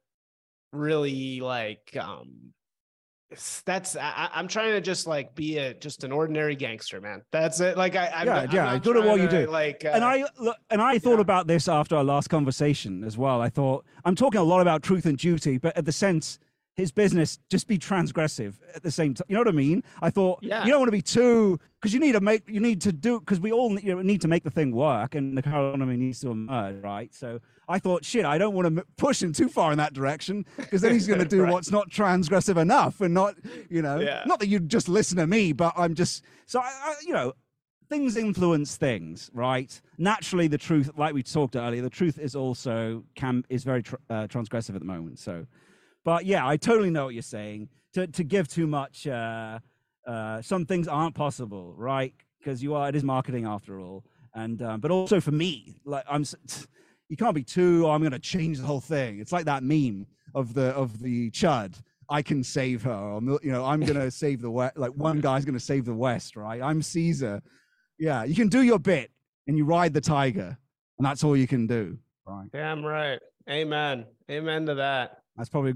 really 0.72 1.40
like 1.40 1.96
um 1.98 2.52
that's 3.64 3.96
I, 3.96 4.28
i'm 4.34 4.46
trying 4.46 4.72
to 4.72 4.80
just 4.80 5.06
like 5.06 5.34
be 5.34 5.58
a 5.58 5.74
just 5.74 6.04
an 6.04 6.12
ordinary 6.12 6.54
gangster 6.54 7.00
man 7.00 7.22
that's 7.32 7.58
it 7.60 7.76
like 7.76 7.96
i 7.96 8.06
I'm, 8.14 8.26
Yeah, 8.26 8.38
I'm 8.40 8.50
yeah, 8.52 8.78
good 8.78 8.96
at 8.96 9.04
what 9.04 9.20
you 9.20 9.28
do. 9.28 9.46
like 9.50 9.84
uh, 9.84 9.88
and 9.94 10.04
I 10.04 10.24
look, 10.38 10.56
and 10.70 10.80
I 10.80 10.98
thought 10.98 11.16
yeah. 11.16 11.22
about 11.22 11.46
this 11.48 11.68
after 11.68 11.96
our 11.96 12.04
last 12.04 12.28
conversation 12.28 13.02
as 13.02 13.18
well. 13.18 13.40
I 13.42 13.48
thought 13.48 13.84
I'm 14.04 14.14
talking 14.14 14.40
a 14.40 14.44
lot 14.44 14.60
about 14.60 14.82
truth 14.82 15.06
and 15.06 15.18
duty, 15.18 15.58
but 15.58 15.76
at 15.76 15.84
the 15.84 15.92
sense 15.92 16.38
his 16.76 16.92
business 16.92 17.38
just 17.50 17.66
be 17.66 17.78
transgressive 17.78 18.54
at 18.74 18.82
the 18.82 18.90
same 18.90 19.14
time. 19.14 19.24
You 19.28 19.34
know 19.34 19.40
what 19.40 19.48
I 19.48 19.52
mean? 19.52 19.82
I 20.02 20.10
thought 20.10 20.38
Yeah. 20.42 20.64
you 20.64 20.70
don't 20.70 20.80
want 20.80 20.88
to 20.88 20.92
be 20.92 21.02
too 21.02 21.58
because 21.80 21.92
you 21.92 22.00
need 22.00 22.12
to 22.12 22.20
make 22.20 22.48
you 22.48 22.60
need 22.60 22.80
to 22.82 22.92
do 22.92 23.18
because 23.18 23.40
we 23.40 23.50
all 23.50 23.78
you 23.80 23.94
know, 23.96 24.02
need 24.02 24.20
to 24.20 24.28
make 24.28 24.44
the 24.44 24.50
thing 24.50 24.70
work 24.72 25.14
and 25.14 25.36
the 25.36 25.40
economy 25.40 25.96
needs 25.96 26.20
to 26.20 26.30
emerge, 26.30 26.82
right? 26.82 27.12
So 27.14 27.40
I 27.68 27.78
thought, 27.78 28.04
shit, 28.04 28.24
I 28.24 28.38
don't 28.38 28.54
want 28.54 28.76
to 28.76 28.84
push 28.96 29.22
him 29.22 29.32
too 29.32 29.48
far 29.48 29.72
in 29.72 29.78
that 29.78 29.92
direction 29.92 30.44
because 30.56 30.80
then 30.82 30.92
he's 30.92 31.06
going 31.06 31.18
to 31.26 31.26
do 31.26 31.42
Right. 31.42 31.52
what's 31.52 31.70
not 31.72 31.90
transgressive 31.90 32.56
enough 32.56 33.00
and 33.00 33.12
not, 33.12 33.34
you 33.68 33.82
know, 33.82 33.98
Yeah. 33.98 34.22
not 34.26 34.38
that 34.40 34.48
you 34.48 34.60
just 34.60 34.88
listen 34.88 35.16
to 35.18 35.26
me, 35.26 35.52
but 35.52 35.72
I'm 35.76 35.94
just 35.94 36.22
so 36.46 36.60
I, 36.60 36.64
I 36.66 36.94
you 37.04 37.12
know 37.12 37.32
things 37.88 38.16
influence 38.16 38.76
things, 38.76 39.30
right? 39.32 39.80
Naturally, 39.98 40.48
the 40.48 40.58
truth, 40.58 40.90
like 40.96 41.14
we 41.14 41.22
talked 41.22 41.56
earlier, 41.56 41.82
the 41.82 41.90
truth 41.90 42.18
is 42.18 42.34
also 42.36 43.04
can 43.14 43.44
is 43.48 43.64
very 43.64 43.82
tr- 43.82 43.96
uh, 44.10 44.26
transgressive 44.28 44.74
at 44.74 44.80
the 44.80 44.86
moment. 44.86 45.18
So, 45.18 45.46
but 46.04 46.24
yeah, 46.24 46.46
I 46.46 46.56
totally 46.56 46.90
know 46.90 47.06
what 47.06 47.14
you're 47.14 47.22
saying. 47.22 47.68
To 47.94 48.06
to 48.06 48.22
give 48.24 48.46
too 48.48 48.66
much, 48.66 49.06
uh, 49.08 49.58
uh, 50.06 50.42
some 50.42 50.66
things 50.66 50.86
aren't 50.86 51.14
possible, 51.16 51.74
right? 51.76 52.12
Because 52.38 52.62
you 52.62 52.74
are 52.74 52.88
it 52.88 52.94
is 52.94 53.02
marketing 53.02 53.44
after 53.46 53.80
all, 53.80 54.04
and 54.34 54.62
um, 54.62 54.80
but 54.80 54.90
also 54.92 55.20
for 55.20 55.32
me, 55.32 55.80
like 55.84 56.04
I'm. 56.08 56.24
You 57.08 57.16
can't 57.16 57.34
be 57.34 57.44
too. 57.44 57.86
Oh, 57.86 57.90
I'm 57.90 58.00
going 58.00 58.12
to 58.12 58.18
change 58.18 58.58
the 58.58 58.66
whole 58.66 58.80
thing. 58.80 59.20
It's 59.20 59.32
like 59.32 59.44
that 59.44 59.62
meme 59.62 60.06
of 60.34 60.54
the 60.54 60.70
of 60.70 61.00
the 61.00 61.30
chud. 61.30 61.74
I 62.08 62.22
can 62.22 62.44
save 62.44 62.82
her. 62.82 62.92
Or, 62.92 63.20
you 63.42 63.50
know, 63.52 63.64
I'm 63.64 63.80
going 63.80 63.94
to 64.00 64.10
save 64.10 64.40
the 64.42 64.50
west. 64.50 64.76
Like 64.76 64.92
one 64.92 65.20
guy's 65.20 65.44
going 65.44 65.58
to 65.58 65.64
save 65.64 65.84
the 65.84 65.94
west, 65.94 66.36
right? 66.36 66.62
I'm 66.62 66.82
Caesar. 66.82 67.42
Yeah, 67.98 68.24
you 68.24 68.34
can 68.34 68.48
do 68.48 68.62
your 68.62 68.78
bit 68.78 69.10
and 69.46 69.56
you 69.56 69.64
ride 69.64 69.92
the 69.94 70.00
tiger, 70.00 70.56
and 70.98 71.06
that's 71.06 71.24
all 71.24 71.36
you 71.36 71.46
can 71.46 71.66
do, 71.66 71.98
right? 72.26 72.46
damn 72.52 72.84
right 72.84 73.20
amen 73.48 74.04
amen 74.30 74.66
to 74.66 74.74
that 74.74 75.22
That's 75.36 75.48
probably 75.48 75.74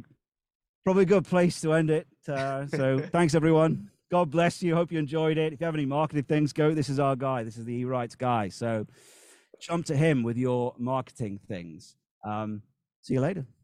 probably 0.84 1.04
a 1.04 1.06
good 1.06 1.24
place 1.24 1.60
to 1.60 1.72
end 1.74 1.90
it. 1.90 2.06
Uh, 2.28 2.66
so 2.66 2.98
thanks 3.12 3.34
everyone. 3.34 3.90
God 4.10 4.30
bless 4.30 4.60
you. 4.60 4.74
Hope 4.74 4.90
you 4.90 4.98
enjoyed 4.98 5.38
it. 5.38 5.52
If 5.52 5.60
you 5.60 5.66
have 5.66 5.74
any 5.74 5.86
marketing 5.86 6.24
things, 6.24 6.52
go. 6.52 6.74
This 6.74 6.88
is 6.88 6.98
our 6.98 7.14
guy. 7.14 7.44
This 7.44 7.56
is 7.56 7.64
the 7.64 7.74
E 7.74 7.84
Rights 7.84 8.16
guy. 8.16 8.48
So 8.48 8.86
jump 9.60 9.86
to 9.86 9.96
him 9.96 10.22
with 10.22 10.36
your 10.36 10.74
marketing 10.78 11.38
things. 11.48 11.96
Um, 12.24 12.62
see 13.02 13.14
you 13.14 13.20
later. 13.20 13.46